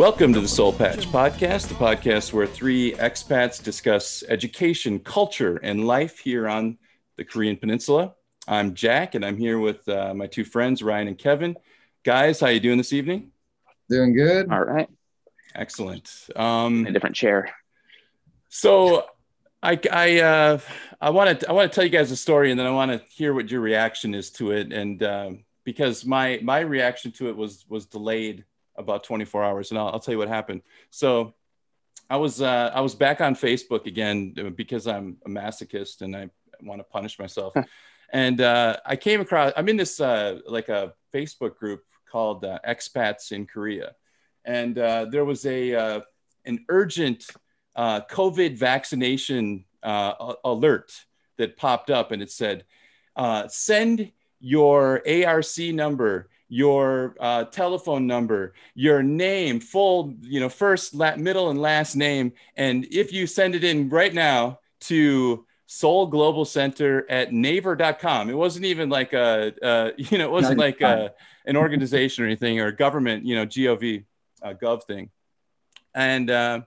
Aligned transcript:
Welcome 0.00 0.32
to 0.32 0.40
the 0.40 0.48
Seoul 0.48 0.72
Patch 0.72 1.06
Podcast, 1.08 1.68
the 1.68 1.74
podcast 1.74 2.32
where 2.32 2.46
three 2.46 2.92
expats 2.92 3.62
discuss 3.62 4.24
education, 4.30 4.98
culture, 4.98 5.58
and 5.58 5.86
life 5.86 6.20
here 6.20 6.48
on 6.48 6.78
the 7.18 7.24
Korean 7.26 7.58
Peninsula. 7.58 8.14
I'm 8.48 8.72
Jack, 8.72 9.14
and 9.14 9.22
I'm 9.22 9.36
here 9.36 9.58
with 9.58 9.86
uh, 9.90 10.14
my 10.14 10.26
two 10.26 10.44
friends, 10.44 10.82
Ryan 10.82 11.08
and 11.08 11.18
Kevin. 11.18 11.54
Guys, 12.02 12.40
how 12.40 12.46
you 12.46 12.60
doing 12.60 12.78
this 12.78 12.94
evening? 12.94 13.32
Doing 13.90 14.14
good. 14.14 14.50
All 14.50 14.64
right. 14.64 14.88
Excellent. 15.54 16.10
Um, 16.34 16.86
A 16.86 16.92
different 16.92 17.14
chair. 17.14 17.54
so, 18.48 19.04
I 19.62 19.78
I 19.92 20.20
uh, 20.20 20.58
I 20.98 21.10
want 21.10 21.40
to 21.40 21.50
I 21.50 21.52
want 21.52 21.70
to 21.70 21.74
tell 21.74 21.84
you 21.84 21.90
guys 21.90 22.10
a 22.10 22.16
story, 22.16 22.50
and 22.50 22.58
then 22.58 22.66
I 22.66 22.70
want 22.70 22.90
to 22.90 23.06
hear 23.10 23.34
what 23.34 23.50
your 23.50 23.60
reaction 23.60 24.14
is 24.14 24.30
to 24.30 24.52
it, 24.52 24.72
and 24.72 25.02
um, 25.02 25.44
because 25.64 26.06
my 26.06 26.40
my 26.42 26.60
reaction 26.60 27.12
to 27.12 27.28
it 27.28 27.36
was 27.36 27.66
was 27.68 27.84
delayed 27.84 28.46
about 28.80 29.04
24 29.04 29.44
hours, 29.44 29.70
and 29.70 29.78
I'll, 29.78 29.88
I'll 29.88 30.00
tell 30.00 30.12
you 30.12 30.18
what 30.18 30.28
happened. 30.28 30.62
So, 30.90 31.34
I 32.08 32.16
was 32.16 32.42
uh, 32.42 32.72
I 32.74 32.80
was 32.80 32.96
back 32.96 33.20
on 33.20 33.36
Facebook 33.36 33.86
again 33.86 34.34
uh, 34.36 34.50
because 34.50 34.88
I'm 34.88 35.18
a 35.24 35.28
masochist 35.28 36.02
and 36.02 36.16
I 36.16 36.28
want 36.60 36.80
to 36.80 36.84
punish 36.84 37.20
myself. 37.20 37.54
and 38.12 38.40
uh, 38.40 38.78
I 38.84 38.96
came 38.96 39.20
across 39.20 39.52
I'm 39.56 39.68
in 39.68 39.76
this 39.76 40.00
uh, 40.00 40.40
like 40.46 40.68
a 40.68 40.92
Facebook 41.14 41.56
group 41.56 41.84
called 42.10 42.44
uh, 42.44 42.58
Expats 42.66 43.30
in 43.32 43.46
Korea, 43.46 43.94
and 44.44 44.76
uh, 44.76 45.04
there 45.04 45.24
was 45.24 45.46
a 45.46 45.74
uh, 45.74 46.00
an 46.44 46.64
urgent 46.68 47.26
uh, 47.76 48.00
COVID 48.10 48.58
vaccination 48.58 49.64
uh, 49.82 50.34
alert 50.44 50.92
that 51.38 51.56
popped 51.56 51.90
up, 51.90 52.12
and 52.12 52.22
it 52.22 52.30
said, 52.30 52.64
uh, 53.16 53.46
"Send 53.48 54.10
your 54.40 55.02
ARC 55.06 55.58
number." 55.58 56.29
Your 56.52 57.14
uh, 57.20 57.44
telephone 57.44 58.06
number, 58.06 58.54
your 58.74 59.02
name, 59.02 59.60
full, 59.60 60.14
you 60.20 60.40
know, 60.40 60.48
first, 60.48 60.94
la- 60.94 61.16
middle, 61.16 61.48
and 61.50 61.60
last 61.60 61.94
name, 61.94 62.32
and 62.56 62.86
if 62.90 63.12
you 63.12 63.26
send 63.26 63.54
it 63.54 63.64
in 63.64 63.88
right 63.88 64.12
now 64.12 64.58
to 64.80 65.46
Seoul 65.72 66.06
Global 66.06 66.44
Center 66.44 67.08
at 67.08 67.32
naver.com. 67.32 68.28
It 68.28 68.34
wasn't 68.34 68.64
even 68.64 68.88
like 68.88 69.12
a, 69.12 69.54
uh, 69.62 69.90
you 69.96 70.18
know, 70.18 70.24
it 70.24 70.32
wasn't 70.32 70.58
like 70.58 70.80
a, 70.80 71.14
an 71.46 71.56
organization 71.56 72.24
or 72.24 72.26
anything 72.26 72.58
or 72.58 72.72
government, 72.72 73.24
you 73.24 73.36
know, 73.36 73.46
GOV, 73.46 74.02
uh, 74.42 74.54
gov 74.60 74.82
thing. 74.82 75.10
And 75.94 76.28
uh, 76.28 76.62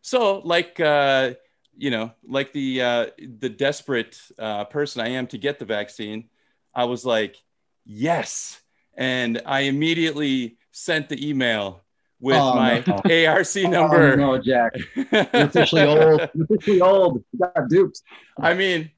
so, 0.00 0.38
like, 0.38 0.80
uh, 0.80 1.34
you 1.76 1.90
know, 1.90 2.12
like 2.26 2.54
the 2.54 2.80
uh, 2.80 3.06
the 3.18 3.50
desperate 3.50 4.18
uh, 4.38 4.64
person 4.64 5.02
I 5.02 5.10
am 5.10 5.26
to 5.28 5.38
get 5.38 5.58
the 5.58 5.66
vaccine, 5.66 6.30
I 6.74 6.84
was 6.84 7.04
like, 7.04 7.36
yes, 7.84 8.58
and 8.98 9.40
I 9.46 9.60
immediately 9.60 10.58
sent 10.72 11.08
the 11.08 11.26
email 11.26 11.80
with 12.20 12.36
Oh, 12.36 12.54
my 12.54 12.82
no. 12.86 12.94
ARC 13.28 13.46
Oh, 13.56 13.70
number. 13.70 14.16
no, 14.16 14.38
Jack. 14.38 14.72
You're 14.96 15.06
officially 15.32 15.82
old. 15.96 16.28
You're 16.34 16.44
officially 16.50 16.80
old. 16.80 17.24
You 17.32 17.38
got 17.38 17.68
duped. 17.68 18.02
I 18.40 18.54
mean, 18.54 18.90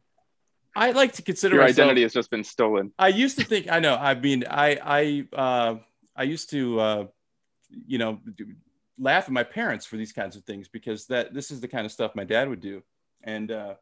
I 0.74 0.92
like 0.92 1.12
to 1.14 1.22
consider 1.22 1.56
Your 1.56 1.64
myself. 1.64 1.78
identity 1.84 2.02
has 2.02 2.14
just 2.14 2.30
been 2.30 2.44
stolen. 2.44 2.92
I 2.98 3.08
used 3.08 3.38
to 3.38 3.44
think 3.44 3.70
I 3.70 3.78
know. 3.78 3.94
I 3.94 4.14
mean, 4.14 4.44
I 4.48 4.78
I 4.82 5.36
uh, 5.36 5.74
I 6.16 6.22
used 6.22 6.48
to 6.50 6.80
uh, 6.80 7.06
you 7.86 7.98
know 7.98 8.20
do, 8.36 8.46
laugh 8.98 9.24
at 9.24 9.32
my 9.32 9.42
parents 9.44 9.84
for 9.84 9.96
these 9.96 10.12
kinds 10.12 10.34
of 10.36 10.44
things 10.44 10.68
because 10.68 11.06
that 11.06 11.34
this 11.34 11.50
is 11.50 11.60
the 11.60 11.68
kind 11.68 11.84
of 11.84 11.92
stuff 11.92 12.14
my 12.14 12.24
dad 12.24 12.48
would 12.48 12.60
do, 12.60 12.82
and 13.22 13.50
uh, 13.50 13.74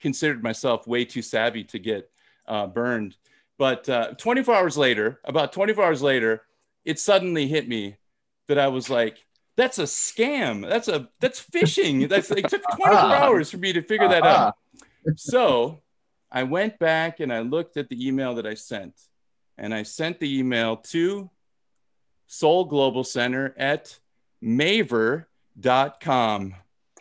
considered 0.00 0.42
myself 0.42 0.86
way 0.86 1.04
too 1.04 1.22
savvy 1.22 1.64
to 1.64 1.78
get 1.78 2.08
uh, 2.46 2.66
burned. 2.68 3.16
But 3.60 3.88
uh, 3.90 4.14
24 4.14 4.54
hours 4.54 4.78
later, 4.78 5.20
about 5.22 5.52
24 5.52 5.84
hours 5.84 6.00
later, 6.00 6.40
it 6.86 6.98
suddenly 6.98 7.46
hit 7.46 7.68
me 7.68 7.98
that 8.48 8.58
I 8.58 8.68
was 8.68 8.88
like, 8.88 9.18
"That's 9.58 9.78
a 9.78 9.82
scam. 9.82 10.66
That's 10.66 10.88
a 10.88 11.10
that's 11.20 11.44
phishing. 11.44 12.08
That's 12.08 12.30
it 12.30 12.48
took 12.48 12.62
24 12.62 12.90
hours 12.94 13.50
for 13.50 13.58
me 13.58 13.74
to 13.74 13.82
figure 13.82 14.08
that 14.08 14.24
out." 14.24 14.54
so 15.16 15.82
I 16.32 16.44
went 16.44 16.78
back 16.78 17.20
and 17.20 17.30
I 17.30 17.40
looked 17.40 17.76
at 17.76 17.90
the 17.90 18.08
email 18.08 18.36
that 18.36 18.46
I 18.46 18.54
sent, 18.54 18.94
and 19.58 19.74
I 19.74 19.82
sent 19.82 20.20
the 20.20 20.38
email 20.38 20.78
to 20.94 21.28
Seoul 22.28 22.64
Global 22.64 23.04
Center 23.04 23.54
at 23.58 23.98
maver.com. 24.42 25.26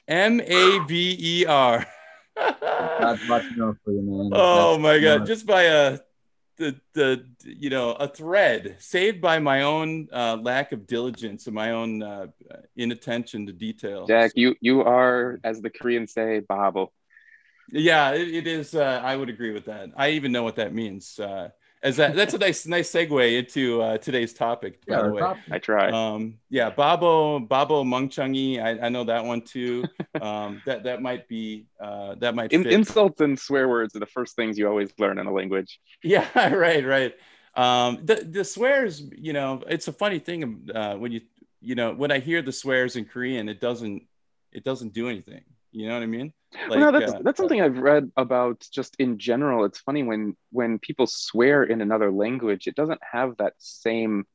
M 0.10 0.42
A 0.42 0.80
V 0.86 1.18
E 1.18 1.46
R. 1.46 1.88
Out 2.38 3.18
for 3.18 3.42
you, 3.94 4.02
man. 4.02 4.30
Oh 4.34 4.78
That's- 4.78 4.80
my 4.82 5.00
god! 5.00 5.26
Just 5.26 5.46
by 5.46 5.64
a 5.64 6.00
the 6.60 6.80
the 6.94 7.26
you 7.44 7.70
know 7.70 7.92
a 7.94 8.08
thread 8.08 8.76
saved 8.80 9.22
by 9.22 9.40
my 9.40 9.64
own 9.64 10.08
uh, 10.14 10.38
lack 10.40 10.72
of 10.72 10.86
diligence 10.86 11.48
and 11.48 11.56
my 11.56 11.72
own 11.72 12.04
uh, 12.04 12.28
inattention 12.76 13.48
to 13.48 13.54
detail. 13.54 14.06
Jack, 14.06 14.34
you 14.36 14.56
you 14.62 14.84
are, 14.84 15.40
as 15.44 15.62
the 15.62 15.70
Koreans 15.70 16.14
say, 16.14 16.42
Babo. 16.42 16.92
Yeah, 17.72 18.12
it, 18.12 18.28
it 18.28 18.48
is. 18.48 18.76
Uh, 18.76 19.02
I 19.04 19.16
would 19.16 19.30
agree 19.30 19.52
with 19.52 19.66
that. 19.66 19.90
I 19.96 20.12
even 20.12 20.32
know 20.32 20.44
what 20.44 20.58
that 20.58 20.74
means. 20.74 21.18
Uh, 21.20 21.50
as 21.82 21.96
that, 21.98 22.16
that's 22.16 22.34
a 22.34 22.38
nice 22.38 22.66
nice 22.68 22.92
segue 22.92 23.38
into 23.40 23.82
uh, 23.82 23.98
today's 23.98 24.34
topic. 24.34 24.86
By 24.86 24.96
Yeah, 24.96 25.02
the 25.04 25.14
way, 25.14 25.22
top- 25.22 25.38
I 25.52 25.60
try. 25.60 25.90
um, 25.90 26.40
yeah, 26.50 26.70
Babo 26.70 27.40
Babo 27.40 27.84
Mungchangi. 27.84 28.62
I, 28.62 28.88
I 28.88 28.90
know 28.90 29.04
that 29.06 29.24
one 29.26 29.42
too. 29.42 29.86
Um, 30.20 30.62
that 30.66 30.84
that 30.84 31.02
might 31.02 31.30
be 31.30 31.68
uh, 31.80 32.16
that 32.16 32.36
might 32.36 32.52
In, 32.52 32.64
fit. 32.64 32.74
insults 32.74 33.22
and 33.22 33.40
swear 33.40 33.70
words 33.70 33.96
are 33.96 34.00
the 34.00 34.06
first 34.06 34.36
things 34.36 34.58
you 34.58 34.68
always 34.68 34.92
learn 34.98 35.18
in 35.18 35.28
a 35.28 35.32
language. 35.32 35.80
Yeah, 36.04 36.28
right, 36.54 36.86
right. 36.86 37.14
Um, 37.56 38.00
the 38.04 38.16
the 38.16 38.44
swears, 38.44 39.02
you 39.16 39.32
know, 39.32 39.64
it's 39.68 39.88
a 39.88 39.94
funny 39.94 40.20
thing 40.20 40.70
uh, 40.76 40.96
when 40.96 41.12
you 41.14 41.22
you 41.62 41.76
know 41.76 41.94
when 41.94 42.12
I 42.12 42.20
hear 42.20 42.42
the 42.42 42.52
swears 42.52 42.96
in 42.98 43.06
Korean, 43.06 43.48
it 43.48 43.62
doesn't 43.62 44.04
it 44.52 44.64
doesn't 44.66 44.94
do 44.94 45.08
anything. 45.08 45.44
You 45.72 45.88
know 45.88 45.94
what 45.94 46.04
I 46.04 46.08
mean? 46.08 46.34
Well, 46.70 46.80
no, 46.80 46.92
that's 46.92 47.14
uh, 47.14 47.20
that's 47.24 47.38
something 47.38 47.62
I've 47.62 47.78
read 47.78 48.12
about 48.18 48.68
just 48.72 48.96
in 48.98 49.20
general. 49.20 49.66
It's 49.66 49.80
funny 49.80 50.04
when 50.04 50.36
when 50.52 50.80
people 50.80 51.08
swear 51.08 51.64
in 51.64 51.82
another 51.82 52.12
language, 52.12 52.68
it 52.68 52.76
doesn't 52.76 53.02
have 53.12 53.38
that 53.38 53.54
same 53.58 54.26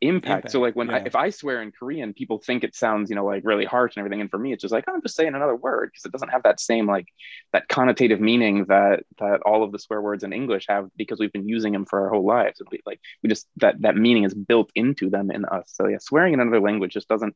impact. 0.00 0.50
so 0.50 0.60
like 0.60 0.76
when 0.76 0.90
I, 0.90 0.98
if 0.98 1.14
I 1.14 1.30
swear 1.30 1.62
in 1.62 1.72
Korean, 1.72 2.12
people 2.12 2.38
think 2.38 2.64
it 2.64 2.74
sounds, 2.74 3.10
you 3.10 3.16
know, 3.16 3.24
like 3.24 3.42
really 3.44 3.64
harsh 3.64 3.96
and 3.96 4.02
everything. 4.02 4.20
And 4.20 4.30
for 4.30 4.38
me, 4.38 4.52
it's 4.52 4.62
just 4.62 4.72
like, 4.72 4.84
oh, 4.88 4.94
I'm 4.94 5.02
just 5.02 5.16
saying 5.16 5.34
another 5.34 5.56
word 5.56 5.90
because 5.92 6.04
it 6.04 6.12
doesn't 6.12 6.30
have 6.30 6.42
that 6.42 6.60
same 6.60 6.86
like 6.86 7.06
that 7.52 7.68
connotative 7.68 8.20
meaning 8.20 8.66
that 8.66 9.04
that 9.18 9.42
all 9.42 9.62
of 9.62 9.72
the 9.72 9.78
swear 9.78 10.00
words 10.00 10.24
in 10.24 10.32
English 10.32 10.66
have 10.68 10.88
because 10.96 11.18
we've 11.18 11.32
been 11.32 11.48
using 11.48 11.72
them 11.72 11.86
for 11.86 12.02
our 12.02 12.10
whole 12.10 12.26
lives. 12.26 12.60
Like 12.84 13.00
we 13.22 13.28
just 13.28 13.46
that 13.56 13.80
that 13.80 13.96
meaning 13.96 14.24
is 14.24 14.34
built 14.34 14.70
into 14.74 15.10
them 15.10 15.30
in 15.30 15.44
us. 15.44 15.72
So 15.74 15.86
yeah, 15.88 15.98
swearing 16.00 16.34
in 16.34 16.40
another 16.40 16.60
language 16.60 16.92
just 16.92 17.08
doesn't 17.08 17.34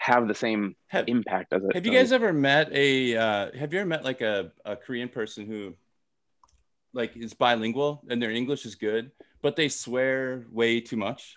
have 0.00 0.26
the 0.26 0.34
same 0.34 0.74
Have, 0.88 1.08
impact 1.08 1.52
as 1.52 1.62
it. 1.62 1.74
have 1.74 1.84
you 1.84 1.92
does. 1.92 2.04
guys 2.08 2.12
ever 2.12 2.32
met 2.32 2.72
a 2.72 3.16
uh, 3.16 3.50
have 3.56 3.72
you 3.72 3.80
ever 3.80 3.88
met 3.88 4.02
like 4.02 4.22
a, 4.22 4.50
a 4.64 4.74
Korean 4.74 5.08
person 5.08 5.46
who 5.46 5.74
like 6.94 7.16
is 7.16 7.34
bilingual 7.34 8.02
and 8.08 8.20
their 8.20 8.30
English 8.30 8.64
is 8.64 8.74
good, 8.74 9.12
but 9.42 9.56
they 9.56 9.68
swear 9.68 10.46
way 10.50 10.80
too 10.80 10.96
much? 10.96 11.36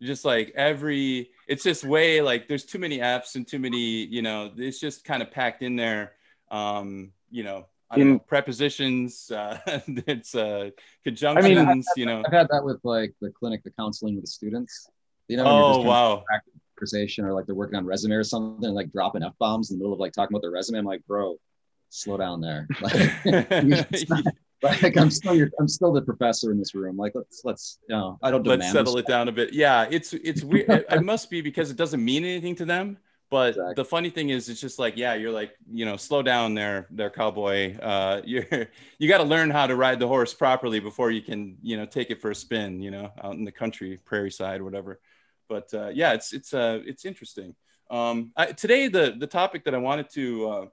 Just 0.00 0.24
like 0.24 0.52
every 0.54 1.30
it's 1.48 1.64
just 1.64 1.82
way 1.84 2.20
like 2.20 2.46
there's 2.46 2.64
too 2.64 2.78
many 2.78 2.98
apps 2.98 3.34
and 3.34 3.46
too 3.46 3.58
many, 3.58 4.04
you 4.06 4.22
know, 4.22 4.52
it's 4.56 4.78
just 4.78 5.04
kind 5.04 5.20
of 5.22 5.30
packed 5.32 5.62
in 5.62 5.74
there. 5.74 6.12
Um, 6.50 7.10
you 7.30 7.42
know, 7.42 7.66
I 7.90 7.96
don't 7.96 8.06
In- 8.06 8.12
know, 8.14 8.18
prepositions, 8.20 9.30
uh, 9.32 9.58
it's 10.06 10.36
uh 10.36 10.70
conjunctions, 11.02 11.86
you 11.96 12.06
know. 12.06 12.22
I've 12.24 12.32
had 12.32 12.48
that 12.50 12.64
with 12.64 12.78
like 12.84 13.12
the 13.20 13.30
clinic, 13.30 13.64
the 13.64 13.72
counseling 13.72 14.14
with 14.14 14.24
the 14.24 14.30
students. 14.30 14.88
You 15.26 15.38
know, 15.38 15.46
Oh 15.46 15.58
just 15.58 15.80
trying 15.80 15.84
to 15.84 15.88
wow. 15.88 16.24
practice 16.28 16.52
conversation 16.74 17.24
or 17.24 17.32
like 17.32 17.46
they're 17.46 17.54
working 17.54 17.76
on 17.76 17.86
resume 17.86 18.14
or 18.14 18.24
something, 18.24 18.70
like 18.70 18.92
dropping 18.92 19.22
f 19.22 19.32
bombs 19.38 19.70
in 19.70 19.78
the 19.78 19.82
middle 19.82 19.92
of 19.92 20.00
like 20.00 20.12
talking 20.12 20.34
about 20.34 20.42
their 20.42 20.50
resume. 20.50 20.78
I'm 20.78 20.84
like, 20.84 21.06
bro, 21.06 21.36
slow 21.90 22.16
down 22.16 22.40
there. 22.40 22.68
Like, 22.80 24.24
like 24.82 24.96
I'm 24.96 25.10
still 25.10 25.34
your, 25.34 25.50
I'm 25.58 25.68
still 25.68 25.92
the 25.92 26.00
professor 26.00 26.50
in 26.50 26.58
this 26.58 26.74
room. 26.74 26.96
Like 26.96 27.12
let's 27.14 27.42
let's 27.44 27.78
you 27.88 27.94
know 27.94 28.18
I 28.22 28.30
don't 28.30 28.46
Let's 28.46 28.70
settle 28.72 28.96
it 28.98 29.06
down 29.06 29.28
a 29.28 29.32
bit. 29.32 29.52
Yeah, 29.52 29.86
it's 29.90 30.12
it's 30.14 30.42
weird. 30.42 30.70
it, 30.70 30.86
it 30.90 31.02
must 31.02 31.28
be 31.28 31.42
because 31.42 31.70
it 31.70 31.76
doesn't 31.76 32.02
mean 32.02 32.24
anything 32.24 32.54
to 32.56 32.64
them. 32.64 32.98
But 33.30 33.50
Exactly. 33.50 33.74
the 33.74 33.84
funny 33.84 34.10
thing 34.10 34.28
is, 34.30 34.48
it's 34.48 34.60
just 34.60 34.78
like, 34.78 34.96
yeah, 34.96 35.14
you're 35.14 35.32
like, 35.32 35.56
you 35.70 35.84
know, 35.84 35.96
slow 35.96 36.22
down 36.22 36.54
there, 36.54 36.86
there, 36.90 37.10
cowboy. 37.10 37.76
Uh, 37.78 38.22
you're 38.24 38.46
you 38.98 39.08
got 39.08 39.18
to 39.18 39.24
learn 39.24 39.50
how 39.50 39.66
to 39.66 39.74
ride 39.76 39.98
the 39.98 40.06
horse 40.06 40.32
properly 40.32 40.78
before 40.78 41.10
you 41.10 41.20
can, 41.20 41.56
you 41.62 41.76
know, 41.76 41.84
take 41.84 42.10
it 42.10 42.20
for 42.20 42.30
a 42.30 42.34
spin. 42.34 42.80
You 42.80 42.90
know, 42.90 43.12
out 43.22 43.34
in 43.34 43.44
the 43.44 43.52
country, 43.52 43.98
prairie 44.04 44.30
side, 44.30 44.62
whatever. 44.62 45.00
But 45.48 45.72
uh, 45.74 45.88
yeah, 45.88 46.12
it's 46.12 46.32
it's 46.32 46.54
uh, 46.54 46.80
it's 46.84 47.04
interesting. 47.04 47.54
Um, 47.90 48.32
I, 48.36 48.46
today, 48.46 48.88
the 48.88 49.14
the 49.18 49.26
topic 49.26 49.64
that 49.64 49.74
I 49.74 49.78
wanted 49.78 50.10
to 50.10 50.48
uh, 50.48 50.66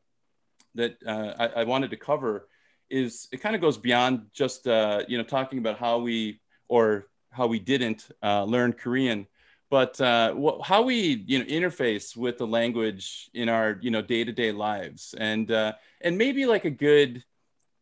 that 0.75 0.97
uh, 1.05 1.33
I, 1.37 1.61
I 1.61 1.63
wanted 1.63 1.91
to 1.91 1.97
cover 1.97 2.47
is 2.89 3.27
it 3.31 3.37
kind 3.37 3.55
of 3.55 3.61
goes 3.61 3.77
beyond 3.77 4.27
just 4.33 4.67
uh, 4.67 5.03
you 5.07 5.17
know 5.17 5.23
talking 5.23 5.59
about 5.59 5.77
how 5.77 5.99
we 5.99 6.41
or 6.67 7.07
how 7.31 7.47
we 7.47 7.59
didn't 7.59 8.09
uh, 8.21 8.43
learn 8.43 8.73
Korean, 8.73 9.27
but 9.69 9.99
uh, 10.01 10.33
wh- 10.33 10.65
how 10.65 10.81
we 10.81 11.23
you 11.27 11.39
know 11.39 11.45
interface 11.45 12.15
with 12.15 12.37
the 12.37 12.47
language 12.47 13.29
in 13.33 13.49
our 13.49 13.77
you 13.81 13.91
know 13.91 14.01
day 14.01 14.23
to 14.23 14.31
day 14.31 14.51
lives, 14.51 15.15
and 15.17 15.51
uh, 15.51 15.73
and 16.01 16.17
maybe 16.17 16.45
like 16.45 16.65
a 16.65 16.69
good 16.69 17.23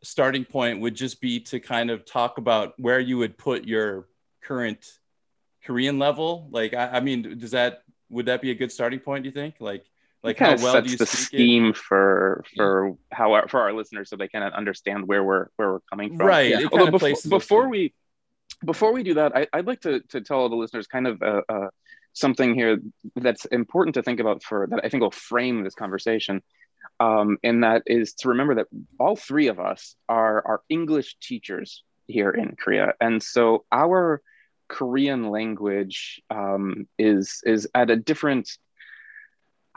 starting 0.02 0.44
point 0.44 0.80
would 0.80 0.94
just 0.94 1.20
be 1.20 1.40
to 1.40 1.60
kind 1.60 1.90
of 1.90 2.04
talk 2.04 2.38
about 2.38 2.72
where 2.78 3.00
you 3.00 3.18
would 3.18 3.36
put 3.36 3.64
your 3.64 4.08
current 4.42 4.99
Korean 5.64 5.98
level. 5.98 6.48
Like, 6.50 6.74
I, 6.74 6.88
I 6.88 7.00
mean, 7.00 7.38
does 7.38 7.52
that 7.52 7.82
would 8.08 8.26
that 8.26 8.42
be 8.42 8.50
a 8.50 8.54
good 8.54 8.72
starting 8.72 9.00
point? 9.00 9.24
Do 9.24 9.28
you 9.28 9.34
think? 9.34 9.56
Like, 9.60 9.84
like 10.22 10.36
kind 10.36 10.58
how 10.58 10.64
well 10.64 10.74
sets 10.74 10.86
do 10.86 10.92
you 10.92 10.98
the 10.98 11.06
speak 11.06 11.18
it? 11.18 11.26
scheme 11.26 11.72
for 11.72 12.44
for 12.56 12.96
how 13.10 13.32
our, 13.32 13.48
for 13.48 13.60
our 13.60 13.72
listeners 13.72 14.10
so 14.10 14.16
they 14.16 14.28
can 14.28 14.42
understand 14.42 15.06
where 15.06 15.24
we're 15.24 15.46
where 15.56 15.72
we're 15.72 15.80
coming 15.90 16.16
from. 16.16 16.26
Right. 16.26 16.50
Yeah. 16.50 16.68
Although 16.72 16.90
before, 16.90 17.14
before 17.28 17.68
we 17.68 17.94
before 18.64 18.92
we 18.92 19.02
do 19.02 19.14
that, 19.14 19.36
I, 19.36 19.46
I'd 19.52 19.66
like 19.66 19.80
to 19.82 20.00
to 20.10 20.20
tell 20.20 20.48
the 20.48 20.56
listeners 20.56 20.86
kind 20.86 21.06
of 21.06 21.22
uh, 21.22 21.42
uh, 21.48 21.68
something 22.12 22.54
here 22.54 22.80
that's 23.16 23.46
important 23.46 23.94
to 23.94 24.02
think 24.02 24.20
about 24.20 24.42
for 24.42 24.66
that 24.70 24.80
I 24.84 24.88
think 24.88 25.02
will 25.02 25.10
frame 25.10 25.64
this 25.64 25.74
conversation. 25.74 26.42
Um, 26.98 27.38
and 27.42 27.64
that 27.64 27.82
is 27.86 28.14
to 28.14 28.30
remember 28.30 28.56
that 28.56 28.66
all 28.98 29.16
three 29.16 29.46
of 29.46 29.58
us 29.58 29.94
are 30.08 30.42
are 30.46 30.62
English 30.68 31.16
teachers 31.20 31.82
here 32.08 32.30
in 32.30 32.56
Korea, 32.56 32.94
and 33.00 33.22
so 33.22 33.64
our 33.72 34.20
Korean 34.70 35.22
language 35.30 36.22
um, 36.30 36.88
is 36.98 37.42
is 37.44 37.68
at 37.74 37.90
a 37.90 37.96
different 37.96 38.46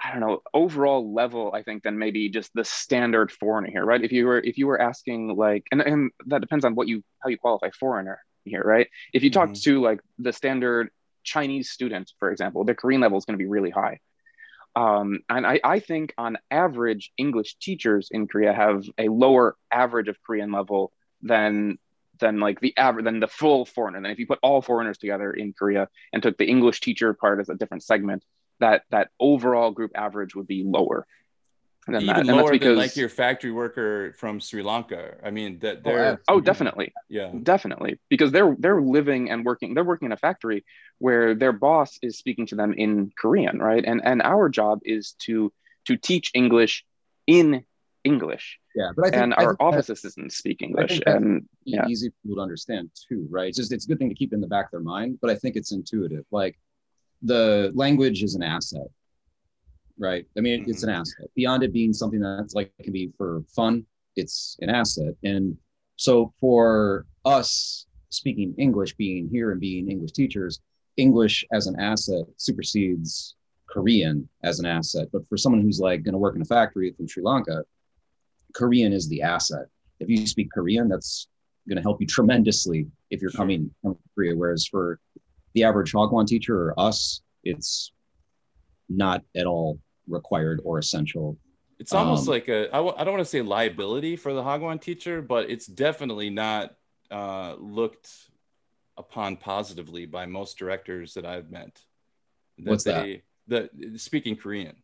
I 0.03 0.11
don't 0.11 0.21
know 0.21 0.41
overall 0.53 1.13
level 1.13 1.51
I 1.53 1.63
think 1.63 1.83
than 1.83 1.97
maybe 1.97 2.29
just 2.29 2.51
the 2.53 2.63
standard 2.65 3.31
foreigner 3.31 3.69
here 3.71 3.85
right? 3.85 4.03
If 4.03 4.11
you 4.11 4.25
were 4.27 4.39
if 4.39 4.57
you 4.57 4.67
were 4.67 4.79
asking 4.81 5.35
like 5.35 5.63
and, 5.71 5.81
and 5.81 6.11
that 6.27 6.41
depends 6.41 6.63
on 6.65 6.75
what 6.75 6.87
you 6.87 7.03
how 7.21 7.29
you 7.29 7.37
qualify 7.37 7.69
foreigner 7.79 8.19
here 8.45 8.63
right? 8.63 8.87
If 9.13 9.23
you 9.23 9.31
talk 9.31 9.49
Mhm. 9.49 9.63
to 9.63 9.81
like 9.81 9.99
the 10.19 10.33
standard 10.33 10.89
Chinese 11.23 11.69
student 11.71 12.11
for 12.19 12.31
example 12.31 12.63
their 12.63 12.75
Korean 12.75 13.01
level 13.01 13.17
is 13.17 13.25
going 13.25 13.37
to 13.37 13.43
be 13.43 13.49
really 13.57 13.71
high. 13.71 13.99
Um, 14.75 15.19
and 15.29 15.45
I, 15.53 15.59
I 15.75 15.79
think 15.79 16.13
on 16.17 16.37
average 16.49 17.11
English 17.17 17.55
teachers 17.65 18.09
in 18.11 18.27
Korea 18.27 18.53
have 18.53 18.83
a 18.97 19.07
lower 19.07 19.55
average 19.71 20.07
of 20.09 20.17
Korean 20.25 20.51
level 20.51 20.91
than 21.21 21.77
than 22.23 22.39
like 22.39 22.59
the 22.59 22.73
average 22.77 23.05
than 23.05 23.19
the 23.19 23.27
full 23.27 23.65
foreigner 23.65 24.01
then 24.01 24.11
if 24.11 24.19
you 24.19 24.27
put 24.33 24.39
all 24.41 24.61
foreigners 24.61 24.97
together 24.97 25.29
in 25.31 25.53
Korea 25.59 25.83
and 26.11 26.23
took 26.23 26.37
the 26.37 26.49
English 26.55 26.79
teacher 26.79 27.13
part 27.13 27.39
as 27.39 27.49
a 27.49 27.55
different 27.55 27.83
segment 27.83 28.23
that 28.59 28.83
that 28.89 29.09
overall 29.19 29.71
group 29.71 29.91
average 29.95 30.35
would 30.35 30.47
be 30.47 30.63
lower 30.63 31.05
than 31.87 31.93
that. 31.93 32.01
even 32.01 32.15
And 32.21 32.29
that's 32.29 32.49
lower 32.49 32.57
than 32.57 32.75
like 32.77 32.95
your 32.95 33.09
factory 33.09 33.51
worker 33.51 34.13
from 34.17 34.39
Sri 34.39 34.63
Lanka. 34.63 35.15
I 35.23 35.31
mean, 35.31 35.59
that 35.59 35.77
Oh, 35.79 35.81
they're 35.83 36.21
oh 36.27 36.39
definitely. 36.39 36.93
Yeah, 37.09 37.31
definitely. 37.43 37.99
Because 38.09 38.31
they're 38.31 38.55
they're 38.57 38.81
living 38.81 39.29
and 39.29 39.43
working 39.45 39.73
they're 39.73 39.83
working 39.83 40.07
in 40.07 40.11
a 40.11 40.17
factory 40.17 40.63
where 40.99 41.35
their 41.35 41.51
boss 41.51 41.97
is 42.01 42.17
speaking 42.17 42.47
to 42.47 42.55
them 42.55 42.73
in 42.73 43.11
Korean 43.17 43.59
right? 43.59 43.83
And 43.85 44.01
and 44.03 44.21
our 44.21 44.49
job 44.49 44.79
is 44.83 45.15
to 45.25 45.51
to 45.87 45.97
teach 45.97 46.31
English 46.33 46.85
in 47.27 47.65
English 48.03 48.59
Yeah, 48.75 48.89
but 48.95 49.05
I 49.05 49.09
think 49.09 49.23
and 49.23 49.33
I 49.35 49.43
our 49.43 49.55
think 49.55 49.61
office 49.61 49.89
assistants 49.89 50.37
speak 50.37 50.61
English 50.61 50.99
and 51.05 51.47
Yeah. 51.63 51.87
easy 51.87 52.09
for 52.09 52.15
people 52.23 52.35
to 52.37 52.41
understand 52.41 52.89
too, 53.07 53.27
right? 53.29 53.49
It's 53.49 53.57
just 53.57 53.71
it's 53.71 53.85
a 53.85 53.87
good 53.87 53.99
thing 53.99 54.09
to 54.09 54.15
keep 54.15 54.33
in 54.33 54.41
the 54.41 54.47
back 54.47 54.65
of 54.65 54.71
their 54.71 54.79
mind, 54.81 55.19
but 55.21 55.29
I 55.29 55.35
think 55.35 55.55
it's 55.55 55.71
intuitive. 55.71 56.25
Like 56.31 56.59
the 57.21 57.71
language 57.75 58.23
is 58.23 58.35
an 58.35 58.43
asset, 58.43 58.87
right? 59.97 60.25
I 60.37 60.41
mean, 60.41 60.65
it's 60.67 60.83
an 60.83 60.89
mm-hmm. 60.89 61.01
asset. 61.01 61.27
Beyond 61.35 61.63
it 61.63 61.73
being 61.73 61.93
something 61.93 62.19
that's 62.19 62.53
like 62.53 62.71
can 62.83 62.93
be 62.93 63.11
for 63.17 63.43
fun, 63.55 63.85
it's 64.15 64.57
an 64.61 64.69
asset. 64.69 65.15
And 65.23 65.57
so 65.95 66.33
for 66.39 67.05
us 67.25 67.85
speaking 68.09 68.53
English, 68.57 68.95
being 68.95 69.29
here 69.29 69.51
and 69.51 69.59
being 69.59 69.89
English 69.89 70.11
teachers, 70.11 70.59
English 70.97 71.43
as 71.51 71.67
an 71.67 71.79
asset 71.79 72.25
supersedes 72.37 73.35
Korean 73.67 74.27
as 74.43 74.59
an 74.59 74.65
asset. 74.65 75.07
But 75.11 75.27
for 75.27 75.37
someone 75.37 75.61
who's 75.61 75.79
like 75.79 76.03
going 76.03 76.13
to 76.13 76.19
work 76.19 76.35
in 76.35 76.41
a 76.41 76.45
factory 76.45 76.91
from 76.91 77.07
Sri 77.07 77.23
Lanka, 77.23 77.63
Korean 78.53 78.93
is 78.93 79.07
the 79.09 79.21
asset. 79.21 79.65
If 79.99 80.09
you 80.09 80.25
speak 80.27 80.49
Korean, 80.51 80.87
that's 80.87 81.27
going 81.67 81.77
to 81.77 81.81
help 81.81 82.01
you 82.01 82.07
tremendously 82.07 82.87
if 83.09 83.21
you're 83.21 83.31
coming 83.31 83.71
from 83.81 83.97
Korea. 84.15 84.35
Whereas 84.35 84.65
for 84.65 84.99
the 85.53 85.63
average 85.63 85.93
Hagwon 85.93 86.27
teacher 86.27 86.55
or 86.69 86.79
us, 86.79 87.21
it's 87.43 87.91
not 88.89 89.23
at 89.35 89.45
all 89.45 89.79
required 90.07 90.61
or 90.63 90.77
essential. 90.79 91.37
it's 91.79 91.93
almost 91.93 92.27
Um, 92.27 92.33
like 92.33 92.47
a 92.49 92.67
I 92.69 92.77
w- 92.77 92.93
I 92.97 93.03
don't 93.03 93.13
want 93.13 93.25
to 93.25 93.29
say 93.29 93.41
liability 93.41 94.15
for 94.15 94.33
the 94.33 94.41
Hagwon 94.43 94.79
teacher, 94.81 95.21
but 95.21 95.49
it's 95.49 95.65
definitely 95.65 96.29
not 96.29 96.75
uh, 97.11 97.55
looked 97.59 98.09
upon 98.97 99.37
positively 99.37 100.05
by 100.05 100.25
most 100.25 100.57
directors 100.57 101.13
that 101.15 101.25
I've 101.25 101.49
met. 101.49 101.81
What's 102.57 102.83
that? 102.85 103.21
The 103.47 103.69
speaking 103.97 104.35
Korean, 104.35 104.75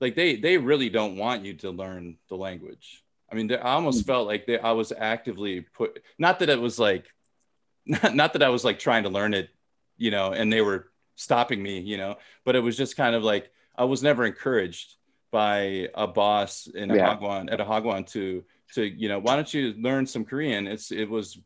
like 0.00 0.14
they 0.14 0.36
they 0.36 0.58
really 0.58 0.90
don't 0.90 1.16
want 1.16 1.44
you 1.44 1.54
to 1.54 1.70
learn 1.70 2.18
the 2.28 2.36
language. 2.36 3.02
I 3.30 3.34
mean, 3.34 3.52
I 3.52 3.56
almost 3.72 4.02
Hmm. 4.02 4.06
felt 4.06 4.26
like 4.26 4.46
they, 4.46 4.58
I 4.58 4.72
was 4.72 4.92
actively 4.96 5.60
put. 5.62 6.02
Not 6.18 6.38
that 6.40 6.48
it 6.48 6.60
was 6.60 6.78
like, 6.78 7.06
not, 7.86 8.14
not 8.14 8.32
that 8.34 8.42
I 8.42 8.48
was 8.50 8.64
like 8.64 8.78
trying 8.78 9.02
to 9.04 9.08
learn 9.08 9.34
it, 9.34 9.50
you 9.96 10.10
know, 10.10 10.32
and 10.32 10.52
they 10.52 10.60
were 10.60 10.90
stopping 11.16 11.62
me, 11.62 11.80
you 11.80 11.96
know, 11.96 12.16
but 12.44 12.56
it 12.56 12.60
was 12.60 12.76
just 12.76 12.96
kind 12.96 13.14
of 13.14 13.22
like 13.22 13.50
I 13.76 13.84
was 13.84 14.02
never 14.02 14.24
encouraged 14.26 14.94
by 15.32 15.88
a 15.94 16.06
boss 16.06 16.66
in 16.66 16.90
a 16.90 16.96
Yeah. 16.96 17.16
Hagwon 17.16 17.52
at 17.52 17.60
a 17.60 17.64
Hagwon 17.64 18.06
to 18.12 18.44
to 18.74 18.84
you 18.84 19.08
know 19.08 19.18
why 19.18 19.34
don't 19.36 19.52
you 19.54 19.74
learn 19.78 20.06
some 20.06 20.24
Korean? 20.24 20.66
It's 20.66 20.90
it 20.92 21.08
was 21.08 21.38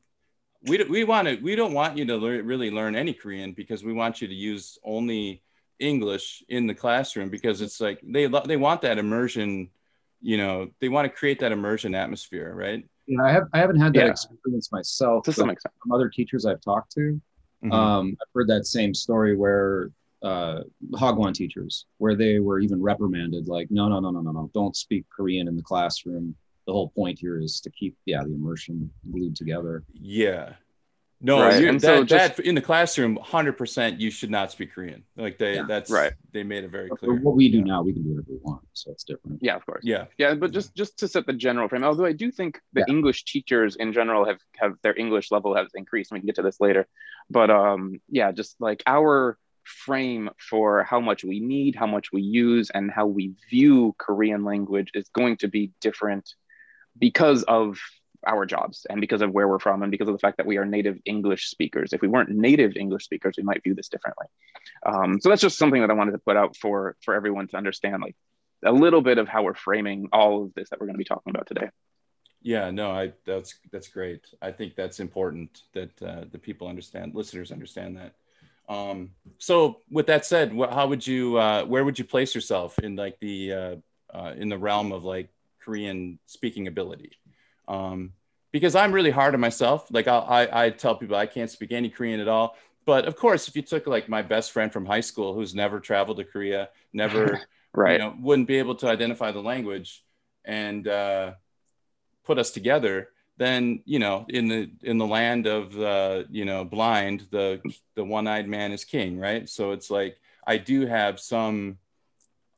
we 0.69 0.77
don't- 0.77 0.91
we 0.91 1.05
want 1.05 1.29
to 1.29 1.37
we 1.37 1.55
don't 1.57 1.73
want 1.73 1.97
you 1.97 2.05
to 2.07 2.17
learn, 2.17 2.45
really 2.47 2.71
learn 2.71 2.95
any 2.95 3.15
Korean 3.15 3.53
because 3.53 3.83
we 3.85 3.93
want 3.93 4.21
you 4.21 4.29
to 4.29 4.35
use 4.35 4.79
only 4.85 5.43
English 5.79 6.43
in 6.49 6.67
the 6.67 6.75
classroom 6.75 7.31
because 7.31 7.61
it's 7.63 7.81
like 7.81 8.01
they 8.03 8.27
they 8.47 8.57
want 8.57 8.83
that 8.83 8.99
immersion, 8.99 9.71
you 10.21 10.37
know, 10.37 10.69
they 10.81 10.89
want 10.89 11.07
to 11.07 11.09
create 11.11 11.41
that 11.41 11.53
immersion 11.53 11.95
atmosphere, 11.95 12.53
right? 12.55 12.85
You 13.07 13.17
know, 13.19 13.25
I 13.25 13.33
have 13.33 13.45
I 13.53 13.59
haven't 13.59 13.81
had 13.81 13.93
that 13.95 14.05
Yeah. 14.07 14.11
experience 14.11 14.71
myself. 14.71 15.25
to 15.25 15.33
some 15.33 15.51
extent 15.51 15.75
from 15.83 15.93
other 15.93 16.09
teachers 16.09 16.47
I've 16.47 16.61
talked 16.61 16.93
to, 16.93 17.21
Mhm. 17.65 17.73
um, 17.73 18.17
I've 18.21 18.29
heard 18.35 18.49
that 18.49 18.67
same 18.67 18.95
story 18.95 19.37
where 19.37 19.91
uh, 20.23 20.63
Hagwon 20.93 21.33
teachers, 21.33 21.87
where 21.97 22.15
they 22.15 22.41
were 22.41 22.61
even 22.61 22.83
reprimanded, 22.83 23.49
like, 23.49 23.71
no, 23.71 23.89
no, 23.89 24.01
no, 24.01 24.11
no, 24.11 24.21
no, 24.21 24.33
no, 24.33 24.51
don't 24.53 24.77
speak 24.77 25.07
Korean 25.09 25.49
in 25.49 25.57
the 25.57 25.63
classroom. 25.63 26.37
The 26.67 26.75
whole 26.75 26.91
point 26.91 27.19
here 27.19 27.39
is 27.41 27.59
to 27.63 27.71
keep, 27.71 27.97
yeah, 28.05 28.23
the 28.23 28.35
immersion 28.35 28.93
glued 29.11 29.35
together. 29.35 29.83
Yeah. 29.95 30.57
No, 31.23 31.39
Right, 31.39 31.61
you 31.63 31.69
and 31.69 31.79
that, 31.81 31.87
so 31.87 32.03
just- 32.05 32.37
that 32.37 32.47
in 32.47 32.55
the 32.55 32.63
classroom, 32.63 33.17
hundred 33.23 33.59
percent, 33.59 34.01
you 34.01 34.11
should 34.11 34.31
not 34.31 34.51
speak 34.53 34.73
Korean. 34.73 35.05
Like 35.17 35.37
they, 35.37 35.57
Yeah. 35.57 35.65
that's 35.69 35.91
Right. 35.91 36.15
They 36.33 36.43
made 36.43 36.65
it 36.65 36.71
very 36.71 36.89
clear. 36.89 37.15
what 37.21 37.37
we 37.37 37.51
do 37.53 37.61
now, 37.63 37.83
we 37.83 37.93
can 37.93 38.03
do 38.03 38.11
whatever 38.15 38.33
we 38.33 38.39
want, 38.43 38.63
so 38.73 38.91
it's 38.93 39.05
different. 39.05 39.39
yeah 39.43 39.55
of 39.57 39.67
course 39.67 39.83
Yeah, 39.85 40.07
Yeah, 40.17 40.35
but 40.35 40.51
just 40.53 40.75
just 40.75 40.99
to 41.01 41.09
set 41.09 41.27
the 41.27 41.35
general 41.35 41.69
frame, 41.69 41.85
although 41.85 42.07
I 42.07 42.13
do 42.13 42.31
think 42.31 42.59
the 42.73 42.81
Yeah. 42.81 42.95
English 42.95 43.25
teachers 43.27 43.77
in 43.77 43.93
general 43.93 44.25
have 44.25 44.41
have 44.57 44.77
their 44.83 44.99
English 44.99 45.31
level 45.31 45.55
has 45.55 45.69
increased. 45.75 46.11
We 46.11 46.21
can 46.21 46.27
get 46.27 46.37
to 46.37 46.43
this 46.43 46.59
later, 46.61 46.87
but 47.29 47.51
um, 47.51 48.01
yeah, 48.09 48.33
just 48.33 48.59
like 48.61 48.83
our 48.87 49.37
frame 49.65 50.31
for 50.49 50.85
how 50.85 51.01
much 51.01 51.23
we 51.23 51.39
need, 51.39 51.77
how 51.77 51.87
much 51.87 52.11
we 52.13 52.23
use, 52.23 52.71
and 52.71 52.91
how 52.91 53.07
we 53.07 53.35
view 53.51 53.95
Korean 53.99 54.43
language 54.43 54.91
is 54.95 55.09
going 55.11 55.37
to 55.39 55.49
be 55.49 55.71
different 55.83 56.35
because 56.99 57.43
of 57.45 57.79
our 58.27 58.47
jobs 58.47 58.87
and 58.91 59.01
because 59.01 59.23
of 59.23 59.31
where 59.31 59.49
we're 59.49 59.59
from 59.59 59.83
and 59.83 59.91
because 59.91 60.09
of 60.09 60.15
the 60.15 60.19
fact 60.19 60.37
that 60.37 60.47
we 60.47 60.59
are 60.59 60.65
native 60.65 60.99
English 61.05 61.49
speakers. 61.49 61.93
If 61.93 62.03
we 62.03 62.09
weren't 62.09 62.31
native 62.31 62.77
English 62.77 63.05
speakers, 63.05 63.35
we 63.37 63.43
might 63.43 63.63
view 63.63 63.75
this 63.75 63.89
differently. 63.89 64.27
Um, 64.85 65.21
so 65.21 65.29
that's 65.29 65.43
just 65.43 65.59
something 65.59 65.81
that 65.81 65.91
I 65.91 65.95
wanted 65.95 66.13
to 66.13 66.19
put 66.19 66.37
out 66.37 66.57
for 66.57 66.97
for 67.03 67.15
everyone 67.15 67.49
to 67.49 67.57
understand, 67.57 68.03
like 68.03 68.17
a 68.65 68.73
little 68.73 69.01
bit 69.01 69.19
of 69.19 69.29
how 69.29 69.43
we're 69.43 69.55
framing 69.55 70.09
all 70.13 70.45
of 70.45 70.55
this 70.55 70.69
that 70.71 70.81
we're 70.81 70.87
going 70.87 70.95
to 70.95 70.99
be 70.99 71.05
talking 71.05 71.31
about 71.31 71.47
today. 71.47 71.71
yeah. 72.43 72.71
No, 72.71 72.91
I 72.91 73.13
that's 73.25 73.55
that's 73.73 73.89
great. 73.89 74.27
I 74.41 74.51
think 74.53 74.75
that's 74.77 75.01
important 75.01 75.63
that 75.73 76.03
uh, 76.03 76.25
the 76.31 76.39
people 76.39 76.69
understand, 76.69 77.15
listeners 77.15 77.53
understand 77.53 77.97
that. 77.97 78.15
Um, 78.69 79.11
so 79.39 79.81
with 79.91 80.07
that 80.07 80.25
said, 80.25 80.53
how 80.53 80.87
would 80.87 81.05
you, 81.05 81.37
uh, 81.37 81.65
where 81.65 81.85
would 81.85 81.99
you 81.99 82.05
place 82.05 82.35
yourself 82.37 82.79
in 82.79 82.95
like 82.95 83.19
the 83.19 83.53
uh, 83.53 83.77
uh, 84.15 84.35
in 84.37 84.49
the 84.49 84.59
realm 84.59 84.93
of 84.93 85.03
like 85.03 85.29
Korean 85.61 86.19
speaking 86.27 86.69
ability? 86.69 87.13
Um, 87.71 88.13
because 88.53 88.75
I'm 88.75 88.93
really 88.93 89.11
hard 89.11 89.35
on 89.35 89.41
myself. 89.41 89.87
Like 89.91 90.09
I'll, 90.09 90.27
I, 90.29 90.65
I 90.65 90.71
tell 90.71 90.97
people 90.97 91.17
I 91.17 91.27
can't 91.27 91.51
speak 91.51 91.73
any 91.73 91.89
Korean 91.89 92.21
at 92.21 92.29
all. 92.29 92.57
But 92.85 93.05
of 93.05 93.15
course, 93.15 93.47
if 93.47 93.55
you 93.55 93.63
took 93.63 93.87
like 93.87 94.09
my 94.09 94.23
best 94.23 94.51
friend 94.51 94.73
from 94.73 94.85
high 94.85 95.01
school 95.03 95.35
who's 95.35 95.55
never 95.55 95.79
traveled 95.79 96.17
to 96.17 96.25
Korea, 96.25 96.71
never, 96.93 97.41
Right. 97.73 97.93
you 97.93 97.99
know, 97.99 98.17
wouldn't 98.21 98.49
be 98.49 98.59
able 98.59 98.75
to 98.77 98.89
identify 98.89 99.31
the 99.31 99.41
language 99.41 100.03
and 100.45 100.89
uh, 100.89 101.33
put 102.25 102.39
us 102.39 102.51
together, 102.51 103.11
then 103.37 103.83
you 103.85 104.01
know, 104.01 104.27
in 104.29 104.49
the 104.49 104.71
in 104.83 104.99
the 104.99 105.07
land 105.07 105.47
of 105.47 105.73
the 105.73 106.27
you 106.31 106.45
know 106.45 106.65
blind, 106.65 107.29
the 107.31 107.61
the 107.95 108.05
one-eyed 108.05 108.49
man 108.49 108.73
is 108.73 108.85
king, 108.85 109.19
right? 109.19 109.49
So 109.49 109.71
it's 109.71 109.91
like 109.91 110.17
I 110.45 110.57
do 110.57 110.87
have 110.87 111.21
some 111.21 111.79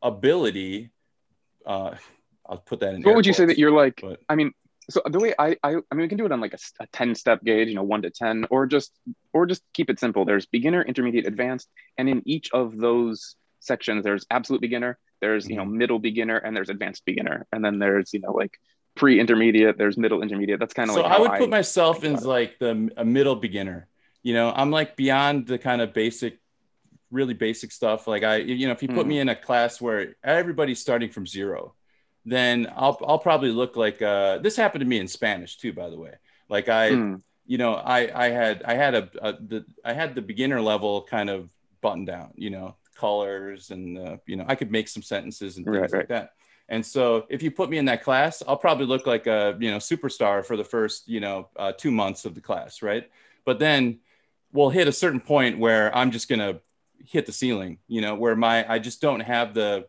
ability. 0.00 0.90
Uh, 1.66 1.96
I'll 2.48 2.58
put 2.58 2.80
that 2.80 2.94
in. 2.94 3.02
what 3.02 3.14
would 3.14 3.26
you 3.26 3.32
say 3.34 3.44
that 3.44 3.58
you're 3.58 3.70
like? 3.70 4.00
But 4.00 4.20
I 4.28 4.34
mean, 4.34 4.52
so 4.90 5.00
the 5.10 5.18
way 5.18 5.34
I, 5.38 5.56
I 5.62 5.70
i 5.90 5.94
mean 5.94 6.02
we 6.02 6.08
can 6.08 6.18
do 6.18 6.26
it 6.26 6.32
on 6.32 6.40
like 6.40 6.54
a, 6.54 6.58
a 6.80 6.86
10 6.88 7.14
step 7.14 7.42
gauge 7.44 7.68
you 7.68 7.74
know 7.74 7.82
1 7.82 8.02
to 8.02 8.10
10 8.10 8.46
or 8.50 8.66
just 8.66 8.92
or 9.32 9.46
just 9.46 9.62
keep 9.74 9.90
it 9.90 10.00
simple 10.00 10.24
there's 10.24 10.46
beginner 10.46 10.82
intermediate 10.82 11.26
advanced 11.26 11.68
and 11.98 12.08
in 12.08 12.22
each 12.26 12.50
of 12.52 12.76
those 12.78 13.36
sections 13.60 14.04
there's 14.04 14.26
absolute 14.30 14.60
beginner 14.60 14.98
there's 15.20 15.48
you 15.48 15.56
know 15.56 15.64
Mm-hmm. 15.64 15.66
middle 15.66 15.98
beginner 15.98 16.36
and 16.36 16.56
there's 16.56 16.68
advanced 16.68 17.04
beginner 17.04 17.46
and 17.52 17.64
then 17.64 17.78
there's 17.78 18.12
you 18.12 18.20
know 18.20 18.32
like 18.32 18.58
pre-intermediate 18.96 19.78
there's 19.78 19.96
middle 19.96 20.22
intermediate 20.22 20.58
that's 20.60 20.74
kind 20.74 20.90
of 20.90 20.94
so 20.94 20.96
like 20.96 21.06
I 21.06 21.18
would 21.18 21.34
put 21.34 21.50
myself 21.50 22.04
in 22.04 22.16
like 22.16 22.58
the 22.58 22.90
a 22.96 23.04
middle 23.04 23.36
beginner. 23.36 23.88
You 24.22 24.34
know, 24.34 24.52
I'm 24.54 24.70
like 24.70 24.96
beyond 24.96 25.46
the 25.46 25.58
kind 25.58 25.80
of 25.80 25.92
basic, 25.92 26.38
really 27.10 27.34
basic 27.34 27.72
stuff. 27.72 28.06
Like 28.08 28.22
I, 28.24 28.36
you 28.38 28.66
know, 28.66 28.72
if 28.72 28.82
you 28.82 28.88
put 28.88 29.06
Hmm. 29.06 29.08
me 29.08 29.18
in 29.20 29.28
a 29.28 29.36
class 29.36 29.80
where 29.80 30.16
everybody's 30.24 30.80
starting 30.80 31.10
from 31.10 31.26
zero, 31.26 31.74
then 32.24 32.72
I'll 32.76 32.98
I'll 33.06 33.18
probably 33.18 33.50
look 33.50 33.76
like 33.76 34.00
uh, 34.02 34.38
this 34.38 34.56
happened 34.56 34.80
to 34.82 34.86
me 34.86 34.98
in 34.98 35.08
Spanish 35.08 35.56
too, 35.58 35.72
by 35.72 35.90
the 35.90 35.98
way. 35.98 36.14
Like 36.48 36.68
I, 36.68 37.02
Hmm. 37.02 37.16
you 37.46 37.58
know, 37.58 37.74
I 37.74 38.26
I 38.26 38.28
had 38.30 38.62
I 38.62 38.74
had 38.74 38.94
a, 38.94 39.10
a 39.20 39.32
the 39.32 39.64
I 39.84 39.92
had 39.92 40.14
the 40.14 40.22
beginner 40.22 40.60
level 40.60 41.02
kind 41.02 41.30
of 41.30 41.50
button 41.80 42.04
down. 42.04 42.32
You 42.36 42.50
know, 42.50 42.76
colors 42.96 43.70
and 43.70 43.98
uh, 43.98 44.16
you 44.26 44.36
know 44.36 44.44
I 44.48 44.54
could 44.54 44.70
make 44.70 44.88
some 44.88 45.02
sentences 45.02 45.56
and 45.56 45.68
things 45.70 45.80
Right, 45.80 45.92
like 45.92 46.06
right. 46.06 46.08
that. 46.08 46.30
And 46.68 46.84
so 46.86 47.26
if 47.28 47.42
you 47.42 47.50
put 47.50 47.68
me 47.70 47.78
in 47.78 47.86
that 47.86 48.02
class, 48.04 48.42
I'll 48.46 48.56
probably 48.56 48.86
look 48.86 49.06
like 49.06 49.26
a 49.26 49.56
you 49.60 49.70
know 49.70 49.78
superstar 49.78 50.44
for 50.44 50.56
the 50.56 50.64
first 50.64 51.08
you 51.08 51.20
know 51.20 51.48
uh, 51.56 51.72
two 51.72 51.90
months 51.90 52.24
of 52.24 52.34
the 52.34 52.40
class, 52.40 52.82
right? 52.82 53.10
But 53.44 53.58
then 53.58 53.98
we'll 54.52 54.70
hit 54.70 54.88
a 54.88 54.92
certain 54.92 55.20
point 55.20 55.58
where 55.58 55.94
I'm 55.96 56.10
just 56.10 56.28
gonna 56.28 56.60
hit 57.04 57.26
the 57.26 57.32
ceiling, 57.32 57.78
you 57.88 58.00
know, 58.00 58.14
where 58.14 58.36
my 58.36 58.70
I 58.70 58.78
just 58.78 59.00
don't 59.00 59.20
have 59.20 59.54
the 59.54 59.86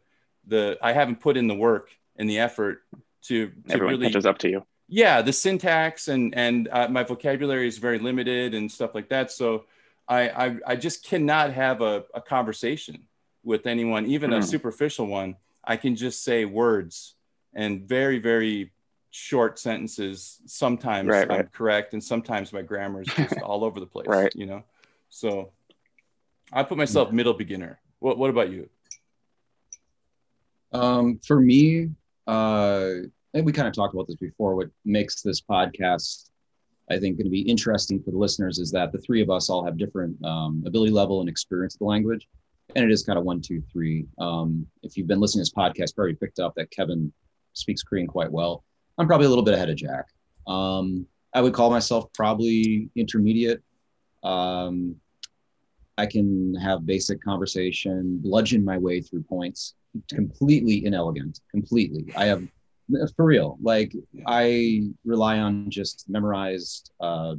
the 0.48 0.78
I 0.82 0.94
haven't 0.94 1.20
put 1.22 1.38
in 1.38 1.48
the 1.48 1.56
work 1.56 1.90
and 2.17 2.29
the 2.29 2.39
effort 2.39 2.84
to 3.24 3.48
to 3.48 3.53
everyone 3.74 3.93
really 3.96 4.08
catches 4.08 4.25
up 4.25 4.38
to 4.39 4.50
you. 4.50 4.65
Yeah 4.88 5.22
the 5.22 5.34
syntax 5.34 6.08
and 6.08 6.36
and 6.36 6.67
uh, 6.72 6.88
my 6.89 7.03
vocabulary 7.03 7.67
is 7.67 7.77
very 7.77 8.00
limited 8.00 8.53
and 8.53 8.72
stuff 8.72 8.93
like 8.93 9.10
that. 9.10 9.32
So 9.32 9.65
i 10.08 10.29
i, 10.29 10.55
I 10.67 10.75
just 10.75 11.05
cannot 11.05 11.53
have 11.53 11.82
a, 11.82 12.03
a 12.13 12.22
conversation 12.22 13.03
with 13.43 13.65
anyone 13.65 14.05
even 14.05 14.32
a 14.34 14.38
Hmm. 14.38 14.41
superficial 14.41 15.08
one. 15.08 15.36
I 15.63 15.77
can 15.77 15.96
just 15.96 16.24
say 16.24 16.46
words 16.46 17.15
and 17.53 17.88
very 17.88 18.20
very 18.20 18.72
short 19.12 19.60
sentences. 19.60 20.41
Sometimes 20.46 21.08
Right, 21.10 21.29
i'm 21.29 21.38
right. 21.38 21.51
correct 21.51 21.93
and 21.93 22.03
sometimes 22.03 22.51
my 22.51 22.62
grammar 22.62 23.01
is 23.01 23.08
just 23.08 23.41
all 23.41 23.63
over 23.63 23.79
the 23.79 23.86
place 23.88 24.08
Right. 24.08 24.32
you 24.36 24.46
know? 24.46 24.63
So 25.10 25.51
i 26.51 26.62
put 26.63 26.77
myself 26.77 27.12
middle 27.12 27.34
beginner. 27.34 27.79
What, 28.00 28.17
what 28.17 28.29
about 28.29 28.50
you? 28.51 28.70
Um, 30.72 31.20
for 31.25 31.39
me, 31.39 31.89
uh, 32.27 32.89
and 33.34 33.46
we 33.46 33.51
kind 33.51 33.68
of 33.68 33.74
talked 33.74 33.94
about 33.94 34.08
this 34.08 34.15
before. 34.15 34.56
What 34.56 34.70
makes 34.86 35.22
this 35.22 35.42
podcast, 35.42 36.30
I 36.89 37.00
think, 37.00 37.18
going 37.18 37.25
to 37.25 37.32
be 37.32 37.42
interesting 37.42 38.01
for 38.01 38.12
the 38.12 38.18
listeners 38.18 38.60
is 38.60 38.72
that 38.72 38.92
the 38.92 39.00
three 39.00 39.22
of 39.22 39.30
us 39.30 39.50
all 39.50 39.65
have 39.65 39.77
different 39.77 40.24
um, 40.24 40.63
ability 40.65 40.92
level 40.92 41.20
and 41.20 41.30
experience 41.30 41.75
with 41.75 41.80
the 41.80 41.86
language, 41.86 42.27
and 42.75 42.86
it 42.86 42.92
is 42.92 43.03
kind 43.03 43.18
of 43.18 43.25
one, 43.25 43.42
two, 43.42 43.62
three. 43.72 44.06
Um, 44.20 44.68
if 44.84 44.96
you've 44.96 45.08
been 45.08 45.20
listening 45.20 45.44
to 45.44 45.51
this 45.51 45.53
podcast, 45.53 45.96
probably 45.96 46.15
picked 46.15 46.39
up 46.39 46.53
that 46.56 46.72
Kevin 46.72 47.12
speaks 47.53 47.84
Korean 47.84 48.08
quite 48.08 48.32
well. 48.32 48.63
I'm 48.98 49.08
probably 49.08 49.25
a 49.25 49.30
little 49.30 49.44
bit 49.44 49.56
ahead 49.56 49.70
of 49.70 49.75
Jack. 49.75 50.06
Um, 50.48 51.08
I 51.34 51.42
would 51.42 51.53
call 51.53 51.72
myself 51.72 52.13
probably 52.13 52.89
intermediate. 52.96 53.63
Um, 54.24 54.96
I 55.98 56.06
can 56.06 56.56
have 56.56 56.86
basic 56.86 57.22
conversation, 57.22 58.20
bludgeon 58.20 58.63
my 58.63 58.77
way 58.77 59.01
through 59.01 59.24
points 59.24 59.75
completely 60.10 60.86
inelegant 60.86 61.40
completely. 61.52 62.06
I 62.16 62.26
have 62.26 62.44
for 63.16 63.26
real 63.26 63.58
like 63.62 63.94
i 64.28 64.82
rely 65.06 65.40
on 65.40 65.70
just 65.70 66.06
memorized 66.10 66.92
uh, 67.00 67.36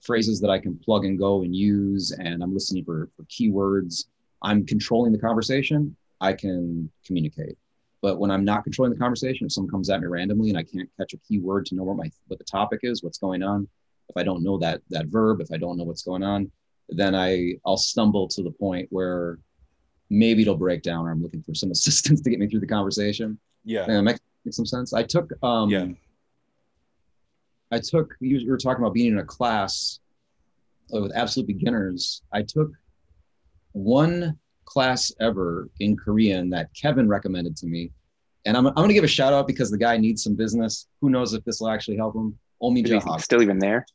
phrases 0.00 0.40
that 0.40 0.50
i 0.50 0.58
can 0.58 0.76
plug 0.78 1.04
and 1.04 1.18
go 1.18 1.42
and 1.42 1.54
use 1.54 2.12
and 2.12 2.42
i'm 2.42 2.52
listening 2.52 2.84
for, 2.84 3.08
for 3.16 3.24
keywords. 3.24 4.06
I'm 4.44 4.66
controlling 4.66 5.12
the 5.12 5.20
conversation. 5.20 5.96
I 6.20 6.32
can 6.32 6.90
communicate. 7.06 7.56
But 8.00 8.18
when 8.18 8.30
i'm 8.32 8.44
not 8.44 8.64
controlling 8.64 8.92
the 8.92 8.98
conversation 8.98 9.46
if 9.46 9.52
someone 9.52 9.70
comes 9.70 9.88
at 9.88 10.00
me 10.00 10.08
randomly 10.08 10.48
and 10.50 10.58
i 10.58 10.64
can't 10.64 10.90
catch 10.98 11.12
a 11.12 11.18
keyword 11.18 11.66
to 11.66 11.76
know 11.76 11.84
what 11.84 11.96
my 11.96 12.10
what 12.26 12.38
the 12.38 12.44
topic 12.44 12.80
is 12.82 13.02
what's 13.02 13.18
going 13.18 13.42
on 13.44 13.68
if 14.08 14.16
i 14.16 14.24
don't 14.24 14.42
know 14.42 14.58
that 14.58 14.80
that 14.90 15.06
verb 15.06 15.40
if 15.40 15.52
i 15.52 15.56
don't 15.56 15.76
know 15.76 15.84
what's 15.84 16.02
going 16.02 16.24
on 16.24 16.50
then 16.88 17.14
i 17.14 17.52
i'll 17.64 17.76
stumble 17.76 18.26
to 18.26 18.42
the 18.42 18.50
point 18.50 18.88
where 18.90 19.38
maybe 20.12 20.42
it'll 20.42 20.56
break 20.56 20.82
down 20.82 21.06
or 21.06 21.10
I'm 21.10 21.22
looking 21.22 21.42
for 21.42 21.54
some 21.54 21.70
assistance 21.76 22.20
to 22.20 22.30
get 22.30 22.38
me 22.38 22.46
through 22.48 22.60
the 22.60 22.66
conversation. 22.66 23.38
yeah 23.64 23.84
And 23.84 23.92
it 23.96 24.02
makes, 24.02 24.20
makes 24.44 24.56
some 24.56 24.66
sense. 24.66 24.92
I 24.92 25.02
took 25.02 25.32
um 25.42 25.70
Yeah. 25.70 25.86
I 27.70 27.78
took 27.80 28.14
you 28.20 28.36
you 28.38 28.50
were 28.50 28.58
talking 28.58 28.82
about 28.84 28.94
being 28.94 29.12
in 29.12 29.18
a 29.18 29.24
class 29.24 30.00
uh, 30.94 31.00
with 31.00 31.12
absolute 31.14 31.46
beginners. 31.46 32.22
I 32.32 32.42
took 32.42 32.70
one 33.72 34.38
class 34.66 35.10
ever 35.20 35.68
in 35.80 35.96
Korean 35.96 36.50
that 36.50 36.68
Kevin 36.80 37.08
recommended 37.08 37.56
to 37.58 37.66
me. 37.66 37.90
And 38.44 38.56
I'm, 38.56 38.66
I'm 38.66 38.74
going 38.74 38.88
to 38.88 38.94
give 38.94 39.04
a 39.04 39.08
shout 39.08 39.32
out 39.32 39.46
because 39.46 39.70
the 39.70 39.78
guy 39.78 39.96
needs 39.96 40.22
some 40.24 40.34
business. 40.34 40.88
Who 41.00 41.08
knows 41.10 41.32
if 41.32 41.44
this 41.44 41.60
will 41.60 41.68
actually 41.68 41.96
help 41.96 42.14
him? 42.16 42.36
Omi 42.60 42.80
Is 42.82 42.90
Jahak. 42.90 43.20
still 43.22 43.40
even 43.42 43.58
there 43.58 43.86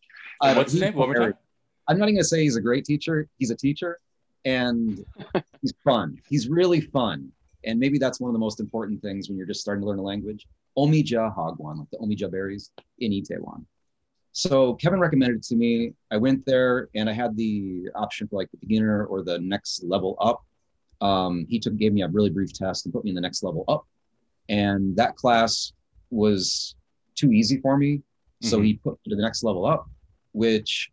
Uh, 0.42 0.54
what's 0.56 0.72
his 0.72 0.82
name 0.82 0.94
one 0.96 1.10
more 1.10 1.16
very- 1.16 1.34
time 1.34 1.42
I'm 1.90 1.98
not 1.98 2.06
even 2.10 2.16
gonna 2.16 2.24
say 2.26 2.42
he's 2.44 2.58
a 2.58 2.62
great 2.62 2.84
teacher. 2.84 3.30
He's 3.38 3.50
a 3.52 3.56
teacher, 3.56 4.00
and 4.48 5.06
he's 5.62 5.74
fun. 5.84 6.18
He's 6.30 6.48
really 6.48 6.80
fun, 6.82 7.30
and 7.66 7.78
maybe 7.80 7.98
that's 8.00 8.20
one 8.22 8.30
of 8.30 8.34
the 8.34 8.40
most 8.40 8.60
important 8.60 9.02
things 9.02 9.28
when 9.28 9.38
you're 9.38 9.48
just 9.48 9.60
starting 9.62 9.82
to 9.82 9.88
learn 9.88 10.00
a 10.00 10.04
language. 10.14 10.48
Omija 10.78 11.36
Hagwon, 11.36 11.80
like 11.80 11.90
the 11.92 11.98
Omija 11.98 12.32
berries 12.32 12.72
in 13.00 13.12
Itaewon. 13.12 13.66
So 14.32 14.76
Kevin 14.76 15.00
recommended 15.00 15.38
it 15.38 15.44
to 15.46 15.56
me. 15.56 15.94
I 16.12 16.18
went 16.18 16.46
there, 16.46 16.90
and 16.96 17.10
I 17.10 17.14
had 17.14 17.36
the 17.36 17.90
option 17.96 18.28
for 18.28 18.38
like 18.38 18.50
the 18.52 18.58
beginner 18.58 19.06
or 19.06 19.24
the 19.24 19.40
next 19.40 19.84
level 19.84 20.16
up. 20.22 20.40
Um, 21.02 21.46
he 21.50 21.60
took 21.60 21.76
gave 21.78 21.94
me 21.94 22.04
a 22.04 22.08
really 22.08 22.30
brief 22.30 22.54
test 22.54 22.86
and 22.86 22.94
put 22.94 23.04
me 23.04 23.10
in 23.12 23.16
the 23.16 23.22
next 23.22 23.44
level 23.44 23.66
up, 23.68 23.86
and 24.50 24.96
that 24.96 25.16
class 25.16 25.74
was 26.10 26.76
too 27.16 27.32
easy 27.34 27.60
for 27.60 27.76
me. 27.78 28.02
So 28.44 28.60
Mhm. 28.60 28.66
he 28.66 28.74
put 28.76 28.94
me 29.04 29.10
to 29.10 29.16
the 29.16 29.22
next 29.22 29.44
level 29.44 29.66
up, 29.66 29.90
which 30.32 30.92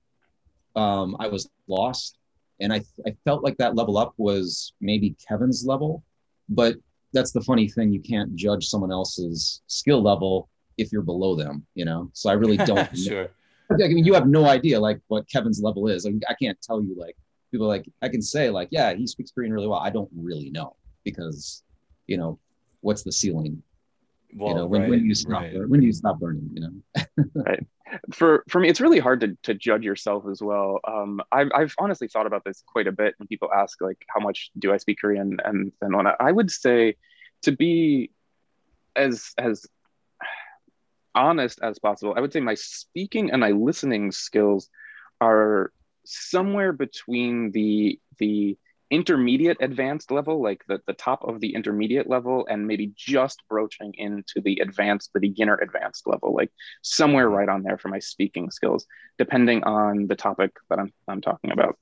um, 0.77 1.15
I 1.21 1.29
was 1.29 1.49
lost. 1.69 2.19
And 2.65 2.73
I, 2.73 2.83
I 3.07 3.15
felt 3.25 3.45
like 3.45 3.57
that 3.59 3.77
level 3.77 3.97
up 3.97 4.15
was 4.17 4.73
maybe 4.81 5.17
Kevin's 5.27 5.65
level, 5.65 6.03
but 6.49 6.77
that's 7.13 7.31
the 7.31 7.41
funny 7.43 7.69
thing. 7.69 7.93
You 7.93 8.01
can't 8.01 8.35
judge 8.35 8.67
someone 8.67 8.91
else's 8.91 9.63
skill 9.69 10.03
level 10.03 10.49
if 10.79 10.91
you're 10.91 11.03
below 11.03 11.37
them, 11.37 11.65
you 11.75 11.85
know? 11.85 12.11
So 12.15 12.31
I 12.31 12.33
really 12.33 12.57
don't, 12.57 12.93
know. 12.93 12.95
sure 12.95 13.29
I 13.71 13.89
mean, 13.89 14.05
you 14.05 14.15
have 14.15 14.27
no 14.27 14.47
idea 14.47 14.79
like 14.79 15.01
what 15.09 15.29
Kevin's 15.31 15.61
level 15.63 15.89
is. 15.89 16.07
I, 16.07 16.11
mean, 16.11 16.21
I 16.29 16.35
can't 16.35 16.61
tell 16.61 16.83
you 16.83 16.95
like 16.97 17.17
people 17.51 17.67
like, 17.67 17.89
I 18.03 18.09
can 18.09 18.23
say 18.23 18.51
like, 18.51 18.69
yeah, 18.71 18.95
he 18.95 19.07
speaks 19.07 19.31
Korean 19.31 19.53
really 19.53 19.67
well. 19.67 19.79
I 19.79 19.91
don't 19.91 20.11
really 20.15 20.51
know 20.51 20.77
because, 21.05 21.63
you 22.07 22.17
know, 22.17 22.39
what's 22.81 23.03
the 23.03 23.13
ceiling? 23.13 23.63
Well, 24.35 24.51
you 24.51 24.55
know, 24.57 24.67
when, 24.67 24.83
when 24.83 24.91
right, 24.91 25.01
do 25.01 25.07
you 25.07 25.15
stop, 25.15 25.33
right. 25.33 25.69
when 25.69 25.81
do 25.81 25.87
you 25.87 25.93
stop 25.93 26.19
learning, 26.21 26.51
you 26.53 26.61
know? 26.61 27.05
right 27.35 27.67
for 28.13 28.45
for 28.49 28.61
me 28.61 28.69
it's 28.69 28.81
really 28.81 28.99
hard 28.99 29.21
to, 29.21 29.37
to 29.43 29.55
judge 29.55 29.85
yourself 29.85 30.25
as 30.31 30.43
well 30.43 30.81
um 30.87 31.21
I've, 31.31 31.49
I've 31.55 31.75
honestly 31.79 32.09
thought 32.09 32.27
about 32.27 32.45
this 32.45 32.63
quite 32.67 32.87
a 32.87 32.93
bit 32.93 33.15
when 33.19 33.29
people 33.29 33.49
ask 33.55 33.81
like 33.81 34.05
how 34.09 34.21
much 34.21 34.51
do 34.59 34.73
i 34.73 34.77
speak 34.77 34.99
korean 35.01 35.39
and 35.45 35.73
when 35.81 36.07
I, 36.07 36.15
I 36.19 36.33
would 36.33 36.51
say 36.51 36.97
to 37.43 37.53
be 37.53 38.11
as 38.97 39.33
as 39.39 39.67
honest 41.15 41.61
as 41.63 41.79
possible 41.79 42.15
i 42.17 42.21
would 42.21 42.33
say 42.33 42.41
my 42.41 42.55
speaking 42.55 43.31
and 43.31 43.41
my 43.41 43.51
listening 43.51 44.11
skills 44.11 44.69
are 45.21 45.73
somewhere 46.05 46.73
between 46.73 47.53
the 47.53 48.01
the 48.19 48.59
intermediate 48.95 49.57
advanced 49.59 50.13
level 50.13 50.41
like 50.41 50.63
the, 50.69 50.79
the 50.87 50.93
top 50.93 51.25
of 51.25 51.41
the 51.41 51.53
intermediate 51.53 52.09
level 52.09 52.47
and 52.49 52.65
maybe 52.65 52.93
just 52.95 53.43
broaching 53.49 53.93
into 53.99 54.41
the 54.45 54.61
advanced 54.61 55.11
the 55.13 55.19
beginner 55.19 55.57
advanced 55.57 56.07
level 56.07 56.33
like 56.33 56.53
somewhere 56.83 57.29
right 57.29 57.49
on 57.49 57.65
there 57.65 57.77
for 57.77 57.89
my 57.89 57.99
speaking 57.99 58.53
skills 58.53 58.87
depending 59.19 59.65
on 59.65 60.07
the 60.07 60.15
topic 60.15 60.53
that 60.71 60.79
i'm, 60.79 60.93
I'm 61.09 61.21
talking 61.21 61.51
about 61.51 61.77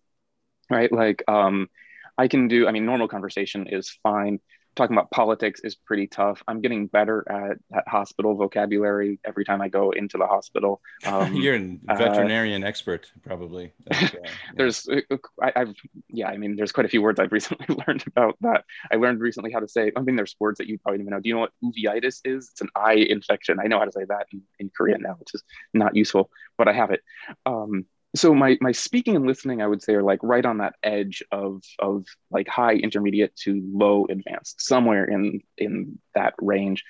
right? 0.71 0.91
Like 0.91 1.23
um 1.29 1.69
i 2.17 2.29
can 2.29 2.49
do 2.49 2.67
i 2.67 2.73
mean 2.73 2.87
normal 2.87 3.09
conversation 3.09 3.67
is 3.67 3.91
fine 4.03 4.41
talking 4.75 4.97
about 4.97 5.11
politics 5.11 5.61
is 5.61 5.75
pretty 5.75 6.07
tough. 6.07 6.43
I'm 6.49 6.61
getting 6.61 6.87
better 6.87 7.25
at, 7.31 7.59
at 7.77 7.87
hospital 7.87 8.35
vocabulary 8.35 9.19
every 9.25 9.45
time 9.45 9.61
i 9.61 9.69
go 9.69 9.91
into 9.91 10.19
the 10.19 10.27
hospital. 10.27 10.81
Um, 11.05 11.35
You're 11.35 11.57
a 11.57 11.79
uh, 11.89 11.97
veterinarian 11.97 12.65
expert, 12.65 13.11
probably. 13.23 13.73
Uh, 13.93 14.09
yeah. 14.15 14.31
there's 14.55 14.89
uh, 14.89 15.17
I, 15.43 15.53
i've 15.57 15.75
yeah 16.09 16.29
i 16.29 16.37
mean 16.37 16.57
there's 16.57 16.73
quite 16.73 16.87
a 16.87 16.89
few 16.89 17.03
words 17.03 17.21
i've 17.21 17.33
recently 17.41 17.67
learned 17.87 18.05
about 18.07 18.37
that. 18.41 18.65
I 18.91 18.97
learned 18.97 19.21
recently 19.21 19.51
how 19.53 19.61
to 19.61 19.69
say 19.69 19.93
i 19.97 20.01
mean 20.01 20.17
there's 20.17 20.37
words 20.39 20.59
that 20.59 20.69
you 20.69 20.79
probably 20.79 20.99
don't 20.99 21.07
even 21.07 21.11
know. 21.13 21.21
Do 21.21 21.29
you 21.29 21.35
know 21.35 21.41
what 21.41 21.53
uveitis 21.63 22.21
is? 22.25 22.51
It's 22.53 22.61
an 22.61 22.71
eye 22.75 22.95
infection. 22.95 23.59
I 23.61 23.67
know 23.67 23.79
how 23.79 23.85
to 23.85 23.93
say 23.93 24.05
that 24.09 24.27
in, 24.33 24.43
in 24.59 24.71
korean 24.75 25.03
now 25.03 25.17
which 25.19 25.35
is 25.35 25.43
not 25.75 25.97
useful 25.97 26.31
but 26.57 26.69
i 26.69 26.73
have 26.73 26.91
it. 26.91 27.03
Um, 27.45 27.87
so 28.15 28.35
my 28.35 28.59
my 28.61 28.73
speaking 28.73 29.17
and 29.17 29.27
listening 29.27 29.63
i 29.63 29.67
would 29.67 29.83
say 29.83 29.95
are 29.95 30.03
like 30.03 30.21
right 30.23 30.45
on 30.45 30.59
that 30.59 30.75
edge 30.83 31.23
of 31.33 31.63
of 31.79 32.05
like 32.31 32.49
high 32.49 32.75
intermediate 32.75 33.35
to 33.37 33.63
low 33.73 34.07
advanced 34.11 34.61
somewhere 34.61 35.05
in 35.05 35.41
in 35.59 35.99
that 36.15 36.35
range 36.41 36.85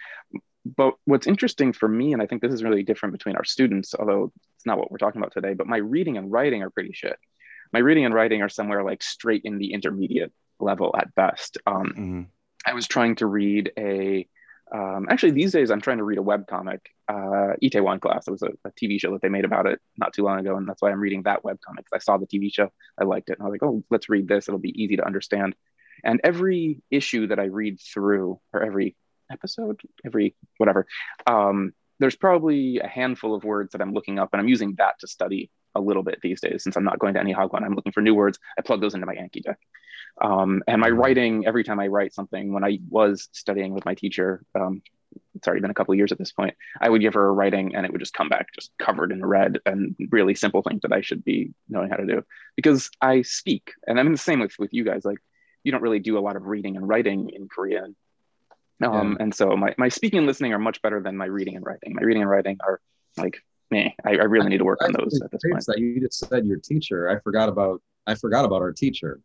but 0.64 0.94
what's 1.06 1.26
interesting 1.26 1.72
for 1.72 1.88
me, 1.88 2.12
and 2.12 2.22
I 2.22 2.26
think 2.26 2.40
this 2.40 2.52
is 2.52 2.62
really 2.62 2.84
different 2.84 3.14
between 3.14 3.34
our 3.34 3.42
students, 3.42 3.96
although 3.98 4.32
it's 4.54 4.64
not 4.64 4.78
what 4.78 4.92
we're 4.92 4.98
talking 4.98 5.20
about 5.20 5.32
today, 5.32 5.54
but 5.54 5.66
my 5.66 5.78
reading 5.78 6.16
and 6.16 6.30
writing 6.30 6.62
are 6.62 6.70
pretty 6.70 6.92
shit. 6.92 7.18
My 7.72 7.80
reading 7.80 8.04
and 8.04 8.14
writing 8.14 8.42
are 8.42 8.48
somewhere 8.48 8.84
like 8.84 9.02
straight 9.02 9.42
in 9.44 9.58
the 9.58 9.72
intermediate 9.72 10.32
level 10.60 10.94
at 10.96 11.12
best. 11.16 11.58
Um, 11.66 11.92
Mhm. 11.98 12.26
I 12.64 12.74
was 12.74 12.86
trying 12.86 13.16
to 13.16 13.26
read 13.26 13.72
a, 13.76 14.28
um, 14.74 15.06
actually 15.10 15.32
these 15.32 15.52
days 15.52 15.70
I'm 15.70 15.80
trying 15.80 15.98
to 15.98 16.04
read 16.04 16.18
a 16.18 16.22
webcomic, 16.22 16.80
uh, 17.08 17.54
Itaewon 17.62 18.00
Class. 18.00 18.26
It 18.26 18.30
was 18.30 18.42
a, 18.42 18.50
a 18.64 18.70
TV 18.70 19.00
show 19.00 19.12
that 19.12 19.20
they 19.20 19.28
made 19.28 19.44
about 19.44 19.66
it 19.66 19.80
not 19.98 20.14
too 20.14 20.24
long 20.24 20.40
ago. 20.40 20.56
And 20.56 20.66
that's 20.66 20.80
why 20.80 20.90
I'm 20.90 21.00
reading 21.00 21.24
that 21.24 21.42
webcomic. 21.42 21.84
I 21.92 21.98
saw 21.98 22.16
the 22.16 22.26
TV 22.26 22.52
show, 22.52 22.70
I 22.98 23.04
liked 23.04 23.28
it. 23.28 23.38
And 23.38 23.42
I 23.42 23.50
was 23.50 23.52
like, 23.52 23.62
oh, 23.62 23.84
let's 23.90 24.08
read 24.08 24.28
this. 24.28 24.48
It'll 24.48 24.58
be 24.58 24.82
easy 24.82 24.96
to 24.96 25.06
understand. 25.06 25.54
And 26.04 26.20
every 26.24 26.82
issue 26.90 27.28
that 27.28 27.38
I 27.38 27.44
read 27.44 27.80
through, 27.80 28.40
or 28.52 28.62
every 28.62 28.96
episode, 29.30 29.80
every 30.04 30.34
whatever, 30.56 30.86
um, 31.26 31.72
there's 31.98 32.16
probably 32.16 32.80
a 32.80 32.88
handful 32.88 33.34
of 33.34 33.44
words 33.44 33.72
that 33.72 33.82
I'm 33.82 33.92
looking 33.92 34.18
up 34.18 34.30
and 34.32 34.40
I'm 34.40 34.48
using 34.48 34.74
that 34.78 34.98
to 35.00 35.06
study 35.06 35.50
a 35.74 35.80
little 35.80 36.02
bit 36.02 36.20
these 36.22 36.40
days 36.40 36.62
since 36.62 36.76
I'm 36.76 36.84
not 36.84 36.98
going 36.98 37.14
to 37.14 37.20
any 37.20 37.34
Hagwon. 37.34 37.62
I'm 37.62 37.74
looking 37.74 37.92
for 37.92 38.02
new 38.02 38.14
words. 38.14 38.38
I 38.58 38.62
plug 38.62 38.80
those 38.80 38.94
into 38.94 39.06
my 39.06 39.14
Anki 39.14 39.42
deck. 39.42 39.58
Um, 40.20 40.62
and 40.66 40.80
my 40.80 40.90
writing, 40.90 41.46
every 41.46 41.64
time 41.64 41.80
I 41.80 41.86
write 41.86 42.12
something, 42.14 42.52
when 42.52 42.64
I 42.64 42.78
was 42.88 43.28
studying 43.32 43.72
with 43.72 43.84
my 43.84 43.94
teacher, 43.94 44.44
um, 44.54 44.82
it's 45.34 45.46
already 45.46 45.60
been 45.62 45.70
a 45.70 45.74
couple 45.74 45.92
of 45.92 45.98
years 45.98 46.12
at 46.12 46.18
this 46.18 46.32
point, 46.32 46.54
I 46.80 46.88
would 46.88 47.00
give 47.00 47.14
her 47.14 47.26
a 47.26 47.32
writing 47.32 47.74
and 47.74 47.84
it 47.84 47.92
would 47.92 48.00
just 48.00 48.14
come 48.14 48.28
back 48.28 48.48
just 48.54 48.72
covered 48.78 49.12
in 49.12 49.24
red 49.24 49.58
and 49.66 49.96
really 50.10 50.34
simple 50.34 50.62
things 50.62 50.82
that 50.82 50.92
I 50.92 51.00
should 51.00 51.24
be 51.24 51.52
knowing 51.68 51.90
how 51.90 51.96
to 51.96 52.06
do 52.06 52.22
because 52.56 52.90
I 53.00 53.22
speak. 53.22 53.72
And 53.86 53.98
I'm 53.98 54.12
the 54.12 54.18
same 54.18 54.40
with, 54.40 54.58
with 54.58 54.72
you 54.72 54.84
guys. 54.84 55.04
Like, 55.04 55.18
you 55.64 55.72
don't 55.72 55.82
really 55.82 55.98
do 55.98 56.18
a 56.18 56.20
lot 56.20 56.36
of 56.36 56.46
reading 56.46 56.76
and 56.76 56.88
writing 56.88 57.30
in 57.30 57.48
Korean. 57.48 57.94
Um, 58.82 59.16
And 59.20 59.34
so 59.34 59.56
my, 59.56 59.74
my 59.78 59.88
speaking 59.88 60.18
and 60.18 60.26
listening 60.26 60.52
are 60.52 60.58
much 60.58 60.82
better 60.82 61.00
than 61.00 61.16
my 61.16 61.26
reading 61.26 61.56
and 61.56 61.64
writing. 61.64 61.94
My 61.94 62.02
reading 62.02 62.22
and 62.22 62.30
writing 62.30 62.58
are 62.60 62.80
like, 63.16 63.42
me. 63.72 63.94
I, 64.04 64.10
I 64.10 64.24
really 64.24 64.48
need 64.48 64.58
to 64.58 64.64
work 64.64 64.82
on 64.84 64.92
those 64.92 65.20
at 65.20 65.30
this 65.32 65.40
point. 65.50 65.64
That 65.66 65.78
you 65.78 66.00
just 66.00 66.20
said 66.28 66.46
your 66.46 66.58
teacher. 66.58 67.08
I 67.10 67.18
forgot 67.20 67.48
about. 67.48 67.82
I 68.06 68.14
forgot 68.14 68.44
about 68.44 68.62
our 68.62 68.72
teacher. 68.72 69.20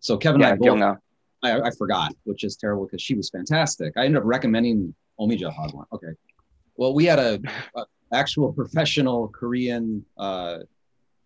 So 0.00 0.16
Kevin 0.18 0.40
Yeah, 0.40 0.50
and 0.50 0.54
I 0.54 0.56
both, 0.68 0.78
Gyunga. 0.78 0.98
I, 1.44 1.60
I 1.68 1.70
forgot, 1.70 2.14
which 2.24 2.44
is 2.44 2.56
terrible 2.56 2.86
because 2.86 3.02
she 3.02 3.14
was 3.14 3.30
fantastic. 3.30 3.92
I 3.96 4.04
ended 4.04 4.18
up 4.18 4.24
recommending 4.26 4.94
Omija 5.20 5.54
Hagwon. 5.54 5.84
Okay. 5.92 6.08
Well, 6.76 6.94
we 6.94 7.04
had 7.04 7.18
a, 7.18 7.38
a 7.76 7.84
actual 8.12 8.52
professional 8.52 9.28
Korean 9.28 10.04
uh, 10.16 10.58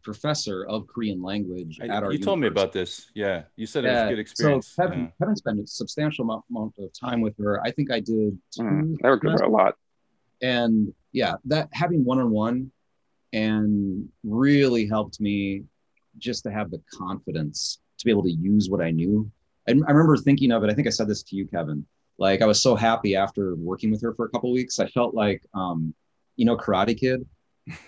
professor 0.02 0.64
of 0.66 0.87
Korean 0.87 1.23
language 1.23 1.78
I- 1.83 1.87
at 1.88 2.02
our. 2.02 2.12
you 2.12 2.18
told 2.18 2.40
me 2.40 2.49
about 2.49 2.73
this. 2.73 3.11
Yeah, 3.14 3.42
you 3.56 3.66
said 3.66 3.85
it 3.85 3.92
was 3.92 4.02
a 4.02 4.09
good 4.09 4.18
experience. 4.18 4.68
So 4.68 4.83
Kevin, 4.83 5.00
Yeah. 5.00 5.09
Kevin 5.21 5.37
spent 5.37 5.61
a 5.61 5.66
substantial 5.66 6.25
amount, 6.25 6.45
amount 6.50 6.75
of 6.78 6.90
time 6.92 7.21
with 7.21 7.37
her. 7.38 7.61
I 7.64 7.71
think 7.71 7.90
I 7.92 8.00
did 8.00 8.37
two. 8.50 8.62
Mm, 8.62 8.97
I 9.04 9.09
worked 9.09 9.25
with 9.25 9.38
her 9.40 9.47
a 9.47 9.50
lot. 9.50 9.76
And 10.43 10.93
yeah, 11.12 11.35
that 11.47 11.69
having 11.73 12.05
one 12.05 12.19
on 12.19 12.31
one 12.31 12.71
and 13.33 14.09
really 14.25 14.87
helped 14.87 15.21
me 15.21 15.64
just 16.19 16.45
to 16.45 16.50
have 16.50 16.71
the 16.71 16.81
confidence 16.93 17.81
to 17.99 18.05
be 18.05 18.11
able 18.11 18.23
to 18.23 18.33
use 18.33 18.71
what 18.71 18.81
I 18.81 18.90
knew. 18.90 19.31
And 19.66 19.85
I 19.87 19.90
remember 19.90 20.16
thinking 20.16 20.52
of 20.52 20.62
it. 20.64 20.71
I 20.71 20.75
think 20.75 20.87
I 20.87 20.90
said 20.90 21.09
this 21.09 21.23
to 21.25 21.37
you, 21.37 21.47
Kevin. 21.47 21.87
Like 22.19 22.40
I 22.40 22.47
was 22.47 22.62
so 22.62 22.75
happy 22.75 23.16
after 23.16 23.55
working 23.57 23.90
with 23.90 24.00
her 24.02 24.14
for 24.14 24.26
a 24.26 24.28
couple 24.31 24.52
weeks. 24.52 24.78
I 24.78 24.87
felt 24.87 25.14
like, 25.14 25.43
um, 25.55 25.95
you 26.37 26.45
know, 26.45 26.57
Karate 26.57 26.99
Kid, 26.99 27.26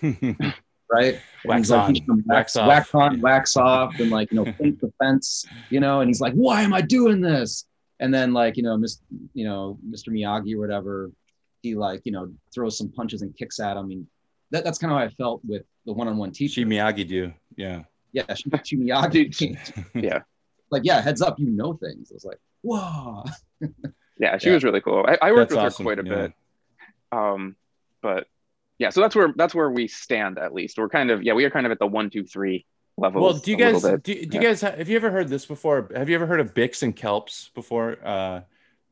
right? 0.91 1.19
Wax 1.45 1.61
he's 1.61 1.71
like, 1.71 2.03
on, 2.09 2.23
wax 2.25 2.55
wax, 2.55 2.55
off. 2.55 2.67
wax 2.67 2.95
on, 2.95 3.21
wax 3.21 3.57
off, 3.57 3.99
and 3.99 4.11
like 4.11 4.31
you 4.31 4.43
know, 4.43 4.51
paint 4.59 4.79
the 4.81 4.91
fence, 5.01 5.45
you 5.69 5.79
know. 5.79 6.01
And 6.01 6.09
he's 6.09 6.21
like, 6.21 6.33
"Why 6.33 6.61
am 6.61 6.73
I 6.73 6.81
doing 6.81 7.21
this?" 7.21 7.65
And 7.99 8.13
then 8.13 8.33
like 8.33 8.57
you 8.57 8.63
know, 8.63 8.77
Mr. 8.77 8.99
You 9.33 9.45
know, 9.45 9.79
Mr. 9.87 10.09
Miyagi 10.09 10.55
or 10.55 10.59
whatever, 10.59 11.11
he 11.61 11.75
like 11.75 12.01
you 12.05 12.11
know 12.11 12.31
throws 12.53 12.77
some 12.77 12.89
punches 12.89 13.21
and 13.21 13.35
kicks 13.35 13.59
at 13.59 13.77
him. 13.77 13.83
I 13.83 13.87
mean, 13.87 14.07
that, 14.51 14.63
that's 14.63 14.77
kind 14.77 14.91
of 14.91 14.99
how 14.99 15.05
I 15.05 15.09
felt 15.09 15.41
with 15.45 15.63
the 15.85 15.93
one-on-one 15.93 16.31
teacher. 16.31 16.53
she 16.53 16.65
Miyagi 16.65 17.07
do. 17.07 17.33
Yeah. 17.55 17.83
yeah, 18.11 18.33
she, 18.33 18.49
she 18.63 18.77
Miyagi. 18.77 19.85
Yeah. 19.95 20.19
like 20.71 20.83
yeah, 20.85 21.01
heads 21.01 21.21
up, 21.21 21.39
you 21.39 21.49
know 21.49 21.73
things. 21.73 22.11
I 22.11 22.15
was 22.15 22.25
like, 22.25 22.39
whoa. 22.61 23.23
Yeah, 24.19 24.37
she 24.37 24.49
Yeah. 24.49 24.55
was 24.55 24.63
really 24.65 24.81
cool. 24.81 25.05
I, 25.07 25.17
I 25.21 25.31
worked 25.31 25.51
That's 25.51 25.51
with 25.51 25.65
awesome, 25.73 25.85
her 25.85 25.95
quite 25.95 26.05
a 26.05 26.09
yeah. 26.09 26.21
bit. 26.27 26.33
Um, 27.11 27.55
but 28.01 28.27
yeah, 28.77 28.89
so 28.89 29.01
that's 29.01 29.15
where 29.15 29.33
that's 29.35 29.55
where 29.55 29.69
we 29.71 29.87
stand 29.87 30.37
at 30.37 30.53
least. 30.53 30.77
We're 30.77 30.89
kind 30.89 31.09
of 31.09 31.23
yeah, 31.23 31.33
we 31.33 31.45
are 31.45 31.49
kind 31.49 31.65
of 31.65 31.71
at 31.71 31.79
the 31.79 31.87
one, 31.87 32.09
two, 32.09 32.25
three 32.25 32.65
level. 32.97 33.21
Well, 33.21 33.33
do 33.33 33.49
you 33.49 33.57
guys 33.57 33.81
bit. 33.81 34.03
do, 34.03 34.13
do 34.13 34.19
you 34.19 34.27
yeah. 34.33 34.41
guys 34.41 34.61
have 34.61 34.89
you 34.89 34.97
ever 34.97 35.09
heard 35.09 35.29
this 35.29 35.45
before? 35.45 35.89
Have 35.95 36.09
you 36.09 36.15
ever 36.15 36.25
heard 36.27 36.41
of 36.41 36.53
BICS 36.53 36.83
and 36.83 36.95
CALPS 36.95 37.51
before? 37.55 37.97
Uh, 38.03 38.41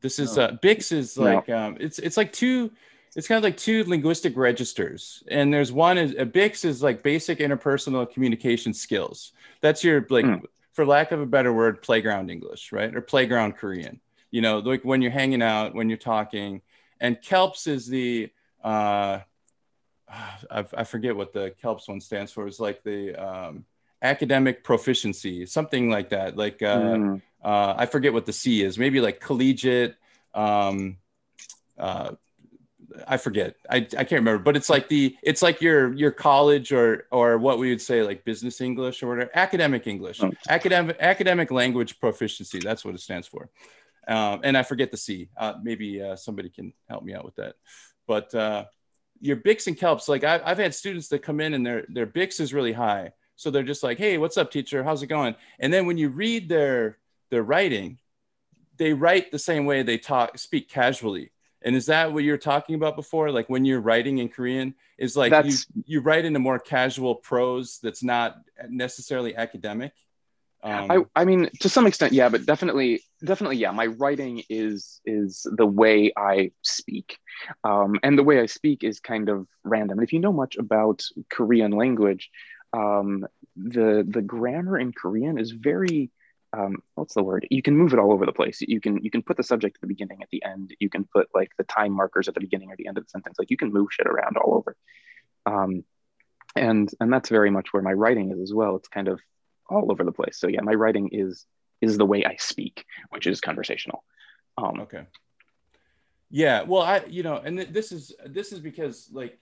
this 0.00 0.18
is 0.18 0.38
uh, 0.38 0.56
BICS 0.62 0.92
is 0.92 1.16
No. 1.18 1.24
like 1.24 1.48
um, 1.48 1.76
it's 1.80 1.98
it's 1.98 2.16
like 2.16 2.32
two. 2.32 2.70
It's 3.16 3.26
kind 3.26 3.38
of 3.38 3.42
like 3.42 3.56
two 3.56 3.84
linguistic 3.84 4.36
registers, 4.36 5.24
and 5.28 5.52
there's 5.52 5.72
one 5.72 5.98
is 5.98 6.12
a 6.12 6.26
BICS 6.26 6.64
is 6.64 6.82
like 6.82 7.02
basic 7.02 7.38
interpersonal 7.38 8.08
communication 8.10 8.72
skills. 8.74 9.32
That's 9.60 9.82
your 9.82 10.06
like, 10.10 10.24
Hmm. 10.24 10.34
for 10.72 10.86
lack 10.86 11.10
of 11.10 11.20
a 11.20 11.26
better 11.26 11.52
word, 11.52 11.82
playground 11.82 12.30
English, 12.30 12.70
right? 12.70 12.94
Or 12.94 13.00
playground 13.00 13.56
Korean. 13.56 14.00
You 14.30 14.42
know, 14.42 14.58
like 14.58 14.84
when 14.84 15.02
you're 15.02 15.10
hanging 15.10 15.42
out, 15.42 15.74
when 15.74 15.88
you're 15.88 15.98
talking. 15.98 16.60
And 17.00 17.20
CALPS 17.22 17.66
is 17.66 17.86
the 17.86 18.30
uh, 18.62 19.20
I, 20.08 20.64
I 20.76 20.84
forget 20.84 21.16
what 21.16 21.32
the 21.32 21.54
CALPS 21.62 21.88
one 21.88 22.00
stands 22.00 22.30
for. 22.32 22.46
It's 22.46 22.60
like 22.60 22.82
the 22.84 23.14
um, 23.16 23.64
academic 24.02 24.62
proficiency, 24.64 25.46
something 25.46 25.90
like 25.90 26.10
that. 26.10 26.36
Like 26.36 26.62
uh, 26.62 26.78
Mm, 26.78 27.22
uh, 27.42 27.74
I 27.76 27.86
forget 27.86 28.12
what 28.12 28.26
the 28.26 28.32
C 28.32 28.62
is. 28.62 28.78
Maybe 28.78 29.00
like 29.00 29.20
collegiate. 29.20 29.96
Um, 30.34 30.96
uh, 31.78 32.12
I 33.06 33.16
forget. 33.16 33.54
I, 33.70 33.76
I 33.76 33.80
can't 33.80 34.12
remember. 34.12 34.38
But 34.42 34.56
it's 34.56 34.68
like 34.70 34.88
the 34.88 35.16
it's 35.22 35.42
like 35.42 35.60
your 35.60 35.92
your 35.94 36.10
college 36.10 36.72
or 36.72 37.06
or 37.12 37.38
what 37.38 37.58
we 37.58 37.70
would 37.70 37.80
say 37.80 38.02
like 38.02 38.24
business 38.24 38.60
English 38.60 39.02
or 39.02 39.08
whatever 39.08 39.30
academic 39.34 39.86
English 39.86 40.20
Oh. 40.22 40.32
academic 40.48 40.96
academic 40.98 41.50
language 41.50 42.00
proficiency. 42.00 42.58
That's 42.60 42.84
what 42.84 42.94
it 42.94 43.00
stands 43.00 43.28
for. 43.28 43.50
Um, 44.08 44.40
and 44.42 44.56
I 44.56 44.62
forget 44.62 44.90
the 44.90 44.96
C. 44.96 45.28
Uh, 45.36 45.54
maybe 45.62 46.02
uh, 46.02 46.16
somebody 46.16 46.48
can 46.48 46.72
help 46.88 47.04
me 47.04 47.12
out 47.14 47.24
with 47.24 47.36
that. 47.36 47.54
But 48.06 48.34
uh, 48.34 48.64
your 49.20 49.36
BICS 49.36 49.66
and 49.66 49.76
CALPS, 49.76 50.08
like 50.08 50.24
I, 50.24 50.40
I've 50.42 50.58
had 50.58 50.74
students 50.74 51.08
that 51.08 51.20
come 51.22 51.40
in 51.40 51.52
and 51.54 51.64
their 51.64 51.84
their 51.88 52.06
BICS 52.06 52.40
is 52.40 52.54
really 52.54 52.72
high, 52.72 53.12
so 53.38 53.50
they're 53.52 53.62
just 53.62 53.84
like, 53.84 53.98
"Hey, 53.98 54.18
what's 54.18 54.36
up, 54.36 54.50
teacher? 54.50 54.82
How's 54.82 55.02
it 55.02 55.06
going?" 55.06 55.36
And 55.60 55.72
then 55.72 55.86
when 55.86 55.96
you 55.96 56.08
read 56.08 56.48
their 56.48 56.98
their 57.30 57.44
writing, 57.44 57.98
they 58.76 58.92
write 58.92 59.30
the 59.30 59.38
same 59.38 59.64
way 59.64 59.82
they 59.82 59.96
talk, 59.96 60.36
speak 60.36 60.68
casually. 60.68 61.30
And 61.62 61.76
is 61.76 61.86
that 61.86 62.12
what 62.12 62.24
you 62.24 62.32
were 62.32 62.38
talking 62.38 62.74
about 62.74 62.96
before? 62.96 63.30
Like 63.30 63.48
when 63.48 63.64
you're 63.64 63.80
writing 63.80 64.18
in 64.18 64.28
Korean, 64.28 64.74
is 64.98 65.16
like 65.16 65.32
you 65.44 65.56
you 65.86 66.00
write 66.00 66.24
in 66.24 66.34
a 66.34 66.40
more 66.40 66.58
casual 66.58 67.14
prose 67.14 67.78
that's 67.80 68.02
not 68.02 68.38
necessarily 68.68 69.36
academic. 69.36 69.92
Um, 70.64 70.90
I, 70.90 71.20
I 71.22 71.24
mean, 71.24 71.48
to 71.60 71.68
some 71.68 71.86
extent, 71.86 72.12
yeah, 72.12 72.28
but 72.28 72.44
definitely, 72.44 73.02
definitely, 73.24 73.58
yeah. 73.58 73.70
My 73.70 73.86
writing 73.86 74.42
is 74.50 75.00
is 75.04 75.46
the 75.56 75.66
way 75.66 76.12
I 76.16 76.50
speak, 76.62 77.18
um, 77.62 78.00
and 78.02 78.18
the 78.18 78.24
way 78.24 78.40
I 78.40 78.46
speak 78.46 78.82
is 78.82 78.98
kind 78.98 79.28
of 79.28 79.46
random. 79.62 79.98
And 79.98 80.06
if 80.06 80.12
you 80.12 80.18
know 80.18 80.32
much 80.32 80.56
about 80.56 81.04
Korean 81.30 81.70
language, 81.70 82.28
um, 82.72 83.26
the 83.56 84.06
the 84.08 84.22
grammar 84.22 84.78
in 84.78 84.92
Korean 84.92 85.38
is 85.38 85.50
very 85.50 86.10
um, 86.52 86.82
what's 86.94 87.14
the 87.14 87.22
word? 87.22 87.46
You 87.50 87.62
can 87.62 87.76
move 87.76 87.92
it 87.92 87.98
all 87.98 88.12
over 88.12 88.24
the 88.24 88.32
place. 88.32 88.60
You 88.60 88.80
can 88.80 89.02
you 89.02 89.10
can 89.10 89.22
put 89.22 89.36
the 89.36 89.42
subject 89.42 89.76
at 89.76 89.80
the 89.80 89.86
beginning, 89.86 90.22
at 90.22 90.30
the 90.30 90.42
end. 90.44 90.74
You 90.78 90.88
can 90.88 91.04
put 91.04 91.28
like 91.34 91.50
the 91.58 91.64
time 91.64 91.92
markers 91.92 92.28
at 92.28 92.34
the 92.34 92.40
beginning 92.40 92.70
or 92.70 92.76
the 92.76 92.86
end 92.86 92.98
of 92.98 93.04
the 93.04 93.10
sentence. 93.10 93.36
Like 93.38 93.50
you 93.50 93.56
can 93.56 93.72
move 93.72 93.88
shit 93.90 94.06
around 94.06 94.36
all 94.36 94.54
over, 94.54 94.76
um, 95.46 95.84
and 96.56 96.90
and 97.00 97.12
that's 97.12 97.28
very 97.28 97.50
much 97.50 97.72
where 97.72 97.82
my 97.82 97.92
writing 97.92 98.30
is 98.30 98.40
as 98.40 98.54
well. 98.54 98.76
It's 98.76 98.88
kind 98.88 99.08
of 99.08 99.20
all 99.68 99.92
over 99.92 100.04
the 100.04 100.12
place. 100.12 100.38
So 100.38 100.48
yeah, 100.48 100.62
my 100.62 100.72
writing 100.72 101.10
is 101.12 101.44
is 101.80 101.98
the 101.98 102.06
way 102.06 102.24
I 102.24 102.36
speak, 102.36 102.84
which 103.10 103.26
is 103.26 103.40
conversational. 103.40 104.04
Um, 104.56 104.80
Okay. 104.80 105.04
Yeah, 106.30 106.62
well, 106.62 106.82
I 106.82 107.04
you 107.08 107.22
know, 107.22 107.36
and 107.36 107.58
th- 107.58 107.70
this 107.70 107.92
is 107.92 108.12
this 108.26 108.52
is 108.52 108.60
because 108.60 109.08
like 109.12 109.38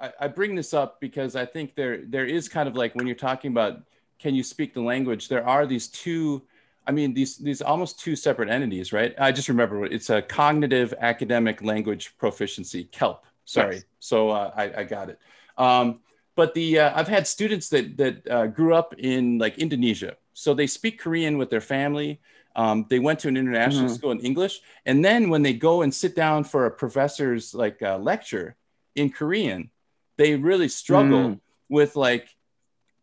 I, 0.00 0.12
I 0.20 0.28
bring 0.28 0.54
this 0.54 0.74
up 0.74 1.00
because 1.00 1.36
I 1.36 1.44
think 1.46 1.74
there 1.74 2.02
there 2.06 2.26
is 2.26 2.48
kind 2.48 2.68
of 2.68 2.76
like 2.76 2.94
when 2.94 3.06
you're 3.06 3.16
talking 3.16 3.50
about 3.50 3.82
can 4.18 4.34
you 4.34 4.42
speak 4.42 4.74
the 4.74 4.80
language, 4.80 5.28
there 5.28 5.46
are 5.46 5.64
these 5.66 5.88
two, 5.88 6.42
I 6.86 6.92
mean 6.92 7.14
these 7.14 7.36
these 7.38 7.62
almost 7.62 8.00
two 8.00 8.16
separate 8.16 8.48
entities, 8.48 8.92
right? 8.92 9.14
I 9.18 9.32
just 9.32 9.48
remember 9.48 9.84
it's 9.84 10.10
a 10.10 10.22
cognitive 10.22 10.94
academic 11.00 11.62
language 11.62 12.16
proficiency, 12.18 12.84
CALP. 12.84 13.24
Sorry, 13.44 13.76
Yes. 13.76 13.84
so 14.00 14.30
uh, 14.30 14.52
I 14.56 14.80
I 14.80 14.84
got 14.84 15.10
it. 15.10 15.18
Um, 15.56 16.00
but 16.36 16.54
the 16.54 16.78
uh, 16.80 16.92
I've 16.98 17.08
had 17.08 17.26
students 17.26 17.68
that 17.70 17.96
that 17.96 18.28
uh, 18.30 18.46
grew 18.46 18.74
up 18.74 18.94
in 18.98 19.38
like 19.38 19.58
Indonesia, 19.58 20.16
so 20.34 20.54
they 20.54 20.66
speak 20.66 20.98
Korean 21.00 21.38
with 21.38 21.50
their 21.50 21.60
family. 21.60 22.20
Um, 22.56 22.86
they 22.90 22.98
went 22.98 23.20
to 23.20 23.28
an 23.28 23.36
international 23.36 23.88
Mhm. 23.88 23.94
school 23.94 24.10
in 24.10 24.20
English, 24.20 24.60
and 24.86 25.04
then 25.04 25.30
when 25.30 25.42
they 25.42 25.52
go 25.54 25.82
and 25.82 25.94
sit 25.94 26.14
down 26.16 26.44
for 26.44 26.66
a 26.66 26.70
professor's 26.70 27.54
like 27.54 27.82
uh, 27.82 27.98
lecture 27.98 28.56
in 28.94 29.10
Korean, 29.10 29.70
they 30.18 30.36
really 30.36 30.68
struggle 30.68 31.40
with 31.70 31.96
like 31.96 32.28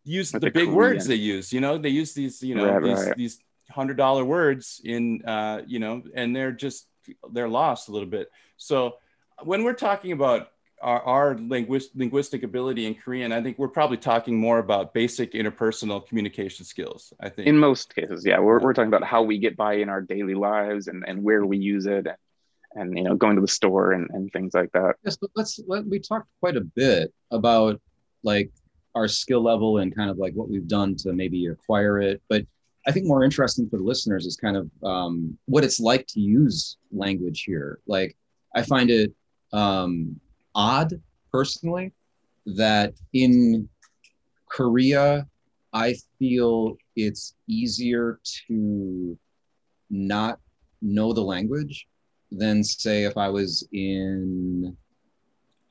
use 0.04 0.32
With 0.32 0.42
the, 0.42 0.50
the 0.50 0.52
big 0.52 0.68
words 0.68 1.06
they 1.06 1.16
use. 1.16 1.52
You 1.52 1.60
know, 1.60 1.78
they 1.78 1.88
use 1.88 2.14
these 2.14 2.42
you 2.42 2.54
know 2.54 2.70
Right, 2.70 2.82
these 2.82 3.06
right. 3.06 3.16
these 3.16 3.38
hundred 3.70 3.96
dollar 3.96 4.24
words 4.24 4.80
in 4.84 5.22
uh, 5.26 5.62
you 5.66 5.80
know, 5.80 6.02
and 6.14 6.36
they're 6.36 6.52
just 6.52 6.86
they're 7.32 7.48
lost 7.48 7.88
a 7.88 7.92
little 7.92 8.08
bit. 8.08 8.30
So 8.56 8.98
when 9.42 9.64
we're 9.64 9.74
talking 9.74 10.12
about 10.12 10.50
our, 10.80 11.02
our 11.02 11.38
linguist, 11.38 11.96
linguistic 11.96 12.42
ability 12.42 12.86
in 12.86 12.94
Korean, 12.94 13.32
I 13.32 13.42
think 13.42 13.58
we're 13.58 13.68
probably 13.68 13.96
talking 13.96 14.38
more 14.38 14.58
about 14.58 14.92
basic 14.92 15.32
interpersonal 15.32 16.06
communication 16.06 16.64
skills. 16.64 17.12
I 17.20 17.28
think 17.28 17.48
in 17.48 17.58
most 17.58 17.94
cases, 17.94 18.24
yeah, 18.26 18.38
we're, 18.38 18.60
we're 18.60 18.74
talking 18.74 18.88
about 18.88 19.04
how 19.04 19.22
we 19.22 19.38
get 19.38 19.56
by 19.56 19.74
in 19.74 19.88
our 19.88 20.00
daily 20.00 20.34
lives 20.34 20.88
and, 20.88 21.04
and 21.08 21.22
where 21.22 21.44
we 21.44 21.56
use 21.58 21.86
it 21.86 22.06
and, 22.06 22.16
and 22.76 22.96
you 22.96 23.02
know 23.02 23.14
going 23.14 23.34
to 23.34 23.40
the 23.40 23.48
store 23.48 23.92
and, 23.92 24.08
and 24.10 24.30
things 24.32 24.54
like 24.54 24.70
that. 24.72 24.94
Yes, 25.04 25.16
but 25.16 25.30
let's 25.34 25.58
let 25.66 25.86
we 25.86 25.98
talked 25.98 26.28
quite 26.40 26.56
a 26.56 26.60
bit 26.60 27.12
about 27.30 27.80
like 28.22 28.50
our 28.94 29.08
skill 29.08 29.42
level 29.42 29.78
and 29.78 29.94
kind 29.94 30.10
of 30.10 30.18
like 30.18 30.34
what 30.34 30.48
we've 30.48 30.68
done 30.68 30.94
to 30.96 31.12
maybe 31.12 31.46
acquire 31.46 31.98
it. 32.00 32.22
But 32.28 32.46
I 32.86 32.92
think 32.92 33.06
more 33.06 33.24
interesting 33.24 33.68
for 33.68 33.78
the 33.78 33.82
listeners 33.82 34.26
is 34.26 34.36
kind 34.36 34.56
of 34.56 34.70
um, 34.84 35.36
what 35.46 35.64
it's 35.64 35.80
like 35.80 36.06
to 36.08 36.20
use 36.20 36.76
language 36.92 37.42
here. 37.42 37.80
Like 37.86 38.16
I 38.54 38.62
find 38.62 38.90
it 38.90 39.12
um, 39.52 40.20
odd 40.54 41.00
personally 41.32 41.92
that 42.46 42.94
in 43.12 43.68
Korea, 44.48 45.26
I 45.72 45.96
feel 46.18 46.76
it's 46.94 47.34
easier 47.48 48.20
to 48.46 49.18
not 49.90 50.38
know 50.80 51.12
the 51.12 51.22
language 51.22 51.86
than 52.30 52.62
say 52.62 53.04
if 53.04 53.16
I 53.16 53.28
was 53.28 53.66
in. 53.72 54.76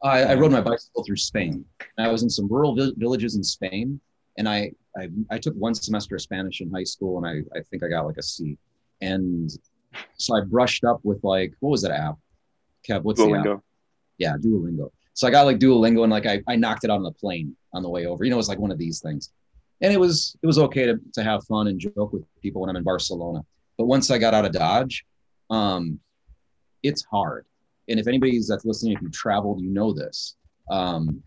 I, 0.04 0.24
I 0.24 0.34
rode 0.36 0.52
my 0.52 0.62
bicycle 0.62 1.04
through 1.04 1.18
Spain. 1.18 1.66
I 1.98 2.10
was 2.10 2.22
in 2.22 2.30
some 2.30 2.48
rural 2.48 2.76
vi- 2.76 2.94
villages 2.98 3.36
in 3.36 3.44
Spain, 3.44 4.00
and 4.38 4.48
I, 4.48 4.72
I 4.98 5.10
I 5.32 5.40
took 5.40 5.56
one 5.56 5.74
semester 5.74 6.16
of 6.16 6.22
Spanish 6.22 6.62
in 6.62 6.72
high 6.72 6.84
school, 6.84 7.18
and 7.18 7.26
I 7.26 7.58
I 7.58 7.62
think 7.64 7.84
I 7.84 7.88
got 7.88 8.06
like 8.06 8.18
a 8.18 8.24
C, 8.24 8.58
and 9.02 9.50
so 10.18 10.36
I 10.36 10.42
brushed 10.42 10.84
up 10.84 11.00
with 11.04 11.24
like 11.24 11.54
what 11.60 11.72
was 11.72 11.82
that 11.84 11.92
app? 11.92 12.16
Kev, 12.88 13.04
what's 13.04 13.20
the 13.20 13.32
app? 13.34 13.46
Duolingo. 13.46 13.62
yeah, 14.18 14.36
Duolingo. 14.38 14.90
So 15.14 15.28
I 15.28 15.32
got 15.32 15.46
like 15.46 15.60
Duolingo 15.60 16.04
and 16.04 16.12
like 16.12 16.26
I, 16.26 16.42
I 16.48 16.56
knocked 16.56 16.84
it 16.84 16.92
out 16.92 16.98
on 16.98 17.04
the 17.04 17.12
plane 17.12 17.56
on 17.74 17.82
the 17.82 17.90
way 17.90 18.06
over. 18.06 18.24
You 18.24 18.30
know, 18.30 18.36
it 18.36 18.38
was 18.38 18.50
like 18.50 18.60
one 18.60 18.72
of 18.72 18.78
these 18.78 19.00
things. 19.00 19.32
And 19.82 19.94
it 19.94 20.00
was 20.00 20.36
it 20.44 20.48
was 20.48 20.60
okay 20.60 20.86
to, 20.86 21.00
to 21.14 21.24
have 21.24 21.44
fun 21.46 21.68
and 21.68 21.80
joke 21.80 22.14
with 22.14 22.24
people 22.42 22.62
when 22.62 22.70
I'm 22.70 22.76
in 22.76 22.84
Barcelona. 22.84 23.44
But 23.78 23.86
once 23.86 24.12
I 24.12 24.18
got 24.18 24.34
out 24.34 24.46
of 24.46 24.52
Dodge, 24.52 25.06
um, 25.50 26.00
it's 26.86 27.04
hard. 27.06 27.46
And 27.88 28.00
if 28.00 28.08
anybody's 28.08 28.48
that's 28.48 28.66
listening, 28.66 28.94
if 28.94 29.02
you've 29.02 29.12
traveled, 29.12 29.62
you 29.62 29.70
know 29.70 29.94
this. 29.94 30.36
Um, 30.70 31.22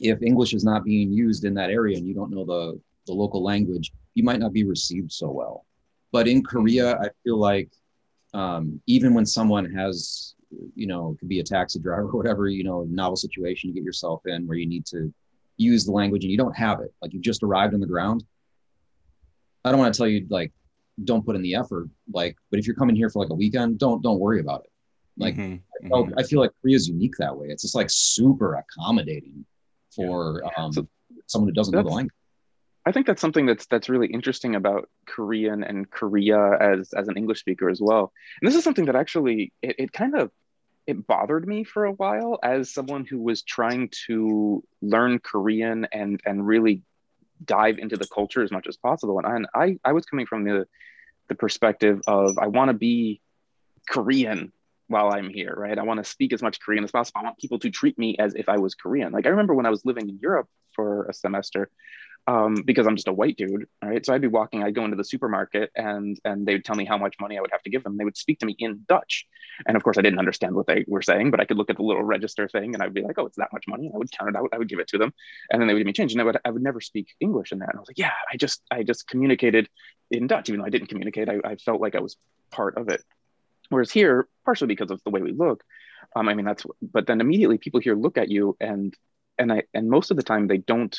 if 0.00 0.22
English 0.22 0.54
is 0.54 0.64
not 0.64 0.84
being 0.84 1.12
used 1.12 1.44
in 1.44 1.54
that 1.54 1.70
area 1.70 1.96
and 1.96 2.06
you 2.06 2.14
don't 2.14 2.30
know 2.30 2.44
the, 2.44 2.80
the 3.06 3.12
local 3.12 3.42
language, 3.42 3.92
you 4.14 4.24
might 4.24 4.40
not 4.40 4.52
be 4.52 4.64
received 4.64 5.12
so 5.12 5.30
well. 5.30 5.66
But 6.10 6.26
in 6.26 6.42
Korea, 6.42 6.96
I 6.96 7.08
feel 7.22 7.38
like 7.38 7.70
um, 8.32 8.80
even 8.86 9.14
when 9.14 9.26
someone 9.26 9.70
has 9.72 10.34
you 10.74 10.86
know, 10.86 11.12
it 11.12 11.18
could 11.18 11.28
be 11.28 11.40
a 11.40 11.44
taxi 11.44 11.78
driver 11.78 12.08
or 12.08 12.16
whatever, 12.16 12.48
you 12.48 12.64
know, 12.64 12.86
novel 12.88 13.16
situation 13.16 13.68
you 13.68 13.74
get 13.74 13.84
yourself 13.84 14.22
in 14.26 14.46
where 14.46 14.56
you 14.56 14.66
need 14.66 14.86
to 14.86 15.12
use 15.56 15.84
the 15.84 15.92
language 15.92 16.24
and 16.24 16.30
you 16.30 16.38
don't 16.38 16.56
have 16.56 16.80
it. 16.80 16.92
Like 17.00 17.12
you 17.12 17.20
just 17.20 17.42
arrived 17.42 17.74
on 17.74 17.80
the 17.80 17.86
ground. 17.86 18.24
I 19.64 19.70
don't 19.70 19.80
want 19.80 19.94
to 19.94 19.98
tell 19.98 20.08
you 20.08 20.26
like 20.28 20.52
don't 21.02 21.24
put 21.24 21.36
in 21.36 21.42
the 21.42 21.54
effort, 21.54 21.88
like, 22.12 22.36
but 22.50 22.60
if 22.60 22.66
you're 22.66 22.76
coming 22.76 22.94
here 22.94 23.10
for 23.10 23.20
like 23.20 23.30
a 23.30 23.34
weekend, 23.34 23.78
don't 23.78 24.02
don't 24.02 24.20
worry 24.20 24.40
about 24.40 24.62
it. 24.64 24.70
Like 25.16 25.36
Mhm, 25.36 25.60
I, 25.84 25.88
felt- 25.88 26.08
mhm. 26.08 26.14
I 26.18 26.22
feel 26.24 26.40
like 26.40 26.50
Korea 26.60 26.76
is 26.76 26.88
unique 26.88 27.14
that 27.18 27.36
way. 27.36 27.48
It's 27.48 27.62
just 27.62 27.74
like 27.74 27.88
super 27.90 28.54
accommodating 28.54 29.44
for 29.94 30.42
um, 30.58 30.72
So 30.72 30.88
someone 31.26 31.48
who 31.48 31.54
doesn't 31.54 31.74
know 31.74 31.82
the 31.82 31.88
language. 31.88 32.12
I 32.86 32.92
think 32.92 33.06
that's 33.06 33.20
something 33.20 33.46
that's 33.46 33.66
that's 33.66 33.88
really 33.88 34.08
interesting 34.08 34.54
about 34.56 34.90
Korean 35.06 35.64
and 35.64 35.90
Korea 35.90 36.58
as 36.60 36.92
as 36.92 37.08
an 37.08 37.16
English 37.16 37.40
speaker 37.40 37.70
as 37.70 37.80
well. 37.80 38.12
And 38.40 38.48
this 38.48 38.56
is 38.56 38.64
something 38.64 38.84
that 38.86 38.96
actually 38.96 39.52
it, 39.62 39.76
it 39.78 39.92
kind 39.92 40.14
of 40.14 40.30
it 40.86 41.06
bothered 41.06 41.48
me 41.48 41.64
for 41.64 41.86
a 41.86 41.92
while 41.92 42.38
as 42.42 42.70
someone 42.74 43.06
who 43.06 43.18
was 43.18 43.42
trying 43.42 43.90
to 44.06 44.62
learn 44.82 45.18
Korean 45.18 45.86
and 45.92 46.20
and 46.26 46.46
really 46.46 46.82
dive 47.44 47.78
into 47.78 47.96
the 47.96 48.06
culture 48.06 48.42
as 48.42 48.50
much 48.50 48.66
as 48.66 48.76
possible. 48.76 49.18
And 49.18 49.26
I 49.26 49.36
and 49.36 49.46
I, 49.54 49.88
I 49.88 49.92
was 49.92 50.04
coming 50.04 50.26
from 50.26 50.44
the 50.44 50.66
the 51.28 51.34
perspective 51.34 52.02
of 52.06 52.36
I 52.38 52.48
want 52.48 52.68
to 52.68 52.74
be 52.74 53.22
Korean 53.88 54.52
while 54.88 55.12
I'm 55.12 55.30
here, 55.30 55.54
right? 55.56 55.78
I 55.78 55.82
want 55.82 56.02
to 56.02 56.08
speak 56.08 56.32
as 56.32 56.42
much 56.42 56.60
Korean 56.60 56.84
as 56.84 56.90
possible. 56.90 57.20
I 57.20 57.24
want 57.24 57.38
people 57.38 57.58
to 57.60 57.70
treat 57.70 57.98
me 57.98 58.16
as 58.18 58.34
if 58.34 58.48
I 58.48 58.58
was 58.58 58.74
Korean. 58.74 59.12
Like 59.12 59.26
I 59.26 59.30
remember 59.30 59.54
when 59.54 59.66
I 59.66 59.70
was 59.70 59.84
living 59.84 60.08
in 60.08 60.18
Europe 60.20 60.48
for 60.74 61.06
a 61.06 61.14
semester, 61.14 61.70
um, 62.26 62.54
because 62.64 62.86
I'm 62.86 62.96
just 62.96 63.08
a 63.08 63.12
white 63.12 63.36
dude, 63.36 63.66
right? 63.82 64.04
So 64.04 64.14
I'd 64.14 64.20
be 64.20 64.28
walking, 64.28 64.62
I'd 64.62 64.74
go 64.74 64.84
into 64.84 64.96
the 64.96 65.04
supermarket 65.04 65.70
and 65.76 66.18
and 66.24 66.46
they 66.46 66.54
would 66.54 66.64
tell 66.64 66.76
me 66.76 66.84
how 66.84 66.96
much 66.96 67.16
money 67.20 67.36
I 67.36 67.40
would 67.40 67.50
have 67.50 67.62
to 67.62 67.70
give 67.70 67.84
them. 67.84 67.96
They 67.98 68.04
would 68.04 68.16
speak 68.16 68.38
to 68.38 68.46
me 68.46 68.56
in 68.58 68.84
Dutch. 68.88 69.26
And 69.66 69.76
of 69.76 69.82
course 69.82 69.98
I 69.98 70.02
didn't 70.02 70.18
understand 70.18 70.54
what 70.54 70.66
they 70.66 70.84
were 70.88 71.02
saying, 71.02 71.30
but 71.30 71.40
I 71.40 71.44
could 71.44 71.58
look 71.58 71.70
at 71.70 71.76
the 71.76 71.82
little 71.82 72.02
register 72.02 72.48
thing 72.48 72.74
and 72.74 72.82
I'd 72.82 72.94
be 72.94 73.02
like, 73.02 73.18
oh, 73.18 73.26
it's 73.26 73.36
that 73.36 73.52
much 73.52 73.64
money. 73.68 73.90
I 73.94 73.98
would 73.98 74.10
count 74.10 74.30
it 74.30 74.36
out, 74.36 74.48
I 74.52 74.58
would 74.58 74.68
give 74.68 74.78
it 74.78 74.88
to 74.88 74.98
them. 74.98 75.12
And 75.50 75.60
then 75.60 75.68
they 75.68 75.74
would 75.74 75.80
give 75.80 75.86
me 75.86 75.92
change. 75.92 76.12
And 76.12 76.20
I 76.20 76.24
would 76.24 76.38
I 76.44 76.50
would 76.50 76.62
never 76.62 76.80
speak 76.80 77.08
English 77.20 77.52
in 77.52 77.58
that. 77.58 77.70
And 77.70 77.76
I 77.76 77.80
was 77.80 77.88
like, 77.88 77.98
yeah, 77.98 78.12
I 78.32 78.36
just 78.36 78.62
I 78.70 78.82
just 78.82 79.06
communicated 79.06 79.68
in 80.10 80.26
Dutch, 80.26 80.48
even 80.48 80.60
though 80.60 80.66
I 80.66 80.70
didn't 80.70 80.88
communicate. 80.88 81.28
I, 81.28 81.40
I 81.44 81.56
felt 81.56 81.80
like 81.80 81.94
I 81.94 82.00
was 82.00 82.16
part 82.50 82.78
of 82.78 82.88
it. 82.88 83.02
Whereas 83.68 83.90
here, 83.90 84.28
partially 84.44 84.68
because 84.68 84.90
of 84.90 85.02
the 85.04 85.10
way 85.10 85.22
we 85.22 85.32
look, 85.32 85.64
um, 86.14 86.28
I 86.28 86.34
mean 86.34 86.44
that's 86.44 86.64
but 86.82 87.06
then 87.06 87.20
immediately 87.20 87.58
people 87.58 87.80
here 87.80 87.94
look 87.94 88.18
at 88.18 88.30
you 88.30 88.56
and 88.60 88.94
and 89.38 89.52
I 89.52 89.62
and 89.72 89.88
most 89.88 90.10
of 90.10 90.16
the 90.16 90.22
time 90.22 90.46
they 90.46 90.58
don't 90.58 90.96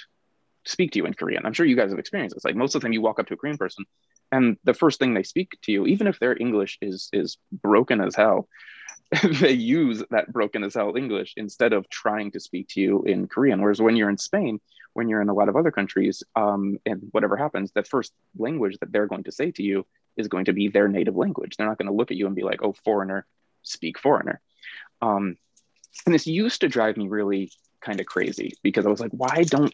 speak 0.66 0.92
to 0.92 1.00
you 1.00 1.06
in 1.06 1.14
Korean. 1.14 1.46
I'm 1.46 1.54
sure 1.54 1.66
you 1.66 1.76
guys 1.76 1.92
have 1.92 2.00
experienced 2.00 2.36
this. 2.36 2.46
Like 2.46 2.56
most 2.56 2.74
of 2.74 2.82
the 2.82 2.86
time 2.86 2.94
you 2.94 3.02
walk 3.02 3.20
up 3.20 3.28
to 3.28 3.36
a 3.36 3.38
Korean 3.38 3.58
person 3.58 3.86
and 4.32 4.58
the 4.64 4.74
first 4.74 5.00
thing 5.00 5.14
they 5.14 5.24
speak 5.24 5.58
to 5.64 5.72
you, 5.72 5.86
even 5.86 6.08
if 6.08 6.20
their 6.20 6.36
English 6.40 6.78
is 6.82 7.10
is 7.14 7.38
broken 7.52 8.02
as 8.02 8.16
hell, 8.16 8.48
they 9.40 9.52
use 9.52 10.04
that 10.12 10.32
broken 10.32 10.64
as 10.64 10.74
hell 10.74 10.96
English 10.96 11.34
instead 11.38 11.74
of 11.74 11.90
trying 11.90 12.32
to 12.32 12.40
speak 12.40 12.68
to 12.70 12.82
you 12.82 13.04
in 13.04 13.28
Korean. 13.28 13.62
Whereas 13.62 13.82
when 13.82 13.96
you're 13.96 14.10
in 14.10 14.18
Spain, 14.18 14.60
when 14.94 15.10
you're 15.10 15.22
in 15.22 15.30
a 15.30 15.34
lot 15.34 15.50
of 15.50 15.56
other 15.56 15.72
countries, 15.72 16.24
um, 16.36 16.78
and 16.86 17.08
whatever 17.12 17.38
happens, 17.38 17.72
the 17.72 17.84
first 17.84 18.14
language 18.38 18.78
that 18.80 18.92
they're 18.92 19.08
going 19.08 19.24
to 19.26 19.32
say 19.32 19.52
to 19.52 19.64
you 19.64 19.86
is 20.18 20.28
going 20.28 20.46
to 20.46 20.54
be 20.54 20.68
their 20.68 20.88
native 20.88 21.16
language. 21.16 21.58
They're 21.58 21.68
not 21.68 21.78
going 21.78 21.88
to 21.88 21.94
look 21.94 22.12
at 22.12 22.18
you 22.18 22.28
and 22.28 22.36
be 22.36 22.44
like, 22.44 22.62
"Oh, 22.64 22.74
foreigner, 22.84 23.26
speak 23.64 24.00
foreigner." 24.00 24.42
Um, 25.02 25.38
and 26.06 26.14
this 26.14 26.28
used 26.28 26.62
to 26.62 26.68
drive 26.68 26.98
me 26.98 27.08
really 27.08 27.52
kind 27.82 28.00
of 28.00 28.06
crazy 28.06 28.54
because 28.64 28.86
I 28.86 28.90
was 28.90 29.00
like, 29.00 29.12
"Why 29.12 29.44
don't 29.44 29.74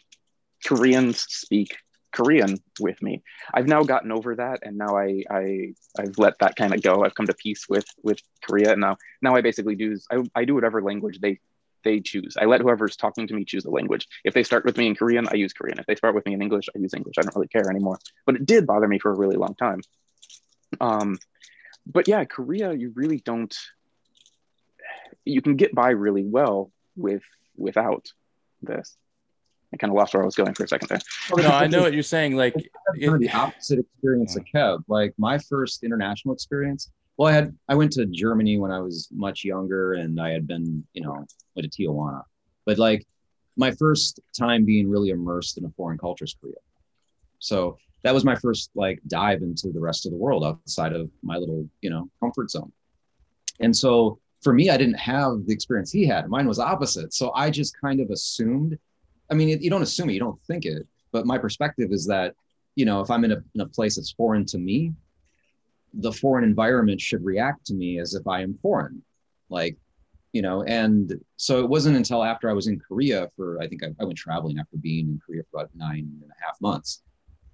Koreans 0.64 1.20
speak 1.28 1.76
Korean 2.12 2.58
with 2.80 3.00
me?" 3.02 3.22
I've 3.52 3.68
now 3.68 3.82
gotten 3.82 4.12
over 4.12 4.36
that, 4.36 4.60
and 4.62 4.76
now 4.76 4.96
I, 4.96 5.22
I 5.30 5.74
I've 5.98 6.18
let 6.18 6.38
that 6.40 6.56
kind 6.56 6.74
of 6.74 6.82
go. 6.82 7.04
I've 7.04 7.14
come 7.14 7.26
to 7.26 7.34
peace 7.34 7.68
with 7.68 7.86
with 8.02 8.20
Korea, 8.42 8.72
and 8.72 8.80
now 8.80 8.96
now 9.20 9.34
I 9.34 9.40
basically 9.40 9.76
do 9.76 9.96
I, 10.10 10.22
I 10.34 10.44
do 10.44 10.54
whatever 10.54 10.82
language 10.82 11.20
they 11.20 11.40
they 11.84 12.00
choose. 12.00 12.36
I 12.40 12.44
let 12.44 12.60
whoever's 12.60 12.96
talking 12.96 13.26
to 13.26 13.34
me 13.34 13.44
choose 13.44 13.64
the 13.64 13.70
language. 13.70 14.08
If 14.24 14.34
they 14.34 14.42
start 14.42 14.64
with 14.64 14.76
me 14.76 14.86
in 14.86 14.94
Korean, 14.94 15.26
I 15.28 15.34
use 15.34 15.52
Korean. 15.52 15.78
If 15.78 15.86
they 15.86 15.96
start 15.96 16.14
with 16.14 16.26
me 16.26 16.34
in 16.34 16.42
English, 16.42 16.68
I 16.74 16.78
use 16.78 16.94
English. 16.94 17.14
I 17.18 17.22
don't 17.22 17.34
really 17.34 17.48
care 17.48 17.68
anymore. 17.68 17.98
But 18.26 18.36
it 18.36 18.46
did 18.46 18.66
bother 18.66 18.88
me 18.88 18.98
for 18.98 19.10
a 19.10 19.16
really 19.16 19.36
long 19.36 19.54
time. 19.54 19.80
Um, 20.80 21.18
but 21.86 22.08
yeah, 22.08 22.24
Korea, 22.24 22.72
you 22.72 22.92
really 22.94 23.18
don't. 23.18 23.54
You 25.24 25.42
can 25.42 25.56
get 25.56 25.74
by 25.74 25.90
really 25.90 26.24
well 26.24 26.70
with 26.96 27.22
without 27.56 28.12
this. 28.62 28.96
I 29.72 29.78
kind 29.78 29.90
of 29.90 29.96
lost 29.96 30.12
where 30.12 30.22
I 30.22 30.26
was 30.26 30.34
going 30.34 30.54
for 30.54 30.64
a 30.64 30.68
second 30.68 30.88
there. 30.88 31.00
no, 31.36 31.48
I 31.48 31.66
know 31.66 31.80
what 31.80 31.94
you're 31.94 32.02
saying. 32.02 32.36
Like, 32.36 32.52
kind 32.54 33.14
of 33.14 33.20
the 33.20 33.30
opposite 33.30 33.78
experience 33.78 34.36
of 34.36 34.44
Kev. 34.44 34.82
Like 34.86 35.14
my 35.16 35.38
first 35.38 35.82
international 35.82 36.34
experience. 36.34 36.90
Well, 37.16 37.28
I 37.28 37.32
had 37.32 37.56
I 37.68 37.74
went 37.74 37.92
to 37.92 38.06
Germany 38.06 38.58
when 38.58 38.70
I 38.70 38.80
was 38.80 39.08
much 39.12 39.44
younger, 39.44 39.94
and 39.94 40.20
I 40.20 40.30
had 40.30 40.46
been, 40.46 40.84
you 40.92 41.02
know, 41.02 41.26
went 41.54 41.72
to 41.72 41.82
Tijuana. 41.82 42.22
But 42.66 42.78
like 42.78 43.06
my 43.56 43.70
first 43.72 44.20
time 44.38 44.64
being 44.64 44.88
really 44.88 45.10
immersed 45.10 45.58
in 45.58 45.64
a 45.64 45.70
foreign 45.70 45.98
culture 45.98 46.24
is 46.24 46.34
Korea. 46.38 46.54
So 47.38 47.78
that 48.02 48.14
was 48.14 48.24
my 48.24 48.34
first 48.34 48.70
like 48.74 49.00
dive 49.06 49.42
into 49.42 49.70
the 49.70 49.80
rest 49.80 50.06
of 50.06 50.12
the 50.12 50.18
world 50.18 50.44
outside 50.44 50.92
of 50.92 51.10
my 51.22 51.36
little, 51.36 51.68
you 51.80 51.90
know, 51.90 52.08
comfort 52.20 52.50
zone. 52.50 52.72
And 53.60 53.76
so 53.76 54.18
for 54.42 54.52
me, 54.52 54.70
I 54.70 54.76
didn't 54.76 54.98
have 54.98 55.46
the 55.46 55.52
experience 55.52 55.92
he 55.92 56.04
had. 56.04 56.28
Mine 56.28 56.48
was 56.48 56.58
opposite. 56.58 57.14
So 57.14 57.32
I 57.34 57.50
just 57.50 57.78
kind 57.80 58.00
of 58.00 58.10
assumed. 58.10 58.78
I 59.30 59.34
mean, 59.34 59.48
you 59.62 59.70
don't 59.70 59.82
assume 59.82 60.10
it, 60.10 60.14
you 60.14 60.20
don't 60.20 60.40
think 60.42 60.66
it. 60.66 60.86
But 61.12 61.26
my 61.26 61.38
perspective 61.38 61.92
is 61.92 62.06
that 62.06 62.34
you 62.74 62.84
know, 62.84 63.00
if 63.00 63.10
I'm 63.10 63.24
in 63.24 63.32
a, 63.32 63.42
in 63.54 63.60
a 63.60 63.66
place 63.66 63.96
that's 63.96 64.12
foreign 64.12 64.46
to 64.46 64.58
me, 64.58 64.92
the 65.94 66.12
foreign 66.12 66.44
environment 66.44 67.00
should 67.00 67.24
react 67.24 67.66
to 67.66 67.74
me 67.74 67.98
as 67.98 68.14
if 68.14 68.26
I 68.26 68.42
am 68.42 68.58
foreign. 68.62 69.02
Like, 69.50 69.76
you 70.32 70.40
know, 70.40 70.62
and 70.62 71.20
so 71.36 71.60
it 71.60 71.68
wasn't 71.68 71.96
until 71.96 72.24
after 72.24 72.48
I 72.48 72.54
was 72.54 72.66
in 72.66 72.80
Korea 72.80 73.28
for, 73.36 73.60
I 73.60 73.68
think 73.68 73.84
I, 73.84 73.88
I 74.00 74.04
went 74.04 74.16
traveling 74.16 74.58
after 74.58 74.78
being 74.78 75.08
in 75.08 75.20
Korea 75.24 75.42
for 75.50 75.60
about 75.60 75.70
nine 75.74 76.10
and 76.22 76.30
a 76.30 76.46
half 76.46 76.58
months. 76.62 77.02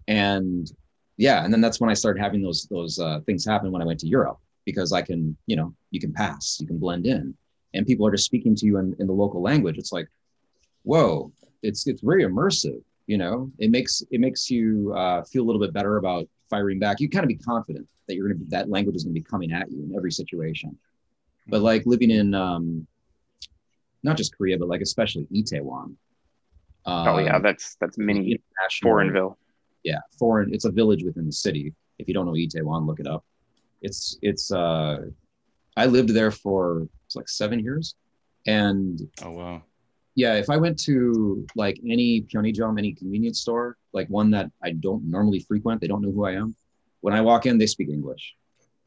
And 0.09 0.69
yeah, 1.17 1.45
and 1.45 1.53
then 1.53 1.61
that's 1.61 1.81
when 1.81 1.91
I 1.91 1.95
started 1.95 2.21
having 2.21 2.43
those, 2.43 2.67
those 2.71 2.99
uh, 2.99 3.21
things 3.27 3.45
happen 3.47 3.71
when 3.71 3.81
I 3.83 3.85
went 3.85 4.01
to 4.01 4.09
Europe 4.09 4.39
because 4.65 4.93
I 4.93 5.03
can, 5.03 5.37
you 5.47 5.55
know, 5.55 5.73
you 5.91 6.01
can 6.01 6.13
pass, 6.13 6.59
you 6.61 6.67
can 6.67 6.79
blend 6.79 7.07
in 7.07 7.35
and 7.75 7.87
people 7.87 8.05
are 8.07 8.11
just 8.11 8.25
speaking 8.25 8.57
to 8.57 8.67
you 8.67 8.79
in, 8.79 8.97
in 8.99 9.07
the 9.07 9.13
local 9.13 9.41
language. 9.41 9.79
It's 9.79 9.93
like, 9.93 10.09
whoa, 10.83 11.31
it's, 11.63 11.87
it's 11.87 12.01
very 12.03 12.25
immersive 12.25 12.83
you 13.07 13.17
know 13.17 13.51
it 13.59 13.71
makes 13.71 14.03
it 14.11 14.21
makes 14.21 14.51
you 14.51 14.93
uh, 14.95 15.23
feel 15.25 15.43
a 15.43 15.47
little 15.47 15.63
bit 15.63 15.73
better 15.73 15.97
about 15.97 16.29
firing 16.51 16.79
back 16.79 17.01
you 17.01 17.09
kind 17.09 17.25
of 17.25 17.29
be 17.29 17.37
confident 17.37 17.89
that 18.07 18.15
you're 18.15 18.29
gonna 18.29 18.39
be 18.39 18.45
that 18.51 18.69
language 18.69 18.95
is 18.95 19.03
gonna 19.03 19.15
be 19.15 19.23
coming 19.23 19.51
at 19.51 19.73
you 19.73 19.83
in 19.83 19.97
every 19.97 20.13
situation 20.13 20.77
but 21.47 21.63
like 21.63 21.87
living 21.87 22.11
in 22.11 22.35
um 22.35 22.87
not 24.03 24.17
just 24.17 24.37
Korea, 24.37 24.59
but 24.59 24.69
like 24.69 24.81
especially 24.81 25.27
Itaewon. 25.33 25.95
oh 26.87 27.19
yeah, 27.19 27.37
Um, 27.37 27.43
that's 27.43 27.77
that's 27.81 27.99
mini 27.99 28.21
international- 28.21 28.83
foreignville. 28.83 29.39
Yeah, 29.85 29.99
foreign. 30.19 30.53
It's 30.53 30.65
a 30.65 30.71
village 30.71 31.05
within 31.05 31.27
the 31.27 31.33
city. 31.33 31.75
If 31.99 32.09
you 32.09 32.15
don't 32.15 32.27
know 32.27 32.33
Itaewon, 32.33 32.87
look 32.87 33.01
it 33.01 33.07
up. 33.07 33.25
It's 33.83 34.19
it's. 34.23 34.51
uh 34.53 35.07
I 35.77 35.87
lived 35.87 36.11
there 36.11 36.33
for 36.33 36.89
it's 37.07 37.15
like 37.15 37.29
seven 37.29 37.61
years, 37.61 37.95
and 38.47 39.01
Oh 39.23 39.31
wow. 39.31 39.63
yeah, 40.17 40.35
if 40.35 40.51
I 40.51 40.57
went 40.57 40.79
to 40.81 41.47
like 41.55 41.79
any 41.89 42.23
Pyeongjong, 42.23 42.79
any 42.79 42.93
convenience 42.93 43.41
store, 43.41 43.77
like 43.93 44.09
one 44.09 44.31
that 44.33 44.51
I 44.63 44.73
don't 44.73 45.05
normally 45.05 45.41
frequent, 45.41 45.81
they 45.81 45.87
don't 45.87 46.03
know 46.03 46.11
who 46.11 46.25
I 46.25 46.33
am. 46.33 46.57
When 47.01 47.15
I 47.15 47.21
walk 47.21 47.47
in, 47.47 47.59
they 47.59 47.67
speak 47.67 47.91
English. 47.91 48.35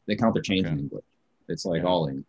They 0.07 0.17
count 0.17 0.33
their 0.33 0.43
change 0.43 0.67
in 0.67 0.79
English. 0.79 1.05
It's 1.47 1.63
like 1.63 1.83
Yeah. 1.83 1.87
all 1.87 2.07
in. 2.07 2.25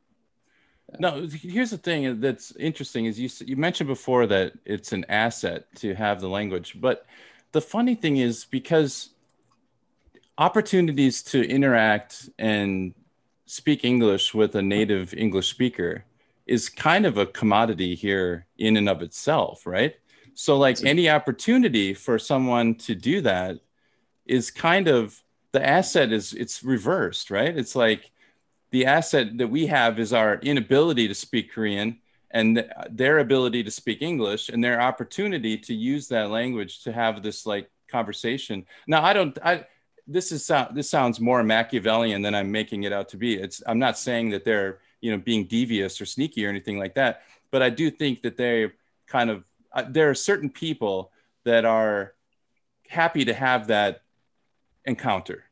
No, 1.00 1.26
here's 1.26 1.70
the 1.70 1.78
thing 1.78 2.20
that's 2.20 2.54
interesting 2.56 3.06
is 3.06 3.18
you 3.18 3.28
you 3.46 3.56
mentioned 3.56 3.88
before 3.88 4.26
that 4.26 4.52
it's 4.64 4.92
an 4.92 5.04
asset 5.08 5.64
to 5.76 5.94
have 5.94 6.20
the 6.20 6.28
language, 6.28 6.76
but 6.80 7.06
the 7.52 7.60
funny 7.60 7.94
thing 7.94 8.16
is 8.16 8.44
because 8.44 9.10
opportunities 10.38 11.22
to 11.22 11.46
interact 11.48 12.28
and 12.38 12.94
speak 13.46 13.84
English 13.84 14.34
with 14.34 14.54
a 14.54 14.62
native 14.62 15.12
English 15.14 15.50
speaker 15.50 16.04
is 16.46 16.68
kind 16.68 17.06
of 17.06 17.18
a 17.18 17.26
commodity 17.26 17.94
here 17.94 18.46
in 18.58 18.76
and 18.76 18.88
of 18.88 19.02
itself, 19.02 19.66
right? 19.66 19.94
So 20.34 20.56
like 20.56 20.84
any 20.84 21.10
opportunity 21.10 21.92
for 21.94 22.18
someone 22.18 22.74
to 22.76 22.94
do 22.94 23.20
that 23.20 23.58
is 24.24 24.50
kind 24.50 24.88
of 24.88 25.22
the 25.52 25.64
asset 25.64 26.12
is 26.12 26.32
it's 26.32 26.64
reversed, 26.64 27.30
right? 27.30 27.56
It's 27.56 27.76
like 27.76 28.10
the 28.70 28.86
asset 28.86 29.36
that 29.36 29.48
we 29.48 29.66
have 29.66 29.98
is 29.98 30.14
our 30.14 30.36
inability 30.36 31.06
to 31.08 31.14
speak 31.14 31.52
Korean 31.52 31.98
and 32.32 32.56
th- 32.56 32.68
their 32.90 33.18
ability 33.18 33.62
to 33.62 33.70
speak 33.70 34.02
English 34.02 34.48
and 34.48 34.62
their 34.64 34.80
opportunity 34.80 35.56
to 35.58 35.74
use 35.74 36.08
that 36.08 36.30
language 36.30 36.82
to 36.82 36.92
have 36.92 37.22
this 37.22 37.46
like 37.46 37.70
conversation. 37.88 38.64
Now, 38.86 39.04
I 39.04 39.12
don't, 39.12 39.38
I, 39.44 39.66
this 40.06 40.32
is 40.32 40.44
sou- 40.44 40.66
this 40.74 40.90
sounds 40.90 41.20
more 41.20 41.42
Machiavellian 41.44 42.22
than 42.22 42.34
I'm 42.34 42.50
making 42.50 42.82
it 42.84 42.92
out 42.92 43.08
to 43.10 43.16
be. 43.16 43.34
It's 43.34 43.62
I'm 43.66 43.78
not 43.78 43.98
saying 43.98 44.30
that 44.30 44.44
they're 44.44 44.78
you 45.00 45.10
know 45.12 45.18
being 45.18 45.44
devious 45.44 46.00
or 46.00 46.06
sneaky 46.06 46.44
or 46.46 46.48
anything 46.48 46.78
like 46.78 46.94
that, 46.94 47.22
but 47.50 47.62
I 47.62 47.70
do 47.70 47.90
think 47.90 48.22
that 48.22 48.36
they 48.36 48.72
kind 49.06 49.30
of 49.30 49.44
uh, 49.72 49.84
there 49.88 50.10
are 50.10 50.14
certain 50.14 50.50
people 50.50 51.12
that 51.44 51.64
are 51.64 52.14
happy 52.88 53.24
to 53.24 53.34
have 53.34 53.68
that 53.68 54.02
encounter. 54.84 55.44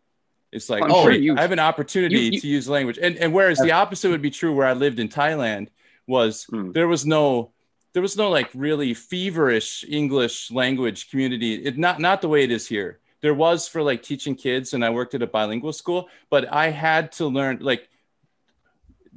It's 0.53 0.69
like, 0.69 0.83
I'm 0.83 0.91
oh, 0.91 1.03
sure 1.05 1.13
you- 1.13 1.37
I 1.37 1.43
have 1.43 1.53
an 1.53 1.61
opportunity 1.61 2.17
you- 2.19 2.31
you- 2.33 2.41
to 2.41 2.49
use 2.49 2.69
language, 2.69 2.99
and 3.01 3.17
and 3.19 3.33
whereas 3.33 3.59
the 3.59 3.73
opposite 3.73 4.11
would 4.11 4.23
be 4.23 4.31
true 4.31 4.53
where 4.55 4.67
I 4.67 4.73
lived 4.73 4.99
in 4.99 5.09
Thailand 5.09 5.69
was 6.17 6.33
Hmm. 6.51 6.73
there 6.73 6.89
was 6.95 7.03
no 7.07 7.53
there 7.93 8.03
was 8.03 8.17
no 8.17 8.27
like 8.39 8.51
really 8.55 8.93
feverish 8.95 9.85
English 9.89 10.51
language 10.63 11.01
community. 11.11 11.53
It 11.69 11.79
not 11.79 11.97
not 11.99 12.19
the 12.21 12.29
way 12.35 12.43
it 12.45 12.51
is 12.51 12.67
here. 12.75 12.91
There 13.23 13.35
was 13.35 13.69
for 13.73 13.83
like 13.91 14.01
teaching 14.03 14.35
kids, 14.47 14.75
and 14.75 14.83
I 14.85 14.91
worked 14.91 15.15
at 15.15 15.23
a 15.23 15.31
bilingual 15.37 15.73
school, 15.73 16.09
but 16.31 16.43
I 16.65 16.71
had 16.71 17.13
to 17.19 17.25
learn 17.39 17.59
like 17.71 17.89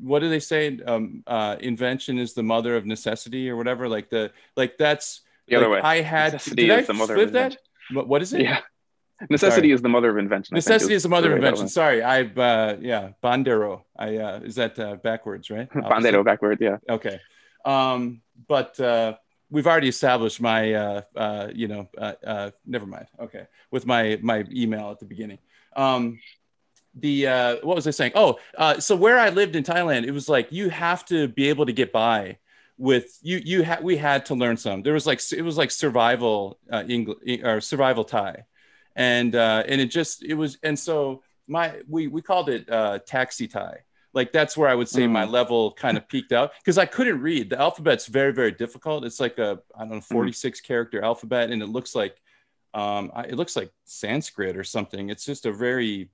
what 0.02 0.20
do 0.24 0.30
they 0.30 0.42
say? 0.42 0.80
Um, 0.92 1.24
uh, 1.28 1.56
invention 1.62 2.18
is 2.18 2.34
the 2.34 2.44
mother 2.44 2.76
of 2.76 2.84
necessity, 2.86 3.50
or 3.50 3.56
whatever. 3.56 3.88
Like 3.88 4.10
the 4.10 4.32
like 4.58 4.74
that's 4.78 5.22
The 5.48 5.56
other 5.58 5.70
like, 5.70 5.84
way. 5.84 5.90
I 5.98 6.02
had 6.02 6.40
to, 6.40 6.56
did 6.56 6.72
I 6.72 6.82
the 6.82 6.94
mother 6.94 7.14
of 7.14 7.20
flip 7.20 7.34
that? 7.34 7.58
What, 7.92 8.08
what 8.08 8.22
is 8.22 8.34
it? 8.34 8.42
Yeah. 8.42 8.60
Necessity 9.30 9.72
is 9.72 9.82
the 9.82 9.90
mother 9.90 10.10
of 10.10 10.18
invention. 10.18 10.56
Necessity 10.56 10.94
is 10.94 11.04
the 11.04 11.10
mother 11.10 11.32
of 11.32 11.38
invention. 11.38 11.68
Sorry, 11.68 12.02
I've 12.02 12.38
uh, 12.38 12.78
yeah, 12.80 13.10
Bandero. 13.24 13.84
I 13.98 14.18
uh, 14.18 14.40
is 14.44 14.56
that 14.56 14.78
uh, 14.80 14.96
backwards, 14.96 15.50
right? 15.50 15.70
Bandero 15.74 16.24
backwards, 16.24 16.62
yeah. 16.62 16.78
Okay. 16.90 17.20
Um, 17.66 18.22
but 18.48 18.80
uh, 18.80 19.16
we've 19.54 19.68
already 19.68 19.88
established 19.88 20.42
my, 20.42 20.74
uh, 20.74 21.02
uh, 21.16 21.48
you 21.54 21.68
know, 21.68 21.88
uh, 21.98 22.14
uh, 22.26 22.52
never 22.66 22.88
mind. 22.88 23.06
Okay. 23.20 23.46
With 23.70 23.86
my, 23.86 24.20
my 24.22 24.46
email 24.52 24.90
at 24.90 25.00
the 25.00 25.06
beginning. 25.06 25.38
Um, 25.76 26.20
the, 26.96 27.28
uh, 27.28 27.56
what 27.62 27.76
was 27.76 27.88
I 27.88 27.92
saying? 27.92 28.14
Oh, 28.16 28.40
uh, 28.58 28.80
so 28.80 28.96
where 28.96 29.20
I 29.20 29.30
lived 29.30 29.56
in 29.56 29.64
Thailand, 29.64 30.06
it 30.06 30.12
was 30.12 30.28
like, 30.28 30.52
you 30.52 30.70
have 30.70 31.06
to 31.06 31.28
be 31.28 31.50
able 31.50 31.68
to 31.68 31.74
get 31.74 31.92
by 31.92 32.38
with 32.80 33.20
you, 33.22 33.42
you 33.46 33.62
had, 33.62 33.84
we 33.84 33.96
had 33.96 34.26
to 34.26 34.36
learn 34.36 34.58
some, 34.58 34.82
there 34.82 34.94
was 34.94 35.06
like, 35.06 35.22
it 35.32 35.44
was 35.44 35.58
like 35.58 35.70
survival, 35.70 36.58
uh, 36.72 36.84
English 36.88 37.18
or 37.44 37.62
survival 37.62 38.04
Thai. 38.04 38.46
And, 38.96 39.36
uh, 39.36 39.64
and 39.68 39.82
it 39.82 39.88
just, 39.88 40.24
it 40.24 40.34
was, 40.36 40.58
and 40.64 40.78
so 40.78 41.24
my, 41.48 41.82
we, 41.88 42.08
we 42.08 42.22
called 42.22 42.50
it, 42.50 42.70
uh, 42.70 43.00
taxi 43.06 43.48
Thai 43.48 43.80
like 44.16 44.32
that's 44.32 44.56
where 44.56 44.70
I 44.70 44.76
would 44.76 44.88
say 44.88 45.08
my 45.08 45.26
level 45.26 45.72
kind 45.72 45.98
of 45.98 46.08
peaked 46.08 46.32
out 46.32 46.52
because 46.60 46.78
I 46.78 46.86
couldn't 46.86 47.20
read. 47.20 47.50
The 47.50 47.60
alphabet's 47.60 48.06
very, 48.06 48.32
very 48.32 48.52
difficult. 48.52 49.06
It's 49.06 49.20
like 49.20 49.40
a 49.40 49.60
I 49.76 49.80
don't 49.86 49.90
know 49.96 50.02
46 50.02 50.62
character 50.62 51.04
alphabet, 51.04 51.50
and 51.50 51.64
it 51.64 51.68
looks 51.68 51.96
like 51.96 52.22
um, 52.76 53.12
I- 53.16 53.24
it 53.24 53.36
looks 53.36 53.56
like 53.56 53.72
Sanskrit 53.86 54.56
or 54.56 54.64
something. 54.64 55.10
It's 55.10 55.26
just 55.26 55.48
a 55.48 55.52
very 55.52 56.12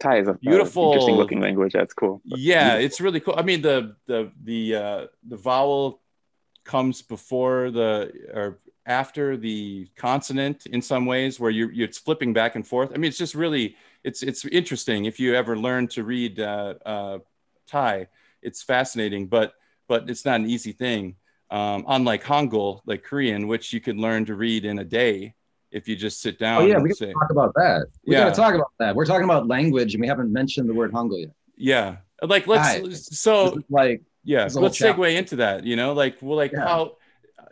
Thai 0.00 0.20
is 0.20 0.28
a 0.28 0.30
uh, 0.30 0.34
Beautiful- 0.40 0.92
interesting 0.92 1.16
looking 1.16 1.40
language. 1.40 1.74
That's 1.74 1.92
cool. 1.92 2.22
yeah, 2.24 2.76
it's 2.76 3.02
really 3.02 3.20
cool. 3.20 3.34
I 3.36 3.42
mean 3.42 3.60
the 3.60 3.96
the 4.06 4.32
the 4.42 4.74
uh, 4.74 5.06
the 5.28 5.36
vowel 5.36 6.00
comes 6.64 7.02
before 7.02 7.70
the 7.70 8.12
or 8.32 8.60
after 8.86 9.36
the 9.36 9.88
consonant 9.96 10.66
in 10.66 10.82
some 10.82 11.06
ways 11.06 11.38
where 11.38 11.50
you're, 11.50 11.70
you're 11.72 11.86
it's 11.88 11.98
flipping 11.98 12.32
back 12.32 12.56
and 12.56 12.66
forth. 12.66 12.90
I 12.94 12.96
mean 12.98 13.08
it's 13.08 13.18
just 13.18 13.34
really 13.34 13.76
it's 14.04 14.22
it's 14.22 14.44
interesting 14.46 15.04
if 15.04 15.20
you 15.20 15.34
ever 15.34 15.56
learn 15.56 15.86
to 15.88 16.02
read 16.04 16.40
uh, 16.40 16.74
uh, 16.84 17.18
Thai. 17.66 18.08
It's 18.42 18.62
fascinating, 18.62 19.26
but 19.28 19.54
but 19.88 20.10
it's 20.10 20.24
not 20.24 20.40
an 20.40 20.46
easy 20.50 20.72
thing. 20.72 21.16
Um, 21.50 21.84
unlike 21.86 22.24
Hangul, 22.24 22.80
like 22.86 23.04
Korean, 23.04 23.46
which 23.46 23.72
you 23.72 23.80
could 23.80 23.98
learn 23.98 24.24
to 24.24 24.34
read 24.34 24.64
in 24.64 24.78
a 24.78 24.84
day 24.84 25.34
if 25.70 25.86
you 25.86 25.94
just 25.96 26.20
sit 26.20 26.38
down. 26.38 26.62
Oh 26.62 26.66
yeah, 26.66 26.78
we 26.78 26.88
can 26.88 26.96
say, 26.96 27.12
talk 27.12 27.30
about 27.30 27.52
that. 27.54 27.86
We 28.06 28.14
Yeah. 28.14 28.24
gotta 28.24 28.34
talk 28.34 28.54
about 28.54 28.72
that. 28.78 28.96
We're 28.96 29.06
talking 29.06 29.24
about 29.24 29.46
language, 29.46 29.94
and 29.94 30.00
we 30.00 30.08
haven't 30.08 30.32
mentioned 30.32 30.68
the 30.68 30.74
word 30.74 30.92
Hangul 30.92 31.20
yet. 31.20 31.30
yeah, 31.56 31.96
like 32.22 32.46
let's 32.48 33.18
so 33.18 33.58
like 33.68 34.02
yeah 34.24 34.40
There's 34.40 34.56
a 34.56 34.58
whole 34.60 34.64
let's 34.68 34.78
segue 34.80 35.14
into 35.16 35.36
that 35.36 35.64
you 35.64 35.76
know 35.76 35.92
like 35.92 36.16
well 36.22 36.36
like 36.36 36.52
Yeah. 36.52 36.66
how 36.66 36.96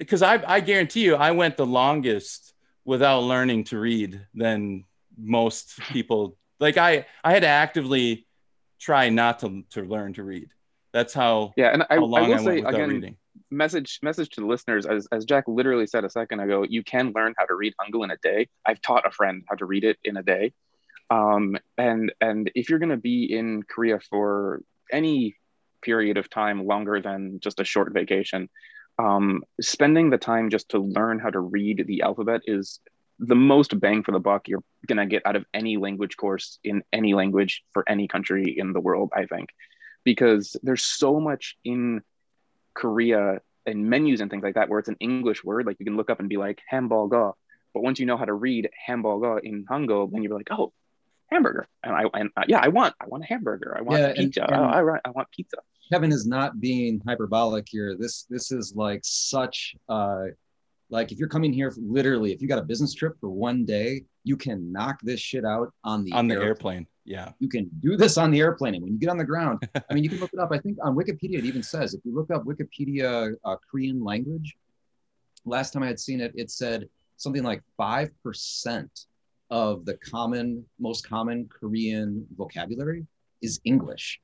because 0.00 0.22
I, 0.22 0.42
I 0.46 0.58
guarantee 0.60 1.04
you 1.04 1.14
i 1.14 1.30
went 1.30 1.56
the 1.56 1.66
longest 1.66 2.50
without 2.84 3.20
learning 3.20 3.64
to 3.64 3.78
read 3.78 4.26
than 4.34 4.84
most 5.16 5.78
people. 5.92 6.36
Like 6.58 6.76
i 6.76 7.06
i 7.22 7.32
had 7.32 7.42
to 7.42 7.48
actively 7.48 8.26
try 8.78 9.08
not 9.10 9.38
to 9.40 9.62
to 9.70 9.82
learn 9.82 10.14
to 10.14 10.24
read. 10.24 10.50
That's 10.92 11.14
how, 11.14 11.52
Yeah, 11.56 11.68
and 11.72 11.82
I, 11.84 11.86
I 11.90 11.94
how 11.96 12.04
long 12.04 12.28
will 12.28 12.34
I, 12.40 12.44
say 12.44 12.58
again, 12.58 12.88
reading. 12.88 13.16
message 13.50 14.00
message 14.02 14.30
to 14.30 14.40
the 14.40 14.46
listeners 14.46 14.86
as, 14.86 15.06
as 15.12 15.24
jack 15.24 15.44
literally 15.46 15.86
said 15.86 16.04
a 16.04 16.10
second 16.10 16.40
ago 16.40 16.64
you 16.68 16.82
can 16.82 17.12
learn 17.14 17.34
how 17.38 17.44
to 17.46 17.54
read 17.54 17.74
hangul 17.80 18.04
in 18.04 18.10
a 18.10 18.16
day. 18.16 18.48
I've 18.66 18.80
taught 18.80 19.06
a 19.06 19.10
friend 19.10 19.44
how 19.48 19.56
to 19.56 19.66
read 19.66 19.84
it 19.84 19.98
in 20.02 20.16
a 20.16 20.22
day. 20.22 20.52
Um, 21.10 21.56
and 21.78 22.12
and 22.20 22.50
if 22.54 22.68
you're 22.68 22.78
going 22.78 22.90
to 22.90 22.96
be 23.12 23.24
in 23.38 23.62
korea 23.62 24.00
for 24.00 24.62
any 24.92 25.36
period 25.82 26.16
of 26.18 26.28
time 26.28 26.66
longer 26.66 27.00
than 27.00 27.40
just 27.40 27.60
a 27.60 27.64
short 27.64 27.92
vacation 27.92 28.48
um, 29.04 29.24
spending 29.60 30.06
the 30.10 30.18
time 30.18 30.46
just 30.56 30.66
to 30.70 30.78
learn 30.78 31.16
how 31.24 31.30
to 31.36 31.40
read 31.40 31.76
the 31.86 31.98
alphabet 32.08 32.40
is 32.46 32.80
the 33.18 33.40
most 33.52 33.70
bang 33.80 34.02
for 34.02 34.12
the 34.12 34.24
buck 34.28 34.42
you're 34.48 34.64
going 34.90 35.02
to 35.04 35.06
get 35.14 35.22
out 35.28 35.36
of 35.36 35.44
any 35.60 35.74
language 35.86 36.14
course 36.22 36.58
in 36.70 36.76
any 36.92 37.12
language 37.14 37.62
for 37.72 37.82
any 37.94 38.06
country 38.14 38.44
in 38.62 38.72
the 38.72 38.80
world 38.88 39.08
i 39.14 39.24
think 39.32 39.48
because 40.04 40.56
there's 40.62 40.84
so 40.84 41.20
much 41.20 41.44
in 41.64 42.02
Korea 42.74 43.40
and 43.66 43.90
menus 43.90 44.20
and 44.20 44.30
things 44.30 44.42
like 44.42 44.54
that 44.54 44.68
where 44.68 44.78
it's 44.78 44.88
an 44.88 44.96
English 45.00 45.44
word, 45.44 45.66
like 45.66 45.76
you 45.78 45.84
can 45.84 45.96
look 45.96 46.10
up 46.10 46.20
and 46.20 46.28
be 46.28 46.36
like 46.36 46.60
hamburger. 46.68 47.32
But 47.74 47.82
once 47.82 48.00
you 48.00 48.06
know 48.06 48.16
how 48.16 48.24
to 48.24 48.32
read 48.32 48.70
hamburger 48.86 49.38
in 49.38 49.64
Hangul, 49.66 50.10
then 50.10 50.22
you're 50.22 50.36
like, 50.36 50.48
oh, 50.50 50.72
hamburger. 51.30 51.68
And 51.84 51.94
I 51.94 52.04
and 52.14 52.30
uh, 52.36 52.44
yeah, 52.48 52.60
I 52.60 52.68
want 52.68 52.94
I 53.00 53.06
want 53.06 53.24
a 53.24 53.26
hamburger. 53.26 53.76
I 53.78 53.82
want 53.82 54.00
Yeah, 54.00 54.12
pizza. 54.14 54.44
and- 54.44 54.54
oh, 54.54 54.64
I 54.64 54.98
I 55.04 55.10
want 55.10 55.30
pizza. 55.30 55.58
Kevin 55.90 56.12
is 56.12 56.26
not 56.26 56.61
being 56.61 57.00
hyperbolic 57.07 57.66
here. 57.68 57.96
This 57.98 58.24
this 58.31 58.53
is 58.53 58.74
like 58.76 59.00
such 59.03 59.74
uh 59.88 60.26
like 60.88 61.12
if 61.12 61.18
you're 61.18 61.29
coming 61.29 61.53
here 61.53 61.72
literally, 61.76 62.33
if 62.33 62.42
you 62.42 62.48
got 62.48 62.59
a 62.59 62.64
business 62.64 62.94
trip 62.94 63.14
for 63.20 63.29
one 63.29 63.64
day, 63.64 64.05
you 64.24 64.37
can 64.37 64.72
knock 64.72 65.00
this 65.03 65.20
shit 65.20 65.44
out 65.44 65.72
on 65.85 66.05
the 66.05 66.12
on 66.12 66.29
the 66.29 66.35
airplane. 66.35 66.48
airplane 66.48 66.87
yeah 67.05 67.33
You 67.38 67.48
can 67.48 67.70
do 67.81 67.96
this 67.96 68.18
on 68.18 68.31
the 68.31 68.40
airplane, 68.40 68.74
and 68.74 68.83
when 68.83 68.92
you 68.92 68.98
get 68.98 69.09
on 69.09 69.18
the 69.18 69.24
ground, 69.24 69.68
I 69.88 69.94
mean, 69.94 70.05
you 70.05 70.11
can 70.11 70.20
look 70.20 70.33
it 70.33 70.38
up. 70.38 70.50
I 70.53 70.59
think 70.59 70.79
on 70.83 70.94
Wikipedia 70.94 71.38
it 71.38 71.44
even 71.44 71.62
says 71.62 71.94
if 71.94 72.00
you 72.05 72.14
look 72.14 72.31
up 72.31 72.44
Wikipedia 72.44 73.35
uh, 73.44 73.57
Korean 73.68 74.03
language. 74.03 74.57
Last 75.46 75.72
time 75.72 75.83
I 75.83 75.87
had 75.87 75.98
seen 75.98 76.20
it, 76.20 76.33
it 76.37 76.50
said 76.50 76.87
something 77.16 77.42
like 77.42 77.62
five 77.76 78.11
percent 78.22 79.07
of 79.50 79.85
the 79.85 79.94
common, 79.94 80.64
most 80.79 81.09
common 81.09 81.48
Korean 81.48 82.26
vocabulary 82.37 83.07
is 83.42 83.61
English. 83.64 84.20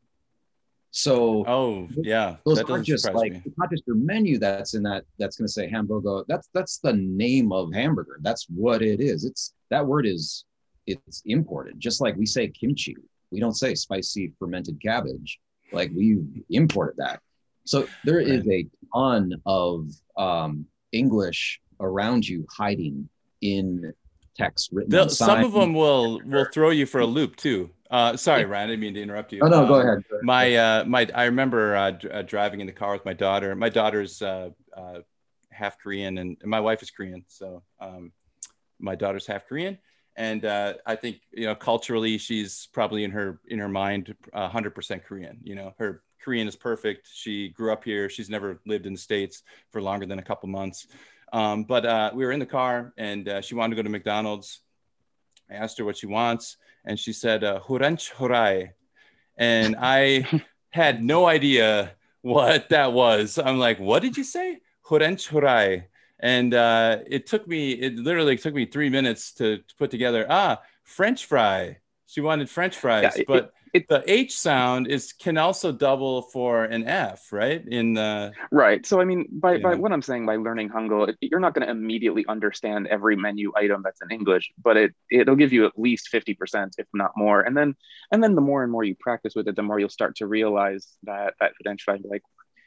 So 0.96 1.44
oh 1.46 1.88
yeah 2.02 2.36
those 2.46 2.56
that 2.56 2.70
aren't 2.70 2.86
just 2.86 3.12
like 3.12 3.32
me. 3.32 3.42
it's 3.44 3.58
not 3.58 3.70
just 3.70 3.86
your 3.86 3.96
menu 3.96 4.38
that's 4.38 4.72
in 4.72 4.82
that 4.84 5.04
that's 5.18 5.36
going 5.36 5.46
to 5.46 5.52
say 5.52 5.68
hamburger. 5.68 6.24
That's 6.26 6.48
that's 6.54 6.78
the 6.78 6.94
name 6.94 7.52
of 7.52 7.74
hamburger. 7.74 8.18
That's 8.22 8.46
what 8.48 8.80
it 8.80 9.00
is. 9.00 9.24
It's 9.24 9.52
that 9.68 9.86
word 9.86 10.06
is 10.06 10.46
it's 10.86 11.22
imported. 11.26 11.78
Just 11.78 12.00
like 12.00 12.16
we 12.16 12.24
say 12.24 12.48
kimchi 12.48 12.96
we 13.30 13.40
don't 13.40 13.56
say 13.56 13.74
spicy 13.74 14.32
fermented 14.38 14.80
cabbage. 14.80 15.38
Like 15.70 15.90
we 15.94 16.18
imported 16.48 16.96
that. 16.96 17.20
So 17.64 17.86
there 18.04 18.20
is 18.20 18.48
a 18.48 18.66
ton 18.94 19.34
of 19.44 19.90
um, 20.16 20.64
English 20.92 21.60
around 21.80 22.26
you 22.26 22.46
hiding 22.56 23.08
in 23.42 23.92
text 24.36 24.70
written. 24.72 24.90
They'll- 24.90 25.08
some 25.08 25.44
of 25.44 25.52
them 25.52 25.74
will 25.74 26.20
will 26.24 26.46
throw 26.52 26.70
you 26.70 26.86
for 26.86 27.00
a 27.00 27.06
loop 27.06 27.36
too. 27.36 27.70
Uh, 27.90 28.16
sorry, 28.16 28.44
Ryan, 28.44 28.64
I 28.64 28.72
didn't 28.72 28.80
mean 28.80 28.94
to 28.94 29.02
interrupt 29.02 29.32
you. 29.32 29.40
Oh 29.42 29.48
no, 29.48 29.66
go 29.66 29.74
Um, 29.74 29.80
ahead. 29.80 30.02
My 30.22 30.56
uh, 30.56 30.84
my 30.84 31.08
I 31.14 31.24
remember 31.24 31.76
uh, 31.76 31.90
dr- 31.92 32.14
uh, 32.14 32.22
driving 32.22 32.60
in 32.60 32.66
the 32.66 32.72
car 32.72 32.92
with 32.92 33.04
my 33.04 33.12
daughter. 33.12 33.54
My 33.54 33.68
daughter's 33.68 34.20
uh, 34.22 34.50
uh, 34.76 34.98
half 35.50 35.78
Korean, 35.78 36.18
and, 36.18 36.36
and 36.40 36.50
my 36.50 36.60
wife 36.60 36.82
is 36.82 36.90
Korean. 36.90 37.24
So 37.28 37.62
um, 37.80 38.12
my 38.80 38.94
daughter's 38.96 39.26
half 39.26 39.46
Korean, 39.46 39.78
and 40.16 40.44
uh, 40.44 40.74
I 40.84 40.96
think 40.96 41.20
you 41.32 41.46
know 41.46 41.54
culturally 41.54 42.18
she's 42.18 42.68
probably 42.72 43.04
in 43.04 43.12
her 43.12 43.40
in 43.46 43.58
her 43.60 43.68
mind 43.68 44.14
hundred 44.34 44.74
percent 44.74 45.04
Korean. 45.04 45.38
You 45.44 45.54
know, 45.54 45.72
her 45.78 46.02
Korean 46.24 46.48
is 46.48 46.56
perfect. 46.56 47.08
She 47.12 47.50
grew 47.50 47.72
up 47.72 47.84
here. 47.84 48.10
She's 48.10 48.28
never 48.28 48.60
lived 48.66 48.86
in 48.86 48.94
the 48.94 48.98
states 48.98 49.44
for 49.70 49.80
longer 49.80 50.06
than 50.06 50.18
a 50.18 50.22
couple 50.24 50.48
months. 50.48 50.88
Um, 51.32 51.64
but 51.64 51.84
uh, 51.84 52.10
we 52.14 52.24
were 52.24 52.32
in 52.32 52.40
the 52.40 52.46
car, 52.46 52.92
and 52.96 53.28
uh, 53.28 53.40
she 53.40 53.54
wanted 53.54 53.70
to 53.70 53.76
go 53.76 53.82
to 53.82 53.90
McDonald's. 53.90 54.60
I 55.50 55.54
asked 55.54 55.78
her 55.78 55.84
what 55.84 55.96
she 55.96 56.06
wants, 56.06 56.56
and 56.84 56.98
she 56.98 57.12
said 57.12 57.44
uh, 57.44 57.60
"Huranch 57.60 58.12
Hurai," 58.12 58.70
and 59.36 59.76
I 59.80 60.26
had 60.70 61.02
no 61.02 61.26
idea 61.26 61.92
what 62.22 62.68
that 62.70 62.92
was. 62.92 63.38
I'm 63.38 63.58
like, 63.58 63.78
"What 63.78 64.02
did 64.02 64.16
you 64.16 64.24
say?" 64.24 64.60
Huranch 64.88 65.28
Hurai, 65.28 65.84
and 66.20 66.54
uh, 66.54 66.98
it 67.06 67.26
took 67.26 67.46
me. 67.46 67.72
It 67.72 67.96
literally 67.96 68.36
took 68.36 68.54
me 68.54 68.66
three 68.66 68.88
minutes 68.88 69.32
to, 69.34 69.58
to 69.58 69.74
put 69.76 69.90
together. 69.90 70.26
Ah, 70.28 70.60
French 70.84 71.26
fry. 71.26 71.78
She 72.06 72.20
wanted 72.20 72.48
French 72.48 72.76
fries, 72.76 73.14
Yeah, 73.16 73.24
but 73.26 73.52
it- 73.76 73.88
the 73.88 74.02
H 74.06 74.36
sound 74.36 74.86
is 74.88 75.12
can 75.12 75.38
also 75.38 75.72
double 75.72 76.22
for 76.22 76.64
an 76.64 76.86
F, 76.86 77.32
right? 77.32 77.62
In 77.66 77.94
the 77.94 78.32
Right. 78.50 78.84
So 78.84 79.00
I 79.00 79.04
mean, 79.04 79.26
by, 79.30 79.58
by 79.58 79.74
what 79.74 79.92
I'm 79.92 80.02
saying 80.02 80.26
by 80.26 80.36
learning 80.36 80.70
Hangul, 80.70 81.14
you're 81.20 81.40
not 81.40 81.54
going 81.54 81.66
to 81.66 81.70
immediately 81.70 82.24
understand 82.28 82.86
every 82.88 83.16
menu 83.16 83.52
item 83.56 83.82
that's 83.84 84.00
in 84.02 84.10
English, 84.10 84.52
but 84.62 84.76
it 84.76 84.94
it'll 85.10 85.36
give 85.36 85.52
you 85.52 85.66
at 85.66 85.78
least 85.78 86.08
50%, 86.12 86.74
if 86.78 86.86
not 86.94 87.12
more. 87.16 87.40
And 87.42 87.56
then 87.56 87.74
and 88.12 88.22
then 88.22 88.34
the 88.34 88.40
more 88.40 88.62
and 88.62 88.72
more 88.72 88.84
you 88.84 88.94
practice 88.98 89.34
with 89.34 89.48
it, 89.48 89.56
the 89.56 89.62
more 89.62 89.78
you'll 89.78 89.88
start 89.88 90.16
to 90.16 90.26
realize 90.26 90.96
that 91.04 91.34
that 91.40 91.52
potential 91.56 91.96
like 92.04 92.22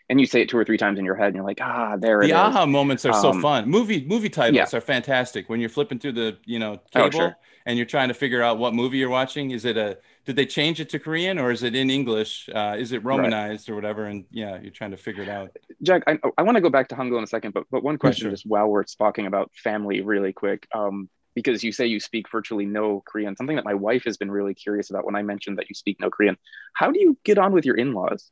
and 0.09 0.19
you 0.19 0.25
say 0.25 0.41
it 0.41 0.49
two 0.49 0.57
or 0.57 0.65
three 0.65 0.77
times 0.77 0.97
in 0.99 1.05
your 1.05 1.15
head 1.15 1.27
and 1.27 1.35
you're 1.35 1.45
like, 1.45 1.59
ah, 1.61 1.95
there 1.97 2.21
it 2.21 2.27
the 2.27 2.33
is. 2.33 2.39
aha 2.39 2.65
moments 2.65 3.05
are 3.05 3.13
so 3.13 3.29
Um, 3.29 3.41
fun. 3.41 3.69
Movie 3.69 4.03
movie 4.05 4.29
titles 4.29 4.55
yeah. 4.71 4.77
are 4.77 4.81
fantastic 4.81 5.49
when 5.49 5.59
you're 5.59 5.69
flipping 5.69 5.99
through 5.99 6.13
the 6.13 6.37
you 6.45 6.59
know 6.59 6.73
Oh, 6.95 7.03
cable 7.09 7.19
sure. 7.19 7.37
and 7.65 7.77
you're 7.77 7.85
trying 7.85 8.07
to 8.09 8.13
figure 8.13 8.41
out 8.41 8.57
what 8.57 8.73
movie 8.73 8.97
you're 8.97 9.09
watching. 9.09 9.51
Is 9.51 9.65
it 9.65 9.77
a 9.77 9.97
did 10.25 10.35
they 10.35 10.45
change 10.45 10.79
it 10.79 10.89
to 10.89 10.99
Korean 10.99 11.39
or 11.39 11.51
is 11.51 11.63
it 11.63 11.75
in 11.75 11.89
English? 11.89 12.49
Uh, 12.53 12.75
is 12.77 12.91
it 12.91 13.03
Romanized 13.03 13.69
or 13.69 13.75
whatever? 13.75 14.05
And 14.05 14.25
yeah, 14.31 14.59
you're 14.61 14.71
trying 14.71 14.91
to 14.91 14.97
figure 14.97 15.23
it 15.23 15.29
out. 15.29 15.55
Jack, 15.81 16.03
I, 16.07 16.19
I 16.37 16.41
want 16.43 16.55
to 16.55 16.61
go 16.61 16.69
back 16.69 16.87
to 16.89 16.95
Hangul 16.95 17.17
in 17.17 17.23
a 17.23 17.27
second, 17.27 17.53
but 17.53 17.63
but 17.71 17.83
one 17.83 17.97
question 17.97 18.23
sure. 18.23 18.31
just 18.31 18.45
while 18.45 18.67
we're 18.67 18.83
talking 18.83 19.25
about 19.27 19.51
family 19.55 20.01
really 20.01 20.33
quick. 20.33 20.67
Um, 20.73 21.09
because 21.35 21.63
you 21.63 21.71
say 21.71 21.85
you 21.85 21.99
speak 22.01 22.25
virtually 22.29 22.65
no 22.65 23.01
Korean, 23.05 23.35
something 23.37 23.55
that 23.55 23.63
my 23.63 23.75
wife 23.75 24.03
has 24.05 24.17
been 24.17 24.31
really 24.31 24.53
curious 24.55 24.89
about 24.89 25.05
when 25.05 25.15
I 25.15 25.21
mentioned 25.21 25.57
that 25.59 25.69
you 25.69 25.75
speak 25.75 25.99
no 26.01 26.09
Korean. 26.09 26.35
How 26.73 26.91
do 26.91 26.99
you 26.99 27.17
get 27.23 27.37
on 27.37 27.53
with 27.53 27.65
your 27.65 27.77
in-laws? 27.77 28.29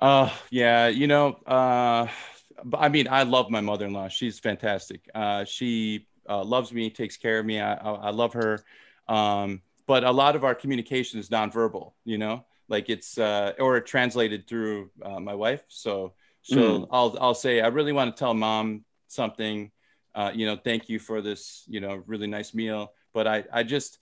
Uh, 0.00 0.30
yeah, 0.50 0.88
you 0.88 1.06
know, 1.06 1.34
uh, 1.46 2.08
but 2.64 2.78
I 2.78 2.88
mean, 2.88 3.06
I 3.08 3.22
love 3.22 3.50
my 3.50 3.60
mother-in-law. 3.60 4.08
She's 4.08 4.38
fantastic. 4.38 5.08
Uh, 5.14 5.44
she 5.44 6.06
uh, 6.28 6.42
loves 6.42 6.72
me, 6.72 6.90
takes 6.90 7.16
care 7.16 7.38
of 7.38 7.46
me. 7.46 7.60
I, 7.60 7.74
I, 7.74 7.92
I 7.92 8.10
love 8.10 8.32
her. 8.34 8.64
Um, 9.08 9.62
but 9.86 10.02
a 10.02 10.10
lot 10.10 10.34
of 10.34 10.44
our 10.44 10.54
communication 10.54 11.20
is 11.20 11.28
nonverbal, 11.28 11.92
you 12.04 12.18
know, 12.18 12.44
like 12.68 12.88
it's, 12.88 13.18
uh, 13.18 13.52
or 13.58 13.80
translated 13.80 14.48
through 14.48 14.90
uh, 15.02 15.20
my 15.20 15.34
wife. 15.34 15.62
So 15.68 16.14
she'll, 16.42 16.88
I'll, 16.90 17.16
I'll 17.20 17.34
say, 17.34 17.60
I 17.60 17.68
really 17.68 17.92
want 17.92 18.14
to 18.14 18.18
tell 18.18 18.34
mom 18.34 18.84
something, 19.08 19.70
uh, 20.14 20.32
you 20.34 20.46
know, 20.46 20.56
thank 20.56 20.88
you 20.88 20.98
for 20.98 21.20
this, 21.20 21.64
you 21.68 21.80
know, 21.80 22.02
really 22.06 22.26
nice 22.26 22.54
meal. 22.54 22.92
But 23.12 23.26
I, 23.26 23.44
I 23.52 23.62
just, 23.62 23.98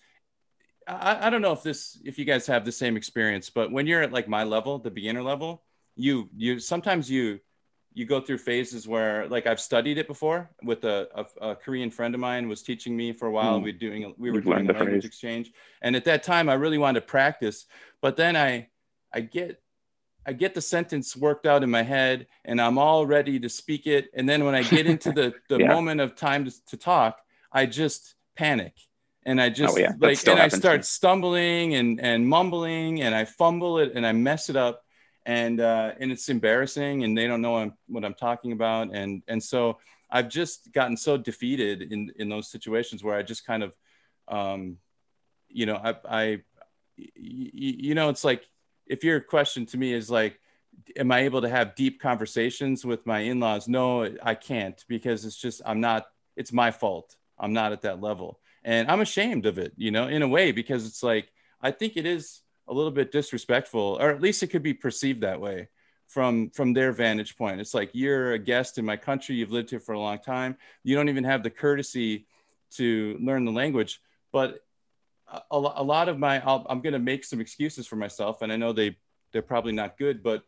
I, 0.87 1.26
I 1.26 1.31
don't 1.31 1.42
know 1.42 1.52
if 1.52 1.62
this, 1.62 2.00
if 2.05 2.18
you 2.18 2.24
guys 2.24 2.46
have 2.46 2.64
the 2.64 2.72
same 2.72 2.96
experience, 2.96 3.50
but 3.50 3.70
when 3.72 3.87
you're 3.87 4.02
at 4.02 4.12
like 4.12 4.28
my 4.28 4.44
level, 4.44 4.78
the 4.78 4.90
beginner 4.90 5.22
level, 5.22 5.64
you 5.96 6.28
you 6.37 6.59
sometimes 6.59 7.11
you 7.11 7.40
you 7.94 8.07
go 8.07 8.20
through 8.20 8.38
phases 8.38 8.88
where 8.88 9.28
like 9.28 9.46
I've 9.46 9.61
studied 9.61 9.98
it 9.98 10.07
before 10.07 10.50
with 10.62 10.85
a, 10.85 11.09
a, 11.14 11.50
a 11.50 11.57
Korean 11.57 11.90
friend 11.90 12.14
of 12.14 12.20
mine 12.20 12.48
was 12.48 12.62
teaching 12.62 12.96
me 12.96 13.12
for 13.12 13.26
a 13.26 13.31
while. 13.31 13.61
Mm. 13.61 13.64
We 13.64 13.72
doing 13.72 14.14
we 14.16 14.31
were 14.31 14.37
You've 14.37 14.44
doing 14.44 14.70
a 14.70 14.72
language 14.72 14.92
phrase. 14.92 15.05
exchange, 15.05 15.52
and 15.83 15.94
at 15.94 16.05
that 16.07 16.22
time 16.22 16.48
I 16.48 16.55
really 16.55 16.78
wanted 16.78 17.00
to 17.00 17.07
practice, 17.07 17.66
but 18.00 18.16
then 18.16 18.37
I 18.37 18.68
I 19.12 19.20
get 19.20 19.61
I 20.24 20.33
get 20.33 20.55
the 20.55 20.61
sentence 20.61 21.16
worked 21.16 21.46
out 21.46 21.62
in 21.62 21.70
my 21.70 21.83
head 21.83 22.28
and 22.44 22.61
I'm 22.61 22.78
all 22.78 23.07
ready 23.07 23.40
to 23.40 23.48
speak 23.48 23.87
it, 23.87 24.09
and 24.14 24.28
then 24.28 24.44
when 24.44 24.55
I 24.55 24.62
get 24.62 24.87
into 24.87 25.11
the 25.12 25.35
the 25.48 25.59
Yeah. 25.59 25.68
moment 25.68 26.00
of 26.00 26.14
time 26.14 26.44
to, 26.46 26.64
to 26.66 26.76
talk, 26.76 27.18
I 27.52 27.66
just 27.66 28.14
panic. 28.37 28.74
And 29.24 29.40
I 29.40 29.50
just 29.50 29.76
Oh, 29.76 29.78
yeah, 29.78 29.92
like, 30.00 30.26
and 30.26 30.40
I 30.40 30.48
start 30.48 30.85
stumbling 30.85 31.76
and 31.76 32.00
and 32.00 32.26
mumbling, 32.26 33.02
and 33.02 33.14
I 33.14 33.24
fumble 33.24 33.78
it, 33.78 33.92
and 33.94 34.05
I 34.05 34.11
mess 34.12 34.48
it 34.50 34.57
up, 34.57 34.83
and 35.24 35.61
uh, 35.61 35.92
and 35.98 36.11
it's 36.11 36.28
embarrassing 36.28 37.04
and 37.04 37.16
they 37.16 37.26
don't 37.26 37.42
know 37.42 37.52
what 37.52 37.62
I'm, 37.62 37.72
what 37.87 38.04
I'm 38.04 38.14
talking 38.14 38.52
about 38.52 38.94
and 38.94 39.22
and 39.28 39.42
so 39.42 39.78
I've 40.12 40.28
just 40.28 40.70
gotten 40.72 40.96
so 40.96 41.16
defeated 41.16 41.90
in 41.90 42.12
in 42.16 42.28
those 42.28 42.50
situations 42.50 43.02
where 43.02 43.16
I 43.16 43.22
just 43.22 43.46
kind 43.46 43.62
of 43.62 43.74
um, 44.28 44.76
you 45.48 45.66
know 45.66 45.76
I 45.76 45.94
I 46.04 46.42
you 46.96 47.94
know 47.94 48.11
it's 48.11 48.22
like 48.22 48.46
if 48.87 49.02
your 49.02 49.20
question 49.20 49.64
to 49.66 49.78
me 49.78 49.92
is 49.94 50.11
like 50.11 50.38
am 50.96 51.11
I 51.11 51.20
able 51.20 51.42
to 51.42 51.48
have 51.48 51.74
deep 51.74 52.00
conversations 52.00 52.85
with 52.85 53.06
my 53.06 53.20
in-laws? 53.20 53.68
No 53.68 54.08
I 54.22 54.35
can't 54.35 54.85
because 54.87 55.24
it's 55.24 55.37
just 55.37 55.62
I'm 55.64 55.80
not 55.80 56.06
it's 56.37 56.52
my 56.52 56.70
fault. 56.70 57.16
I'm 57.38 57.54
not 57.54 57.72
at 57.72 57.82
that 57.82 58.00
level. 58.00 58.38
And 58.64 58.90
I'm 58.90 59.00
ashamed 59.00 59.46
of 59.46 59.58
it 59.58 59.72
you 59.76 59.90
know 59.90 60.08
in 60.08 60.20
a 60.20 60.28
way 60.28 60.52
because 60.52 60.87
it's 60.87 61.02
like 61.02 61.32
I 61.62 61.70
think 61.70 61.96
it 61.96 62.04
is 62.04 62.41
a 62.68 62.75
little 62.75 62.90
bit 62.90 63.12
disrespectful 63.12 63.98
or 64.01 64.11
at 64.11 64.20
least 64.20 64.42
it 64.42 64.48
could 64.48 64.62
be 64.62 64.75
perceived 64.75 65.22
that 65.22 65.40
way 65.40 65.68
from 66.07 66.51
from 66.51 66.72
their 66.72 66.92
vantage 66.92 67.37
point. 67.37 67.61
It's 67.61 67.75
like 67.75 67.90
you're 67.92 68.33
a 68.33 68.38
guest 68.38 68.79
in 68.79 68.85
my 68.85 68.96
country 68.96 69.37
you've 69.37 69.51
lived 69.51 69.70
here 69.70 69.81
for 69.81 69.92
a 69.92 70.01
long 70.01 70.18
time 70.18 70.57
you 70.85 70.94
don't 70.94 71.09
even 71.09 71.25
have 71.25 71.42
the 71.42 71.51
courtesy 71.51 72.27
to 72.72 73.18
learn 73.20 73.44
the 73.44 73.53
language 73.53 74.01
but 74.33 74.61
a, 75.51 75.57
a 75.57 75.83
lot 75.83 76.09
of 76.09 76.18
my 76.18 76.40
I'll, 76.44 76.66
i'm 76.68 76.81
going 76.81 76.92
to 76.94 76.98
make 76.98 77.25
some 77.25 77.40
excuses 77.40 77.87
for 77.87 77.96
myself 77.96 78.42
and 78.42 78.53
i 78.53 78.57
know 78.57 78.72
they 78.72 78.96
they're 79.33 79.42
probably 79.42 79.72
not 79.72 79.98
good 79.98 80.22
but 80.22 80.42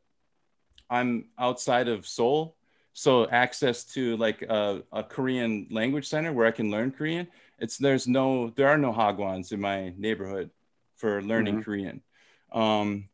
i'm 0.90 1.26
outside 1.38 1.88
of 1.88 2.06
seoul 2.06 2.56
so 2.92 3.28
access 3.28 3.84
to 3.84 4.16
like 4.16 4.42
a, 4.42 4.82
a 4.92 5.02
korean 5.02 5.66
language 5.70 6.06
center 6.06 6.32
where 6.32 6.46
i 6.46 6.50
can 6.50 6.70
learn 6.70 6.90
korean 6.90 7.26
it's 7.58 7.76
there's 7.78 8.08
no 8.08 8.50
there 8.56 8.68
are 8.68 8.78
no 8.78 8.92
hagwons 8.92 9.52
in 9.52 9.60
my 9.60 9.92
neighborhood 9.96 10.50
for 10.96 11.22
learning 11.22 11.58
Mhm. 11.58 11.64
korean. 11.64 12.02
Um, 12.52 13.08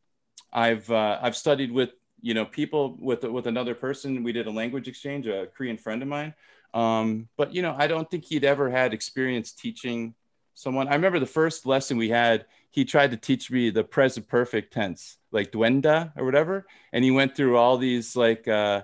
i've 0.53 0.91
uh, 0.91 1.19
i've 1.23 1.37
studied 1.37 1.73
with 1.73 1.91
you 2.21 2.35
know 2.35 2.45
people 2.45 2.97
with 3.01 3.25
with 3.25 3.47
another 3.47 3.75
person. 3.75 4.23
We 4.23 4.33
did 4.33 4.47
a 4.47 4.51
language 4.51 4.89
exchange 4.89 5.27
a 5.27 5.47
korean 5.47 5.79
friend 5.79 6.03
of 6.03 6.09
mine. 6.09 6.35
Um, 6.73 7.29
but 7.37 7.53
you 7.55 7.63
know 7.63 7.75
i 7.79 7.87
don't 7.89 8.09
think 8.11 8.25
he'd 8.27 8.45
ever 8.45 8.71
had 8.71 8.95
experience 8.95 9.53
teaching 9.53 10.15
someone. 10.55 10.89
I 10.89 10.95
remember 10.95 11.19
the 11.19 11.27
first 11.27 11.67
lesson 11.67 11.97
we 11.97 12.11
had 12.11 12.47
he 12.71 12.85
tried 12.85 13.11
to 13.11 13.17
teach 13.17 13.51
me 13.51 13.71
the 13.71 13.83
present 13.83 14.29
perfect 14.29 14.73
tense 14.73 15.17
like 15.33 15.51
duenda 15.51 16.13
or 16.17 16.25
whatever. 16.25 16.67
And 16.93 17.03
he 17.05 17.11
went 17.11 17.35
through 17.35 17.57
all 17.57 17.79
these 17.79 18.15
like 18.15 18.47
uh, 18.47 18.83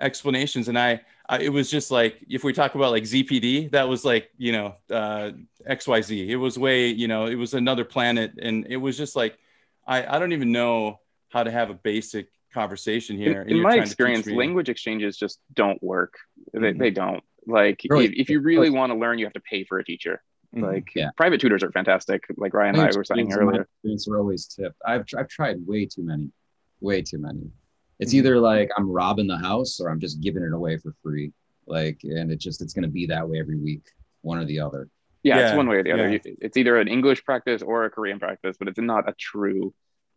explanations. 0.00 0.68
And 0.68 0.78
I, 0.78 1.00
I 1.30 1.38
it 1.38 1.52
was 1.52 1.70
just 1.70 1.90
like 1.92 2.16
if 2.28 2.42
we 2.44 2.52
talk 2.52 2.74
about 2.74 2.90
like 2.90 3.04
zpd 3.04 3.70
that 3.70 3.88
was 3.88 4.04
like 4.04 4.30
you 4.36 4.52
know 4.52 4.74
uh, 4.90 5.30
xyz 5.68 6.28
it 6.28 6.36
was 6.36 6.58
way 6.58 6.88
you 6.88 7.06
know 7.08 7.26
it 7.26 7.36
was 7.36 7.54
another 7.54 7.84
planet 7.84 8.32
and 8.42 8.66
it 8.68 8.76
was 8.76 8.96
just 8.98 9.14
like 9.14 9.38
i 9.86 10.16
i 10.16 10.18
don't 10.18 10.32
even 10.32 10.50
know 10.50 10.98
how 11.28 11.42
to 11.44 11.50
have 11.50 11.70
a 11.70 11.74
basic 11.74 12.26
conversation 12.52 13.16
here 13.16 13.42
and 13.42 13.50
in 13.50 13.62
my 13.62 13.76
trying 13.76 13.78
to 13.78 13.84
teach 13.84 13.90
experience, 13.90 14.26
language 14.26 14.68
exchanges 14.68 15.16
just 15.16 15.38
don't 15.54 15.80
work. 15.80 16.14
They, 16.52 16.72
Mhm. 16.72 16.78
they 16.80 16.90
don't. 16.90 17.22
Like, 17.46 17.80
Really? 17.88 18.06
if, 18.06 18.12
if 18.22 18.30
you 18.30 18.40
really 18.40 18.70
want 18.70 18.90
to 18.92 18.98
learn, 18.98 19.20
you 19.20 19.24
have 19.24 19.32
to 19.34 19.40
pay 19.52 19.62
for 19.62 19.78
a 19.78 19.84
teacher. 19.84 20.20
Mhm. 20.52 20.62
Like, 20.62 20.88
Yeah. 20.96 21.10
private 21.16 21.40
tutors 21.40 21.62
are 21.62 21.70
fantastic. 21.70 22.24
Like 22.36 22.52
Ryan 22.52 22.74
and 22.74 22.82
I 22.82 22.86
were 22.86 23.04
saying 23.04 23.28
experience 23.28 23.34
and 23.36 23.46
my 23.46 23.50
earlier. 23.52 23.62
experience 23.62 24.08
are 24.08 24.18
always 24.18 24.46
tipped. 24.48 24.74
I've 24.84 25.04
I've 25.16 25.28
tried 25.28 25.64
way 25.64 25.86
too 25.86 26.02
many, 26.02 26.32
way 26.80 27.02
too 27.02 27.18
many. 27.18 27.52
It's 28.00 28.12
Mhm. 28.12 28.18
either 28.18 28.40
like 28.40 28.70
I'm 28.76 28.90
robbing 28.90 29.26
the 29.26 29.36
house 29.38 29.78
or 29.80 29.88
I'm 29.90 30.00
just 30.00 30.20
giving 30.20 30.42
it 30.42 30.52
away 30.52 30.76
for 30.78 30.92
free. 31.02 31.32
Like, 31.66 32.02
and 32.02 32.32
it 32.32 32.36
just 32.40 32.62
it's 32.62 32.72
gonna 32.72 32.88
be 32.88 33.06
that 33.06 33.28
way 33.28 33.38
every 33.38 33.56
week, 33.56 33.84
one 34.22 34.38
or 34.38 34.44
the 34.44 34.58
other. 34.60 34.88
Yeah, 35.22 35.38
Yeah, 35.38 35.48
it's 35.48 35.56
one 35.56 35.68
way 35.68 35.76
or 35.76 35.82
the 35.84 35.92
other. 35.92 36.08
yeah. 36.10 36.18
It's 36.40 36.56
either 36.56 36.78
an 36.78 36.88
English 36.88 37.22
practice 37.24 37.62
or 37.62 37.84
a 37.84 37.90
Korean 37.90 38.18
practice, 38.18 38.56
but 38.58 38.68
it's 38.68 38.78
not 38.80 39.08
a 39.08 39.12
true. 39.12 39.74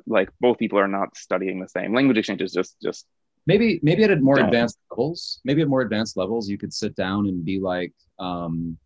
Like 0.08 0.30
both 0.40 0.58
people 0.58 0.80
are 0.80 0.88
not 0.88 1.16
studying 1.16 1.60
the 1.60 1.68
same. 1.68 1.94
Language 1.94 2.18
exchange 2.18 2.42
is 2.42 2.54
just 2.54 2.80
just 2.82 3.06
Maybe 3.46 3.82
maybe 3.84 4.06
at 4.06 4.22
more 4.22 4.38
Don't. 4.38 4.46
advanced 4.46 4.80
levels, 4.90 5.42
maybe 5.44 5.62
at 5.62 5.68
more 5.68 5.82
advanced 5.82 6.16
levels, 6.16 6.50
you 6.50 6.58
could 6.58 6.74
sit 6.74 6.96
down 6.96 7.28
and 7.28 7.44
be 7.44 7.60
like, 7.60 7.92
um, 8.18 8.78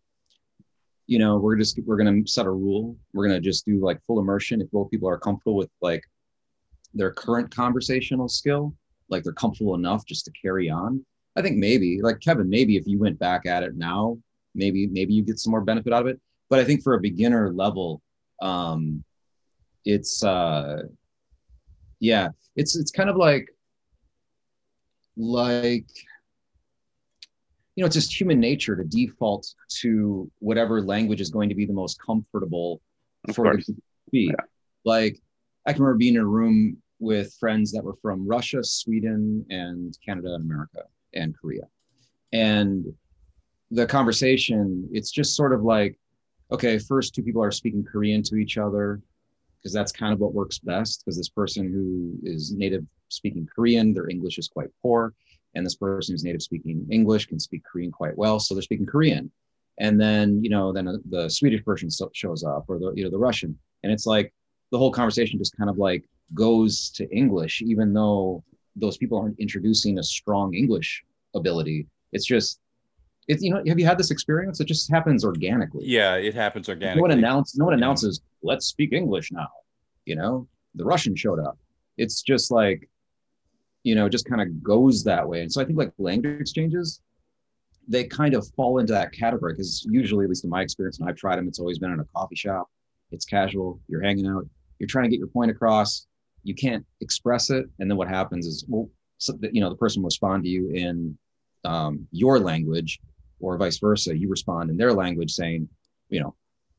you 1.06 1.20
know, 1.20 1.38
we're 1.38 1.54
just 1.54 1.78
we're 1.86 1.96
gonna 1.96 2.26
set 2.26 2.44
a 2.44 2.50
rule. 2.50 2.96
We're 3.14 3.28
gonna 3.28 3.40
just 3.40 3.64
do 3.64 3.78
like 3.78 4.02
full 4.06 4.18
immersion 4.18 4.60
if 4.60 4.68
both 4.72 4.90
people 4.90 5.08
are 5.08 5.16
comfortable 5.16 5.54
with 5.54 5.70
like 5.80 6.02
their 6.92 7.12
current 7.12 7.54
conversational 7.54 8.28
skill. 8.28 8.74
Like 9.10 9.22
they're 9.24 9.32
comfortable 9.32 9.74
enough 9.74 10.04
just 10.06 10.24
to 10.26 10.32
carry 10.32 10.68
on. 10.70 11.04
I 11.36 11.42
think 11.42 11.56
maybe 11.56 12.00
like 12.02 12.20
Kevin, 12.20 12.48
maybe 12.48 12.76
if 12.76 12.86
you 12.86 12.98
went 12.98 13.18
back 13.18 13.46
at 13.46 13.62
it 13.62 13.76
now, 13.76 14.18
maybe 14.54 14.86
maybe 14.86 15.14
you 15.14 15.22
get 15.22 15.38
some 15.38 15.50
more 15.52 15.60
benefit 15.60 15.92
out 15.92 16.02
of 16.02 16.08
it. 16.08 16.20
But 16.50 16.58
I 16.58 16.64
think 16.64 16.82
for 16.82 16.94
a 16.94 17.00
beginner 17.00 17.52
level, 17.52 18.00
um, 18.42 19.04
it's 19.84 20.24
uh, 20.24 20.82
yeah, 22.00 22.28
it's 22.56 22.76
it's 22.76 22.90
kind 22.90 23.08
of 23.10 23.16
like 23.16 23.48
like 25.16 25.86
you 27.76 27.82
know 27.82 27.86
it's 27.86 27.94
just 27.94 28.18
human 28.18 28.40
nature 28.40 28.76
to 28.76 28.84
default 28.84 29.46
to 29.80 30.30
whatever 30.38 30.82
language 30.82 31.20
is 31.20 31.30
going 31.30 31.48
to 31.48 31.54
be 31.54 31.66
the 31.66 31.72
most 31.72 32.00
comfortable 32.04 32.80
Of 33.28 33.36
for 33.36 33.44
the 33.44 33.50
course. 33.52 33.66
to 33.66 33.74
speak. 34.08 34.30
Yeah. 34.30 34.44
Like 34.84 35.20
I 35.66 35.72
can 35.72 35.82
remember 35.82 35.98
being 35.98 36.14
in 36.14 36.20
a 36.20 36.26
room 36.26 36.78
with 36.98 37.34
friends 37.38 37.72
that 37.72 37.84
were 37.84 37.96
from 38.02 38.26
Russia, 38.26 38.62
Sweden, 38.62 39.44
and 39.50 39.96
Canada 40.04 40.34
and 40.34 40.44
America 40.44 40.82
and 41.14 41.36
Korea. 41.38 41.62
And 42.32 42.84
the 43.70 43.86
conversation, 43.86 44.88
it's 44.92 45.10
just 45.10 45.36
sort 45.36 45.52
of 45.52 45.62
like, 45.62 45.98
okay, 46.50 46.78
first 46.78 47.14
two 47.14 47.22
people 47.22 47.42
are 47.42 47.50
speaking 47.50 47.84
Korean 47.84 48.22
to 48.24 48.36
each 48.36 48.58
other 48.58 49.00
because 49.58 49.72
that's 49.72 49.92
kind 49.92 50.12
of 50.12 50.20
what 50.20 50.34
works 50.34 50.58
best. 50.58 51.02
Because 51.04 51.16
this 51.16 51.28
person 51.28 51.70
who 51.70 52.18
is 52.22 52.52
native 52.52 52.84
speaking 53.08 53.46
Korean, 53.54 53.92
their 53.92 54.08
English 54.08 54.38
is 54.38 54.48
quite 54.48 54.68
poor. 54.82 55.14
And 55.54 55.64
this 55.64 55.76
person 55.76 56.12
who's 56.12 56.24
native 56.24 56.42
speaking 56.42 56.86
English 56.90 57.26
can 57.26 57.40
speak 57.40 57.62
Korean 57.64 57.90
quite 57.90 58.16
well. 58.16 58.38
So 58.38 58.54
they're 58.54 58.62
speaking 58.62 58.86
Korean. 58.86 59.30
And 59.80 60.00
then, 60.00 60.42
you 60.42 60.50
know, 60.50 60.72
then 60.72 60.88
uh, 60.88 60.96
the 61.08 61.28
Swedish 61.28 61.64
person 61.64 61.90
so- 61.90 62.10
shows 62.12 62.44
up 62.44 62.64
or 62.68 62.78
the, 62.78 62.92
you 62.94 63.04
know, 63.04 63.10
the 63.10 63.18
Russian. 63.18 63.58
And 63.82 63.92
it's 63.92 64.06
like 64.06 64.32
the 64.72 64.78
whole 64.78 64.90
conversation 64.90 65.38
just 65.38 65.56
kind 65.56 65.70
of 65.70 65.78
like 65.78 66.04
goes 66.34 66.90
to 66.90 67.08
English, 67.14 67.62
even 67.62 67.92
though 67.92 68.42
those 68.76 68.96
people 68.96 69.18
aren't 69.18 69.38
introducing 69.38 69.98
a 69.98 70.02
strong 70.02 70.54
English 70.54 71.02
ability. 71.34 71.86
It's 72.12 72.24
just, 72.26 72.60
it's, 73.26 73.42
you 73.42 73.50
know, 73.52 73.62
have 73.66 73.78
you 73.78 73.84
had 73.86 73.98
this 73.98 74.10
experience? 74.10 74.60
It 74.60 74.66
just 74.66 74.90
happens 74.90 75.24
organically. 75.24 75.84
Yeah, 75.86 76.14
it 76.16 76.34
happens 76.34 76.68
organically. 76.68 76.98
No 76.98 77.02
one 77.02 77.10
announces. 77.10 77.58
no 77.58 77.64
one 77.66 77.72
Yeah. 77.74 77.78
announces, 77.84 78.20
let's 78.42 78.66
speak 78.66 78.92
English 78.92 79.32
now. 79.32 79.48
You 80.06 80.16
know, 80.16 80.48
the 80.74 80.84
Russian 80.84 81.16
showed 81.16 81.38
up. 81.40 81.58
It's 81.96 82.22
just 82.22 82.50
like, 82.50 82.88
you 83.82 83.94
know, 83.94 84.08
just 84.08 84.26
kind 84.26 84.40
of 84.40 84.62
goes 84.62 85.04
that 85.04 85.28
way. 85.28 85.42
And 85.42 85.50
so 85.52 85.60
I 85.60 85.64
think 85.64 85.78
like 85.78 85.92
language 85.98 86.40
exchanges, 86.40 87.00
they 87.88 88.04
kind 88.04 88.34
of 88.34 88.46
fall 88.54 88.78
into 88.78 88.92
that 88.92 89.12
category 89.12 89.54
because 89.54 89.84
usually, 89.90 90.24
at 90.24 90.28
least 90.28 90.44
in 90.44 90.50
my 90.50 90.62
experience, 90.62 90.98
and 91.00 91.08
I've 91.08 91.16
tried 91.16 91.36
them, 91.36 91.48
it's 91.48 91.58
always 91.58 91.78
been 91.78 91.90
in 91.92 92.00
a 92.00 92.04
coffee 92.04 92.36
shop. 92.36 92.68
It's 93.10 93.24
casual. 93.24 93.80
You're 93.88 94.02
hanging 94.02 94.26
out. 94.26 94.46
You're 94.78 94.88
trying 94.88 95.04
to 95.04 95.10
get 95.10 95.18
your 95.18 95.28
point 95.28 95.50
across. 95.50 96.06
You 96.48 96.54
can't 96.54 96.84
express 97.02 97.50
it, 97.50 97.66
and 97.78 97.90
then 97.90 97.98
what 97.98 98.08
happens 98.08 98.46
is, 98.46 98.64
well, 98.68 98.88
so 99.18 99.32
that 99.40 99.54
you 99.54 99.60
know, 99.60 99.68
the 99.68 99.76
person 99.76 100.00
will 100.02 100.06
respond 100.06 100.44
to 100.44 100.48
you 100.48 100.70
in 100.70 101.18
um, 101.64 102.08
your 102.10 102.38
language, 102.38 102.98
or 103.38 103.58
vice 103.58 103.78
versa. 103.78 104.16
You 104.16 104.28
respond 104.30 104.70
in 104.70 104.76
their 104.78 104.92
language, 104.94 105.32
saying, 105.32 105.68
you 106.08 106.20
know, 106.20 106.34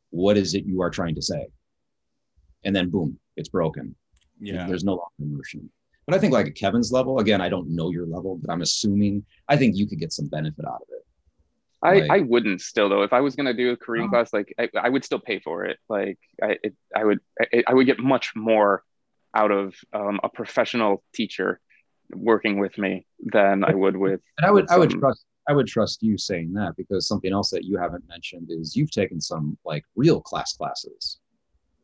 what 0.09 0.37
is 0.37 0.55
it 0.55 0.65
you 0.65 0.81
are 0.81 0.89
trying 0.89 1.13
to 1.15 1.21
say? 1.21 1.45
And 2.63 2.75
then 2.75 2.89
boom, 2.89 3.19
it's 3.37 3.49
broken. 3.49 3.95
Yeah. 4.39 4.65
There's 4.67 4.83
no 4.83 4.93
longer 4.93 5.13
immersion. 5.19 5.69
But 6.07 6.15
I 6.15 6.19
think 6.19 6.33
like 6.33 6.47
at 6.47 6.55
Kevin's 6.55 6.91
level, 6.91 7.19
again, 7.19 7.41
I 7.41 7.49
don't 7.49 7.69
know 7.69 7.91
your 7.91 8.07
level, 8.07 8.39
but 8.41 8.51
I'm 8.51 8.61
assuming 8.63 9.23
I 9.47 9.55
think 9.57 9.77
you 9.77 9.85
could 9.87 9.99
get 9.99 10.11
some 10.11 10.27
benefit 10.27 10.65
out 10.65 10.81
of 10.81 10.87
it. 10.89 11.05
I, 11.83 11.99
Like- 11.99 12.09
I 12.09 12.19
wouldn't 12.21 12.61
still 12.61 12.89
though 12.89 13.03
if 13.03 13.13
I 13.13 13.21
was 13.21 13.35
gonna 13.35 13.53
do 13.53 13.71
a 13.71 13.77
Korean 13.77 14.07
Oh. 14.07 14.09
class 14.09 14.33
like 14.33 14.53
I, 14.57 14.67
I 14.81 14.89
would 14.89 15.05
still 15.05 15.19
pay 15.19 15.39
for 15.39 15.63
it 15.65 15.77
like 15.87 16.17
I 16.43 16.57
it, 16.63 16.73
I 16.95 17.03
would 17.05 17.19
I, 17.39 17.63
I 17.67 17.73
would 17.75 17.85
get 17.85 17.99
much 17.99 18.33
more 18.35 18.83
out 19.39 19.51
of 19.51 19.75
um, 19.93 20.19
a 20.23 20.29
professional 20.29 21.01
teacher 21.13 21.59
working 22.11 22.59
with 22.59 22.77
me 22.77 23.05
than 23.19 23.63
I 23.63 23.73
would 23.73 23.95
with 23.95 24.21
And 24.37 24.45
I 24.45 24.51
would 24.51 24.63
with 24.63 24.71
I 24.71 24.77
would 24.77 24.91
trust 24.91 25.25
I 25.47 25.53
would 25.53 25.67
trust 25.67 26.03
you 26.03 26.17
saying 26.17 26.53
that 26.53 26.75
because 26.75 27.07
something 27.07 27.31
else 27.31 27.49
that 27.51 27.63
you 27.63 27.77
haven't 27.77 28.07
mentioned 28.07 28.47
is 28.49 28.75
you've 28.75 28.91
taken 28.91 29.21
some 29.21 29.57
like 29.63 29.83
real 29.95 30.19
class 30.21 30.53
classes. 30.53 31.19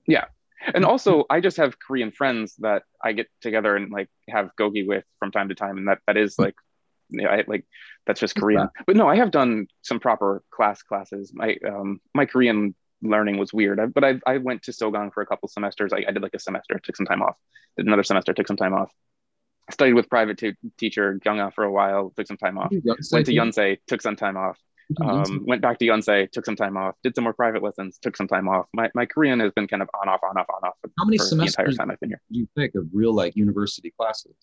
Yeah, 0.06 0.26
and 0.74 0.84
also 0.84 1.26
I 1.30 1.40
just 1.40 1.58
have 1.58 1.80
Korean 1.80 2.12
friends 2.12 2.56
that 2.60 2.84
I 3.02 3.14
get 3.14 3.28
together 3.42 3.76
and 3.76 3.92
like 3.92 4.10
have 4.30 4.52
gogi 4.60 4.86
with 4.86 5.06
from 5.20 5.32
time 5.32 5.50
to 5.50 5.56
time 5.56 5.78
and 5.78 5.88
that 5.88 6.00
that 6.08 6.18
is 6.18 6.38
like 6.38 6.56
yeah, 7.10 7.30
I, 7.30 7.44
like 7.48 7.66
that's 8.06 8.20
just 8.20 8.36
Korean. 8.36 8.68
But 8.88 8.98
no, 8.98 9.08
I 9.08 9.16
have 9.16 9.32
done 9.32 9.68
some 9.82 10.00
proper 10.00 10.44
class 10.52 10.82
classes. 10.82 11.32
My 11.34 11.56
um 11.66 12.02
my 12.14 12.26
Korean 12.26 12.76
learning 13.10 13.38
was 13.38 13.54
weird, 13.54 13.80
I, 13.80 13.86
but 13.88 14.04
I 14.04 14.20
I 14.26 14.38
went 14.38 14.64
to 14.64 14.72
Sogang 14.72 15.14
for 15.14 15.22
a 15.22 15.26
couple 15.26 15.48
semesters. 15.50 15.94
I, 15.94 16.04
I 16.08 16.12
did 16.12 16.22
like 16.22 16.34
a 16.34 16.40
semester, 16.40 16.80
took 16.84 16.96
some 16.96 17.06
time 17.06 17.22
off. 17.22 17.36
Did 17.78 17.88
another 17.88 18.04
semester, 18.04 18.34
took 18.34 18.48
some 18.48 18.58
time 18.58 18.74
off. 18.74 18.92
Studied 19.72 19.94
with 19.94 20.10
private 20.10 20.38
tu- 20.38 20.54
teacher 20.78 21.20
Gyunga 21.26 21.54
for 21.54 21.64
a 21.64 21.72
while, 21.72 22.12
took 22.16 22.28
some 22.28 22.38
time 22.38 22.58
off. 22.58 22.72
Went 23.12 23.26
to 23.26 23.34
Yonsei, 23.34 23.78
took 23.88 24.02
some 24.02 24.16
time 24.16 24.38
off. 24.38 24.58
Um, 25.02 25.44
went 25.48 25.64
back 25.64 25.80
to 25.80 25.86
Yonsei, 25.86 26.30
took 26.32 26.46
some 26.46 26.56
time 26.56 26.78
off. 26.78 26.94
Did 27.04 27.16
some 27.16 27.24
more 27.24 27.34
private 27.34 27.64
lessons, 27.64 27.98
took 28.00 28.16
some 28.16 28.28
time 28.28 28.48
off. 28.48 28.68
My 28.74 28.92
my 28.94 29.06
Korean 29.08 29.40
has 29.40 29.52
been 29.54 29.68
kind 29.68 29.82
of 29.82 29.90
on 30.00 30.08
off, 30.08 30.20
on 30.24 30.38
off, 30.38 30.46
on 30.50 30.70
off 30.70 30.76
How 31.00 31.06
many 31.06 31.18
for 31.18 31.24
the 31.26 31.32
entire 31.32 31.48
semesters 31.48 31.78
time 31.78 31.90
I've 31.92 32.00
been 32.00 32.10
here. 32.10 32.22
do 32.32 32.40
you 32.40 32.48
think 32.56 32.76
of 32.76 32.86
real 32.94 33.14
like 33.14 33.36
university 33.36 33.92
classes? 33.98 34.36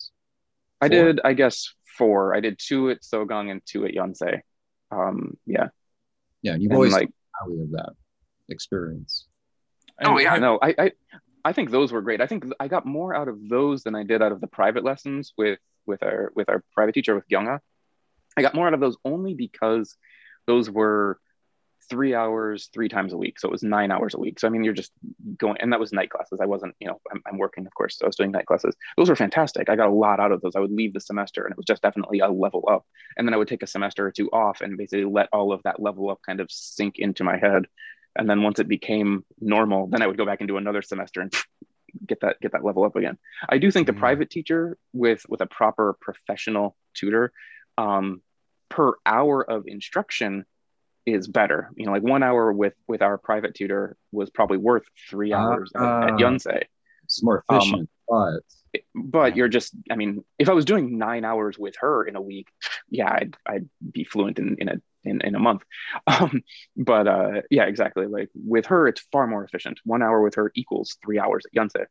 I 0.81 0.89
Four. 0.89 0.97
did, 0.97 1.21
I 1.23 1.33
guess, 1.33 1.73
four. 1.97 2.35
I 2.35 2.41
did 2.41 2.59
two 2.59 2.89
at 2.89 3.03
Sogang 3.03 3.49
and 3.49 3.61
two 3.65 3.85
at 3.85 3.93
Yonsei. 3.93 4.41
Um, 4.91 5.37
yeah. 5.45 5.67
Yeah, 6.41 6.53
and 6.53 6.61
you've 6.61 6.71
And 6.71 6.75
always 6.75 6.91
like, 6.91 7.07
of 7.07 7.71
that 7.71 7.93
experience. 8.49 9.27
oh 10.03 10.19
yeah, 10.19 10.35
no, 10.37 10.59
I, 10.61 10.75
I, 10.77 10.91
I 11.45 11.53
think 11.53 11.71
those 11.71 11.91
were 11.91 12.01
great. 12.01 12.21
I 12.21 12.27
think 12.27 12.45
I 12.59 12.67
got 12.67 12.85
more 12.85 13.15
out 13.15 13.27
of 13.27 13.49
those 13.49 13.83
than 13.83 13.95
I 13.95 14.03
did 14.03 14.21
out 14.21 14.31
of 14.31 14.41
the 14.41 14.47
private 14.47 14.83
lessons 14.83 15.33
with 15.37 15.59
with 15.85 16.03
our 16.03 16.31
with 16.35 16.49
our 16.49 16.63
private 16.73 16.93
teacher 16.93 17.15
with 17.15 17.27
Gyunga. 17.27 17.59
I 18.37 18.41
got 18.41 18.55
more 18.55 18.67
out 18.67 18.73
of 18.73 18.79
those 18.79 18.97
only 19.05 19.33
because 19.33 19.95
those 20.47 20.69
were 20.69 21.19
three 21.89 22.15
hours 22.15 22.69
three 22.73 22.87
times 22.87 23.13
a 23.13 23.17
week. 23.17 23.39
So 23.39 23.49
it 23.49 23.51
was 23.51 23.61
nine 23.61 23.91
hours 23.91 24.13
a 24.13 24.19
week. 24.19 24.39
So 24.39 24.47
i 24.47 24.49
mean 24.49 24.63
you're 24.63 24.73
just 24.73 24.91
going 25.37 25.57
and 25.59 25.71
that 25.73 25.79
was 25.79 25.91
night 25.91 26.09
classes. 26.09 26.39
I 26.41 26.45
wasn't 26.45 26.75
you 26.79 26.87
know 26.87 26.99
i'm, 27.11 27.21
I'm 27.27 27.37
working 27.37 27.65
of 27.65 27.73
course 27.73 27.97
so 27.97 28.05
i 28.05 28.07
was 28.07 28.15
doing 28.15 28.31
night 28.31 28.45
classes. 28.45 28.75
Those 28.97 29.09
were 29.09 29.15
fantastic. 29.15 29.69
I 29.69 29.75
got 29.75 29.89
a 29.89 29.93
lot 29.93 30.19
out 30.19 30.31
of 30.31 30.41
those. 30.41 30.55
I 30.55 30.59
would 30.59 30.71
leave 30.71 30.93
the 30.93 31.01
semester 31.01 31.43
and 31.43 31.51
it 31.51 31.57
was 31.57 31.65
just 31.65 31.81
definitely 31.81 32.19
a 32.19 32.29
level 32.29 32.63
up. 32.71 32.85
And 33.17 33.27
then 33.27 33.33
i 33.33 33.37
would 33.37 33.47
take 33.47 33.63
a 33.63 33.67
semester 33.67 34.07
or 34.07 34.11
two 34.11 34.29
off 34.31 34.61
and 34.61 34.77
basically 34.77 35.05
let 35.05 35.29
all 35.33 35.51
of 35.51 35.61
that 35.63 35.81
level 35.81 36.09
up 36.09 36.19
kind 36.25 36.39
of 36.39 36.49
sink 36.49 36.99
into 36.99 37.23
my 37.23 37.37
head 37.37 37.67
and 38.15 38.29
then 38.29 38.43
once 38.43 38.59
it 38.59 38.67
became 38.67 39.23
normal 39.39 39.87
then 39.87 40.01
i 40.01 40.07
would 40.07 40.17
go 40.17 40.25
back 40.25 40.39
and 40.41 40.47
do 40.47 40.57
another 40.57 40.81
semester 40.81 41.21
and 41.21 41.33
get 42.07 42.19
that 42.21 42.39
get 42.41 42.51
that 42.53 42.63
level 42.63 42.83
up 42.83 42.95
again 42.95 43.17
i 43.49 43.57
do 43.57 43.69
think 43.71 43.85
the 43.87 43.93
Mhm. 43.93 43.99
private 43.99 44.29
teacher 44.29 44.77
with 44.93 45.25
with 45.29 45.41
a 45.41 45.45
proper 45.45 45.95
professional 46.01 46.75
tutor 46.93 47.31
um, 47.77 48.21
per 48.69 48.93
hour 49.05 49.43
of 49.43 49.67
instruction 49.67 50.45
is 51.05 51.27
better. 51.27 51.69
You 51.75 51.85
know, 51.85 51.91
like 51.91 52.01
one 52.03 52.23
hour 52.23 52.53
with 52.53 52.75
with 52.87 53.01
our 53.01 53.17
private 53.17 53.53
tutor 53.55 53.97
was 54.11 54.29
probably 54.29 54.57
worth 54.57 54.83
three 55.09 55.33
hours 55.33 55.71
at, 55.75 55.81
at 55.81 56.13
Ah. 56.13 56.17
Yonsei. 56.17 56.63
It's 57.03 57.21
more 57.21 57.43
Um, 57.49 57.57
efficient, 57.59 57.89
but 58.07 58.39
But 58.95 59.35
you're 59.35 59.49
just, 59.49 59.75
I 59.91 59.95
mean, 59.95 60.23
if 60.39 60.47
I 60.49 60.53
was 60.53 60.65
doing 60.65 60.97
nine 60.97 61.25
hours 61.25 61.59
with 61.59 61.75
her 61.81 62.03
in 62.05 62.15
a 62.15 62.21
week, 62.21 62.47
yeah, 62.89 63.11
I'd, 63.11 63.35
I'd 63.45 63.69
be 63.91 64.03
fluent 64.05 64.39
in, 64.39 64.55
in 64.59 64.69
a 64.69 64.75
in, 65.03 65.21
in 65.21 65.35
a 65.35 65.39
month. 65.39 65.63
Um, 66.07 66.43
but 66.75 67.07
uh, 67.07 67.41
yeah, 67.49 67.63
exactly. 67.65 68.07
Like 68.07 68.29
with 68.35 68.65
her, 68.67 68.87
it's 68.87 69.01
far 69.11 69.25
more 69.27 69.43
efficient. 69.43 69.79
One 69.85 70.01
hour 70.03 70.21
with 70.21 70.35
her 70.35 70.51
equals 70.55 70.97
three 71.03 71.19
hours 71.19 71.43
at 71.45 71.53
Yonsei. 71.57 71.85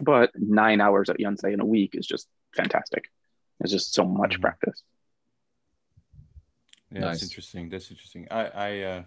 But 0.00 0.30
nine 0.34 0.80
hours 0.80 1.08
at 1.10 1.18
Yonsei 1.18 1.52
in 1.52 1.60
a 1.60 1.64
week 1.64 1.90
is 1.94 2.06
just 2.06 2.28
fantastic. 2.56 3.04
It's 3.60 3.72
just 3.72 3.92
so 3.94 4.04
much 4.04 4.38
Mhm. 4.38 4.42
practice. 4.42 4.82
Yeah, 6.92 7.00
Nice. 7.00 7.10
that's 7.20 7.22
interesting. 7.22 7.68
That's 7.70 7.90
interesting. 7.90 8.26
I 8.30 8.42
I 8.68 8.80
uh, 8.82 9.02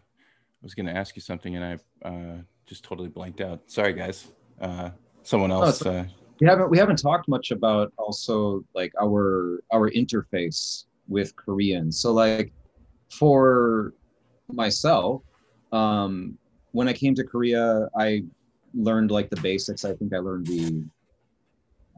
was 0.62 0.74
going 0.74 0.86
to 0.86 0.96
ask 0.96 1.16
you 1.16 1.22
something 1.22 1.56
and 1.56 1.66
I 1.66 2.08
uh, 2.10 2.38
just 2.66 2.84
totally 2.84 3.10
blanked 3.10 3.42
out. 3.42 3.60
Sorry, 3.70 3.94
guys. 3.94 4.28
Uh, 4.62 4.92
someone 5.24 5.50
No, 5.50 5.62
else. 5.64 5.82
it's 5.82 5.86
uh, 5.86 6.06
we 6.40 6.48
haven't 6.48 6.70
we 6.70 6.78
haven't 6.78 6.98
talked 7.02 7.28
much 7.28 7.52
about 7.52 7.92
also 7.98 8.64
like 8.74 8.94
our 9.02 9.62
our 9.72 9.90
interface 9.92 10.86
with 11.08 11.36
Korean. 11.36 11.92
So 11.92 12.14
like 12.14 12.54
for 13.18 13.94
myself, 14.52 15.22
um, 15.72 16.38
when 16.72 16.88
I 16.88 16.94
came 16.94 17.16
to 17.16 17.24
Korea, 17.24 17.88
I 17.98 18.24
learned 18.74 19.12
like 19.12 19.30
the 19.30 19.40
basics. 19.42 19.86
I 19.86 19.94
think 19.94 20.14
I 20.14 20.20
learned 20.20 20.48
the 20.48 20.84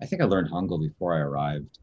I 0.02 0.06
think 0.06 0.22
I 0.22 0.26
learned 0.26 0.52
Hangul 0.52 0.82
before 0.82 1.16
I 1.16 1.20
arrived. 1.20 1.80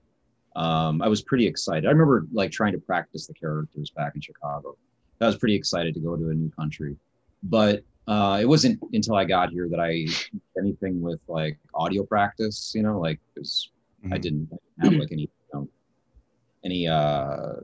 Um, 0.54 1.00
I 1.00 1.08
was 1.08 1.22
pretty 1.22 1.46
excited. 1.46 1.86
I 1.86 1.90
remember 1.90 2.26
like 2.32 2.50
trying 2.50 2.72
to 2.72 2.78
practice 2.78 3.26
the 3.26 3.34
characters 3.34 3.90
back 3.90 4.14
in 4.14 4.20
Chicago. 4.20 4.76
I 5.20 5.26
was 5.26 5.36
pretty 5.36 5.54
excited 5.54 5.94
to 5.94 6.00
go 6.00 6.16
to 6.16 6.30
a 6.30 6.34
new 6.34 6.50
country, 6.50 6.96
but 7.44 7.82
uh, 8.08 8.38
it 8.42 8.46
wasn't 8.46 8.82
until 8.92 9.14
I 9.14 9.24
got 9.24 9.50
here 9.50 9.68
that 9.70 9.78
I 9.80 10.06
anything 10.58 11.00
with 11.00 11.20
like 11.28 11.58
audio 11.74 12.02
practice. 12.02 12.72
You 12.74 12.82
know, 12.82 12.98
like 12.98 13.20
because 13.32 13.70
I 14.06 14.18
mhm. 14.18 14.20
didn't 14.20 14.48
have 14.80 14.92
like 14.94 15.12
any, 15.12 15.22
you 15.22 15.28
know, 15.54 15.68
any, 16.64 16.88
uh, 16.88 17.54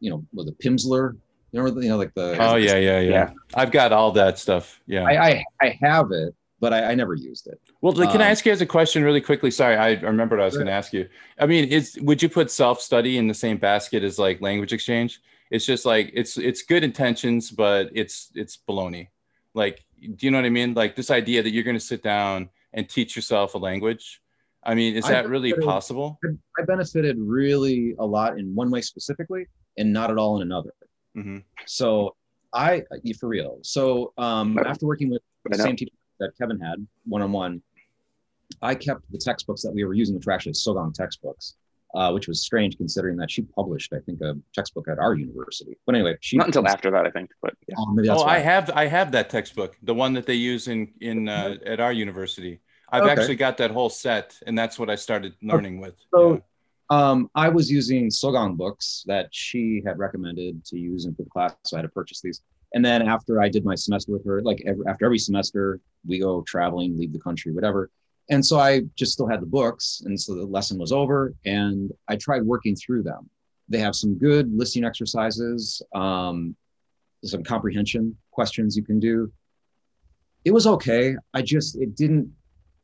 you 0.00 0.10
know, 0.10 0.24
with 0.32 0.48
a 0.48 0.52
Pimsleur. 0.52 1.16
You 1.52 1.62
know, 1.62 1.80
you 1.80 1.88
know, 1.88 1.96
like 1.96 2.12
the. 2.14 2.36
Oh 2.40 2.56
yeah, 2.56 2.76
yeah, 2.76 3.00
yeah, 3.00 3.10
Yeah. 3.10 3.30
I've 3.54 3.70
got 3.70 3.92
all 3.92 4.12
that 4.12 4.38
stuff. 4.38 4.80
Yeah. 4.86 5.04
I, 5.04 5.28
I 5.28 5.44
I 5.60 5.78
have 5.80 6.10
it, 6.12 6.34
but 6.60 6.72
I, 6.74 6.90
I 6.90 6.94
never 6.94 7.14
used 7.14 7.46
it. 7.46 7.60
Well, 7.80 7.92
like, 7.92 8.10
can 8.10 8.20
I 8.20 8.26
Um, 8.26 8.32
ask 8.32 8.44
you 8.44 8.52
guys 8.52 8.60
a 8.60 8.66
question 8.66 9.04
really 9.04 9.20
quickly? 9.20 9.50
Sorry, 9.50 9.76
I 9.76 9.92
remembered 10.00 10.40
I 10.40 10.44
was 10.44 10.54
Sure. 10.54 10.60
going 10.60 10.66
to 10.66 10.72
ask 10.72 10.92
you. 10.92 11.08
I 11.38 11.46
mean, 11.46 11.68
it's 11.70 11.98
would 12.00 12.22
you 12.22 12.28
put 12.28 12.50
self 12.50 12.80
study 12.80 13.16
in 13.16 13.26
the 13.28 13.34
same 13.34 13.56
basket 13.58 14.02
as 14.02 14.18
like 14.18 14.40
language 14.40 14.72
exchange? 14.72 15.20
It's 15.50 15.64
just 15.64 15.86
like 15.86 16.10
it's 16.12 16.36
it's 16.36 16.62
good 16.62 16.82
intentions, 16.84 17.50
but 17.50 17.90
it's 17.94 18.32
it's 18.34 18.58
baloney. 18.68 19.08
Like, 19.54 19.84
do 20.00 20.26
you 20.26 20.30
know 20.32 20.38
what 20.38 20.44
I 20.44 20.50
mean? 20.50 20.74
Like 20.74 20.96
this 20.96 21.10
idea 21.10 21.42
that 21.42 21.50
you're 21.52 21.64
going 21.64 21.76
to 21.78 21.80
sit 21.80 22.02
down 22.02 22.50
and 22.74 22.86
teach 22.88 23.16
yourself 23.16 23.54
a 23.54 23.58
language. 23.58 24.20
I 24.66 24.74
mean, 24.74 24.96
is 24.96 25.06
that 25.06 25.28
really 25.28 25.52
possible? 25.52 26.18
I 26.58 26.64
benefited 26.64 27.16
really 27.18 27.94
a 27.98 28.04
lot 28.04 28.38
in 28.38 28.54
one 28.54 28.70
way 28.70 28.82
specifically, 28.82 29.46
and 29.78 29.92
not 29.92 30.10
at 30.10 30.18
all 30.18 30.36
in 30.36 30.42
another. 30.42 30.72
hmm 31.14 31.38
So 31.66 32.16
I, 32.52 32.82
for 33.20 33.28
real. 33.28 33.58
So 33.62 34.12
um, 34.18 34.58
after 34.58 34.86
working 34.86 35.10
with 35.10 35.22
the 35.44 35.58
same 35.58 35.76
teacher 35.76 35.92
that 36.18 36.32
Kevin 36.38 36.58
had 36.58 36.86
one 37.04 37.22
on 37.22 37.32
one, 37.32 37.62
I 38.62 38.74
kept 38.74 39.10
the 39.12 39.18
textbooks 39.18 39.62
that 39.62 39.72
we 39.72 39.84
were 39.84 39.94
using, 39.94 40.14
which 40.16 40.26
were 40.26 40.32
actually 40.32 40.52
Sogang 40.52 40.92
textbooks, 40.94 41.56
uh, 41.94 42.10
which 42.12 42.26
was 42.26 42.42
strange 42.42 42.76
considering 42.76 43.16
that 43.18 43.30
she 43.30 43.42
published, 43.42 43.92
I 43.92 43.98
think, 44.00 44.20
a 44.20 44.34
textbook 44.54 44.88
at 44.88 44.98
our 44.98 45.14
university. 45.14 45.76
But 45.86 45.94
anyway, 45.94 46.16
she 46.20 46.36
Not 46.36 46.46
until 46.48 46.66
after 46.66 46.90
that, 46.90 47.06
I 47.06 47.10
think. 47.10 47.30
But 47.42 47.54
yeah. 47.68 47.74
Oh, 47.78 47.92
maybe 47.92 48.08
that's 48.08 48.20
Oh, 48.20 48.24
why. 48.24 48.36
I 48.36 48.38
have 48.38 48.70
I 48.74 48.86
have 48.86 49.12
that 49.12 49.30
textbook, 49.30 49.76
the 49.82 49.94
one 49.94 50.14
that 50.14 50.26
they 50.26 50.34
use 50.34 50.68
in 50.68 50.92
in 51.00 51.28
uh, 51.28 51.56
at 51.64 51.80
our 51.80 51.92
university. 51.92 52.60
I've 52.90 53.02
Okay. 53.02 53.12
actually 53.12 53.36
got 53.36 53.56
that 53.58 53.70
whole 53.70 53.88
set, 53.90 54.38
and 54.46 54.56
that's 54.56 54.78
what 54.78 54.88
I 54.90 54.94
started 54.94 55.34
learning 55.42 55.80
with. 55.80 55.94
So- 56.14 56.34
Yeah. 56.34 56.40
Um, 56.88 57.28
I 57.34 57.48
was 57.48 57.68
using 57.68 58.10
Sogang 58.10 58.56
books 58.56 59.02
that 59.08 59.28
she 59.32 59.82
had 59.84 59.98
recommended 59.98 60.64
to 60.66 60.78
use 60.78 61.04
in 61.04 61.14
for 61.16 61.24
the 61.24 61.30
class, 61.30 61.56
so 61.64 61.76
I 61.76 61.80
had 61.80 61.82
to 61.82 61.88
purchase 61.88 62.20
these. 62.20 62.42
And 62.74 62.84
then 62.84 63.02
after 63.02 63.40
I 63.42 63.48
did 63.48 63.64
my 63.64 63.74
semester 63.74 64.12
with 64.12 64.24
her, 64.24 64.40
like 64.42 64.62
every, 64.66 64.86
after 64.86 65.04
every 65.04 65.18
semester, 65.18 65.80
we 66.06 66.20
go 66.20 66.42
traveling, 66.42 66.96
leave 66.96 67.12
the 67.12 67.18
country, 67.18 67.50
whatever. 67.52 67.90
And 68.30 68.44
so 68.44 68.58
I 68.60 68.82
just 68.94 69.12
still 69.12 69.26
had 69.26 69.40
the 69.40 69.46
books, 69.46 70.02
and 70.04 70.20
so 70.20 70.36
the 70.36 70.46
lesson 70.46 70.78
was 70.78 70.92
over, 70.92 71.34
and 71.44 71.92
I 72.06 72.14
tried 72.16 72.44
working 72.44 72.76
through 72.76 73.02
them. 73.02 73.28
They 73.68 73.78
have 73.78 73.96
some 73.96 74.14
good 74.14 74.52
listening 74.56 74.84
exercises, 74.84 75.82
um, 75.92 76.54
some 77.24 77.42
comprehension 77.42 78.16
questions 78.30 78.76
you 78.76 78.84
can 78.84 79.00
do. 79.00 79.32
It 80.44 80.52
was 80.52 80.68
okay. 80.68 81.16
I 81.34 81.42
just 81.42 81.74
it 81.76 81.96
didn't 81.96 82.32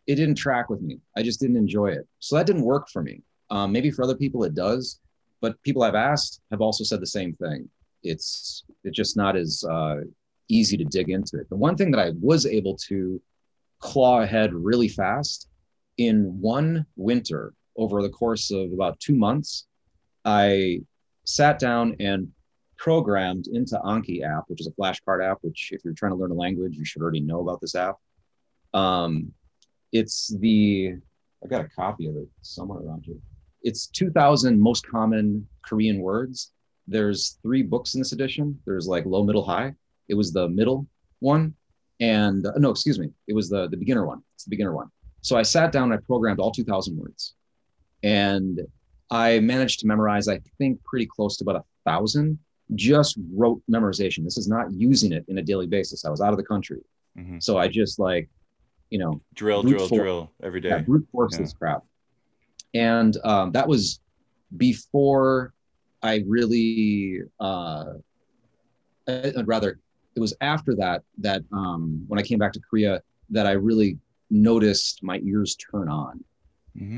it 0.07 0.17
didn't 0.17 0.35
track 0.37 0.69
with 0.69 0.81
me. 0.81 0.99
I 1.17 1.23
just 1.23 1.41
didn't 1.41 1.57
enjoy 1.57 1.89
it. 1.89 2.07
So 2.19 2.37
that 2.37 2.47
didn't 2.47 2.63
work 2.63 2.89
for 2.89 3.03
me. 3.03 3.23
Um, 3.51 3.73
maybe 3.73 3.91
for 3.91 4.03
other 4.03 4.17
people 4.17 4.45
it 4.45 4.55
does, 4.55 5.01
but 5.41 5.61
people 5.63 5.83
I've 5.83 5.95
asked 5.95 6.41
have 6.51 6.61
also 6.61 6.85
said 6.85 7.01
the 7.01 7.07
same 7.07 7.33
thing. 7.35 7.69
It's 8.03 8.65
it's 8.85 8.97
just 8.97 9.17
not 9.17 9.37
as 9.37 9.65
uh, 9.69 9.97
easy 10.49 10.77
to 10.77 10.85
dig 10.85 11.11
into 11.11 11.39
it. 11.39 11.49
The 11.49 11.57
one 11.57 11.77
thing 11.77 11.91
that 11.93 12.01
I 12.01 12.13
was 12.21 12.47
able 12.47 12.77
to 12.89 13.21
claw 13.79 14.23
ahead 14.23 14.53
really 14.55 14.89
fast 14.89 15.49
in 15.99 16.41
one 16.41 16.87
winter 16.97 17.53
over 17.77 18.03
the 18.03 18.09
course 18.09 18.51
of 18.51 18.73
about 18.73 18.99
two 19.01 19.15
months, 19.15 19.67
I 20.25 20.81
sat 21.25 21.59
down 21.59 21.97
and 22.01 22.29
programmed 22.77 23.47
into 23.47 23.79
Anki 23.85 24.25
app, 24.25 24.45
which 24.49 24.61
is 24.61 24.67
a 24.67 24.73
flashcard 24.73 25.25
app. 25.25 25.39
Which, 25.43 25.71
if 25.73 25.85
you're 25.85 25.95
trying 25.95 26.13
to 26.13 26.17
learn 26.17 26.33
a 26.33 26.35
language, 26.35 26.77
you 26.77 26.85
should 26.85 27.03
already 27.03 27.21
know 27.21 27.41
about 27.41 27.61
this 27.61 27.75
app. 27.75 27.97
Um, 28.75 29.33
it's 29.93 30.29
the 30.39 30.95
I 31.45 31.49
got 31.49 31.65
a 31.65 31.69
copy 31.69 32.07
of 32.09 32.17
it 32.17 32.29
somewhere 32.43 32.81
around 32.81 33.05
here. 33.05 33.17
It's 33.63 33.87
2,000 33.89 34.59
most 34.61 34.87
common 34.87 35.47
Korean 35.65 36.01
words. 36.01 36.53
There's 36.89 37.39
three 37.43 37.63
books 37.63 37.95
in 37.95 38.01
this 38.01 38.13
edition. 38.13 38.59
There's 38.65 38.87
like 38.89 39.05
low, 39.07 39.23
middle, 39.25 39.45
high. 39.45 39.75
It 40.09 40.15
was 40.15 40.33
the 40.33 40.49
middle 40.49 40.87
one, 41.21 41.55
and 42.01 42.45
uh, 42.47 42.53
no, 42.57 42.71
excuse 42.71 42.99
me, 42.99 43.11
it 43.29 43.35
was 43.35 43.49
the 43.49 43.69
the 43.69 43.77
beginner 43.77 44.05
one. 44.07 44.23
It's 44.35 44.45
the 44.45 44.51
beginner 44.51 44.75
one. 44.75 44.89
So 45.21 45.37
I 45.37 45.43
sat 45.43 45.71
down 45.71 45.85
and 45.93 45.95
I 45.95 45.99
programmed 46.05 46.41
all 46.41 46.51
2,000 46.51 46.97
words, 46.97 47.35
and 48.03 48.61
I 49.11 49.39
managed 49.41 49.79
to 49.81 49.87
memorize, 49.87 50.27
I 50.27 50.41
think, 50.59 50.83
pretty 50.85 51.07
close 51.07 51.37
to 51.37 51.45
about 51.45 51.57
a 51.57 51.65
thousand. 51.85 52.39
Just 52.75 53.19
rote 53.33 53.63
memorization. 53.71 54.25
This 54.25 54.39
is 54.39 54.49
not 54.49 54.73
using 54.73 55.13
it 55.13 55.25
in 55.29 55.39
a 55.39 55.43
daily 55.43 55.67
basis. 55.67 56.05
I 56.05 56.11
was 56.11 56.21
out 56.21 56.33
of 56.33 56.39
the 56.39 56.45
country, 56.45 56.81
Mhm. 57.19 57.43
so 57.43 57.59
I 57.59 57.69
just 57.69 57.99
like, 58.01 58.29
you 58.93 58.99
know, 58.99 59.23
Drill, 59.35 59.63
drill, 59.63 59.89
force. 59.89 60.01
drill 60.03 60.33
every 60.43 60.61
day. 60.61 60.69
yeah, 60.69 60.79
brute 60.83 61.09
force 61.11 61.33
Yeah. 61.33 61.39
this 61.41 61.55
crap. 61.55 61.83
And 62.75 63.17
um, 63.25 63.53
that 63.53 63.67
was 63.67 64.01
before 64.59 65.55
I 66.03 66.23
really, 66.27 67.23
uh, 67.41 67.95
I'd 69.09 69.47
rather, 69.49 69.79
it 70.15 70.21
was 70.21 70.35
after 70.43 70.75
that, 70.77 71.03
that 71.19 71.43
um, 71.53 72.05
when 72.09 72.19
I 72.21 72.23
came 72.23 72.39
back 72.39 72.53
to 72.53 72.61
Korea, 72.61 73.01
that 73.31 73.47
I 73.47 73.53
really 73.53 73.99
noticed 74.31 75.03
my 75.03 75.19
ears 75.25 75.57
turn 75.57 75.89
on. 75.89 76.23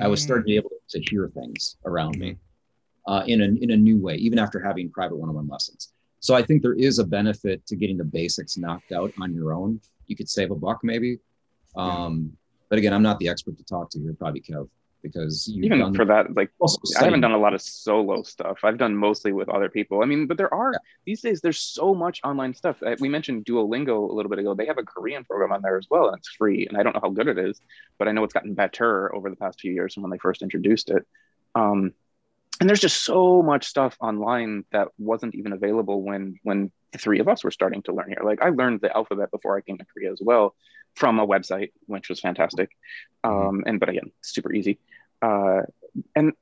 I 0.00 0.08
was 0.08 0.20
Mm. 0.20 0.24
starting 0.24 0.42
to 0.44 0.46
be 0.46 0.56
able 0.56 0.70
to 0.88 1.00
hear 1.00 1.28
things 1.28 1.76
around 1.84 2.18
me 2.18 2.36
uh, 3.06 3.22
in, 3.26 3.40
a, 3.40 3.44
in 3.64 3.70
a 3.70 3.76
new 3.76 3.98
way, 4.00 4.16
even 4.16 4.38
after 4.38 4.58
having 4.60 4.90
private 4.90 5.16
one 5.16 5.28
on 5.28 5.34
one 5.36 5.46
lessons. 5.48 5.92
So 6.20 6.34
I 6.34 6.42
think 6.42 6.62
there 6.62 6.74
is 6.74 6.98
a 6.98 7.04
benefit 7.04 7.64
to 7.66 7.76
getting 7.76 7.98
the 7.98 8.04
basics 8.04 8.56
knocked 8.56 8.90
out 8.92 9.12
on 9.20 9.32
your 9.32 9.52
own. 9.52 9.80
You 10.08 10.16
could 10.16 10.28
save 10.28 10.50
a 10.50 10.56
buck 10.56 10.80
maybe. 10.82 11.18
Um, 11.76 12.36
But 12.70 12.78
again, 12.78 12.92
I'm 12.92 13.02
not 13.02 13.18
the 13.18 13.28
expert 13.28 13.56
to 13.58 13.64
talk 13.64 13.90
to 13.90 14.00
here, 14.00 14.14
probably 14.14 14.40
Kev, 14.40 14.68
because 15.02 15.46
you've 15.46 15.66
even 15.66 15.78
done 15.80 15.94
for 15.94 16.06
that, 16.06 16.34
like 16.34 16.50
I 16.98 17.04
haven't 17.04 17.20
done 17.20 17.32
a 17.32 17.38
lot 17.38 17.52
of 17.54 17.60
solo 17.60 18.22
stuff. 18.22 18.58
I've 18.64 18.78
done 18.78 18.96
mostly 18.96 19.32
with 19.32 19.48
other 19.48 19.68
people. 19.68 20.02
I 20.02 20.06
mean, 20.06 20.26
but 20.26 20.38
there 20.38 20.52
are 20.52 20.72
Yeah. 20.72 20.78
these 21.04 21.20
days. 21.20 21.40
There's 21.40 21.60
so 21.60 21.94
much 21.94 22.20
online 22.24 22.54
stuff. 22.54 22.82
Uh, 22.82 22.96
We 23.00 23.08
mentioned 23.08 23.44
Duolingo 23.44 24.10
a 24.10 24.12
little 24.12 24.30
bit 24.30 24.38
ago. 24.38 24.54
They 24.54 24.66
have 24.66 24.78
a 24.78 24.82
Korean 24.82 25.24
program 25.24 25.52
on 25.52 25.62
there 25.62 25.76
as 25.76 25.86
well, 25.90 26.08
and 26.08 26.16
it's 26.18 26.28
free. 26.28 26.66
And 26.66 26.76
I 26.78 26.82
don't 26.82 26.94
know 26.94 27.02
how 27.02 27.10
good 27.10 27.28
it 27.28 27.38
is, 27.38 27.60
but 27.98 28.08
I 28.08 28.12
know 28.12 28.24
it's 28.24 28.34
gotten 28.34 28.54
better 28.54 29.14
over 29.14 29.28
the 29.30 29.36
past 29.36 29.60
few 29.60 29.72
years 29.72 29.94
from 29.94 30.02
when 30.02 30.10
they 30.10 30.18
first 30.18 30.42
introduced 30.42 30.90
it. 30.90 31.06
Um, 31.54 31.92
and 32.60 32.68
there's 32.68 32.80
just 32.80 33.04
so 33.04 33.42
much 33.42 33.66
stuff 33.66 33.96
online 34.00 34.64
that 34.70 34.88
wasn't 34.96 35.34
even 35.34 35.52
available 35.52 36.02
when 36.02 36.38
when 36.44 36.72
three 36.98 37.20
of 37.20 37.28
us 37.28 37.44
were 37.44 37.50
starting 37.50 37.82
to 37.82 37.92
learn 37.92 38.08
here. 38.08 38.22
Like 38.24 38.42
I 38.42 38.50
learned 38.50 38.80
the 38.80 38.94
alphabet 38.94 39.30
before 39.30 39.56
I 39.56 39.60
came 39.60 39.78
to 39.78 39.84
Korea 39.84 40.12
as 40.12 40.20
well 40.22 40.54
from 40.94 41.18
a 41.18 41.26
website, 41.26 41.72
which 41.86 42.08
was 42.08 42.20
fantastic. 42.20 42.70
Um, 43.22 43.64
and 43.66 43.80
but 43.80 43.88
again, 43.88 44.12
super 44.22 44.52
easy. 44.52 44.78
Uh, 45.20 45.62
and 46.14 46.32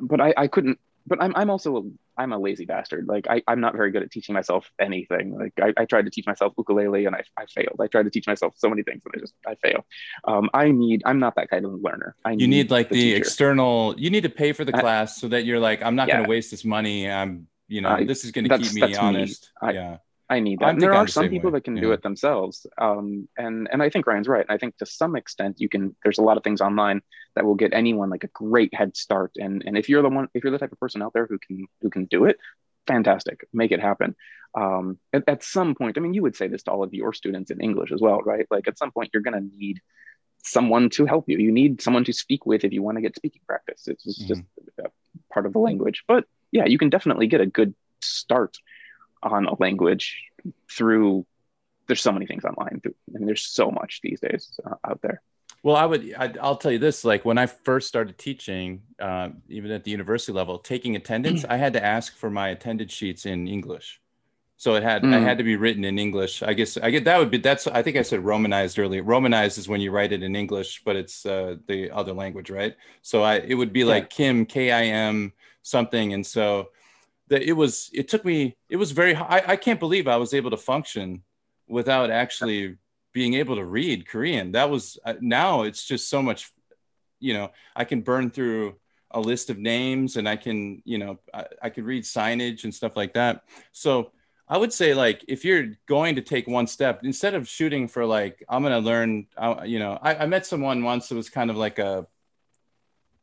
but 0.00 0.20
I, 0.20 0.34
I 0.36 0.46
couldn't 0.46 0.78
but 1.06 1.22
I'm, 1.22 1.34
I'm 1.34 1.50
also 1.50 1.76
a, 1.76 1.82
I'm 2.16 2.32
a 2.32 2.38
lazy 2.38 2.66
bastard 2.66 3.06
like 3.08 3.26
I, 3.28 3.42
i'm 3.48 3.60
not 3.60 3.74
very 3.74 3.90
good 3.90 4.02
at 4.02 4.10
teaching 4.10 4.34
myself 4.34 4.70
anything 4.78 5.36
like 5.36 5.52
I, 5.60 5.82
I 5.82 5.84
tried 5.86 6.04
to 6.04 6.10
teach 6.10 6.26
myself 6.26 6.52
ukulele 6.56 7.06
and 7.06 7.16
I, 7.16 7.22
I 7.36 7.46
failed 7.46 7.76
i 7.80 7.86
tried 7.86 8.04
to 8.04 8.10
teach 8.10 8.26
myself 8.26 8.54
so 8.56 8.68
many 8.68 8.82
things 8.82 9.02
and 9.04 9.14
i 9.16 9.18
just 9.18 9.34
i 9.46 9.54
fail 9.56 9.84
um, 10.24 10.50
i 10.54 10.70
need 10.70 11.02
i'm 11.06 11.18
not 11.18 11.34
that 11.36 11.48
kind 11.50 11.64
of 11.64 11.72
learner 11.82 12.14
i 12.24 12.32
you 12.32 12.46
need 12.46 12.70
like 12.70 12.88
the, 12.88 12.96
teacher. 12.96 13.16
external 13.16 13.94
you 13.98 14.10
need 14.10 14.22
to 14.22 14.28
pay 14.28 14.52
for 14.52 14.64
the 14.64 14.76
I- 14.76 14.80
class 14.80 15.20
so 15.20 15.28
that 15.28 15.44
you're 15.44 15.60
like 15.60 15.82
i'm 15.82 15.96
not 15.96 16.08
going 16.08 16.22
to 16.22 16.28
waste 16.28 16.50
this 16.50 16.64
money 16.64 17.10
i'm 17.10 17.46
you 17.70 17.80
know 17.80 17.90
I- 17.90 18.04
this 18.04 18.24
is 18.24 18.30
going 18.32 18.48
to 18.48 18.58
keep 18.58 18.72
me 18.74 18.80
that's 18.80 18.92
me. 18.92 18.98
honest 18.98 19.50
I- 19.62 19.72
yeah 19.72 19.96
I 20.30 20.38
need 20.38 20.62
I 20.62 20.66
that. 20.66 20.72
And 20.74 20.80
there 20.80 20.94
I'm 20.94 21.02
are 21.02 21.06
the 21.06 21.12
some 21.12 21.28
people 21.28 21.50
way, 21.50 21.56
that 21.56 21.64
can 21.64 21.74
do 21.74 21.90
it 21.90 22.04
themselves. 22.04 22.64
Um, 22.78 23.28
and 23.36 23.68
and 23.72 23.82
I 23.82 23.90
think 23.90 24.06
Ryan's 24.06 24.28
right. 24.28 24.46
I 24.48 24.58
think 24.58 24.76
to 24.76 24.86
some 24.86 25.16
extent 25.16 25.56
you 25.58 25.68
can. 25.68 25.96
There's 26.04 26.18
a 26.18 26.22
lot 26.22 26.36
of 26.36 26.44
things 26.44 26.60
online 26.60 27.02
that 27.34 27.44
will 27.44 27.56
get 27.56 27.74
anyone 27.74 28.10
like 28.10 28.22
a 28.22 28.28
great 28.28 28.72
head 28.72 28.96
start. 28.96 29.32
And 29.38 29.64
and 29.66 29.76
if 29.76 29.88
you're 29.88 30.02
the 30.02 30.08
one, 30.08 30.28
if 30.32 30.44
you're 30.44 30.52
the 30.52 30.58
type 30.58 30.70
of 30.70 30.78
person 30.78 31.02
out 31.02 31.14
there 31.14 31.26
who 31.26 31.36
can 31.44 31.66
who 31.82 31.90
can 31.90 32.04
do 32.04 32.26
it, 32.26 32.38
fantastic, 32.86 33.44
make 33.52 33.72
it 33.72 33.80
happen. 33.80 34.14
Um, 34.54 35.00
at, 35.12 35.24
at 35.26 35.42
some 35.42 35.74
point, 35.74 35.98
I 35.98 36.00
mean, 36.00 36.14
you 36.14 36.22
would 36.22 36.36
say 36.36 36.46
this 36.46 36.62
to 36.64 36.70
all 36.70 36.84
of 36.84 36.94
your 36.94 37.12
students 37.12 37.50
in 37.50 37.60
English 37.60 37.90
as 37.90 38.00
well, 38.00 38.20
right? 38.24 38.46
Like 38.52 38.68
at 38.68 38.78
some 38.78 38.92
point, 38.92 39.10
you're 39.12 39.24
gonna 39.24 39.48
need 39.58 39.80
someone 40.44 40.90
to 40.90 41.06
help 41.06 41.24
you. 41.28 41.38
You 41.38 41.50
need 41.50 41.82
someone 41.82 42.04
to 42.04 42.12
speak 42.12 42.46
with 42.46 42.62
if 42.64 42.72
you 42.72 42.84
want 42.84 42.98
to 42.98 43.02
get 43.02 43.16
speaking 43.16 43.42
practice. 43.48 43.88
It's 43.88 44.04
just, 44.04 44.28
just 44.28 44.42
a 44.78 44.90
part 45.32 45.46
of 45.46 45.52
the 45.52 45.58
language. 45.58 46.04
But 46.06 46.24
yeah, 46.52 46.66
you 46.66 46.78
can 46.78 46.90
definitely 46.90 47.26
get 47.26 47.40
a 47.40 47.46
good 47.46 47.74
start 48.02 48.56
on 49.22 49.46
a 49.46 49.54
language 49.60 50.16
through 50.70 51.26
there's 51.86 52.00
so 52.00 52.12
many 52.12 52.24
things 52.24 52.44
online 52.44 52.80
i 52.86 53.18
mean 53.18 53.26
there's 53.26 53.42
so 53.42 53.70
much 53.70 54.00
these 54.02 54.20
days 54.20 54.58
uh, 54.64 54.76
out 54.88 55.00
there 55.02 55.20
Well, 55.62 55.76
I 55.76 55.84
would. 55.84 56.14
I, 56.16 56.32
I'll 56.40 56.56
tell 56.56 56.72
you 56.72 56.78
this: 56.78 57.04
like 57.04 57.24
when 57.26 57.36
I 57.36 57.46
first 57.46 57.86
started 57.88 58.16
teaching, 58.16 58.82
uh, 58.98 59.28
even 59.48 59.70
at 59.72 59.84
the 59.84 59.90
university 59.90 60.32
level, 60.32 60.58
taking 60.58 60.96
attendance, 60.96 61.44
I 61.44 61.56
had 61.56 61.74
to 61.74 61.84
ask 61.84 62.16
for 62.16 62.30
my 62.30 62.48
attendance 62.48 62.92
sheets 62.92 63.26
in 63.26 63.46
English. 63.46 64.00
So 64.56 64.74
it 64.76 64.82
had 64.82 65.04
I 65.10 65.20
Mm. 65.20 65.22
had 65.28 65.38
to 65.38 65.44
be 65.44 65.56
written 65.56 65.84
in 65.84 65.98
English. 65.98 66.42
I 66.42 66.52
guess 66.54 66.76
I 66.76 66.90
get 66.90 67.04
that 67.04 67.18
would 67.18 67.30
be 67.30 67.38
that's 67.38 67.66
I 67.66 67.82
think 67.82 67.96
I 67.96 68.02
said 68.02 68.24
Romanized 68.24 68.78
earlier. 68.78 69.02
Romanized 69.02 69.58
is 69.58 69.68
when 69.68 69.80
you 69.80 69.90
write 69.90 70.12
it 70.12 70.22
in 70.22 70.36
English, 70.36 70.82
but 70.84 70.96
it's 70.96 71.26
uh, 71.26 71.56
the 71.66 71.90
other 71.90 72.12
language, 72.12 72.50
right? 72.50 72.74
So 73.02 73.22
I 73.22 73.36
it 73.36 73.54
would 73.54 73.72
be 73.72 73.84
like 73.84 74.10
Kim 74.10 74.46
K 74.46 74.70
I 74.70 74.84
M 74.84 75.32
something, 75.62 76.12
and 76.12 76.26
so 76.26 76.70
that 77.28 77.42
it 77.42 77.52
was 77.52 77.90
it 77.92 78.08
took 78.08 78.24
me 78.24 78.56
it 78.68 78.76
was 78.76 78.90
very 78.90 79.14
I, 79.14 79.52
I 79.52 79.56
can't 79.56 79.80
believe 79.80 80.08
I 80.08 80.16
was 80.16 80.34
able 80.34 80.50
to 80.50 80.56
function 80.56 81.22
without 81.68 82.10
actually 82.10 82.76
being 83.12 83.34
able 83.34 83.56
to 83.56 83.64
read 83.64 84.08
Korean. 84.08 84.52
That 84.52 84.70
was 84.70 84.98
uh, 85.04 85.14
now 85.20 85.62
it's 85.62 85.86
just 85.86 86.08
so 86.08 86.22
much, 86.22 86.52
you 87.18 87.34
know, 87.34 87.50
I 87.74 87.84
can 87.84 88.02
burn 88.02 88.30
through 88.30 88.76
a 89.12 89.20
list 89.20 89.50
of 89.50 89.58
names 89.58 90.16
and 90.16 90.28
I 90.28 90.36
can, 90.36 90.82
you 90.84 90.98
know, 90.98 91.18
I, 91.34 91.46
I 91.62 91.70
could 91.70 91.84
read 91.84 92.04
signage 92.04 92.64
and 92.64 92.74
stuff 92.74 92.96
like 92.96 93.14
that. 93.14 93.44
So 93.72 94.12
I 94.48 94.58
would 94.58 94.72
say 94.72 94.94
like 94.94 95.24
if 95.28 95.44
you're 95.44 95.72
going 95.86 96.16
to 96.16 96.22
take 96.22 96.46
one 96.46 96.66
step 96.66 97.00
instead 97.04 97.34
of 97.34 97.48
shooting 97.48 97.88
for 97.88 98.04
like 98.04 98.44
I'm 98.48 98.62
gonna 98.62 98.80
learn, 98.80 99.26
uh, 99.36 99.62
you 99.64 99.78
know, 99.78 99.98
I, 100.00 100.16
I 100.16 100.26
met 100.26 100.46
someone 100.46 100.82
once 100.82 101.08
that 101.08 101.14
was 101.14 101.30
kind 101.30 101.50
of 101.50 101.56
like 101.56 101.78
a, 101.78 102.06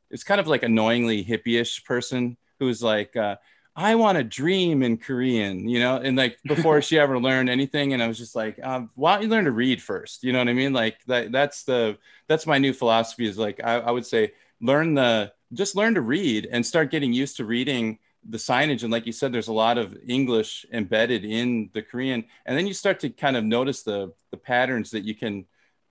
it's 0.10 0.24
kind 0.24 0.40
of 0.40 0.48
like 0.48 0.64
annoyingly 0.64 1.24
hippie-ish 1.24 1.84
person 1.84 2.38
who's 2.60 2.82
like, 2.82 3.16
uh, 3.16 3.36
I 3.76 3.94
want 3.94 4.18
to 4.18 4.24
dream 4.24 4.82
in 4.82 4.98
Korean, 4.98 5.70
you 5.70 5.80
know, 5.80 5.98
and 5.98 6.18
like 6.18 6.40
before 6.48 6.82
she 6.82 6.98
ever 6.98 7.20
learned 7.20 7.50
anything, 7.50 7.94
and 7.94 8.02
I 8.02 8.08
was 8.08 8.18
just 8.18 8.36
like, 8.36 8.60
um, 8.64 8.90
why 8.96 9.14
don't 9.14 9.24
you 9.24 9.30
learn 9.30 9.46
to 9.46 9.52
read 9.52 9.82
first? 9.82 10.24
You 10.24 10.34
know 10.34 10.40
what 10.40 10.48
I 10.48 10.54
mean? 10.54 10.74
Like 10.74 10.98
that 11.06 11.32
that's 11.32 11.64
the 11.64 12.00
that's 12.28 12.48
my 12.48 12.58
new 12.58 12.74
philosophy 12.74 13.28
is 13.28 13.38
like 13.38 13.62
I, 13.64 13.76
I 13.76 13.92
would 13.92 14.06
say 14.06 14.32
learn 14.62 14.96
the 14.96 15.32
just 15.54 15.76
learn 15.76 15.94
to 15.94 16.02
read 16.02 16.48
and 16.52 16.66
start 16.66 16.90
getting 16.90 17.14
used 17.14 17.38
to 17.38 17.46
reading 17.46 18.00
the 18.30 18.38
signage 18.38 18.84
and 18.84 18.92
like 18.92 19.06
you 19.06 19.12
said 19.12 19.32
there's 19.32 19.48
a 19.48 19.54
lot 19.54 19.78
of 19.78 19.96
english 20.06 20.66
embedded 20.74 21.24
in 21.24 21.70
the 21.74 21.82
korean 21.82 22.26
and 22.46 22.58
then 22.58 22.68
you 22.68 22.74
start 22.74 23.00
to 23.00 23.10
kind 23.10 23.38
of 23.38 23.44
notice 23.46 23.84
the 23.84 24.12
the 24.32 24.38
patterns 24.38 24.92
that 24.92 25.06
you 25.06 25.16
can 25.16 25.46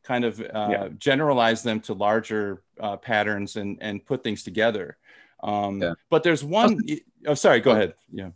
kind 0.06 0.24
of 0.24 0.40
uh, 0.40 0.68
Yeah. 0.70 0.88
generalize 0.96 1.62
them 1.62 1.80
to 1.80 1.92
larger 1.94 2.62
uh, 2.80 2.96
patterns 2.96 3.56
and 3.56 3.78
and 3.80 4.04
put 4.04 4.22
things 4.22 4.42
together 4.42 4.96
um, 5.42 5.82
Yeah. 5.82 5.94
but 6.10 6.22
there's 6.22 6.44
one 6.44 6.78
oh 7.26 7.34
sorry 7.34 7.60
go 7.60 7.72
ahead 7.72 7.94
yeah 8.12 8.30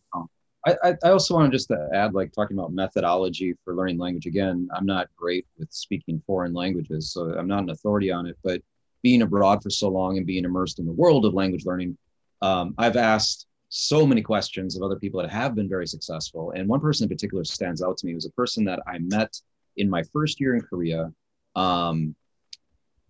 I, 0.67 0.77
I, 0.85 0.95
I 1.05 1.09
also 1.17 1.33
want 1.35 1.51
to 1.51 1.57
just 1.57 1.71
add, 1.95 2.13
like 2.13 2.33
talking 2.35 2.59
about 2.59 2.71
methodology 2.71 3.55
for 3.65 3.75
learning 3.75 3.97
language. 3.97 4.27
Again, 4.27 4.69
I'm 4.77 4.85
not 4.85 5.09
great 5.17 5.47
with 5.59 5.73
speaking 5.73 6.23
foreign 6.27 6.53
languages, 6.53 7.13
so 7.15 7.33
I'm 7.39 7.49
not 7.49 7.63
an 7.63 7.71
authority 7.71 8.11
on 8.11 8.27
it. 8.27 8.37
But 8.45 8.61
being 9.03 9.23
abroad 9.23 9.63
for 9.63 9.71
so 9.71 9.89
long 9.89 10.19
and 10.19 10.27
being 10.27 10.45
immersed 10.45 10.79
in 10.79 10.85
the 10.85 10.93
world 10.93 11.25
of 11.25 11.33
language 11.33 11.65
learning, 11.65 11.97
um, 12.43 12.75
I've 12.77 12.99
asked 12.99 13.47
so 13.71 14.07
many 14.07 14.21
questions 14.21 14.77
of 14.77 14.83
other 14.83 14.97
people 14.97 15.19
that 15.23 15.31
have 15.31 15.55
been 15.55 15.67
very 15.77 15.87
successful. 15.87 16.51
And 16.55 16.69
one 16.69 16.81
person 16.81 17.05
in 17.05 17.09
particular 17.09 17.45
stands 17.45 17.81
out 17.81 17.97
to 17.97 18.05
me. 18.05 18.13
It 18.13 18.17
was 18.17 18.27
a 18.27 18.33
person 18.33 18.63
that 18.67 18.81
I 18.87 18.99
met 18.99 19.33
in 19.79 19.89
my 19.89 20.03
first 20.13 20.41
year 20.41 20.57
in 20.57 20.61
Korea, 20.61 21.11
um, 21.57 22.15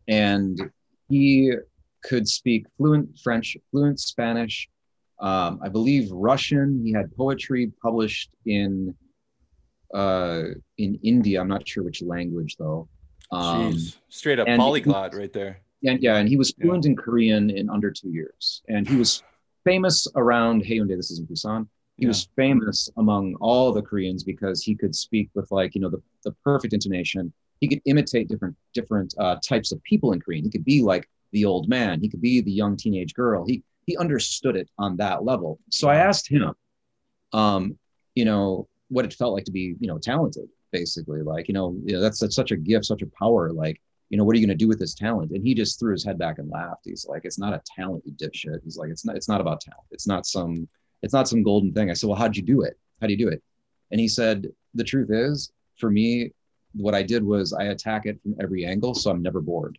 and 0.08 0.60
he 1.08 1.52
could 2.04 2.26
speak 2.28 2.66
fluent 2.76 3.18
French, 3.22 3.56
fluent 3.70 4.00
Spanish, 4.00 4.68
um, 5.20 5.60
I 5.62 5.68
believe 5.68 6.10
Russian. 6.10 6.82
He 6.84 6.92
had 6.92 7.14
poetry 7.16 7.72
published 7.82 8.30
in 8.46 8.94
uh, 9.94 10.42
in 10.78 10.98
India. 11.02 11.40
I'm 11.40 11.48
not 11.48 11.66
sure 11.68 11.82
which 11.84 12.02
language 12.02 12.56
though. 12.58 12.88
Um, 13.30 13.44
Jeez. 13.72 13.96
straight 14.08 14.38
up 14.38 14.46
polyglot 14.48 15.14
right 15.14 15.32
there 15.32 15.60
and 15.84 16.00
yeah, 16.02 16.16
and 16.16 16.28
he 16.28 16.36
was 16.36 16.52
Yeah. 16.56 16.64
fluent 16.64 16.86
in 16.86 16.96
Korean 16.96 17.50
in 17.50 17.70
under 17.70 17.90
two 17.90 18.10
years, 18.10 18.62
and 18.68 18.88
he 18.88 18.96
was 18.96 19.22
famous 19.64 20.06
around 20.14 20.64
Haeundae. 20.64 20.96
This 20.96 21.10
is 21.10 21.18
in 21.20 21.26
Busan. 21.26 21.68
He 21.96 22.04
Yeah. 22.04 22.08
was 22.08 22.28
famous 22.36 22.88
among 22.96 23.34
all 23.40 23.72
the 23.72 23.82
Koreans 23.82 24.24
because 24.24 24.62
he 24.62 24.74
could 24.74 24.94
speak 24.94 25.30
with 25.34 25.50
like 25.50 25.74
you 25.74 25.80
know 25.80 25.90
the, 25.90 26.02
the 26.24 26.32
perfect 26.44 26.72
intonation. 26.74 27.32
He 27.60 27.68
could 27.68 27.80
imitate 27.84 28.28
different 28.28 28.56
different 28.74 29.14
uh, 29.18 29.36
types 29.46 29.72
of 29.72 29.82
people 29.84 30.12
in 30.12 30.20
Korean. 30.20 30.44
He 30.44 30.50
could 30.50 30.64
be 30.64 30.82
like 30.82 31.08
the 31.32 31.44
old 31.44 31.68
man. 31.68 32.00
He 32.00 32.08
could 32.08 32.20
be 32.20 32.40
the 32.40 32.52
young 32.52 32.76
teenage 32.76 33.14
girl. 33.14 33.44
He 33.46 33.62
he 33.86 33.96
understood 33.96 34.56
it 34.56 34.68
on 34.78 34.96
that 34.96 35.24
level. 35.24 35.58
So 35.70 35.88
I 35.88 35.96
asked 35.96 36.28
him, 36.28 36.52
um, 37.32 37.78
you 38.14 38.24
know, 38.24 38.68
what 38.88 39.04
it 39.04 39.14
felt 39.14 39.34
like 39.34 39.44
to 39.44 39.52
be 39.52 39.74
you 39.78 39.88
know 39.88 39.98
talented, 39.98 40.48
basically. 40.72 41.22
Like 41.22 41.48
you 41.48 41.54
know, 41.54 41.76
you 41.84 41.94
know 41.94 42.00
that's, 42.00 42.18
that's 42.20 42.36
such 42.36 42.50
a 42.50 42.56
gift, 42.56 42.86
such 42.86 43.02
a 43.02 43.10
power. 43.18 43.52
Like 43.52 43.80
you 44.10 44.18
know, 44.18 44.24
what 44.24 44.36
are 44.36 44.38
you 44.40 44.46
going 44.46 44.58
to 44.58 44.62
do 44.62 44.68
with 44.68 44.78
this 44.78 44.94
talent? 44.94 45.30
And 45.30 45.42
he 45.42 45.54
just 45.54 45.78
threw 45.78 45.92
his 45.92 46.04
head 46.04 46.18
back 46.18 46.38
and 46.38 46.50
laughed. 46.50 46.82
He's 46.84 47.06
like, 47.08 47.24
it's 47.24 47.38
not 47.38 47.54
a 47.54 47.62
talent, 47.76 48.02
you 48.04 48.12
dipshit. 48.12 48.60
He's 48.64 48.76
like, 48.76 48.90
it's 48.90 49.04
not, 49.04 49.16
it's 49.16 49.28
not 49.28 49.40
about 49.40 49.60
talent. 49.60 49.86
It's 49.92 50.06
not 50.06 50.26
some, 50.26 50.68
it's 51.02 51.14
not 51.14 51.28
some 51.28 51.44
golden 51.44 51.72
thing. 51.72 51.90
I 51.90 51.94
said, 51.94 52.08
well, 52.08 52.18
how'd 52.18 52.36
you 52.36 52.42
do 52.42 52.62
it? 52.62 52.76
How 53.00 53.06
do 53.06 53.12
you 53.12 53.18
do 53.18 53.28
it? 53.28 53.40
And 53.92 54.00
he 54.00 54.08
said, 54.08 54.48
the 54.74 54.84
truth 54.84 55.10
is, 55.10 55.52
for 55.76 55.90
me, 55.90 56.32
what 56.74 56.94
I 56.94 57.02
did 57.02 57.24
was 57.24 57.52
I 57.52 57.64
attack 57.64 58.06
it 58.06 58.20
from 58.22 58.34
every 58.40 58.64
angle, 58.64 58.94
so 58.94 59.10
I'm 59.10 59.22
never 59.22 59.40
bored. 59.40 59.78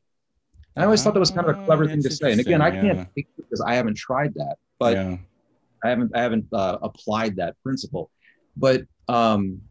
And 0.76 0.84
I 0.84 0.86
always 0.86 1.04
thought 1.04 1.14
that 1.14 1.20
was 1.20 1.32
kind 1.32 1.48
of 1.48 1.56
a 1.56 1.60
clever 1.60 1.88
thing 1.88 2.02
to 2.04 2.10
say. 2.10 2.32
And 2.32 2.40
again, 2.40 2.62
I 2.62 2.68
interesting, 2.68 2.96
can't 2.96 3.10
yeah. 3.16 3.24
because 3.38 3.62
I 3.62 3.76
haven't 3.76 3.98
tried 3.98 4.34
that, 4.36 4.56
but 4.80 4.96
yeah 4.96 5.18
I 5.84 5.90
haven't 5.90 6.12
I 6.16 6.22
haven't 6.22 6.46
uh, 6.54 6.78
applied 6.82 7.36
that 7.38 7.56
principle. 7.64 8.12
But 8.56 8.84
um, 9.08 9.62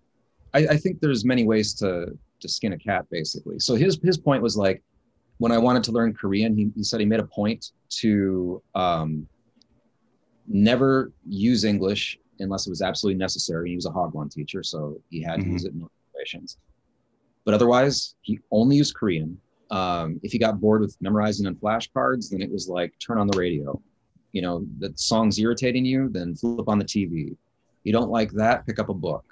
I, 0.52 0.66
I 0.66 0.76
think 0.76 1.00
there's 1.00 1.24
many 1.24 1.44
ways 1.44 1.74
to 1.74 2.18
to 2.40 2.48
skin 2.48 2.72
a 2.72 2.78
cat, 2.78 3.06
basically. 3.10 3.58
So 3.60 3.74
his 3.74 3.98
his 4.02 4.18
point 4.18 4.42
was 4.42 4.56
like, 4.56 4.82
when 5.38 5.52
I 5.52 5.58
wanted 5.58 5.84
to 5.84 5.92
learn 5.92 6.14
Korean, 6.14 6.56
he, 6.56 6.70
he 6.74 6.82
said 6.82 7.00
he 7.00 7.06
made 7.06 7.20
a 7.20 7.26
point 7.26 7.72
to 8.00 8.62
um, 8.74 9.26
never 10.48 11.12
use 11.28 11.64
English 11.64 12.18
unless 12.40 12.66
it 12.66 12.70
was 12.70 12.82
absolutely 12.82 13.18
necessary. 13.18 13.70
He 13.70 13.76
was 13.76 13.86
a 13.86 13.90
Hagwon 13.90 14.30
teacher, 14.32 14.62
so 14.62 15.00
he 15.10 15.22
had 15.22 15.40
to 15.40 15.46
Mhm. 15.46 15.52
use 15.52 15.64
it 15.64 15.72
in 15.72 15.86
situations. 16.12 16.56
But 17.44 17.54
otherwise, 17.54 18.14
he 18.22 18.38
only 18.50 18.76
used 18.76 18.94
Korean. 18.94 19.38
Um, 19.70 20.20
if 20.22 20.32
he 20.32 20.38
got 20.38 20.60
bored 20.60 20.80
with 20.80 20.96
memorizing 21.00 21.46
on 21.46 21.54
flashcards, 21.56 22.30
then 22.30 22.42
it 22.42 22.50
was 22.50 22.68
like 22.68 22.92
turn 23.04 23.18
on 23.18 23.26
the 23.26 23.38
radio. 23.38 23.80
You 24.32 24.42
know, 24.42 24.66
the 24.78 24.92
song's 24.96 25.38
irritating 25.38 25.84
you, 25.84 26.08
then 26.08 26.34
flip 26.34 26.68
on 26.68 26.78
the 26.78 26.84
TV. 26.84 27.36
You 27.84 27.92
don't 27.92 28.10
like 28.10 28.30
that, 28.32 28.66
pick 28.66 28.78
up 28.78 28.88
a 28.88 28.94
book. 28.94 29.24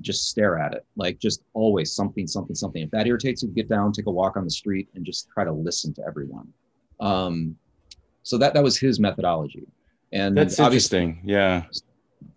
Just 0.00 0.28
stare 0.28 0.58
at 0.58 0.72
it. 0.72 0.86
Like 0.96 1.18
just 1.18 1.42
always 1.52 1.92
something, 1.92 2.26
something, 2.26 2.54
something. 2.54 2.82
If 2.82 2.90
that 2.92 3.06
irritates 3.06 3.42
you, 3.42 3.48
get 3.50 3.68
down, 3.68 3.92
take 3.92 4.06
a 4.06 4.10
walk 4.10 4.36
on 4.36 4.44
the 4.44 4.50
street, 4.50 4.88
and 4.94 5.04
just 5.04 5.28
try 5.28 5.44
to 5.44 5.52
listen 5.52 5.92
to 5.94 6.02
everyone. 6.06 6.48
Um, 7.00 7.56
so 8.22 8.38
that 8.38 8.54
that 8.54 8.62
was 8.62 8.78
his 8.78 8.98
methodology. 8.98 9.66
And 10.12 10.36
That's 10.36 10.58
interesting. 10.58 11.20
Yeah. 11.24 11.64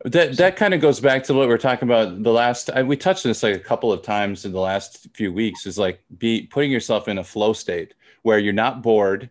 That 0.05 0.37
that 0.37 0.55
kind 0.55 0.73
of 0.73 0.81
goes 0.81 0.99
back 0.99 1.23
to 1.25 1.33
what 1.33 1.47
we 1.47 1.53
are 1.53 1.57
talking 1.57 1.87
about 1.87 2.23
the 2.23 2.31
last 2.31 2.69
I, 2.69 2.83
we 2.83 2.97
touched 2.97 3.25
on 3.25 3.29
this 3.29 3.43
like 3.43 3.55
a 3.55 3.59
couple 3.59 3.91
of 3.91 4.01
times 4.01 4.45
in 4.45 4.51
the 4.51 4.59
last 4.59 5.07
few 5.13 5.31
weeks 5.31 5.65
is 5.65 5.77
like 5.77 6.03
be 6.17 6.47
putting 6.47 6.71
yourself 6.71 7.07
in 7.07 7.17
a 7.17 7.23
flow 7.23 7.53
state 7.53 7.93
where 8.23 8.37
you're 8.37 8.53
not 8.53 8.81
bored 8.81 9.29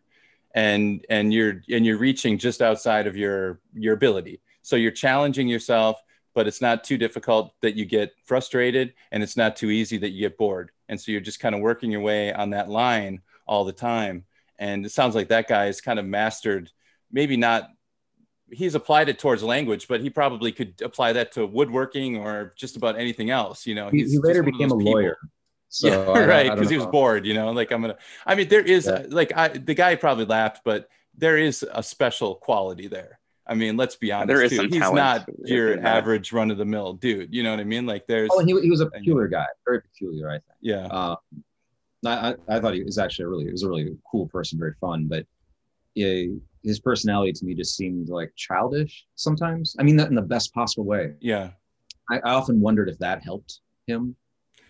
and 0.55 1.05
and 1.11 1.33
you're 1.33 1.63
and 1.71 1.85
you're 1.85 1.99
reaching 1.99 2.39
just 2.39 2.63
outside 2.63 3.07
of 3.07 3.17
your 3.17 3.61
your 3.75 3.95
ability. 3.95 4.41
So 4.63 4.77
you're 4.77 4.93
challenging 4.93 5.49
yourself 5.49 6.03
but 6.35 6.47
it's 6.47 6.61
not 6.61 6.85
too 6.85 6.97
difficult 6.97 7.55
that 7.61 7.77
you 7.77 7.85
get 7.85 8.15
frustrated 8.25 8.95
and 9.11 9.23
it's 9.23 9.37
not 9.37 9.57
too 9.57 9.71
easy 9.71 9.99
that 9.99 10.11
you 10.11 10.21
get 10.21 10.39
bored. 10.39 10.71
And 10.89 11.01
so 11.01 11.13
you're 11.13 11.21
just 11.21 11.41
kind 11.41 11.55
of 11.55 11.61
working 11.61 11.91
your 11.91 12.01
way 12.01 12.33
on 12.33 12.51
that 12.51 12.69
line 12.69 13.21
all 13.47 13.65
the 13.65 13.73
time. 13.73 14.25
And 14.59 14.87
it 14.87 14.93
sounds 14.93 15.15
like 15.15 15.29
that 15.29 15.49
guy 15.49 15.67
has 15.67 15.81
kind 15.81 15.99
of 15.99 16.07
mastered 16.07 16.71
maybe 17.11 17.37
not 17.37 17.69
he's 18.53 18.75
applied 18.75 19.09
it 19.09 19.19
towards 19.19 19.43
language, 19.43 19.89
but 19.89 20.01
he 20.01 20.11
probably 20.11 20.53
could 20.53 20.81
apply 20.83 21.13
that 21.15 21.33
to 21.33 21.47
woodworking 21.47 22.17
or 22.19 22.55
just 22.57 22.77
about 22.77 22.99
anything 22.99 23.31
else. 23.31 23.67
You 23.67 23.75
know, 23.75 23.89
he, 23.89 23.99
he's 23.99 24.13
he 24.13 24.19
later 24.19 24.43
became 24.43 24.71
a 24.71 24.77
people. 24.77 24.93
lawyer. 24.93 25.17
So 25.75 25.89
yeah, 25.89 26.01
I 26.11 26.27
right. 26.27 26.51
Because 26.55 26.69
he 26.69 26.77
was 26.77 26.85
bored. 26.85 27.25
You 27.25 27.33
know, 27.33 27.51
like 27.51 27.71
I'm 27.73 27.81
gonna. 27.81 27.97
I 28.27 28.35
mean, 28.35 28.49
there 28.49 28.61
is 28.61 28.85
Yeah. 28.87 29.07
like 29.09 29.33
I 29.35 29.49
the 29.49 29.73
guy 29.73 29.95
probably 29.95 30.27
laughed, 30.27 30.61
but 30.67 30.87
there 31.17 31.39
is 31.39 31.65
a 31.73 31.83
special 31.83 32.35
quality 32.35 32.89
there. 32.89 33.19
I 33.47 33.55
mean, 33.55 33.79
let's 33.79 33.97
be 33.97 34.13
honest. 34.13 34.29
There 34.29 34.43
is 34.43 34.51
too. 34.51 34.57
some 34.57 34.69
He's 34.69 34.81
not 34.81 35.27
your 35.47 35.73
in 35.73 35.87
average 35.87 36.31
run 36.31 36.51
of 36.51 36.59
the 36.59 36.67
mill 36.67 36.93
dude. 36.93 37.33
You 37.35 37.43
know 37.43 37.53
what 37.53 37.61
I 37.61 37.65
mean? 37.65 37.87
Like 37.87 38.07
there's 38.07 38.29
Oh, 38.35 38.45
he, 38.45 38.53
he 38.61 38.69
was 38.69 38.81
a 38.83 38.87
peculiar 38.91 39.29
guy, 39.29 39.47
very 39.65 39.81
peculiar, 39.81 40.29
I 40.29 40.35
think. 40.35 40.45
yeah. 40.61 40.87
Uh, 40.89 41.17
I, 42.05 42.11
I, 42.11 42.35
I 42.57 42.61
thought 42.61 42.75
he 42.75 42.83
was 42.85 42.99
actually 42.99 43.25
a 43.25 43.29
really, 43.29 43.45
he 43.47 43.51
was 43.51 43.63
a 43.63 43.69
really 43.71 43.97
cool 44.11 44.29
person, 44.29 44.59
very 44.59 44.75
fun, 44.79 45.07
but 45.09 45.25
yeah, 45.95 46.25
his 46.63 46.81
personality 46.81 47.33
to 47.33 47.45
me 47.45 47.55
just 47.55 47.77
seemed 47.77 48.09
like 48.09 48.33
childish 48.37 49.07
sometimes. 49.15 49.75
I 49.79 49.83
mean 49.83 49.97
that 49.97 50.09
in 50.09 50.15
the 50.15 50.23
best 50.23 50.55
possible 50.55 50.85
way. 50.85 51.15
Yeah. 51.21 51.51
I, 52.11 52.19
I 52.19 52.33
often 52.35 52.61
wondered 52.61 52.89
if 52.89 52.99
that 52.99 53.23
helped 53.23 53.61
him 53.87 54.17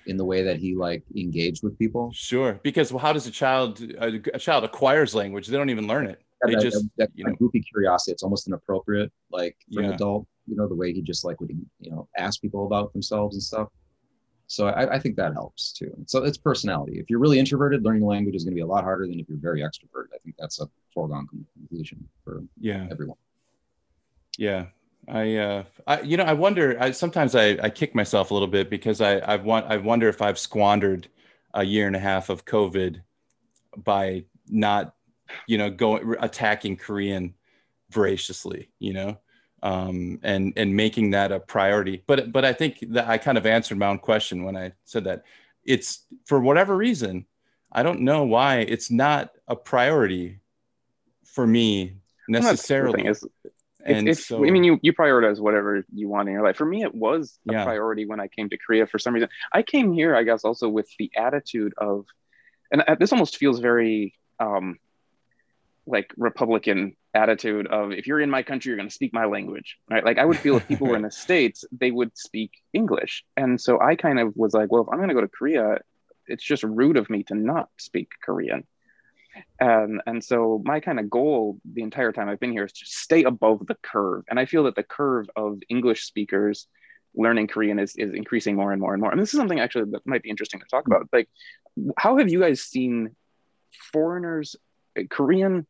in 0.06 0.16
the 0.16 0.24
way 0.24 0.42
that 0.42 0.56
he 0.56 0.74
like 0.74 1.04
engaged 1.16 1.62
with 1.62 1.78
people. 1.78 2.10
Sure. 2.14 2.60
Because 2.62 2.92
well, 2.92 2.98
how 2.98 3.12
does 3.12 3.26
a 3.26 3.30
child 3.30 3.80
a, 3.80 4.20
a 4.34 4.38
child 4.38 4.64
acquires 4.64 5.14
language? 5.14 5.46
They 5.46 5.56
don't 5.56 5.70
even 5.70 5.86
learn 5.86 6.06
it. 6.06 6.20
They 6.44 6.54
that, 6.54 6.60
just 6.60 6.82
that, 6.82 6.90
that 6.96 7.10
you 7.14 7.24
know. 7.24 7.34
goofy 7.34 7.60
curiosity, 7.60 8.12
it's 8.12 8.24
almost 8.24 8.48
inappropriate, 8.48 9.12
like 9.30 9.56
for 9.72 9.80
an 9.80 9.92
adult, 9.92 10.26
you 10.48 10.56
know, 10.56 10.66
the 10.66 10.74
way 10.74 10.92
he 10.92 11.00
just 11.00 11.24
like 11.24 11.40
would, 11.40 11.50
you 11.78 11.90
know, 11.90 12.08
ask 12.16 12.40
people 12.40 12.66
about 12.66 12.92
themselves 12.92 13.36
and 13.36 13.42
stuff. 13.42 13.68
So 14.48 14.66
I, 14.66 14.94
I 14.94 14.98
think 14.98 15.16
that 15.16 15.34
helps 15.34 15.72
too. 15.72 15.92
So 16.06 16.24
it's 16.24 16.36
personality. 16.36 16.98
If 16.98 17.08
you're 17.08 17.20
really 17.20 17.38
introverted, 17.38 17.84
learning 17.84 18.02
a 18.02 18.06
language 18.06 18.34
is 18.34 18.42
going 18.44 18.52
to 18.52 18.56
be 18.56 18.62
a 18.62 18.66
lot 18.66 18.82
harder 18.82 19.06
than 19.06 19.20
if 19.20 19.28
you're 19.28 19.38
very 19.38 19.60
extroverted. 19.60 20.08
I 20.14 20.18
think 20.18 20.34
that's 20.36 20.60
a 20.60 20.66
foregone 20.92 21.26
conclusion 21.26 22.08
for 22.24 22.42
Yeah. 22.58 22.86
everyone. 22.90 23.16
Yeah. 24.38 24.66
I, 25.08 25.36
uh, 25.36 25.64
I, 25.86 26.00
you 26.02 26.16
know, 26.16 26.24
I 26.24 26.32
wonder, 26.32 26.76
I, 26.80 26.92
sometimes 26.92 27.34
I, 27.34 27.58
I 27.62 27.70
kick 27.70 27.94
myself 27.94 28.30
a 28.30 28.34
little 28.34 28.48
bit 28.48 28.70
because 28.70 29.00
I, 29.00 29.16
I 29.16 29.36
want, 29.36 29.66
I 29.66 29.76
wonder 29.78 30.08
if 30.08 30.22
I've 30.22 30.38
squandered 30.38 31.08
a 31.54 31.64
year 31.64 31.86
and 31.86 31.96
a 31.96 31.98
half 31.98 32.30
of 32.30 32.44
COVID 32.44 33.02
by 33.76 34.24
not, 34.48 34.94
you 35.48 35.58
know, 35.58 35.70
going 35.70 36.14
attacking 36.20 36.76
Korean 36.76 37.34
voraciously, 37.90 38.70
you 38.78 38.92
know, 38.92 39.18
um, 39.62 40.20
and, 40.22 40.52
and 40.56 40.76
making 40.76 41.10
that 41.10 41.32
a 41.32 41.40
priority. 41.40 42.04
But, 42.06 42.30
but 42.30 42.44
I 42.44 42.52
think 42.52 42.78
that 42.90 43.08
I 43.08 43.18
kind 43.18 43.36
of 43.36 43.44
answered 43.44 43.78
my 43.78 43.86
own 43.88 43.98
question 43.98 44.44
when 44.44 44.56
I 44.56 44.72
said 44.84 45.04
that 45.04 45.24
it's 45.64 46.06
for 46.26 46.38
whatever 46.38 46.76
reason, 46.76 47.26
I 47.72 47.82
don't 47.82 48.00
know 48.00 48.22
why 48.24 48.58
it's 48.58 48.90
not 48.90 49.32
a 49.48 49.56
priority 49.56 50.38
for 51.32 51.46
me 51.46 51.94
Well, 52.28 52.40
that's 52.40 52.46
the 52.46 52.52
necessarily. 52.52 52.96
thing 53.02 53.06
is, 53.06 53.24
If- 53.84 53.96
and 53.98 54.16
so 54.16 54.44
I 54.46 54.50
mean, 54.50 54.62
you 54.62 54.78
you 54.80 54.92
prioritize 54.92 55.40
whatever 55.40 55.84
you 55.92 56.08
want 56.08 56.28
in 56.28 56.34
your 56.34 56.44
life. 56.44 56.56
For 56.56 56.64
me, 56.64 56.84
it 56.84 56.94
was 56.94 57.40
a 57.48 57.52
Yeah. 57.52 57.64
priority 57.64 58.04
when 58.06 58.20
I 58.20 58.28
came 58.28 58.48
to 58.50 58.56
Korea. 58.56 58.86
For 58.86 59.00
some 59.00 59.12
reason, 59.12 59.28
I 59.52 59.62
came 59.64 59.92
here, 59.92 60.14
I 60.14 60.22
guess, 60.22 60.44
also 60.44 60.68
with 60.68 60.88
the 61.00 61.10
attitude 61.16 61.74
of, 61.76 62.06
and 62.70 62.84
this 63.00 63.10
almost 63.12 63.38
feels 63.38 63.58
very 63.58 64.14
um, 64.38 64.78
like 65.84 66.12
Republican 66.16 66.96
attitude 67.12 67.66
of 67.66 67.90
if 67.90 68.06
you're 68.06 68.20
in 68.20 68.30
my 68.30 68.42
country, 68.44 68.70
you're 68.70 68.76
going 68.76 68.88
to 68.88 68.94
speak 68.94 69.12
my 69.12 69.24
language, 69.24 69.76
right? 69.90 70.04
Like 70.04 70.18
I 70.18 70.24
would 70.24 70.38
feel 70.38 70.56
if 70.56 70.68
people 70.68 70.86
were 70.86 70.96
in 70.96 71.02
the 71.10 71.10
states, 71.10 71.64
they 71.72 71.90
would 71.90 72.16
speak 72.16 72.52
English, 72.72 73.24
and 73.36 73.60
so 73.60 73.80
I 73.80 73.96
kind 73.96 74.20
of 74.20 74.32
was 74.36 74.54
like, 74.54 74.70
well, 74.70 74.82
if 74.82 74.88
I'm 74.90 74.98
going 74.98 75.08
to 75.08 75.14
go 75.14 75.20
to 75.22 75.28
Korea, 75.28 75.78
it's 76.28 76.44
just 76.44 76.62
rude 76.62 76.96
of 76.96 77.10
me 77.10 77.24
to 77.24 77.34
not 77.34 77.68
speak 77.78 78.10
Korean. 78.24 78.64
And, 79.60 80.00
and 80.06 80.22
so 80.22 80.60
my 80.64 80.80
kind 80.80 80.98
of 81.00 81.08
goal 81.08 81.58
the 81.64 81.82
entire 81.82 82.12
time 82.12 82.28
I've 82.28 82.40
been 82.40 82.52
here 82.52 82.64
is 82.64 82.72
to 82.72 82.84
stay 82.84 83.24
above 83.24 83.66
the 83.66 83.76
curve. 83.82 84.24
And 84.28 84.38
I 84.38 84.44
feel 84.44 84.64
that 84.64 84.76
the 84.76 84.82
curve 84.82 85.28
of 85.36 85.60
English 85.68 86.04
speakers 86.04 86.66
learning 87.14 87.48
Korean 87.48 87.78
is, 87.78 87.94
is 87.96 88.14
increasing 88.14 88.56
more 88.56 88.72
and 88.72 88.80
more 88.80 88.94
and 88.94 89.00
more. 89.00 89.10
And 89.10 89.20
this 89.20 89.32
is 89.32 89.38
something 89.38 89.60
actually 89.60 89.90
that 89.92 90.06
might 90.06 90.22
be 90.22 90.30
interesting 90.30 90.60
to 90.60 90.66
talk 90.66 90.86
about. 90.86 91.08
Like, 91.12 91.28
how 91.96 92.18
have 92.18 92.30
you 92.30 92.40
guys 92.40 92.62
seen 92.62 93.14
foreigners, 93.92 94.56
uh, 94.98 95.02
Korean, 95.10 95.66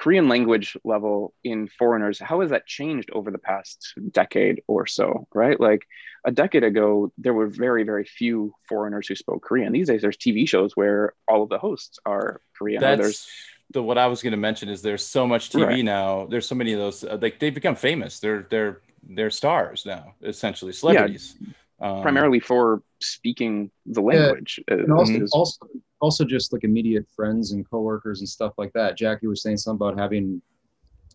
Korean 0.00 0.28
language 0.30 0.76
level 0.82 1.34
in 1.44 1.68
foreigners? 1.68 2.18
How 2.18 2.40
has 2.40 2.50
that 2.50 2.66
changed 2.66 3.10
over 3.12 3.30
the 3.30 3.38
past 3.38 3.92
decade 4.12 4.62
or 4.66 4.86
so? 4.86 5.26
Right, 5.34 5.60
like 5.60 5.82
a 6.24 6.32
decade 6.32 6.64
ago, 6.64 7.12
there 7.18 7.34
were 7.34 7.48
very, 7.48 7.82
very 7.84 8.04
few 8.04 8.54
foreigners 8.68 9.06
who 9.08 9.14
spoke 9.14 9.42
Korean. 9.42 9.72
These 9.72 9.88
days, 9.88 10.00
there's 10.02 10.16
TV 10.16 10.48
shows 10.48 10.74
where 10.74 11.12
all 11.28 11.42
of 11.42 11.50
the 11.50 11.58
hosts 11.58 11.98
are 12.06 12.40
Korean. 12.56 12.82
or 12.82 12.96
there's 12.96 13.18
that's 13.26 13.28
the 13.72 13.82
what 13.82 13.98
I 13.98 14.06
was 14.06 14.22
going 14.22 14.32
to 14.32 14.36
mention 14.48 14.68
is 14.70 14.80
there's 14.82 15.06
so 15.06 15.26
much 15.26 15.50
TV 15.50 15.66
Right. 15.66 15.84
now. 15.84 16.26
There's 16.30 16.46
so 16.46 16.54
many 16.54 16.72
of 16.72 16.78
those. 16.78 17.04
uh, 17.04 17.18
Like 17.20 17.38
they've 17.38 17.54
become 17.54 17.76
famous. 17.76 18.20
They're 18.20 18.46
they're 18.50 18.80
they're 19.16 19.30
stars 19.30 19.84
now, 19.86 20.14
essentially 20.22 20.72
celebrities. 20.72 21.36
Um, 21.80 22.02
primarily 22.02 22.40
for 22.40 22.82
speaking 23.00 23.70
the 23.86 24.02
language. 24.02 24.60
Uh, 24.70 24.74
and 24.78 24.92
also, 24.92 25.12
is- 25.24 25.32
also 25.32 25.66
also 26.00 26.24
just 26.24 26.52
like 26.52 26.64
immediate 26.64 27.06
friends 27.14 27.52
and 27.52 27.68
coworkers 27.68 28.20
and 28.20 28.28
stuff 28.28 28.54
like 28.58 28.72
that. 28.72 28.96
Jackie 28.96 29.26
was 29.26 29.42
saying 29.42 29.58
something 29.58 29.86
about 29.86 29.98
having 29.98 30.42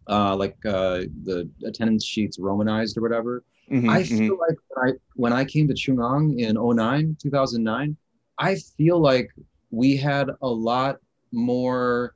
uh 0.08 0.36
like 0.36 0.56
uh 0.66 1.02
the 1.24 1.50
attendance 1.66 2.06
sheets 2.06 2.38
romanized 2.40 2.98
or 2.98 3.02
whatever. 3.02 3.44
Mhm, 3.72 3.90
i 3.90 4.02
mhm. 4.04 4.18
feel 4.20 4.38
like 4.40 4.58
when 4.70 4.90
i 4.90 4.94
when 5.16 5.34
i 5.34 5.44
came 5.44 5.68
to 5.68 5.74
chungang 5.74 6.40
in 6.40 6.56
09 6.56 7.18
2009 7.20 7.98
i 8.38 8.56
feel 8.78 9.00
like 9.00 9.32
we 9.72 9.98
had 9.98 10.30
a 10.44 10.48
lot 10.48 10.98
more 11.32 12.14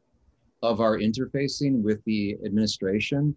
of 0.62 0.80
our 0.80 0.98
interfacing 1.00 1.82
with 1.82 2.04
the 2.06 2.38
administration 2.46 3.36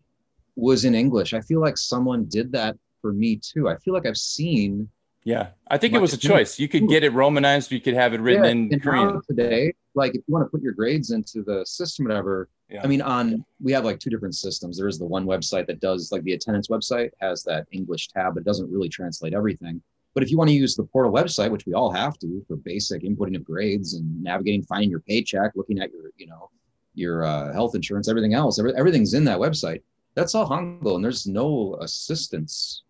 was 0.57 0.85
in 0.85 0.95
english. 0.95 1.33
I 1.33 1.41
feel 1.41 1.61
like 1.61 1.79
someone 1.79 2.27
did 2.27 2.53
that 2.53 2.77
for 3.01 3.13
me 3.13 3.37
too. 3.37 3.69
I 3.69 3.77
feel 3.79 3.95
like 3.95 4.07
i've 4.07 4.17
seen 4.19 4.89
Yeah, 5.25 5.51
I 5.69 5.79
think 5.79 5.95
it 5.95 6.01
was 6.01 6.13
a 6.13 6.19
choice. 6.19 6.59
You 6.59 6.69
could 6.69 6.89
get 6.89 7.05
it 7.05 7.11
romanized. 7.11 7.71
You 7.71 7.81
could 7.81 7.95
have 7.95 8.13
it 8.13 8.21
written 8.21 8.45
in 8.45 8.73
and 8.73 8.83
Korean. 8.83 9.21
today, 9.29 9.73
like 9.95 10.11
if 10.11 10.23
you 10.27 10.35
want 10.35 10.45
to 10.45 10.51
put 10.51 10.63
your 10.63 10.73
grades 10.73 11.11
into 11.11 11.43
the 11.43 11.65
system, 11.65 12.07
whatever. 12.07 12.49
Yeah. 12.69 12.81
I 12.83 12.87
mean, 12.87 13.03
on 13.03 13.45
we 13.61 13.71
have 13.73 13.85
like 13.85 14.01
two 14.01 14.11
different 14.11 14.35
systems. 14.35 14.79
There 14.79 14.89
is 14.89 14.99
the 14.99 15.07
one 15.07 15.25
website 15.27 15.67
that 15.67 15.81
does 15.81 16.11
like 16.11 16.25
the 16.25 16.33
attendance 16.33 16.69
website 16.69 17.11
has 17.21 17.45
that 17.45 17.67
English 17.71 18.09
tab, 18.09 18.35
but 18.35 18.41
it 18.41 18.47
doesn't 18.47 18.71
really 18.71 18.89
translate 18.89 19.35
everything. 19.35 19.81
But 20.15 20.23
if 20.23 20.31
you 20.31 20.37
want 20.37 20.51
to 20.51 20.55
use 20.55 20.75
the 20.75 20.85
portal 20.85 21.13
website, 21.13 21.51
which 21.51 21.67
we 21.67 21.73
all 21.73 21.91
have 21.93 22.19
to 22.19 22.45
for 22.47 22.57
basic 22.57 23.03
inputting 23.03 23.37
of 23.37 23.45
grades 23.45 23.95
and 23.95 24.23
navigating, 24.23 24.63
finding 24.63 24.91
your 24.91 25.01
paycheck, 25.01 25.53
looking 25.55 25.81
at 25.81 25.91
your, 25.91 26.11
you 26.17 26.27
know, 26.27 26.51
your 26.95 27.25
uh, 27.25 27.53
health 27.53 27.75
insurance, 27.75 28.09
everything 28.09 28.35
else, 28.35 28.59
every, 28.59 28.75
everything's 28.77 29.15
in 29.15 29.25
that 29.25 29.39
website. 29.39 29.83
That's 30.15 30.35
all 30.35 30.49
Hangul, 30.49 30.97
and 30.97 31.05
there's 31.05 31.27
no 31.27 31.79
assistance. 31.81 32.83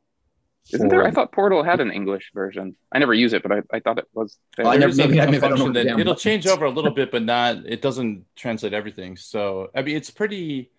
Isn't 0.73 0.89
there? 0.89 1.03
I 1.05 1.11
thought 1.11 1.33
Portal 1.33 1.63
had 1.63 1.81
an 1.81 1.91
English 1.91 2.31
version. 2.35 2.77
I 2.93 2.99
never 2.99 3.13
use 3.15 3.33
it, 3.33 3.43
but 3.43 3.53
I, 3.53 3.63
I 3.73 3.81
thought 3.81 3.99
it 3.99 4.07
was. 4.15 4.39
Well, 4.59 4.69
I 4.69 4.77
never- 4.77 4.91
is 4.91 4.99
a- 4.99 5.07
maybe 5.09 5.21
I- 5.21 5.25
a 5.25 5.31
maybe 5.31 5.39
I 5.39 5.49
don't 5.49 5.59
know 5.59 5.65
function 5.67 5.87
that 5.87 5.99
it'll 6.01 6.15
change 6.15 6.47
over 6.47 6.65
a 6.67 6.71
little 6.71 6.93
bit, 6.93 7.11
but 7.11 7.23
not. 7.25 7.57
It 7.67 7.83
doesn't 7.83 8.25
translate 8.37 8.73
everything. 8.73 9.17
So 9.17 9.71
I 9.75 9.83
mean, 9.83 9.97
it's 9.97 10.11
pretty. 10.11 10.71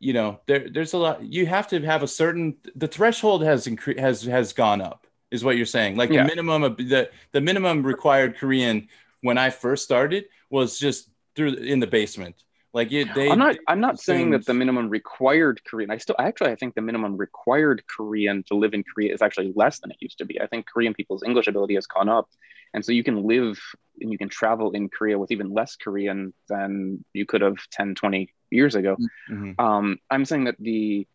You 0.00 0.12
know, 0.12 0.40
there 0.46 0.68
there's 0.68 0.92
a 0.94 0.98
lot. 0.98 1.22
You 1.22 1.46
have 1.46 1.68
to 1.68 1.80
have 1.82 2.02
a 2.02 2.08
certain. 2.08 2.56
The 2.76 2.88
threshold 2.88 3.42
has 3.44 3.66
incre- 3.66 3.98
has 3.98 4.22
has 4.24 4.52
gone 4.52 4.80
up. 4.80 5.06
Is 5.30 5.42
what 5.44 5.56
you're 5.56 5.64
saying? 5.64 5.96
Like 5.96 6.10
Yeah. 6.10 6.24
the 6.24 6.28
minimum 6.28 6.62
of 6.64 6.76
the 6.76 7.08
the 7.30 7.40
minimum 7.40 7.82
required 7.84 8.36
Korean 8.36 8.88
when 9.22 9.38
I 9.38 9.50
first 9.50 9.84
started 9.84 10.24
was 10.50 10.78
just 10.78 11.08
through 11.36 11.54
in 11.54 11.78
the 11.80 11.86
basement. 11.86 12.34
Like 12.74 12.90
they. 12.90 13.30
I'm 13.30 13.38
not. 13.38 13.56
I'm 13.68 13.80
not 13.80 14.00
saying 14.00 14.30
that 14.30 14.46
the 14.46 14.54
minimum 14.54 14.88
required 14.88 15.60
Korean. 15.64 15.90
I 15.90 15.98
still 15.98 16.16
actually 16.18 16.52
I 16.52 16.56
think 16.56 16.74
the 16.74 16.80
minimum 16.80 17.16
required 17.16 17.82
Korean 17.86 18.44
to 18.44 18.54
live 18.54 18.72
in 18.72 18.82
Korea 18.82 19.12
is 19.12 19.20
actually 19.20 19.52
less 19.54 19.80
than 19.80 19.90
it 19.90 19.98
used 20.00 20.18
to 20.18 20.24
be. 20.24 20.40
I 20.40 20.46
think 20.46 20.66
Korean 20.66 20.94
people's 20.94 21.22
English 21.22 21.48
ability 21.48 21.74
has 21.74 21.86
gone 21.86 22.08
up, 22.08 22.30
and 22.72 22.82
so 22.82 22.92
you 22.92 23.04
can 23.04 23.24
live 23.24 23.60
and 24.00 24.10
you 24.10 24.16
can 24.16 24.30
travel 24.30 24.70
in 24.72 24.88
Korea 24.88 25.18
with 25.18 25.30
even 25.30 25.52
less 25.52 25.76
Korean 25.76 26.32
than 26.48 27.04
you 27.12 27.26
could 27.26 27.42
have 27.42 27.56
10, 27.70 27.94
20 27.94 28.32
years 28.50 28.74
ago. 28.74 28.96
Mhm. 29.30 29.60
Um, 29.60 29.98
I'm 30.10 30.24
saying 30.24 30.44
that 30.44 30.56
the 30.58 31.06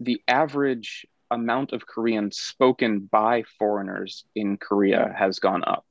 the 0.00 0.22
average 0.28 1.06
amount 1.30 1.72
of 1.72 1.86
Korean 1.86 2.30
spoken 2.32 3.00
by 3.00 3.42
foreigners 3.58 4.24
in 4.34 4.56
Korea 4.56 5.12
has 5.16 5.38
gone 5.40 5.64
up. 5.66 5.84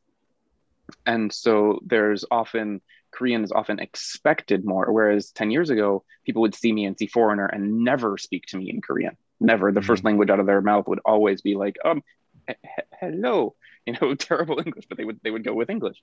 And 1.06 1.34
so 1.34 1.80
there's 1.86 2.26
often 2.30 2.82
Korean 3.16 3.44
is 3.44 3.52
often 3.52 3.80
expected 3.80 4.66
more, 4.66 4.92
whereas 4.92 5.32
10 5.32 5.50
years 5.52 5.70
ago, 5.70 6.04
people 6.26 6.42
would 6.42 6.54
see 6.56 6.72
me 6.74 6.86
and 6.86 6.98
see 6.98 7.08
foreigner 7.08 7.46
and 7.46 7.84
never 7.84 8.18
speak 8.18 8.44
to 8.48 8.58
me 8.58 8.70
in 8.70 8.82
Korean. 8.82 9.16
Never. 9.40 9.72
The 9.72 9.82
first 9.82 10.04
language 10.04 10.30
out 10.30 10.40
of 10.40 10.46
their 10.46 10.62
mouth 10.62 10.88
would 10.88 11.00
always 11.06 11.42
be 11.42 11.56
like, 11.56 11.78
um, 11.86 12.04
he- 12.48 12.54
he- 12.64 12.90
hello, 13.00 13.56
you 13.86 13.94
know, 13.94 14.14
terrible 14.30 14.60
English, 14.66 14.86
but 14.90 14.98
they 14.98 15.06
would 15.06 15.20
they 15.24 15.32
would 15.32 15.44
go 15.46 15.54
with 15.54 15.70
English. 15.70 15.98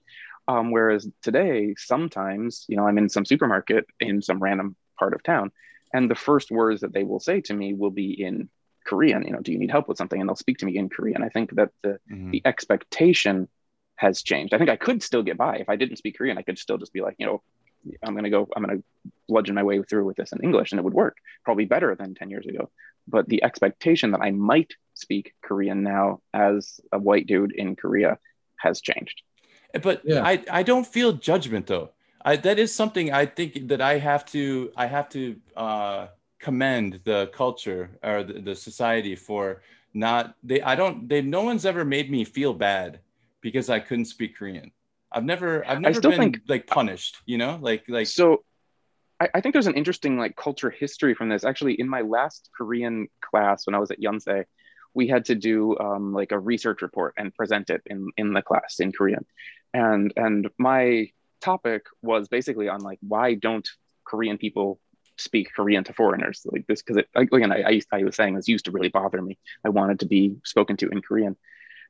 Um, 0.49 0.71
whereas 0.71 1.09
today, 1.23 1.75
sometimes, 1.77 2.65
you 2.69 2.77
know, 2.77 2.87
I'm 2.89 2.99
in 2.99 3.09
some 3.09 3.25
supermarket 3.27 3.87
in 4.01 4.23
some 4.23 4.43
random 4.43 4.75
part 4.99 5.13
of 5.15 5.23
town, 5.23 5.53
and 5.95 6.11
the 6.11 6.15
first 6.29 6.51
words 6.51 6.81
that 6.81 6.93
they 6.93 7.05
will 7.05 7.21
say 7.21 7.41
to 7.43 7.55
me 7.55 7.75
will 7.75 7.91
be 8.05 8.11
in 8.29 8.49
Korean. 8.85 9.23
You 9.27 9.33
know, 9.33 9.41
do 9.41 9.53
you 9.53 9.59
need 9.59 9.71
help 9.71 9.87
with 9.89 9.99
something? 9.99 10.21
And 10.21 10.29
they'll 10.29 10.37
speak 10.45 10.59
to 10.59 10.67
me 10.67 10.77
in 10.77 10.89
Korean. 10.89 11.23
I 11.23 11.29
think 11.29 11.55
that 11.59 11.71
the 11.83 11.99
Mhm. 12.11 12.31
the 12.33 12.43
expectation 12.45 13.49
has 13.97 14.23
changed. 14.23 14.55
I 14.55 14.59
think 14.59 14.71
I 14.71 14.77
could 14.77 15.03
still 15.03 15.23
get 15.23 15.37
by 15.37 15.57
if 15.57 15.69
I 15.69 15.77
didn't 15.77 15.97
speak 15.97 16.19
Korean. 16.19 16.39
I 16.39 16.43
could 16.43 16.59
still 16.59 16.79
just 16.79 16.93
be 16.93 17.01
like, 17.01 17.17
you 17.19 17.27
know, 17.27 17.43
I'm 18.03 18.15
gonna 18.15 18.31
go, 18.31 18.49
I'm 18.55 18.65
gonna 18.65 18.83
bludgeon 19.29 19.55
my 19.55 19.63
way 19.63 19.83
through 19.83 20.05
with 20.05 20.17
this 20.17 20.33
in 20.33 20.41
English, 20.43 20.73
and 20.73 20.79
it 20.79 20.85
would 20.85 20.95
work 20.95 21.17
probably 21.45 21.65
better 21.65 21.95
than 21.95 22.15
10 22.15 22.31
years 22.31 22.47
ago. 22.47 22.71
But 23.09 23.29
the 23.29 23.43
expectation 23.43 24.13
that 24.13 24.21
I 24.21 24.31
might 24.31 24.73
speak 24.95 25.35
Korean 25.43 25.83
now 25.83 26.21
as 26.33 26.81
a 26.93 26.99
white 26.99 27.27
dude 27.27 27.53
in 27.53 27.77
Korea 27.77 28.19
has 28.59 28.81
changed. 28.81 29.23
but 29.83 30.03
Yeah. 30.05 30.23
I, 30.25 30.45
I 30.51 30.63
don't 30.63 30.87
feel 30.87 31.13
judgment 31.13 31.67
though. 31.67 31.91
I, 32.25 32.37
that 32.37 32.59
is 32.59 32.73
something 32.73 33.13
I 33.13 33.27
think 33.27 33.69
that 33.69 33.81
I 33.81 33.99
have 33.99 34.25
to 34.27 34.71
I 34.77 34.87
have 34.87 35.09
to 35.11 35.37
uh, 35.57 36.07
commend 36.39 37.01
the 37.05 37.31
culture 37.35 37.91
or 38.03 38.23
the, 38.23 38.35
the 38.41 38.55
society 38.55 39.17
for 39.17 39.63
not 39.95 40.37
they 40.43 40.63
I 40.63 40.75
don't 40.75 41.09
they 41.09 41.21
no 41.21 41.43
one's 41.43 41.67
ever 41.67 41.85
made 41.85 42.11
me 42.11 42.25
feel 42.25 42.55
bad 42.55 43.01
because 43.43 43.69
I 43.69 43.81
couldn't 43.81 44.07
speak 44.07 44.37
Korean. 44.37 44.73
I've 45.13 45.25
never 45.25 45.67
I've 45.69 45.81
never 45.81 46.01
been 46.01 46.19
think- 46.19 46.41
like 46.49 46.67
punished, 46.67 47.19
you 47.27 47.37
know, 47.37 47.59
like 47.61 47.85
like 47.89 48.07
so 48.07 48.45
I, 49.21 49.29
I 49.35 49.41
think 49.41 49.53
there's 49.53 49.67
an 49.67 49.75
interesting 49.75 50.19
like 50.19 50.37
culture 50.37 50.71
history 50.71 51.15
from 51.15 51.29
this. 51.29 51.45
Actually, 51.45 51.75
in 51.79 51.89
my 51.89 52.01
last 52.01 52.49
Korean 52.57 53.09
class 53.21 53.67
when 53.67 53.75
I 53.75 53.79
was 53.79 53.91
at 53.91 54.01
Yonsei, 54.01 54.45
we 54.95 55.07
had 55.09 55.27
to 55.27 55.35
do 55.35 55.77
um, 55.79 56.13
like 56.13 56.33
a 56.33 56.39
research 56.39 56.83
report 56.83 57.15
and 57.19 57.35
present 57.35 57.69
it 57.69 57.83
in 57.87 58.09
in 58.17 58.33
the 58.33 58.43
class 58.43 58.81
in 58.81 58.93
Korean, 58.93 59.27
and 59.75 60.13
and 60.17 60.49
my 60.59 61.11
topic 61.41 61.87
was 62.01 62.29
basically 62.29 62.69
on 62.69 62.81
like 62.81 62.99
why 63.07 63.35
don't 63.35 63.69
Korean 64.05 64.39
people 64.39 64.81
speak 65.19 65.53
Korean 65.55 65.85
to 65.85 65.93
foreigners 65.93 66.41
like 66.45 66.67
this 66.67 66.83
because 66.83 66.97
it 66.97 67.09
like 67.15 67.31
again 67.33 67.53
I, 67.53 67.63
I, 67.63 67.71
used, 67.71 67.89
I 67.93 68.03
was 68.03 68.17
saying 68.17 68.35
this 68.35 68.49
used 68.49 68.65
to 68.65 68.71
really 68.71 68.89
bother 68.89 69.21
me. 69.21 69.39
I 69.65 69.69
wanted 69.69 70.01
to 70.01 70.07
be 70.07 70.37
spoken 70.45 70.77
to 70.79 70.89
in 70.89 71.03
Korean 71.03 71.37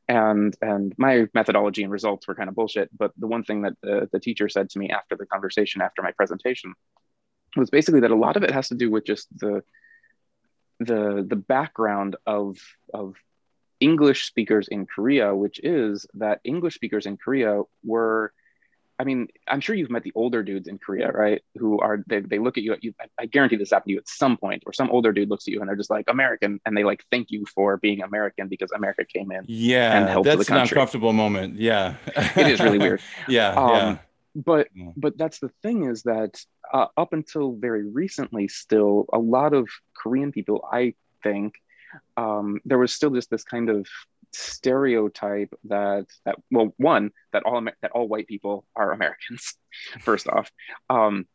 and 0.09 0.57
and 0.61 0.95
my 0.99 1.27
methodology 1.35 1.83
and 1.83 1.93
results 1.93 2.27
were 2.27 2.35
kind 2.35 2.49
of 2.49 2.55
bullshit 2.55 2.91
but 2.97 3.13
the 3.19 3.27
one 3.27 3.45
thing 3.45 3.63
that 3.63 3.75
the, 3.83 4.09
the 4.13 4.21
teacher 4.21 4.49
said 4.49 4.69
to 4.69 4.79
me 4.79 4.91
after 4.91 5.17
the 5.17 5.27
conversation 5.27 5.81
after 5.81 6.03
my 6.03 6.13
presentation 6.13 6.75
was 7.57 7.71
basically 7.71 8.01
that 8.01 8.11
a 8.11 8.17
lot 8.17 8.37
of 8.37 8.43
it 8.43 8.51
has 8.51 8.69
to 8.69 8.75
do 8.75 8.91
with 8.91 9.05
just 9.05 9.29
the 9.39 9.63
the 10.81 11.25
the 11.29 11.37
background 11.37 12.17
of 12.27 12.59
of 12.93 13.15
english 13.79 14.27
speakers 14.27 14.69
in 14.69 14.87
korea 14.87 15.35
which 15.35 15.61
is 15.63 16.07
that 16.15 16.41
english 16.45 16.75
speakers 16.75 17.07
in 17.07 17.17
korea 17.17 17.63
were 17.85 18.33
I 18.99 19.05
mean, 19.05 19.29
I'm 19.49 19.61
sure 19.61 19.75
you've 19.75 19.91
met 19.91 20.03
the 20.05 20.13
older 20.15 20.43
dudes 20.43 20.69
in 20.69 20.79
Korea, 20.79 21.11
right? 21.11 21.43
Who 21.57 21.81
are 21.81 22.05
they, 22.07 22.21
they 22.21 22.39
look 22.39 22.57
at 22.59 22.63
you, 22.63 22.77
you 22.81 22.95
I 23.19 23.27
guarantee 23.27 23.57
this 23.57 23.71
happened 23.71 23.89
to 23.89 23.93
you 23.95 23.99
at 23.99 24.09
some 24.09 24.37
point 24.37 24.63
or 24.67 24.73
some 24.73 24.91
older 24.91 25.13
dude 25.13 25.29
looks 25.31 25.49
at 25.49 25.53
you 25.53 25.61
and 25.61 25.69
they're 25.69 25.77
just 25.77 25.91
like 25.91 26.05
American 26.09 26.61
and 26.67 26.77
they 26.77 26.85
like 26.85 27.05
thank 27.11 27.31
you 27.31 27.45
for 27.55 27.77
being 27.79 28.03
American 28.03 28.49
because 28.49 28.71
America 28.73 29.05
came 29.05 29.33
in. 29.33 29.39
and 29.39 29.49
yeah, 29.49 30.09
help 30.09 30.25
to 30.25 30.31
the 30.31 30.37
that's 30.37 30.51
an 30.51 30.57
uncomfortable 30.59 31.13
moment. 31.13 31.59
Yeah, 31.59 31.97
It 32.37 32.47
is 32.49 32.61
really 32.61 32.79
weird. 32.79 33.01
yeah, 33.29 33.55
Um, 33.55 33.71
yeah. 33.71 33.99
but 34.35 34.69
Yeah. 34.75 34.91
but 34.97 35.19
that's 35.19 35.39
the 35.41 35.51
thing 35.63 35.85
is 35.91 36.03
that 36.05 36.41
uh, 36.73 36.87
up 36.97 37.13
until 37.13 37.53
very 37.55 37.87
recently 37.89 38.49
still 38.49 39.07
a 39.13 39.19
lot 39.19 39.53
of 39.53 39.69
korean 39.95 40.33
people 40.33 40.67
i 40.73 40.95
think 41.23 41.55
um, 42.17 42.61
there 42.65 42.79
was 42.79 42.93
still 42.93 43.11
just 43.11 43.29
this 43.31 43.45
kind 43.45 43.69
of 43.69 43.87
stereotype 44.33 45.53
that 45.65 46.07
that 46.25 46.37
well 46.51 46.73
one 46.79 47.11
that 47.33 47.43
all 47.45 47.61
that 47.83 47.91
all 47.93 48.09
white 48.09 48.27
people 48.27 48.65
are 48.77 48.93
americans 48.93 49.55
first 50.01 50.27
off. 50.29 50.51
Um, 50.91 51.27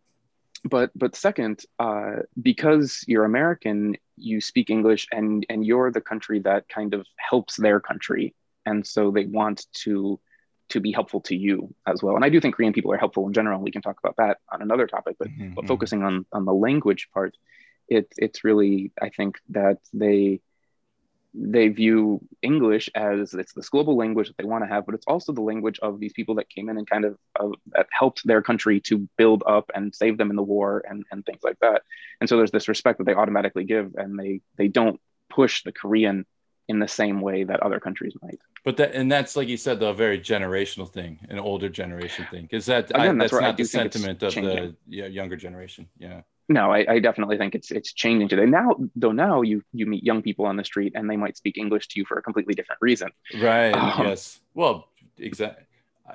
but 0.64 0.92
but 0.96 1.16
second 1.16 1.64
uh, 1.80 2.18
because 2.42 3.04
you're 3.08 3.26
american 3.26 3.96
you 4.18 4.42
speak 4.42 4.70
english 4.70 5.08
and 5.12 5.46
and 5.50 5.66
you're 5.66 5.92
the 5.92 6.02
country 6.02 6.40
that 6.40 6.68
kind 6.70 6.94
of 6.94 7.06
helps 7.18 7.56
their 7.58 7.80
country. 7.80 8.34
And 8.66 8.86
so 8.86 9.12
they 9.12 9.26
want 9.26 9.66
to 9.84 10.20
to 10.70 10.82
be 10.82 10.92
helpful 10.92 11.22
to 11.22 11.36
you 11.36 11.74
as 11.86 12.04
well. 12.04 12.16
And 12.16 12.26
i 12.26 12.30
do 12.30 12.42
think 12.42 12.56
korean 12.56 12.74
people 12.74 12.92
are 12.92 12.98
helpful 12.98 13.28
in 13.28 13.34
general. 13.34 13.62
We 13.62 13.72
can 13.72 13.82
talk 13.82 14.00
about 14.04 14.16
that 14.18 14.38
on 14.52 14.62
another 14.62 14.88
topic 14.88 15.16
but 15.20 15.30
Mhm, 15.30 15.56
but 15.56 15.66
mhm. 15.66 15.68
focusing 15.68 16.04
on 16.04 16.26
on 16.34 16.46
the 16.46 16.54
language 16.54 17.10
part 17.14 17.36
it 17.88 18.08
it's 18.18 18.44
really 18.44 18.92
i 19.02 19.10
think 19.10 19.40
that 19.50 19.78
they 19.94 20.42
they 21.34 21.68
view 21.68 22.20
english 22.42 22.90
as 22.96 23.34
it's 23.34 23.54
this 23.54 23.70
global 23.70 23.96
language 23.96 24.28
that 24.28 24.38
they 24.38 24.44
want 24.44 24.64
to 24.64 24.68
have 24.68 24.86
but 24.86 24.96
it's 24.96 25.06
also 25.08 25.32
the 25.34 25.42
language 25.42 25.80
of 25.80 26.00
these 26.00 26.14
people 26.14 26.36
that 26.36 26.50
came 26.50 26.70
in 26.70 26.78
and 26.78 26.90
kind 26.90 27.06
of 27.06 27.18
uh, 27.40 27.50
that 27.68 27.88
helped 27.92 28.26
their 28.26 28.42
country 28.42 28.80
to 28.80 29.08
build 29.18 29.44
up 29.46 29.70
and 29.76 29.94
save 29.94 30.18
them 30.18 30.30
in 30.30 30.36
the 30.36 30.44
war 30.44 30.84
and 30.90 31.04
and 31.12 31.26
things 31.26 31.40
like 31.44 31.60
that 31.60 31.84
and 32.22 32.30
so 32.30 32.38
there's 32.38 32.52
this 32.52 32.68
respect 32.68 32.98
that 32.98 33.06
they 33.06 33.14
automatically 33.14 33.64
give 33.64 33.94
and 33.96 34.18
they 34.18 34.42
they 34.58 34.68
don't 34.68 35.00
push 35.30 35.64
the 35.64 35.72
korean 35.72 36.26
in 36.68 36.80
the 36.80 36.88
same 36.88 37.22
way 37.22 37.44
that 37.44 37.62
other 37.62 37.80
countries 37.80 38.14
might 38.22 38.40
But 38.66 38.78
that 38.78 38.94
and 38.94 39.12
that's 39.12 39.36
like 39.36 39.48
you 39.48 39.58
said, 39.58 39.80
though, 39.80 39.92
a 39.92 39.94
very 39.94 40.20
generational 40.20 40.92
thing, 40.92 41.20
an 41.30 41.40
older 41.40 41.70
generation 41.70 42.26
thing, 42.30 42.44
because 42.44 42.66
that 42.66 42.92
I, 42.94 43.08
that's, 43.14 43.32
that's 43.32 43.42
not 43.42 43.58
the 43.58 43.64
sentiment 43.64 44.24
of 44.24 44.34
the 44.34 44.42
changing. 44.42 44.76
yeah, 44.88 45.06
younger 45.06 45.38
generation. 45.38 45.88
Yeah. 45.98 46.22
No 46.50 46.72
I, 46.72 46.86
I 46.94 47.00
definitely 47.00 47.38
think 47.38 47.56
it's 47.56 47.72
it's 47.72 47.94
changing 47.94 48.30
today 48.30 48.46
now 48.46 48.76
though 48.96 49.12
now 49.12 49.42
you 49.42 49.64
you 49.74 49.86
meet 49.86 50.04
young 50.04 50.22
people 50.22 50.46
on 50.46 50.56
the 50.58 50.64
street 50.64 50.94
and 50.96 51.10
they 51.10 51.18
might 51.18 51.38
speak 51.38 51.58
english 51.58 51.88
to 51.90 52.00
you 52.00 52.06
for 52.06 52.18
a 52.18 52.22
completely 52.22 52.54
different 52.54 52.82
reason 52.82 53.10
Right. 53.36 53.76
Um, 53.76 54.06
yes. 54.06 54.40
Well, 54.54 54.88
exactly. 55.18 55.64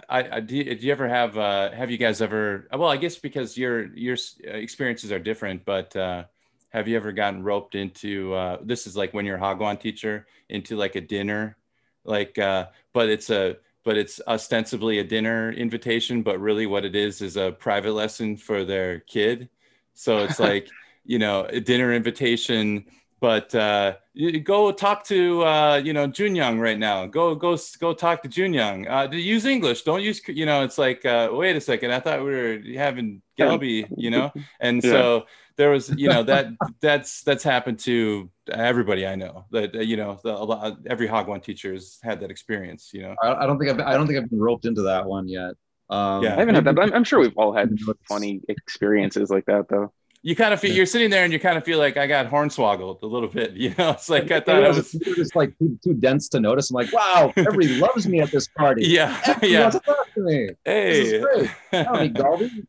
I, 0.09 0.37
I 0.37 0.41
do, 0.41 0.57
you- 0.57 0.75
do 0.75 0.87
you 0.87 0.93
ever 0.93 1.09
have 1.09 1.37
uh 1.37 1.71
have 1.73 1.91
you 1.91 1.99
guys 1.99 2.23
ever 2.23 2.67
well 2.73 2.89
I 2.89 2.97
guess 2.97 3.17
because 3.19 3.59
your 3.59 3.95
your 3.95 4.17
uh, 4.47 4.53
experiences 4.53 5.13
are 5.13 5.19
different 5.19 5.65
but 5.67 5.95
uh 5.95 6.25
have 6.71 6.89
you 6.89 6.97
ever 6.97 7.13
gotten 7.13 7.43
roped 7.43 7.75
into 7.75 8.33
uh 8.35 8.57
this 8.63 8.87
is 8.87 8.97
like 8.97 9.13
when 9.13 9.27
you're 9.27 9.37
a 9.37 9.41
Hagwon 9.41 9.79
teacher 9.79 10.27
into 10.49 10.77
like 10.77 10.97
a 10.97 11.01
dinner 11.03 11.57
like 12.05 12.39
uh 12.39 12.67
but 12.95 13.11
it's 13.11 13.29
a 13.29 13.57
but 13.85 13.99
it's 13.99 14.19
ostensibly 14.27 14.99
a 15.01 15.05
dinner 15.05 15.53
invitation 15.53 16.23
but 16.23 16.41
really 16.41 16.65
what 16.67 16.85
it 16.87 16.97
is 16.97 17.21
is 17.21 17.37
a 17.37 17.53
private 17.53 17.93
lesson 17.93 18.37
for 18.37 18.65
their 18.65 19.01
kid 19.01 19.51
so 19.95 20.19
it's 20.19 20.41
like 20.49 20.69
you 21.05 21.19
know 21.19 21.45
a 21.45 21.61
dinner 21.61 21.93
invitation 21.93 22.85
but 23.21 23.55
uh 23.55 23.95
go 24.43 24.73
talk 24.73 25.05
to 25.05 25.45
uh 25.45 25.77
you 25.77 25.93
know 25.93 26.09
Junyoung 26.09 26.61
right 26.61 26.79
now. 26.79 27.07
Go 27.07 27.37
go 27.37 27.57
go 27.79 27.95
talk 27.95 28.21
to 28.23 28.29
Junyoung 28.29 28.91
uh 28.91 29.15
use 29.15 29.45
english. 29.47 29.83
Don't 29.83 30.03
use 30.03 30.21
you 30.27 30.45
know 30.45 30.65
it's 30.65 30.77
like 30.77 31.05
uh 31.07 31.29
wait 31.33 31.55
a 31.55 31.61
second. 31.61 31.93
I 31.93 32.01
thought 32.01 32.19
we 32.25 32.33
were 32.33 32.61
having 32.75 33.23
Galbi, 33.39 33.89
you 33.97 34.11
know? 34.11 34.33
And 34.61 34.83
Yeah. 34.83 34.91
so 34.91 35.27
there 35.57 35.71
was 35.71 35.89
you 35.91 36.09
know 36.09 36.23
that 36.25 36.49
that's 36.81 37.23
that's 37.23 37.45
happened 37.45 37.79
to 37.79 38.29
everybody 38.51 39.07
i 39.07 39.15
know 39.15 39.45
that 39.51 39.75
you 39.75 39.97
know 39.97 40.19
the, 40.25 40.33
a 40.35 40.45
lot, 40.51 40.79
every 40.87 41.07
hagwon 41.07 41.43
teacher 41.43 41.75
has 41.75 41.99
had 42.03 42.21
that 42.21 42.31
experience 42.31 42.91
you 42.93 43.03
know? 43.03 43.15
I, 43.23 43.35
I 43.35 43.47
don't 43.47 43.59
think 43.59 43.71
I've 43.71 43.81
I 43.81 43.95
don't 43.95 44.07
think 44.07 44.19
I've 44.19 44.31
been 44.31 44.41
roped 44.41 44.65
into 44.65 44.83
that 44.83 45.05
one 45.07 45.29
yet. 45.29 45.53
Um, 45.91 46.23
Yeah. 46.23 46.37
i 46.37 46.39
haven't 46.39 46.55
had 46.55 46.65
that 46.65 46.75
but 46.75 46.83
I'm, 46.85 46.95
I'm 46.95 47.05
sure 47.05 47.21
we've 47.21 47.37
all 47.37 47.53
had 47.53 47.77
funny 48.09 48.41
experiences 48.49 49.31
like 49.31 49.45
that 49.47 49.69
though 49.69 49.93
you 50.25 50.37
kind 50.37 50.55
of 50.55 50.61
feel 50.61 50.71
Yeah. 50.71 50.77
you're 50.79 50.87
sitting 50.87 51.11
there 51.11 51.25
and 51.25 51.33
you 51.33 51.41
kind 51.41 51.59
of 51.59 51.65
feel 51.65 51.79
like 51.79 51.97
i 51.97 52.07
got 52.07 52.31
hornswoggled 52.31 53.03
a 53.03 53.07
little 53.07 53.29
bit 53.29 53.53
you 53.65 53.75
know 53.77 53.91
it's 53.91 54.09
like 54.09 54.25
i 54.31 54.35
Maybe 54.37 54.45
thought 54.47 54.65
i 54.65 54.69
was 54.69 54.77
was 54.79 54.93
just, 54.93 55.17
just 55.17 55.37
like 55.37 55.59
too, 55.59 55.79
too 55.85 55.95
dense 55.95 56.29
to 56.31 56.41
notice. 56.41 56.71
I'm 56.71 56.75
like, 56.77 56.93
wow, 56.93 57.33
everybody 57.37 57.77
loves 57.87 58.07
me 58.09 58.21
at 58.21 58.31
this 58.31 58.47
party. 58.49 58.87
yeah 58.87 59.19
Everybody 59.27 59.49
yeah 59.53 59.61
wants 59.63 59.77
to 59.79 59.83
talk 59.85 60.13
to 60.15 60.21
me. 60.21 60.49
hey 60.65 61.03
This 61.03 61.13
is 61.13 61.25
great. 61.25 61.87
Howdy, 61.87 62.11
Galbi. 62.11 62.67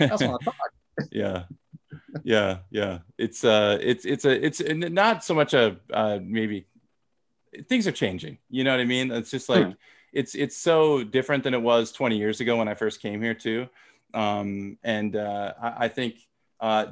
I 0.00 0.08
also 0.08 0.28
want 0.28 0.40
to 0.42 0.44
talk. 0.46 0.56
yeah 1.10 1.44
yeah 2.24 2.58
yeah 2.70 2.98
it's 3.18 3.44
uh 3.44 3.78
it's 3.80 4.04
it's 4.04 4.24
a 4.24 4.46
it's 4.46 4.60
not 4.66 5.24
so 5.24 5.34
much 5.34 5.54
a 5.54 5.76
uh 5.92 6.18
maybe 6.22 6.66
things 7.68 7.86
are 7.86 7.92
changing 7.92 8.38
you 8.50 8.64
know 8.64 8.70
what 8.70 8.80
i 8.80 8.84
mean 8.84 9.10
it's 9.10 9.30
just 9.30 9.48
like 9.48 9.64
Hmm. 9.66 9.72
It's 10.12 10.34
it's 10.34 10.56
so 10.56 11.02
different 11.02 11.44
than 11.44 11.54
it 11.54 11.62
was 11.62 11.92
20 11.92 12.16
years 12.16 12.40
ago 12.40 12.56
when 12.56 12.68
i 12.68 12.74
first 12.74 13.00
came 13.00 13.22
here 13.22 13.34
too. 13.34 13.68
Um 14.14 14.78
and 14.84 15.16
uh 15.16 15.54
i, 15.60 15.84
I 15.84 15.88
think 15.88 16.16
uh 16.60 16.86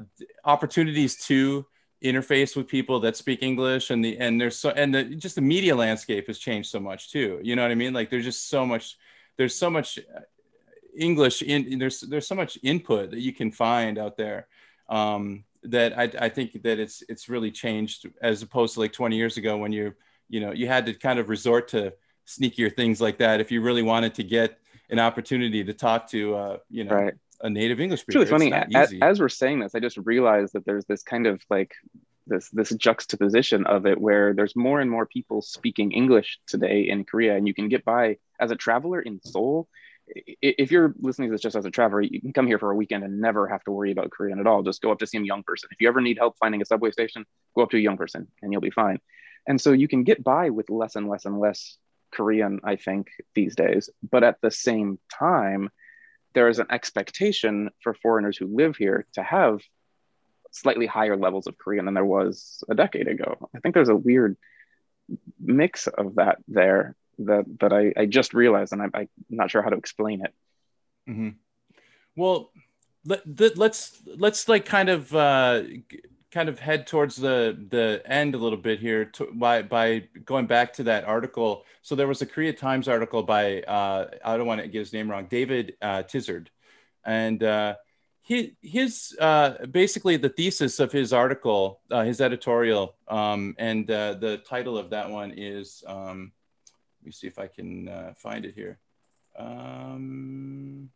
opportunities 0.45 1.16
to 1.27 1.66
interface 2.03 2.57
with 2.57 2.66
people 2.66 3.01
that 3.01 3.14
speak 3.16 3.43
english 3.43 3.91
and 3.91 4.03
the 4.05 4.18
and 4.18 4.41
there's 4.41 4.57
so 4.57 4.71
and 4.71 4.95
the 4.95 5.05
just 5.05 5.35
the 5.35 5.43
media 5.43 5.77
landscape 5.77 6.27
has 6.27 6.39
changed 6.39 6.71
so 6.71 6.81
much 6.81 7.11
too. 7.11 7.41
You 7.43 7.57
know 7.57 7.62
what 7.62 7.71
i 7.71 7.75
mean? 7.75 7.93
Like 7.93 8.11
there's 8.11 8.25
just 8.25 8.49
so 8.49 8.64
much 8.64 8.97
there's 9.37 9.55
so 9.55 9.71
much 9.71 9.99
uh, 9.99 10.21
english 10.97 11.43
in 11.43 11.79
there's 11.79 12.01
there's 12.01 12.27
so 12.27 12.35
much 12.35 12.59
input 12.62 13.11
that 13.11 13.21
you 13.21 13.33
can 13.33 13.51
find 13.53 13.97
out 13.97 14.16
there 14.16 14.49
um 14.89 15.45
that 15.62 15.97
I, 15.99 16.11
I 16.27 16.29
think 16.29 16.62
that 16.62 16.79
it's 16.79 17.03
it's 17.09 17.29
really 17.29 17.51
changed 17.51 18.09
as 18.23 18.43
opposed 18.43 18.75
to 18.75 18.81
like 18.81 18.93
20 18.93 19.16
years 19.16 19.37
ago 19.37 19.57
when 19.57 19.73
you 19.73 19.95
you 20.29 20.41
know 20.41 20.53
you 20.53 20.66
had 20.66 20.87
to 20.87 20.95
kind 20.95 21.18
of 21.18 21.29
resort 21.29 21.68
to 21.68 21.93
sneakier 22.27 22.75
things 22.75 23.01
like 23.01 23.18
that 23.18 23.41
if 23.41 23.51
you 23.51 23.61
really 23.61 23.83
wanted 23.83 24.14
to 24.14 24.23
get 24.23 24.59
an 24.91 24.99
opportunity 24.99 25.64
to 25.64 25.73
talk 25.73 26.09
to 26.09 26.35
uh 26.35 26.57
you 26.68 26.85
know 26.85 26.95
right. 26.95 27.14
a 27.43 27.51
native 27.51 27.81
english 27.81 28.01
speaker. 28.01 28.21
it's 28.21 28.31
really 28.31 28.51
funny 28.51 28.66
easy. 28.77 29.01
as 29.03 29.21
we're 29.21 29.29
saying 29.29 29.61
this 29.61 29.75
i 29.75 29.81
just 29.81 29.97
realized 29.99 30.53
that 30.53 30.64
there's 30.64 30.85
this 30.87 31.03
kind 31.03 31.27
of 31.27 31.43
like 31.51 31.73
this 32.27 32.49
this 32.51 32.71
juxtaposition 32.71 33.66
of 33.66 33.87
it 33.87 34.01
where 34.01 34.33
there's 34.35 34.55
more 34.55 34.81
and 34.81 34.91
more 34.91 35.07
people 35.07 35.43
speaking 35.43 35.93
english 35.93 36.39
today 36.47 36.83
in 36.89 37.05
korea 37.05 37.37
and 37.37 37.47
you 37.49 37.55
can 37.55 37.68
get 37.68 37.85
by 37.85 38.16
as 38.41 38.51
a 38.51 38.57
traveler 38.57 39.01
in 39.01 39.21
seoul. 39.23 39.68
If 40.43 40.73
you're 40.73 40.93
listening 40.99 41.29
to 41.29 41.35
this 41.35 41.43
just 41.43 41.55
as 41.55 41.66
a 41.66 41.71
traveler 41.71 42.01
you 42.01 42.21
can 42.21 42.33
come 42.33 42.47
here 42.47 42.59
for 42.59 42.73
a 42.73 42.75
weekend 42.75 43.05
and 43.05 43.21
never 43.21 43.47
have 43.47 43.62
to 43.64 43.71
worry 43.71 43.93
about 43.93 44.11
korean 44.11 44.41
at 44.41 44.47
all. 44.47 44.62
Just 44.62 44.83
go 44.83 44.91
up 44.91 44.99
to 44.99 45.07
see 45.07 45.18
a 45.18 45.23
young 45.23 45.45
person. 45.45 45.68
If 45.71 45.81
you 45.81 45.87
ever 45.87 46.01
need 46.01 46.18
help 46.18 46.37
finding 46.39 46.61
a 46.61 46.64
subway 46.64 46.91
station 46.91 47.25
go 47.55 47.62
up 47.62 47.71
to 47.71 47.77
a 47.77 47.81
young 47.81 47.97
person 47.97 48.27
and 48.43 48.51
you'll 48.51 48.61
be 48.61 48.71
fine. 48.71 48.99
And 49.47 49.61
so 49.61 49.73
you 49.73 49.87
can 49.87 50.03
get 50.03 50.25
by 50.25 50.51
with 50.51 50.68
less 50.68 50.97
and 50.97 51.09
less 51.09 51.27
and 51.27 51.39
less 51.39 51.77
korean 52.13 52.61
i 52.65 52.77
think 52.77 53.09
these 53.35 53.55
days 53.57 53.91
but 54.09 54.25
at 54.25 54.41
the 54.41 54.51
same 54.51 54.99
time 55.13 55.71
there 56.35 56.49
is 56.49 56.59
an 56.59 56.67
expectation 56.71 57.71
for 57.83 57.95
foreigners 57.95 58.37
who 58.37 58.47
live 58.47 58.77
here 58.77 59.07
to 59.15 59.23
have 59.23 59.61
slightly 60.51 60.87
higher 60.87 61.17
levels 61.17 61.47
of 61.47 61.59
Korean 61.59 61.85
than 61.85 61.95
there 61.95 62.05
was 62.05 62.63
a 62.69 62.75
decade 62.75 63.09
ago. 63.09 63.49
I 63.55 63.61
think 63.61 63.75
there's 63.75 63.89
a 63.89 63.97
weird 63.97 64.37
mix 65.41 65.87
of 65.87 66.17
that 66.17 66.39
there 66.49 66.95
that 67.19 67.45
that 67.61 67.73
I, 67.73 67.93
I 67.97 68.07
just 68.07 68.35
realized, 68.35 68.73
and 68.73 68.83
I, 68.83 68.89
I'm 68.95 69.09
not 69.29 69.51
sure 69.51 69.63
how 69.63 69.71
to 69.71 69.77
explain 69.77 70.25
it. 70.25 70.35
Mhm. 71.09 71.35
Well, 72.17 72.51
let, 73.05 73.23
let, 73.39 73.59
let's 73.59 74.03
let's 74.07 74.49
like 74.49 74.65
kind 74.65 74.89
of 74.89 75.15
uh, 75.15 75.63
kind 76.31 76.49
of 76.49 76.59
head 76.59 76.87
towards 76.87 77.16
the 77.16 77.59
the 77.70 78.03
end 78.07 78.35
a 78.35 78.39
little 78.39 78.59
bit 78.59 78.78
here 78.78 79.05
to, 79.05 79.28
by 79.33 79.62
by 79.62 80.05
going 80.24 80.47
back 80.47 80.72
to 80.74 80.85
that 80.85 81.05
article. 81.05 81.64
So 81.83 81.95
there 81.95 82.07
was 82.07 82.22
a 82.22 82.26
Korea 82.26 82.53
Times 82.53 82.89
article 82.89 83.22
by 83.22 83.62
uh, 83.62 84.11
I 84.24 84.37
don't 84.37 84.47
want 84.47 84.61
to 84.61 84.68
get 84.68 84.78
his 84.78 84.93
name 84.93 85.11
wrong, 85.11 85.26
David 85.26 85.74
uh, 85.83 86.03
Tizzard, 86.05 86.49
and 87.05 87.43
uh, 87.43 87.74
he 88.22 88.57
his 88.62 89.16
uh, 89.20 89.66
basically 89.66 90.16
the 90.16 90.28
thesis 90.28 90.78
of 90.81 90.93
his 90.93 91.12
article, 91.12 91.81
uh, 91.91 92.05
his 92.05 92.20
editorial, 92.20 92.97
um, 93.09 93.55
and 93.59 93.91
uh, 93.91 94.14
the 94.14 94.39
title 94.39 94.78
of 94.78 94.91
that 94.91 95.11
one 95.11 95.33
is. 95.37 95.83
Um, 95.87 96.33
let 97.03 97.07
me 97.07 97.12
see 97.12 97.26
if 97.26 97.39
I 97.39 97.47
can 97.47 98.14
find 98.18 98.45
it 98.45 98.55
here. 98.55 98.78
Um, 99.39 100.91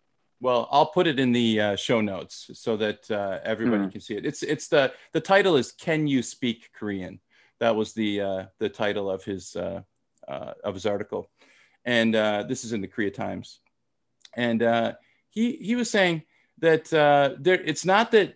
well, 0.45 0.69
I'll 0.71 0.91
put 0.99 1.07
it 1.07 1.19
in 1.19 1.33
the 1.33 1.59
uh, 1.59 1.77
show 1.77 2.03
notes 2.03 2.51
so 2.53 2.77
that 2.77 3.11
uh, 3.11 3.39
everybody 3.45 3.85
Hmm. 3.85 3.89
can 3.89 4.01
see 4.03 4.15
it. 4.15 4.27
It's 4.27 4.43
it's 4.43 4.69
the 4.69 4.93
the 5.15 5.21
title 5.21 5.57
is 5.57 5.73
"Can 5.73 6.07
You 6.07 6.23
Speak 6.23 6.71
Korean?" 6.75 7.19
That 7.61 7.75
was 7.75 7.95
the 7.95 8.21
uh, 8.21 8.45
the 8.59 8.69
title 8.69 9.11
of 9.11 9.25
his 9.25 9.57
uh, 9.57 9.81
uh, 10.29 10.53
of 10.63 10.75
his 10.75 10.85
article, 10.85 11.31
and 11.87 12.15
uh, 12.15 12.43
this 12.47 12.63
is 12.63 12.75
in 12.75 12.83
the 12.83 12.89
Korea 12.89 13.11
Times, 13.11 13.61
and 14.37 14.63
uh, 14.63 14.93
he 15.31 15.53
he 15.69 15.77
was 15.77 15.91
saying 15.91 16.25
that 16.59 16.93
uh, 16.93 17.37
there 17.39 17.61
it's 17.65 17.87
not 17.87 18.11
that 18.11 18.35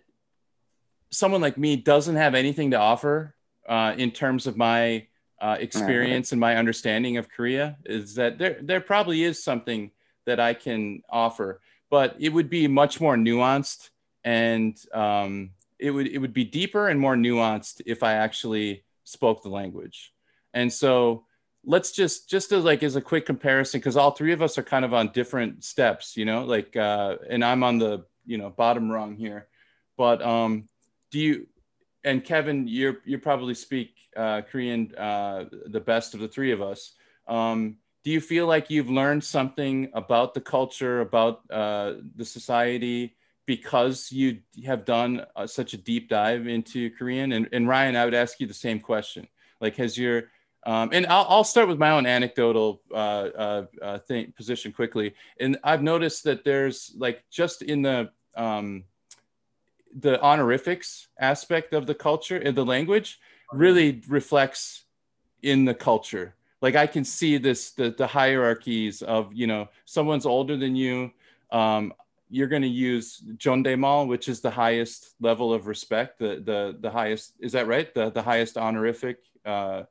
someone 1.11 1.41
like 1.41 1.59
me 1.59 1.75
doesn't 1.75 2.15
have 2.15 2.33
anything 2.33 2.71
to 2.71 2.77
offer 2.79 3.35
uh, 3.67 3.93
in 3.97 4.09
terms 4.09 4.47
of 4.47 4.57
my 4.57 5.05
uh, 5.41 5.57
experience 5.59 6.31
and 6.31 6.41
my 6.41 6.55
understanding 6.55 7.17
of 7.17 7.29
Korea 7.29 7.77
is 7.85 8.15
that 8.15 8.39
there 8.39 8.57
there 8.63 8.81
probably 8.81 9.23
is 9.23 9.43
something 9.43 9.91
that 10.25 10.39
I 10.39 10.53
can 10.53 11.01
offer, 11.09 11.61
but 11.89 12.15
it 12.19 12.29
would 12.29 12.49
be 12.49 12.67
much 12.67 13.01
more 13.01 13.15
nuanced 13.15 13.89
and 14.23 14.77
um, 14.93 15.51
it 15.79 15.91
would 15.91 16.07
it 16.07 16.17
would 16.17 16.33
be 16.33 16.43
deeper 16.43 16.87
and 16.89 16.99
more 16.99 17.15
nuanced 17.15 17.81
if 17.85 18.03
I 18.03 18.13
actually 18.13 18.83
spoke 19.03 19.43
the 19.43 19.49
language. 19.49 20.13
And 20.53 20.71
so 20.71 21.25
let's 21.65 21.91
just 21.91 22.29
just 22.29 22.51
as 22.51 22.63
like 22.63 22.83
as 22.83 22.95
a 22.95 23.01
quick 23.01 23.25
comparison 23.25 23.79
because 23.79 23.97
all 23.97 24.11
three 24.11 24.31
of 24.31 24.41
us 24.41 24.57
are 24.57 24.63
kind 24.63 24.85
of 24.85 24.93
on 24.93 25.11
different 25.11 25.63
steps 25.63 26.15
you 26.15 26.23
know 26.23 26.45
like 26.45 26.75
uh 26.75 27.17
and 27.29 27.43
i'm 27.43 27.63
on 27.63 27.77
the 27.77 28.05
you 28.25 28.37
know 28.37 28.49
bottom 28.49 28.89
rung 28.89 29.15
here 29.15 29.47
but 29.97 30.21
um 30.21 30.67
do 31.11 31.19
you 31.19 31.47
and 32.03 32.23
kevin 32.23 32.67
you're 32.67 32.99
you 33.05 33.19
probably 33.19 33.53
speak 33.53 33.93
uh 34.15 34.41
korean 34.49 34.93
uh 34.95 35.45
the 35.67 35.81
best 35.81 36.13
of 36.13 36.21
the 36.21 36.27
three 36.27 36.51
of 36.51 36.61
us 36.61 36.93
um 37.27 37.75
do 38.09 38.13
you 38.13 38.21
feel 38.21 38.47
like 38.47 38.71
you've 38.71 38.89
learned 38.89 39.23
something 39.23 39.87
about 39.93 40.33
the 40.33 40.41
culture 40.41 41.01
about 41.01 41.41
uh 41.51 41.93
the 42.15 42.25
society 42.25 43.15
because 43.45 44.11
you 44.11 44.39
have 44.65 44.83
done 44.83 45.23
uh, 45.35 45.45
such 45.45 45.73
a 45.73 45.77
deep 45.77 46.09
dive 46.09 46.47
into 46.47 46.89
korean 46.97 47.33
and, 47.33 47.47
and 47.53 47.67
ryan 47.67 47.95
i 47.95 48.03
would 48.03 48.15
ask 48.15 48.39
you 48.39 48.47
the 48.47 48.61
same 48.67 48.79
question 48.79 49.27
like 49.61 49.75
has 49.75 49.95
your 49.95 50.23
um, 50.65 50.89
and 50.91 51.05
I'll, 51.05 51.25
I'll, 51.29 51.43
start 51.45 51.69
with 51.69 51.77
my 51.77 51.91
own 51.91 52.05
anecdotal 52.05 52.81
uh, 52.91 52.95
uh, 52.95 53.65
uh, 53.81 53.99
thing, 53.99 54.33
position 54.35 54.73
quickly. 54.73 55.15
And 55.39 55.57
I've 55.63 55.81
noticed 55.81 56.25
that 56.25 56.43
there's 56.43 56.93
like 56.97 57.23
just 57.31 57.61
in 57.61 57.81
the 57.81 58.09
um, 58.35 58.83
the 59.95 60.21
honorifics 60.21 61.07
aspect 61.17 61.73
of 61.73 61.87
the 61.87 61.95
culture 61.95 62.35
and 62.35 62.57
the 62.57 62.65
language 62.65 63.21
really 63.53 64.01
reflects 64.09 64.83
in 65.41 65.63
the 65.63 65.73
culture. 65.73 66.35
Like 66.61 66.75
I 66.75 66.87
can 66.87 67.05
see 67.05 67.37
this 67.37 67.71
the 67.71 67.91
the 67.91 68.07
hierarchies 68.07 69.01
of 69.01 69.33
you 69.33 69.47
know 69.47 69.69
someone's 69.85 70.25
older 70.25 70.57
than 70.57 70.75
you. 70.75 71.11
Um, 71.51 71.93
you're 72.29 72.47
going 72.47 72.61
to 72.61 72.67
use 72.67 73.21
Jondaemal, 73.37 74.07
which 74.07 74.27
is 74.27 74.39
the 74.41 74.51
highest 74.51 75.15
level 75.19 75.53
of 75.53 75.67
respect, 75.67 76.19
the 76.19 76.41
the 76.43 76.77
the 76.79 76.89
highest. 76.89 77.33
Is 77.39 77.53
that 77.53 77.67
right? 77.67 77.93
The 77.93 78.09
the 78.09 78.21
highest 78.21 78.57
honorific. 78.57 79.17
Uh, 79.45 79.83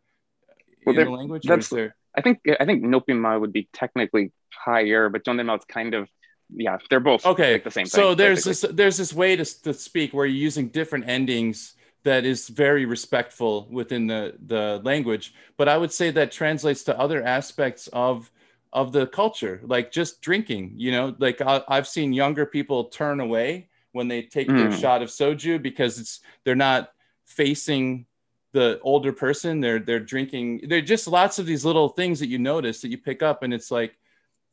well, 0.84 0.98
in 0.98 1.04
the 1.04 1.10
language? 1.10 1.42
That's, 1.44 1.68
there... 1.68 1.96
I 2.16 2.20
think 2.20 2.40
I 2.60 2.64
think 2.64 2.84
Nopima 2.84 3.40
would 3.40 3.52
be 3.52 3.68
technically 3.72 4.32
higher, 4.52 5.08
but 5.08 5.24
Jondaemal 5.24 5.58
is 5.58 5.64
kind 5.64 5.94
of 5.94 6.08
yeah, 6.54 6.78
they're 6.88 7.00
both 7.00 7.26
okay. 7.26 7.54
Like 7.54 7.64
the 7.64 7.70
same. 7.70 7.86
So 7.86 8.08
thing, 8.08 8.18
there's 8.18 8.44
this 8.44 8.64
there's 8.70 8.96
this 8.96 9.12
way 9.12 9.36
to, 9.36 9.44
to 9.62 9.74
speak 9.74 10.14
where 10.14 10.26
you're 10.26 10.36
using 10.36 10.68
different 10.68 11.08
endings 11.08 11.74
that 12.04 12.24
is 12.24 12.48
very 12.48 12.84
respectful 12.84 13.68
within 13.70 14.06
the 14.06 14.34
the 14.46 14.80
language. 14.84 15.34
But 15.56 15.68
I 15.68 15.76
would 15.76 15.92
say 15.92 16.10
that 16.12 16.32
translates 16.32 16.84
to 16.84 16.98
other 16.98 17.22
aspects 17.22 17.88
of 17.92 18.30
of 18.72 18.92
the 18.92 19.06
culture, 19.06 19.60
like 19.64 19.90
just 19.90 20.20
drinking. 20.20 20.72
You 20.76 20.92
know, 20.92 21.16
like 21.18 21.40
I, 21.40 21.62
have 21.68 21.88
seen 21.88 22.12
younger 22.12 22.46
people 22.46 22.84
turn 22.84 23.20
away 23.20 23.68
when 23.92 24.08
they 24.08 24.22
take 24.22 24.48
mm. 24.48 24.56
their 24.56 24.70
hmm. 24.70 24.76
shot 24.76 25.02
of 25.02 25.08
soju 25.08 25.62
because 25.62 25.98
it's 25.98 26.20
they're 26.44 26.54
not 26.54 26.92
facing 27.24 28.06
the 28.52 28.80
older 28.82 29.12
person 29.12 29.60
they're 29.60 29.78
they're 29.78 30.00
drinking 30.00 30.60
they're 30.68 30.80
just 30.80 31.06
lots 31.06 31.38
of 31.38 31.44
these 31.44 31.64
little 31.64 31.90
things 31.90 32.18
that 32.18 32.28
you 32.28 32.38
notice 32.38 32.80
that 32.80 32.88
you 32.88 32.96
pick 32.96 33.22
up 33.22 33.42
and 33.42 33.52
it's 33.52 33.70
like 33.70 33.97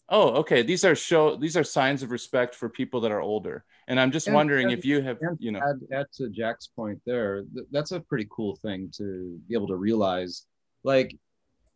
oh 0.09 0.29
okay 0.35 0.61
these 0.61 0.85
are 0.85 0.95
show 0.95 1.35
these 1.35 1.57
are 1.57 1.63
signs 1.63 2.03
of 2.03 2.11
respect 2.11 2.53
for 2.53 2.69
people 2.69 3.01
that 3.01 3.11
are 3.11 3.21
older 3.21 3.63
and 3.87 3.99
i'm 3.99 4.11
just 4.11 4.27
and, 4.27 4.35
wondering 4.35 4.67
and, 4.67 4.77
if 4.77 4.85
you 4.85 5.01
have 5.01 5.17
you 5.39 5.51
know 5.51 5.59
add, 5.59 5.79
add 5.91 6.05
to 6.13 6.29
jack's 6.29 6.67
point 6.67 6.99
there 7.05 7.43
th- 7.53 7.67
that's 7.71 7.91
a 7.91 7.99
pretty 7.99 8.27
cool 8.29 8.55
thing 8.57 8.91
to 8.95 9.39
be 9.47 9.55
able 9.55 9.67
to 9.67 9.75
realize 9.75 10.45
like 10.83 11.17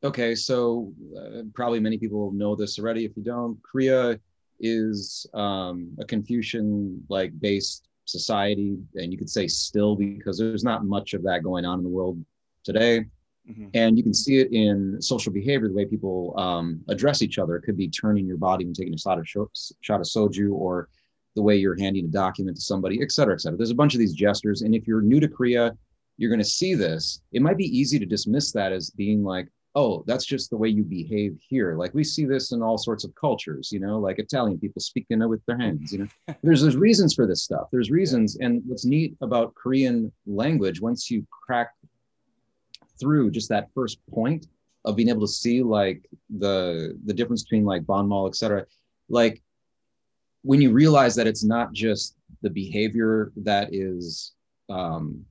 okay 0.04 0.36
so 0.36 0.94
uh, 1.18 1.42
probably 1.54 1.80
many 1.80 1.98
people 1.98 2.32
know 2.32 2.56
this 2.56 2.78
already 2.78 3.04
if 3.04 3.16
you 3.18 3.24
don't 3.24 3.58
korea 3.64 4.20
is 4.60 5.26
um, 5.34 5.90
a 6.00 6.06
confucian 6.06 7.02
like 7.10 7.32
based 7.40 7.90
society, 8.10 8.78
and 8.96 9.12
you 9.12 9.18
could 9.18 9.30
say 9.30 9.48
still 9.48 9.96
because 9.96 10.38
there's 10.38 10.64
not 10.64 10.86
much 10.86 11.14
of 11.14 11.24
that 11.24 11.44
going 11.44 11.66
on 11.66 11.80
in 11.80 11.84
the 11.84 11.90
world 11.90 12.24
today. 12.64 13.06
Mm-hmm. 13.50 13.68
And 13.74 13.98
you 13.98 14.04
can 14.04 14.14
see 14.14 14.38
it 14.38 14.52
in 14.52 15.02
social 15.02 15.34
behavior, 15.34 15.68
the 15.68 15.74
way 15.74 15.86
people 15.86 16.38
um, 16.38 16.82
address 16.88 17.22
each 17.22 17.40
other. 17.40 17.56
It 17.56 17.64
could 17.64 17.78
be 17.78 17.90
turning 17.90 18.26
your 18.26 18.38
body 18.38 18.66
and 18.66 18.76
taking 18.76 18.94
a 18.94 18.98
shot 18.98 19.18
of, 19.18 19.28
shot 19.28 20.00
of 20.00 20.06
soju, 20.06 20.52
or 20.52 20.90
the 21.36 21.42
way 21.42 21.56
you're 21.56 21.78
handing 21.80 22.06
a 22.06 22.10
document 22.10 22.58
to 22.58 22.62
somebody, 22.62 23.02
et 23.02 23.12
cetera, 23.12 23.34
et 23.34 23.42
cetera. 23.42 23.58
There's 23.58 23.72
a 23.72 23.76
bunch 23.76 23.94
of 23.94 24.00
these 24.00 24.14
gestures. 24.14 24.62
And 24.62 24.76
if 24.76 24.88
you're 24.88 25.02
new 25.02 25.20
to 25.20 25.28
Korea, 25.28 25.74
you're 26.18 26.30
going 26.30 26.40
to 26.40 26.46
see 26.46 26.76
this. 26.76 27.22
It 27.32 27.42
might 27.42 27.58
be 27.58 27.66
easy 27.66 27.98
to 27.98 28.06
dismiss 28.06 28.52
that 28.52 28.72
as 28.72 28.90
being 28.92 29.24
like, 29.24 29.48
oh, 29.76 30.04
that's 30.08 30.26
just 30.26 30.50
the 30.50 30.58
way 30.58 30.68
you 30.68 30.84
behave 30.84 31.38
here. 31.48 31.78
Like 31.78 31.94
we 31.94 32.04
see 32.04 32.26
this 32.26 32.52
in 32.52 32.62
all 32.62 32.78
sorts 32.78 33.04
of 33.04 33.14
cultures, 33.16 33.72
you 33.72 33.80
know, 33.80 34.00
like 34.00 34.20
Italian 34.20 34.60
people 34.60 34.82
speaking 34.82 35.28
with 35.30 35.46
their 35.46 35.58
hands, 35.58 35.94
you 35.94 36.00
know. 36.00 36.36
there's 36.44 36.62
there's 36.62 36.76
reasons 36.76 37.14
for 37.14 37.28
this 37.28 37.44
stuff. 37.44 37.68
There's 37.72 37.92
reasons. 37.92 38.38
And 38.38 38.62
what's 38.66 38.86
neat 38.86 39.16
about 39.22 39.56
Korean 39.56 40.12
language, 40.26 40.82
once 40.82 41.10
you 41.10 41.26
crack 41.30 41.72
through 43.00 43.32
just 43.32 43.50
that 43.50 43.70
first 43.74 44.00
point 44.12 44.48
of 44.86 44.96
being 44.96 45.10
able 45.10 45.22
to 45.22 45.28
see 45.28 45.62
like 45.62 46.08
the 46.30 46.98
the 47.06 47.14
difference 47.14 47.44
between 47.44 47.66
like 47.66 47.86
banmal, 47.86 48.28
et 48.28 48.36
cetera, 48.36 48.66
like 49.10 49.42
when 50.44 50.62
you 50.62 50.72
realize 50.72 51.16
that 51.16 51.28
it's 51.28 51.44
not 51.44 51.74
just 51.74 52.16
the 52.42 52.50
behavior 52.50 53.32
that 53.36 53.70
is 53.74 54.34
um, 54.70 55.26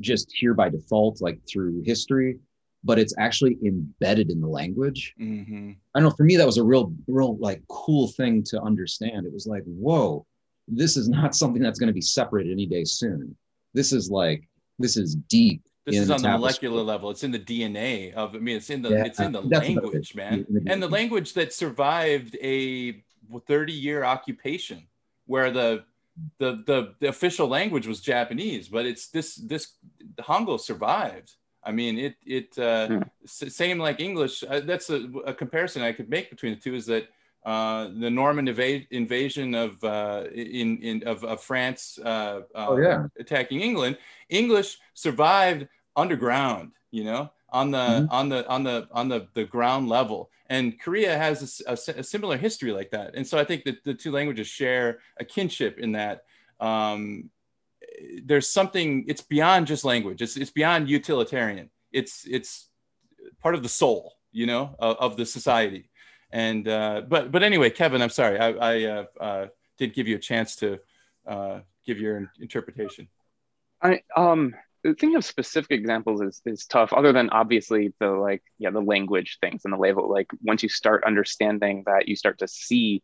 just 0.00 0.32
here 0.32 0.54
by 0.54 0.68
default, 0.68 1.20
like 1.20 1.38
through 1.48 1.82
history, 1.84 2.38
but 2.82 2.98
it's 2.98 3.14
actually 3.18 3.56
embedded 3.64 4.30
in 4.30 4.40
the 4.40 4.48
language. 4.48 5.14
Mm-hmm. 5.20 5.72
I 5.94 6.00
know 6.00 6.10
for 6.10 6.24
me 6.24 6.36
that 6.36 6.46
was 6.46 6.58
a 6.58 6.64
real, 6.64 6.92
real 7.06 7.36
like 7.36 7.62
cool 7.68 8.08
thing 8.08 8.42
to 8.44 8.60
understand. 8.60 9.26
It 9.26 9.32
was 9.32 9.46
like, 9.46 9.62
whoa, 9.64 10.26
this 10.66 10.96
is 10.96 11.08
not 11.08 11.34
something 11.36 11.62
that's 11.62 11.78
going 11.78 11.88
to 11.88 11.94
be 11.94 12.00
separated 12.00 12.50
any 12.50 12.66
day 12.66 12.84
soon. 12.84 13.36
This 13.74 13.92
is 13.92 14.10
like, 14.10 14.48
this 14.78 14.96
is 14.96 15.14
deep. 15.28 15.62
This 15.86 15.96
is 15.98 16.10
on 16.10 16.22
the 16.22 16.28
molecular 16.28 16.82
level. 16.82 17.10
It's 17.10 17.24
in 17.24 17.30
the 17.30 17.38
DNA 17.38 18.12
of. 18.14 18.34
I 18.34 18.38
mean, 18.38 18.56
it's 18.56 18.70
in 18.70 18.82
the 18.82 18.90
yeah, 18.90 19.04
it's 19.06 19.18
in 19.18 19.32
the 19.32 19.40
language, 19.40 20.14
man, 20.14 20.46
and 20.66 20.82
the 20.82 20.88
language 20.88 21.32
that 21.34 21.52
survived 21.52 22.36
a 22.42 23.02
30 23.46 23.72
year 23.72 24.04
occupation, 24.04 24.86
where 25.26 25.50
the 25.50 25.84
the 26.38 26.62
the 26.66 26.94
the 27.00 27.08
official 27.08 27.48
language 27.48 27.86
was 27.86 28.00
Japanese, 28.00 28.68
but 28.68 28.84
it's 28.84 29.08
this 29.08 29.36
this 29.36 29.72
the 30.16 30.22
Hangul 30.22 30.60
survived 30.60 31.34
I 31.62 31.72
mean, 31.72 31.98
it 31.98 32.16
it 32.24 32.58
uh, 32.58 32.88
hmm. 32.88 33.00
same 33.24 33.78
like 33.78 34.00
English. 34.00 34.42
Uh, 34.42 34.60
that's 34.60 34.90
a, 34.90 35.06
a, 35.26 35.34
comparison 35.34 35.82
I 35.82 35.92
could 35.92 36.08
make 36.08 36.30
between 36.30 36.54
the 36.54 36.60
two. 36.60 36.74
Is 36.74 36.86
that 36.86 37.08
uh, 37.44 37.88
the 37.98 38.10
Norman 38.10 38.48
eva- 38.48 38.86
invasion 38.90 39.54
of 39.54 39.82
uh, 39.82 40.24
in 40.34 40.78
in 40.82 41.02
of, 41.04 41.24
of 41.24 41.42
France 41.42 41.98
uh, 42.04 42.42
oh, 42.54 42.76
yeah. 42.76 43.06
attacking 43.18 43.60
England? 43.60 43.98
English 44.28 44.78
survived 44.94 45.66
underground. 45.96 46.72
You 46.90 47.04
know, 47.04 47.32
on 47.50 47.70
the 47.70 47.78
mm-hmm. 47.78 48.12
on 48.12 48.28
the 48.28 48.48
on 48.48 48.64
the 48.64 48.88
on 48.92 49.08
the 49.08 49.28
the 49.34 49.44
ground 49.44 49.88
level. 49.88 50.30
And 50.48 50.80
Korea 50.80 51.16
has 51.16 51.62
a, 51.64 51.70
a, 51.70 51.98
a, 52.00 52.02
similar 52.02 52.36
history 52.36 52.72
like 52.72 52.90
that. 52.90 53.14
And 53.14 53.24
so 53.24 53.38
I 53.38 53.44
think 53.44 53.62
that 53.66 53.84
the 53.84 53.94
two 53.94 54.10
languages 54.10 54.48
share 54.48 54.98
a 55.16 55.24
kinship 55.24 55.78
in 55.78 55.92
that. 55.92 56.24
Um, 56.58 57.30
there's 58.24 58.48
something 58.48 59.04
it's 59.08 59.20
beyond 59.20 59.66
just 59.66 59.84
language 59.84 60.22
it's, 60.22 60.36
it's 60.36 60.50
beyond 60.50 60.88
utilitarian 60.88 61.70
it's 61.92 62.26
it's 62.28 62.68
part 63.42 63.54
of 63.54 63.62
the 63.62 63.68
soul 63.68 64.14
you 64.32 64.46
know 64.46 64.74
of, 64.78 64.96
of 64.96 65.16
the 65.16 65.26
society 65.26 65.89
and 66.32 66.68
uh, 66.68 67.02
but 67.08 67.32
but 67.32 67.42
anyway 67.42 67.70
kevin 67.70 68.02
i'm 68.02 68.10
sorry. 68.10 68.38
I, 68.38 68.50
I 68.50 68.84
uh, 68.84 69.04
uh, 69.20 69.46
did 69.78 69.94
give 69.94 70.06
you 70.08 70.16
a 70.16 70.20
chance 70.20 70.56
to 70.56 70.78
uh, 71.26 71.60
give 71.86 71.98
your 71.98 72.30
interpretation. 72.40 73.08
I 73.82 74.02
um 74.16 74.54
thinking 74.82 75.16
of 75.16 75.24
specific 75.24 75.72
examples 75.72 76.22
is, 76.22 76.40
is 76.46 76.66
tough 76.66 76.92
other 76.92 77.12
than 77.12 77.30
obviously 77.30 77.92
the 77.98 78.08
like 78.08 78.42
yeah 78.58 78.70
the 78.70 78.80
language 78.80 79.38
things 79.40 79.62
and 79.64 79.72
the 79.72 79.78
label. 79.78 80.10
Like 80.10 80.28
once 80.42 80.62
you 80.62 80.68
start 80.68 81.04
understanding 81.04 81.84
that 81.86 82.08
you 82.08 82.16
start 82.16 82.38
to 82.38 82.48
see 82.48 83.02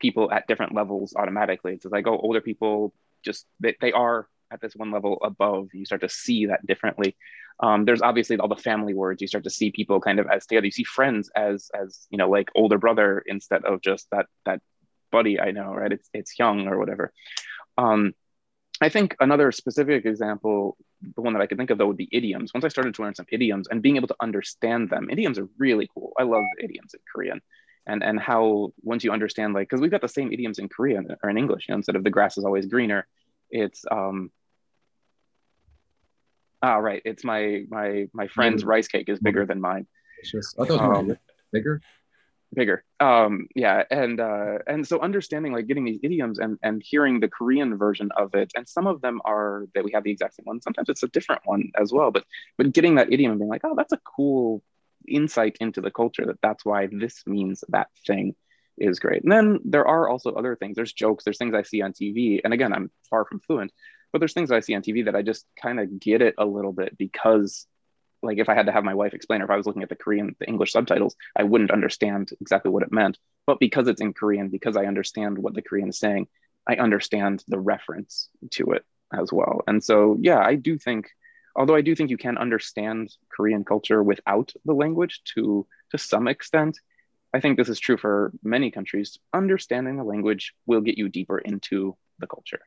people 0.00 0.30
at 0.30 0.46
different 0.46 0.74
levels 0.74 1.14
automatically. 1.16 1.74
It's 1.74 1.84
like 1.86 2.06
oh 2.06 2.18
older 2.18 2.40
people 2.40 2.92
just 3.24 3.46
they, 3.60 3.76
they 3.80 3.92
are 3.92 4.28
at 4.50 4.60
this 4.60 4.74
one 4.74 4.90
level 4.90 5.18
above 5.22 5.68
you 5.72 5.84
start 5.84 6.00
to 6.00 6.08
see 6.08 6.46
that 6.46 6.66
differently. 6.66 7.16
Um, 7.60 7.84
there's 7.84 8.02
obviously 8.02 8.38
all 8.38 8.48
the 8.48 8.56
family 8.56 8.94
words. 8.94 9.20
You 9.20 9.28
start 9.28 9.44
to 9.44 9.50
see 9.50 9.70
people 9.70 10.00
kind 10.00 10.20
of 10.20 10.28
as 10.28 10.46
together. 10.46 10.66
You 10.66 10.72
see 10.72 10.84
friends 10.84 11.30
as 11.34 11.70
as 11.74 12.06
you 12.10 12.18
know 12.18 12.28
like 12.28 12.48
older 12.54 12.78
brother 12.78 13.22
instead 13.26 13.64
of 13.64 13.80
just 13.80 14.08
that 14.12 14.26
that 14.44 14.60
buddy 15.10 15.40
i 15.40 15.50
know 15.50 15.72
right? 15.74 15.92
It's 15.92 16.08
it's 16.12 16.38
young 16.38 16.68
or 16.68 16.78
whatever. 16.78 17.12
Um, 17.76 18.14
i 18.80 18.88
think 18.88 19.16
another 19.18 19.50
specific 19.50 20.06
example 20.06 20.76
the 21.16 21.20
one 21.20 21.32
that 21.32 21.42
i 21.42 21.46
could 21.46 21.58
think 21.58 21.70
of 21.70 21.78
though 21.78 21.86
would 21.86 21.96
be 21.96 22.08
idioms. 22.12 22.52
Once 22.54 22.64
i 22.64 22.68
started 22.68 22.94
to 22.94 23.02
learn 23.02 23.14
some 23.14 23.26
idioms 23.30 23.68
and 23.68 23.82
being 23.82 23.96
able 23.96 24.08
to 24.08 24.16
understand 24.20 24.90
them 24.90 25.08
idioms 25.10 25.38
are 25.38 25.48
really 25.58 25.88
cool. 25.94 26.12
I 26.18 26.22
love 26.24 26.44
idioms 26.60 26.94
in 26.94 27.00
korean. 27.12 27.40
And 27.88 28.04
and 28.04 28.20
how 28.20 28.72
once 28.82 29.02
you 29.02 29.12
understand 29.12 29.54
like 29.54 29.68
because 29.68 29.80
we've 29.80 29.90
got 29.90 30.02
the 30.02 30.08
same 30.08 30.30
idioms 30.30 30.58
in 30.58 30.68
Korean 30.68 31.16
or 31.22 31.30
in 31.30 31.38
English, 31.38 31.66
you 31.66 31.72
know, 31.72 31.76
instead 31.76 31.96
of 31.96 32.04
the 32.04 32.10
grass 32.10 32.36
is 32.36 32.44
always 32.44 32.66
greener, 32.66 33.06
it's 33.50 33.82
um 33.90 34.30
ah 36.62 36.76
right, 36.76 37.02
it's 37.04 37.24
my 37.24 37.64
my 37.68 38.08
my 38.12 38.28
friend's 38.28 38.62
mm-hmm. 38.62 38.70
rice 38.70 38.88
cake 38.88 39.08
is 39.08 39.18
bigger 39.18 39.46
than 39.46 39.60
mine. 39.60 39.86
It's 40.20 40.30
just 40.30 40.58
I 40.58 40.64
thought 40.66 40.80
um, 40.80 41.16
bigger. 41.52 41.80
Bigger. 42.54 42.82
Um 42.98 43.46
yeah, 43.54 43.84
and 43.90 44.20
uh 44.20 44.58
and 44.66 44.86
so 44.86 45.00
understanding 45.00 45.52
like 45.52 45.66
getting 45.66 45.84
these 45.84 46.00
idioms 46.02 46.38
and 46.38 46.58
and 46.62 46.82
hearing 46.84 47.20
the 47.20 47.28
Korean 47.28 47.76
version 47.76 48.10
of 48.16 48.34
it, 48.34 48.52
and 48.56 48.66
some 48.66 48.86
of 48.86 49.02
them 49.02 49.20
are 49.24 49.66
that 49.74 49.84
we 49.84 49.92
have 49.92 50.04
the 50.04 50.10
exact 50.10 50.34
same 50.36 50.44
one. 50.44 50.62
Sometimes 50.62 50.88
it's 50.88 51.02
a 51.02 51.08
different 51.08 51.42
one 51.44 51.70
as 51.78 51.92
well, 51.92 52.10
but 52.10 52.24
but 52.56 52.72
getting 52.72 52.94
that 52.94 53.12
idiom 53.12 53.32
and 53.32 53.38
being 53.38 53.50
like, 53.50 53.62
oh, 53.64 53.74
that's 53.76 53.92
a 53.92 54.00
cool 54.16 54.62
insight 55.06 55.56
into 55.60 55.80
the 55.80 55.90
culture 55.90 56.26
that 56.26 56.40
that's 56.42 56.64
why 56.64 56.88
this 56.90 57.22
means 57.26 57.64
that 57.68 57.88
thing 58.06 58.34
is 58.80 58.98
great. 58.98 59.22
And 59.22 59.32
then 59.32 59.58
there 59.64 59.86
are 59.86 60.08
also 60.08 60.32
other 60.32 60.56
things. 60.56 60.76
There's 60.76 60.92
jokes, 60.92 61.24
there's 61.24 61.38
things 61.38 61.54
I 61.54 61.62
see 61.62 61.82
on 61.82 61.92
TV. 61.92 62.40
And 62.44 62.54
again, 62.54 62.72
I'm 62.72 62.90
far 63.10 63.24
from 63.24 63.40
fluent, 63.40 63.72
but 64.12 64.18
there's 64.18 64.32
things 64.32 64.48
that 64.50 64.56
I 64.56 64.60
see 64.60 64.74
on 64.74 64.82
TV 64.82 65.04
that 65.04 65.16
I 65.16 65.22
just 65.22 65.46
kind 65.60 65.80
of 65.80 66.00
get 66.00 66.22
it 66.22 66.34
a 66.38 66.44
little 66.44 66.72
bit 66.72 66.96
because 66.96 67.66
like 68.22 68.38
if 68.38 68.48
I 68.48 68.54
had 68.54 68.66
to 68.66 68.72
have 68.72 68.84
my 68.84 68.94
wife 68.94 69.14
explain 69.14 69.42
or 69.42 69.44
if 69.44 69.50
I 69.50 69.56
was 69.56 69.66
looking 69.66 69.82
at 69.82 69.88
the 69.88 69.96
Korean, 69.96 70.34
the 70.38 70.48
English 70.48 70.72
subtitles, 70.72 71.16
I 71.36 71.44
wouldn't 71.44 71.70
understand 71.70 72.30
exactly 72.40 72.70
what 72.70 72.82
it 72.82 72.92
meant. 72.92 73.18
But 73.46 73.60
because 73.60 73.88
it's 73.88 74.00
in 74.00 74.12
Korean, 74.12 74.48
because 74.48 74.76
I 74.76 74.86
understand 74.86 75.38
what 75.38 75.54
the 75.54 75.62
Korean 75.62 75.88
is 75.88 75.98
saying, 75.98 76.26
I 76.66 76.76
understand 76.76 77.44
the 77.48 77.58
reference 77.58 78.28
to 78.52 78.72
it 78.72 78.84
as 79.12 79.32
well. 79.32 79.62
And 79.66 79.82
so, 79.82 80.18
yeah, 80.20 80.38
I 80.38 80.56
do 80.56 80.78
think, 80.78 81.10
although 81.56 81.76
I 81.76 81.80
do 81.80 81.94
think 81.94 82.10
you 82.10 82.18
can 82.18 82.36
understand 82.36 83.14
Korean 83.30 83.64
culture 83.64 84.02
without 84.02 84.52
the 84.64 84.74
language 84.74 85.22
to 85.34 85.66
to 85.90 85.98
some 85.98 86.28
extent, 86.28 86.78
I 87.32 87.40
think 87.40 87.56
this 87.56 87.68
is 87.68 87.80
true 87.80 87.96
for 87.96 88.32
many 88.42 88.70
countries. 88.70 89.18
Understanding 89.32 89.96
the 89.96 90.04
language 90.04 90.54
will 90.66 90.80
get 90.80 90.98
you 90.98 91.08
deeper 91.08 91.38
into 91.38 91.96
the 92.18 92.26
culture. 92.26 92.60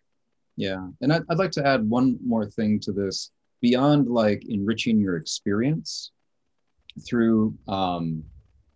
Yeah. 0.61 0.87
And 1.01 1.11
I'd, 1.11 1.23
I'd 1.27 1.39
like 1.39 1.49
to 1.53 1.65
add 1.65 1.89
one 1.89 2.19
more 2.23 2.45
thing 2.45 2.79
to 2.81 2.91
this 2.91 3.31
beyond 3.61 4.07
like 4.07 4.43
enriching 4.47 4.99
your 4.99 5.17
experience 5.17 6.11
through, 7.07 7.57
um, 7.67 8.23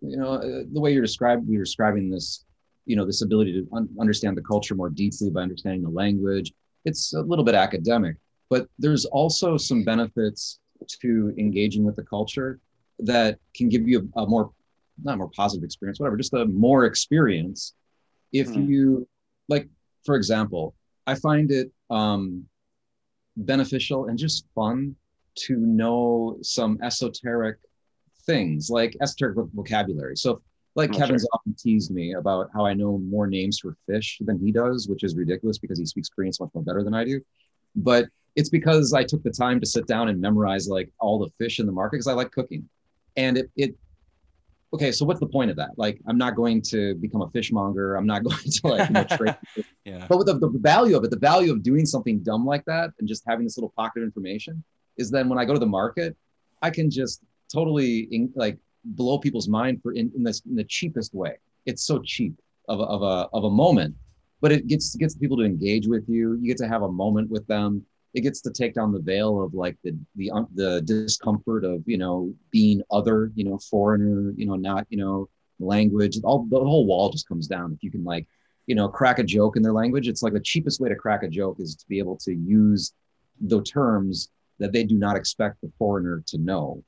you 0.01 0.17
know, 0.17 0.33
uh, 0.33 0.63
the 0.73 0.81
way 0.81 0.91
you're 0.93 1.03
describing, 1.03 1.45
you're 1.47 1.63
describing 1.63 2.09
this, 2.09 2.43
you 2.87 2.95
know, 2.95 3.05
this 3.05 3.21
ability 3.21 3.53
to 3.53 3.67
un- 3.71 3.89
understand 3.99 4.35
the 4.35 4.41
culture 4.41 4.73
more 4.73 4.89
deeply 4.89 5.29
by 5.29 5.41
understanding 5.41 5.83
the 5.83 5.89
language. 5.89 6.53
It's 6.85 7.13
a 7.13 7.21
little 7.21 7.45
bit 7.45 7.53
academic, 7.53 8.15
but 8.49 8.67
there's 8.79 9.05
also 9.05 9.55
some 9.55 9.83
benefits 9.83 10.59
to 11.01 11.35
engaging 11.37 11.83
with 11.83 11.97
the 11.97 12.03
culture 12.03 12.59
that 12.97 13.37
can 13.55 13.69
give 13.69 13.87
you 13.87 14.09
a, 14.15 14.21
a 14.21 14.27
more 14.27 14.49
not 15.03 15.19
more 15.19 15.29
positive 15.35 15.63
experience, 15.63 15.99
whatever, 15.99 16.17
just 16.17 16.33
a 16.33 16.45
more 16.45 16.85
experience. 16.85 17.75
If 18.33 18.47
mm. 18.47 18.67
you 18.67 19.07
like, 19.49 19.67
for 20.03 20.15
example, 20.15 20.73
I 21.05 21.13
find 21.13 21.51
it 21.51 21.71
um, 21.89 22.45
beneficial 23.37 24.05
and 24.05 24.17
just 24.17 24.47
fun 24.55 24.95
to 25.35 25.57
know 25.57 26.37
some 26.41 26.79
esoteric 26.81 27.57
things 28.25 28.69
like 28.69 28.95
esoteric 29.01 29.37
vocabulary. 29.53 30.15
So, 30.15 30.41
like 30.75 30.93
oh, 30.93 30.97
Kevin's 30.97 31.21
sure. 31.21 31.29
often 31.33 31.55
teased 31.57 31.91
me 31.91 32.13
about 32.13 32.49
how 32.53 32.65
I 32.65 32.73
know 32.73 32.97
more 32.97 33.27
names 33.27 33.59
for 33.59 33.77
fish 33.87 34.17
than 34.21 34.39
he 34.39 34.51
does, 34.51 34.87
which 34.89 35.03
is 35.03 35.15
ridiculous 35.15 35.57
because 35.57 35.79
he 35.79 35.85
speaks 35.85 36.09
Korean 36.09 36.33
so 36.33 36.45
much 36.45 36.53
more 36.53 36.63
better 36.63 36.83
than 36.83 36.93
I 36.93 37.05
do. 37.05 37.21
But 37.75 38.07
it's 38.35 38.49
because 38.49 38.93
I 38.93 39.03
took 39.03 39.23
the 39.23 39.31
time 39.31 39.59
to 39.61 39.65
sit 39.65 39.87
down 39.87 40.09
and 40.09 40.19
memorize 40.19 40.67
like 40.67 40.91
all 40.99 41.19
the 41.19 41.31
fish 41.37 41.59
in 41.59 41.65
the 41.65 41.71
market 41.71 41.95
because 41.95 42.07
I 42.07 42.13
like 42.13 42.31
cooking. 42.31 42.67
And 43.15 43.37
it, 43.37 43.49
it 43.55 43.75
okay, 44.75 44.91
so 44.91 45.05
what's 45.05 45.19
the 45.19 45.27
point 45.27 45.49
of 45.49 45.57
that? 45.57 45.71
Like, 45.77 45.99
I'm 46.07 46.17
not 46.17 46.35
going 46.35 46.61
to 46.73 46.95
become 46.95 47.21
a 47.21 47.29
fishmonger. 47.29 47.95
I'm 47.95 48.05
not 48.05 48.23
going 48.29 48.37
to 48.37 48.67
like, 48.67 48.89
you 48.89 48.93
know, 48.93 49.03
trade. 49.03 49.37
yeah. 49.85 50.05
But 50.07 50.17
with 50.17 50.27
the, 50.27 50.37
the 50.37 50.59
value 50.59 50.95
of 50.95 51.03
it, 51.03 51.09
the 51.09 51.17
value 51.17 51.51
of 51.51 51.63
doing 51.63 51.85
something 51.85 52.19
dumb 52.19 52.45
like 52.45 52.63
that 52.65 52.91
and 52.99 53.07
just 53.07 53.23
having 53.27 53.45
this 53.45 53.57
little 53.57 53.73
pocket 53.75 53.99
of 53.99 54.03
information 54.03 54.63
is 54.97 55.09
then 55.09 55.29
when 55.29 55.39
I 55.39 55.45
go 55.45 55.53
to 55.53 55.59
the 55.59 55.65
market, 55.65 56.15
I 56.61 56.69
can 56.69 56.91
just 56.91 57.21
totally 57.51 58.07
in, 58.11 58.31
like 58.35 58.57
blow 58.83 59.17
people's 59.17 59.47
mind 59.47 59.81
for 59.81 59.93
in, 59.93 60.11
in 60.15 60.23
this 60.23 60.41
in 60.45 60.55
the 60.55 60.63
cheapest 60.63 61.13
way. 61.13 61.37
It's 61.65 61.83
so 61.83 62.01
cheap 62.03 62.33
of 62.67 62.79
a, 62.79 62.83
of 62.83 63.01
a 63.01 63.29
of 63.33 63.43
a 63.45 63.49
moment, 63.49 63.95
but 64.41 64.51
it 64.51 64.67
gets 64.67 64.95
gets 64.95 65.15
people 65.15 65.37
to 65.37 65.43
engage 65.43 65.87
with 65.87 66.05
you. 66.07 66.35
You 66.35 66.47
get 66.47 66.57
to 66.57 66.67
have 66.67 66.83
a 66.83 66.91
moment 66.91 67.29
with 67.29 67.45
them 67.47 67.85
it 68.15 68.21
gets 68.21 68.39
to 68.41 68.49
take 68.49 68.73
down 68.73 68.93
the 68.93 68.99
veil 68.99 69.43
of 69.43 69.53
like 69.53 69.77
the 69.83 69.95
the 70.15 70.31
the 70.55 70.81
discomfort 70.81 71.65
of 71.65 71.83
you 71.85 71.97
know 71.97 72.33
being 72.49 72.81
other 72.89 73.31
you 73.35 73.43
know 73.43 73.59
foreigner 73.69 74.33
you 74.37 74.45
know 74.45 74.55
not 74.55 74.87
you 74.89 74.97
know 74.97 75.29
language 75.59 76.17
all 76.23 76.47
the 76.49 76.57
whole 76.57 76.85
wall 76.85 77.09
just 77.09 77.27
comes 77.27 77.45
down 77.45 77.73
if 77.73 77.83
you 77.83 77.91
can 77.91 78.03
like 78.03 78.25
you 78.67 78.73
know 78.73 78.87
crack 78.87 79.19
a 79.19 79.23
joke 79.23 79.57
in 79.57 79.61
their 79.61 79.73
language 79.73 80.07
it's 80.07 80.23
like 80.23 80.33
the 80.33 80.39
cheapest 80.39 80.79
way 80.79 80.89
to 80.89 80.95
crack 80.95 81.23
a 81.23 81.27
joke 81.27 81.57
is 81.59 81.75
to 81.75 81.85
be 81.87 81.99
able 81.99 82.15
to 82.15 82.33
use 82.33 82.93
the 83.41 83.61
terms 83.63 84.29
that 84.59 84.71
they 84.71 84.83
do 84.83 84.97
not 84.97 85.17
expect 85.17 85.59
the 85.61 85.71
foreigner 85.77 86.23
to 86.25 86.37
know 86.37 86.81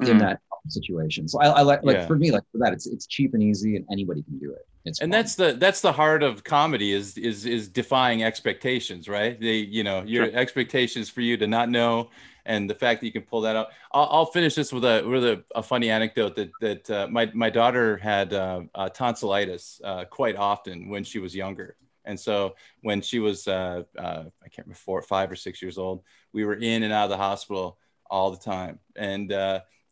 mm-hmm. 0.00 0.10
in 0.10 0.18
that 0.18 0.40
situation 0.68 1.28
so 1.28 1.40
i, 1.40 1.46
I 1.46 1.62
like 1.62 1.82
like 1.82 1.96
yeah. 1.96 2.06
for 2.06 2.16
me 2.16 2.30
like 2.30 2.44
for 2.52 2.58
that 2.58 2.72
it's 2.72 2.86
it's 2.86 3.06
cheap 3.06 3.34
and 3.34 3.42
easy 3.42 3.76
and 3.76 3.86
anybody 3.90 4.22
can 4.22 4.38
do 4.38 4.52
it 4.52 4.66
it's 4.84 5.00
and 5.00 5.12
fun. 5.12 5.18
that's 5.18 5.34
the 5.34 5.52
that's 5.52 5.80
the 5.80 5.92
heart 5.92 6.22
of 6.22 6.42
comedy 6.42 6.92
is 6.92 7.18
is 7.18 7.44
is 7.44 7.68
defying 7.68 8.22
expectations, 8.22 9.08
right? 9.08 9.38
They 9.38 9.56
you 9.56 9.84
know 9.84 10.02
your 10.02 10.26
sure. 10.26 10.34
expectations 10.34 11.10
for 11.10 11.20
you 11.20 11.36
to 11.36 11.46
not 11.46 11.68
know, 11.68 12.10
and 12.46 12.68
the 12.68 12.74
fact 12.74 13.00
that 13.00 13.06
you 13.06 13.12
can 13.12 13.22
pull 13.22 13.42
that 13.42 13.56
out. 13.56 13.68
I'll, 13.92 14.08
I'll 14.10 14.26
finish 14.26 14.54
this 14.54 14.72
with 14.72 14.84
a 14.84 15.02
with 15.06 15.24
a, 15.24 15.44
a 15.54 15.62
funny 15.62 15.90
anecdote 15.90 16.34
that 16.36 16.50
that 16.60 16.90
uh, 16.90 17.08
my 17.10 17.30
my 17.34 17.50
daughter 17.50 17.98
had 17.98 18.32
uh, 18.32 18.62
uh, 18.74 18.88
tonsillitis 18.88 19.82
uh, 19.84 20.06
quite 20.06 20.36
often 20.36 20.88
when 20.88 21.04
she 21.04 21.18
was 21.18 21.34
younger, 21.34 21.76
and 22.06 22.18
so 22.18 22.54
when 22.82 23.02
she 23.02 23.18
was 23.18 23.46
uh, 23.48 23.82
uh, 23.98 24.24
I 24.42 24.48
can't 24.48 24.66
remember 24.66 24.76
four, 24.76 25.02
five 25.02 25.30
or 25.30 25.36
six 25.36 25.60
years 25.60 25.76
old, 25.76 26.04
we 26.32 26.46
were 26.46 26.54
in 26.54 26.84
and 26.84 26.92
out 26.92 27.04
of 27.04 27.10
the 27.10 27.18
hospital 27.18 27.78
all 28.10 28.30
the 28.30 28.38
time, 28.38 28.78
and 28.96 29.30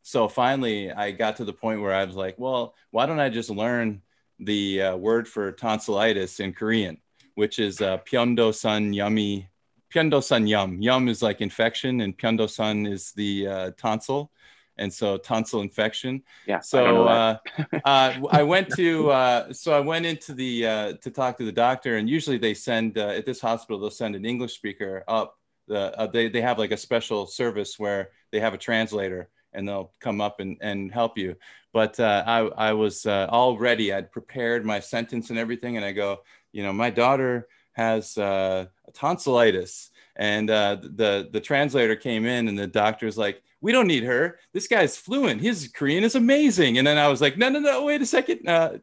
so 0.03 0.28
finally 0.28 0.90
I 0.90 1.12
got 1.12 1.36
to 1.36 1.44
the 1.44 1.53
point 1.53 1.80
where 1.80 1.94
I 1.94 2.05
was 2.05 2.16
like, 2.16 2.38
well, 2.38 2.74
why 2.90 3.07
don't 3.07 3.20
I 3.20 3.28
just 3.28 3.51
learn 3.51 4.03
the 4.38 4.82
uh, 4.82 4.96
word 4.96 5.28
for 5.28 5.53
tonsillitis 5.53 6.40
in 6.40 6.53
Korean, 6.53 6.99
which 7.34 7.59
is 7.59 7.80
uh, 7.80 7.99
pyeondo 7.99 8.55
sun 8.55 8.92
yummy. 8.92 9.49
Pyeondo 9.92 10.22
sun 10.22 10.46
yum. 10.46 10.80
Yum 10.80 11.09
is 11.09 11.22
like 11.22 11.40
infection, 11.40 12.01
and 12.03 12.16
pyeondo 12.16 12.49
sun 12.49 12.86
is 12.86 13.12
the 13.12 13.46
uh, 13.46 13.70
tonsil, 13.76 14.30
and 14.76 14.92
so 14.92 15.16
tonsil 15.16 15.61
infection. 15.61 16.22
Yeah. 16.46 16.61
So 16.61 17.07
I, 17.07 17.12
uh, 17.12 17.36
uh, 17.84 18.20
I 18.30 18.42
went 18.42 18.70
to 18.76 19.11
uh, 19.11 19.53
so 19.53 19.72
I 19.72 19.80
went 19.80 20.07
into 20.07 20.34
the 20.34 20.66
uh, 20.66 20.92
to 20.94 21.11
talk 21.11 21.36
to 21.38 21.44
the 21.44 21.53
doctor, 21.53 21.96
and 21.96 22.09
usually 22.09 22.38
they 22.38 22.55
send 22.55 22.99
uh, 22.99 23.09
at 23.09 23.26
this 23.26 23.40
hospital 23.40 23.80
they'll 23.80 23.90
send 23.90 24.14
an 24.14 24.24
English 24.24 24.55
speaker 24.55 25.05
up. 25.09 25.36
The 25.66 25.99
uh, 25.99 26.07
they 26.07 26.28
they 26.28 26.40
have 26.40 26.59
like 26.59 26.70
a 26.70 26.76
special 26.76 27.26
service 27.26 27.78
where 27.78 28.11
they 28.30 28.40
have 28.40 28.55
a 28.55 28.59
translator 28.59 29.28
and 29.59 29.69
they'll 29.69 29.93
come 29.99 30.21
up 30.21 30.39
and, 30.41 30.57
and 30.61 30.93
help 30.93 31.19
you. 31.19 31.35
But 31.73 31.99
uh, 32.01 32.23
I, 32.27 32.39
I 32.69 32.73
was 32.73 33.05
uh, 33.05 33.27
all 33.29 33.59
ready. 33.59 33.93
I'd 33.93 34.13
prepared 34.13 34.65
my 34.65 34.81
sentence 34.81 35.31
and 35.31 35.39
everything. 35.39 35.77
And 35.77 35.85
I 35.85 35.93
go, 35.93 36.21
you 36.53 36.63
know, 36.63 36.73
my 36.73 36.91
daughter 36.91 37.49
has 37.73 38.17
uh, 38.17 38.67
tonsillitis. 38.95 39.91
And 40.17 40.49
uh, 40.49 40.79
the, 40.81 41.29
the 41.33 41.41
translator 41.41 41.97
came 41.97 42.25
in 42.25 42.49
and 42.49 42.59
the 42.59 42.67
doctor's 42.67 43.19
like, 43.19 43.43
we 43.61 43.73
don't 43.73 43.89
need 43.89 44.05
her. 44.05 44.39
This 44.53 44.69
guy's 44.69 44.97
fluent. 44.97 45.41
His 45.41 45.69
Korean 45.75 46.05
is 46.05 46.15
amazing. 46.15 46.79
And 46.79 46.87
then 46.87 46.97
I 46.97 47.09
was 47.09 47.21
like, 47.21 47.37
no, 47.37 47.49
no, 47.49 47.59
no, 47.59 47.85
wait 47.85 48.01
a 48.01 48.07
second. 48.07 48.49
Uh, 48.49 48.79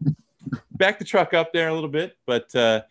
back 0.72 1.00
the 1.00 1.06
truck 1.06 1.34
up 1.34 1.54
there 1.54 1.70
a 1.70 1.74
little 1.74 1.90
bit. 1.90 2.18
But 2.26 2.54
uh, 2.54 2.82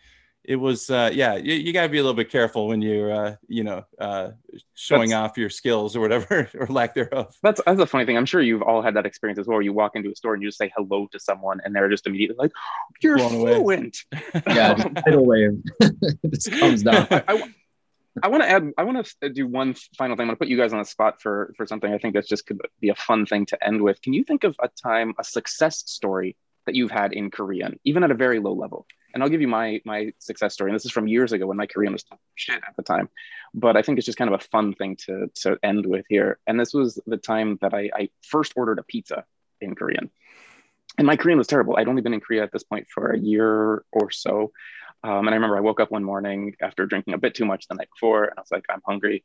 it 0.44 0.56
was 0.56 0.90
uh, 0.90 1.10
yeah 1.12 1.36
you, 1.36 1.54
you 1.54 1.72
got 1.72 1.82
to 1.82 1.88
be 1.88 1.98
a 1.98 2.02
little 2.02 2.14
bit 2.14 2.30
careful 2.30 2.68
when 2.68 2.82
you're 2.82 3.12
uh, 3.12 3.36
you 3.48 3.64
know 3.64 3.84
uh, 3.98 4.30
showing 4.74 5.10
that's, 5.10 5.30
off 5.30 5.38
your 5.38 5.50
skills 5.50 5.96
or 5.96 6.00
whatever 6.00 6.48
or 6.58 6.66
lack 6.66 6.94
thereof 6.94 7.34
that's 7.42 7.60
that's 7.64 7.80
a 7.80 7.86
funny 7.86 8.04
thing 8.04 8.16
i'm 8.16 8.26
sure 8.26 8.40
you've 8.40 8.62
all 8.62 8.82
had 8.82 8.94
that 8.94 9.06
experience 9.06 9.38
as 9.38 9.46
well 9.46 9.56
where 9.56 9.62
you 9.62 9.72
walk 9.72 9.96
into 9.96 10.10
a 10.10 10.14
store 10.14 10.34
and 10.34 10.42
you 10.42 10.48
just 10.48 10.58
say 10.58 10.70
hello 10.76 11.06
to 11.10 11.18
someone 11.18 11.60
and 11.64 11.74
they're 11.74 11.88
just 11.88 12.06
immediately 12.06 12.36
like 12.44 12.52
you're 13.02 13.16
Blown 13.16 13.30
fluent 13.30 13.98
yeah 14.46 14.74
tidal 15.04 15.26
wave 15.26 15.62
just 16.30 16.52
comes 16.52 16.82
down 16.82 17.06
I, 17.10 17.22
I, 17.28 17.42
I 18.22 18.28
want 18.28 18.44
to 18.44 18.48
add. 18.48 18.70
I 18.78 18.84
want 18.84 19.04
to 19.22 19.28
do 19.28 19.46
one 19.48 19.74
final 19.98 20.14
thing. 20.14 20.22
I'm 20.22 20.28
going 20.28 20.36
to 20.36 20.38
put 20.38 20.46
you 20.46 20.56
guys 20.56 20.72
on 20.72 20.78
the 20.78 20.84
spot 20.84 21.20
for 21.20 21.52
for 21.56 21.66
something. 21.66 21.92
I 21.92 21.98
think 21.98 22.14
that's 22.14 22.28
just 22.28 22.46
could 22.46 22.60
be 22.80 22.90
a 22.90 22.94
fun 22.94 23.26
thing 23.26 23.44
to 23.46 23.66
end 23.66 23.82
with. 23.82 24.00
Can 24.02 24.12
you 24.12 24.22
think 24.22 24.44
of 24.44 24.54
a 24.62 24.68
time, 24.68 25.14
a 25.18 25.24
success 25.24 25.82
story 25.86 26.36
that 26.66 26.76
you've 26.76 26.92
had 26.92 27.12
in 27.12 27.32
Korean, 27.32 27.80
even 27.82 28.04
at 28.04 28.12
a 28.12 28.14
very 28.14 28.38
low 28.38 28.52
level? 28.52 28.86
And 29.14 29.22
I'll 29.22 29.28
give 29.28 29.40
you 29.40 29.48
my 29.48 29.80
my 29.84 30.12
success 30.18 30.52
story. 30.52 30.70
And 30.70 30.74
this 30.74 30.84
is 30.84 30.90
from 30.92 31.06
years 31.06 31.32
ago 31.32 31.46
when 31.46 31.56
my 31.56 31.66
Korean 31.66 31.92
was 31.92 32.04
shit 32.34 32.56
at 32.56 32.76
the 32.76 32.82
time, 32.82 33.08
but 33.54 33.76
I 33.76 33.82
think 33.82 33.98
it's 33.98 34.06
just 34.06 34.18
kind 34.18 34.32
of 34.32 34.40
a 34.40 34.44
fun 34.44 34.74
thing 34.74 34.96
to 35.06 35.30
to 35.42 35.58
end 35.62 35.86
with 35.86 36.04
here. 36.08 36.38
And 36.46 36.58
this 36.58 36.74
was 36.74 37.00
the 37.06 37.16
time 37.16 37.58
that 37.62 37.72
I, 37.72 37.90
I 37.94 38.08
first 38.22 38.52
ordered 38.56 38.78
a 38.78 38.82
pizza 38.82 39.24
in 39.60 39.74
Korean, 39.74 40.10
and 40.98 41.06
my 41.06 41.16
Korean 41.16 41.38
was 41.38 41.46
terrible. 41.46 41.76
I'd 41.76 41.88
only 41.88 42.02
been 42.02 42.14
in 42.14 42.20
Korea 42.20 42.42
at 42.42 42.52
this 42.52 42.64
point 42.64 42.88
for 42.92 43.10
a 43.10 43.18
year 43.18 43.84
or 43.92 44.10
so. 44.10 44.52
Um, 45.02 45.26
and 45.26 45.30
I 45.30 45.34
remember 45.34 45.58
I 45.58 45.60
woke 45.60 45.80
up 45.80 45.90
one 45.90 46.04
morning 46.04 46.54
after 46.62 46.86
drinking 46.86 47.14
a 47.14 47.18
bit 47.18 47.34
too 47.34 47.44
much 47.44 47.68
the 47.68 47.74
night 47.74 47.90
before, 47.94 48.24
and 48.24 48.34
I 48.38 48.40
was 48.40 48.50
like, 48.50 48.64
I'm 48.70 48.80
hungry, 48.86 49.24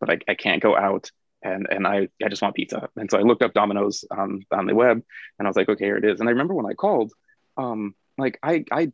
but 0.00 0.10
I, 0.10 0.18
I 0.28 0.34
can't 0.34 0.62
go 0.62 0.76
out 0.76 1.10
and 1.42 1.66
and 1.70 1.86
I, 1.86 2.08
I 2.22 2.28
just 2.28 2.42
want 2.42 2.54
pizza. 2.54 2.88
And 2.96 3.10
so 3.10 3.18
I 3.18 3.22
looked 3.22 3.42
up 3.42 3.54
Domino's 3.54 4.04
on, 4.10 4.44
on 4.50 4.66
the 4.66 4.74
web 4.74 5.02
and 5.38 5.46
I 5.46 5.48
was 5.48 5.56
like, 5.56 5.68
okay, 5.68 5.84
here 5.86 5.96
it 5.96 6.04
is. 6.04 6.20
And 6.20 6.28
I 6.28 6.32
remember 6.32 6.54
when 6.54 6.66
I 6.66 6.74
called, 6.74 7.12
um, 7.56 7.94
like 8.18 8.38
I 8.42 8.64
I 8.70 8.92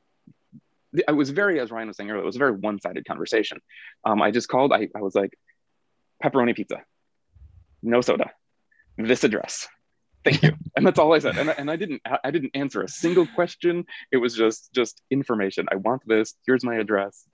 I 1.08 1.12
was 1.12 1.30
very, 1.30 1.60
as 1.60 1.70
Ryan 1.70 1.88
was 1.88 1.96
saying 1.96 2.10
earlier, 2.10 2.22
it 2.22 2.26
was 2.26 2.36
a 2.36 2.38
very 2.40 2.52
one-sided 2.52 3.04
conversation. 3.06 3.58
Um, 4.04 4.22
I 4.22 4.30
just 4.30 4.48
called. 4.48 4.72
I, 4.72 4.88
I 4.96 5.00
was 5.00 5.14
like, 5.14 5.36
pepperoni 6.22 6.54
pizza, 6.56 6.82
no 7.82 8.00
soda, 8.00 8.30
this 8.96 9.24
address. 9.24 9.68
Thank 10.24 10.42
you, 10.42 10.52
and 10.76 10.86
that's 10.86 10.98
all 10.98 11.12
I 11.12 11.18
said. 11.18 11.36
And, 11.38 11.50
and 11.50 11.70
I 11.70 11.76
didn't, 11.76 12.02
I 12.24 12.30
didn't 12.30 12.52
answer 12.54 12.82
a 12.82 12.88
single 12.88 13.26
question. 13.26 13.84
It 14.10 14.16
was 14.18 14.34
just, 14.34 14.72
just 14.74 15.02
information. 15.10 15.66
I 15.70 15.76
want 15.76 16.02
this. 16.06 16.34
Here's 16.46 16.64
my 16.64 16.76
address. 16.76 17.24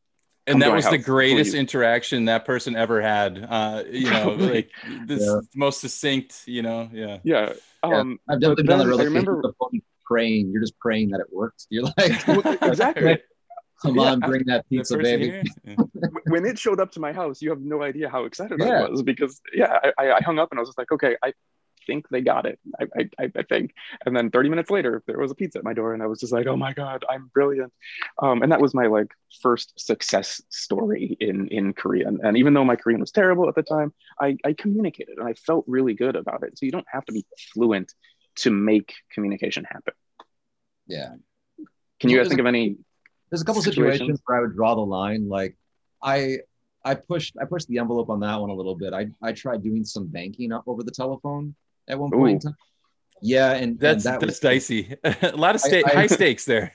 and 0.46 0.54
Come 0.54 0.60
that 0.60 0.68
my 0.70 0.74
was 0.76 0.88
the 0.90 0.98
greatest 0.98 1.52
please. 1.52 1.58
interaction 1.58 2.24
that 2.26 2.44
person 2.44 2.74
ever 2.76 3.00
had. 3.00 3.46
Uh, 3.48 3.84
you 3.90 4.10
know, 4.10 4.30
like 4.38 4.70
this 5.06 5.22
Yeah. 5.24 5.40
most 5.54 5.80
succinct. 5.80 6.42
You 6.46 6.62
know, 6.62 6.90
yeah. 6.92 7.18
Yeah. 7.22 7.52
Yeah, 7.84 7.98
Um, 8.00 8.18
I've 8.28 8.40
definitely 8.40 8.64
but 8.64 8.70
done 8.70 8.78
the 8.90 8.96
then 8.96 9.00
I 9.00 9.04
remember- 9.04 9.40
the 9.42 9.52
phone 9.58 9.80
praying. 10.04 10.50
You're 10.50 10.60
just 10.62 10.78
praying 10.78 11.10
that 11.10 11.20
it 11.20 11.28
works. 11.32 11.66
You're 11.70 11.84
like, 11.96 12.62
exactly. 12.62 13.18
Come 13.82 13.96
Yeah, 13.96 14.02
on, 14.12 14.20
bring 14.20 14.44
that 14.46 14.64
That 14.64 14.68
pizza, 14.68 14.96
baby. 14.96 15.42
Yeah. 15.64 15.74
when 16.28 16.44
it 16.46 16.58
showed 16.58 16.80
up 16.80 16.92
to 16.92 17.00
my 17.00 17.12
house, 17.12 17.42
you 17.42 17.50
have 17.50 17.60
no 17.60 17.82
idea 17.82 18.08
how 18.08 18.24
excited 18.24 18.58
Yeah. 18.60 18.84
I 18.84 18.88
was 18.90 19.02
because 19.02 19.40
yeah, 19.52 19.78
I- 19.82 19.92
I, 19.98 20.12
I 20.14 20.20
hung 20.22 20.38
up 20.38 20.48
and 20.50 20.58
I 20.58 20.60
was 20.62 20.68
just 20.68 20.78
like, 20.78 20.92
okay, 20.92 21.16
I 21.22 21.32
think 21.86 22.08
they 22.10 22.20
got 22.20 22.46
it. 22.46 22.60
I, 22.80 22.84
I, 22.96 23.08
I- 23.24 23.32
I 23.36 23.42
think. 23.42 23.72
And 24.06 24.16
then 24.16 24.30
30 24.30 24.48
minutes 24.48 24.70
later, 24.70 25.02
there 25.06 25.18
was 25.18 25.30
a 25.32 25.34
pizza 25.34 25.58
at 25.58 25.64
my 25.64 25.72
door, 25.74 25.94
and 25.94 26.02
I 26.02 26.06
was 26.06 26.20
just 26.20 26.32
like, 26.32 26.46
oh 26.46 26.56
my 26.56 26.72
god, 26.72 27.04
I'm 27.10 27.30
brilliant. 27.34 27.72
Um, 28.22 28.42
and 28.42 28.52
that 28.52 28.60
was 28.60 28.72
my 28.72 28.86
like 28.86 29.08
first 29.40 29.72
success 29.78 30.40
story 30.48 31.16
in 31.18 31.48
in 31.48 31.72
Korean. 31.72 32.20
And 32.22 32.36
even 32.36 32.54
though 32.54 32.64
my 32.64 32.76
Korean 32.76 33.00
was 33.00 33.10
terrible 33.10 33.48
at 33.48 33.56
the 33.56 33.62
time, 33.64 33.92
I, 34.20 34.36
I 34.44 34.52
communicated 34.52 35.18
and 35.18 35.26
I 35.28 35.34
felt 35.34 35.64
really 35.66 35.94
good 35.94 36.14
about 36.16 36.44
it. 36.44 36.56
So 36.56 36.66
you 36.66 36.72
don't 36.72 36.86
have 36.92 37.04
to 37.06 37.12
be 37.12 37.24
fluent 37.52 37.92
to 38.36 38.50
make 38.50 38.94
communication 39.12 39.64
happen. 39.64 39.94
Yeah. 40.86 41.14
Can 42.00 42.10
you 42.10 42.16
guys 42.18 42.28
think 42.28 42.40
of 42.40 42.46
any? 42.46 42.76
There's 43.32 43.40
a 43.42 43.44
couple 43.46 43.62
Situations. 43.62 43.94
situations 43.98 44.22
where 44.26 44.38
I 44.38 44.40
would 44.42 44.54
draw 44.54 44.74
the 44.74 44.82
line. 44.82 45.26
Like 45.28 45.56
I 46.02 46.38
I 46.84 46.94
pushed 46.94 47.34
I 47.40 47.46
pushed 47.46 47.66
the 47.68 47.78
envelope 47.78 48.10
on 48.10 48.20
that 48.20 48.38
one 48.38 48.50
a 48.50 48.54
little 48.54 48.74
bit. 48.76 48.92
I 48.92 49.08
I 49.22 49.32
tried 49.32 49.62
doing 49.62 49.84
some 49.84 50.06
banking 50.06 50.52
up 50.52 50.64
over 50.66 50.82
the 50.82 50.90
telephone 50.90 51.54
at 51.88 51.98
one 51.98 52.10
point 52.10 52.30
in 52.44 52.48
Ooh. 52.48 52.50
time. 52.52 52.56
Yeah, 53.22 53.52
and, 53.52 53.62
and 53.64 53.80
That's 53.80 54.04
that 54.04 54.20
that's 54.20 54.32
was, 54.32 54.40
dicey. 54.40 54.94
a 55.04 55.32
lot 55.34 55.54
of 55.54 55.60
sta- 55.62 55.82
I- 55.86 55.94
high 55.94 56.06
stakes 56.18 56.44
there. 56.44 56.72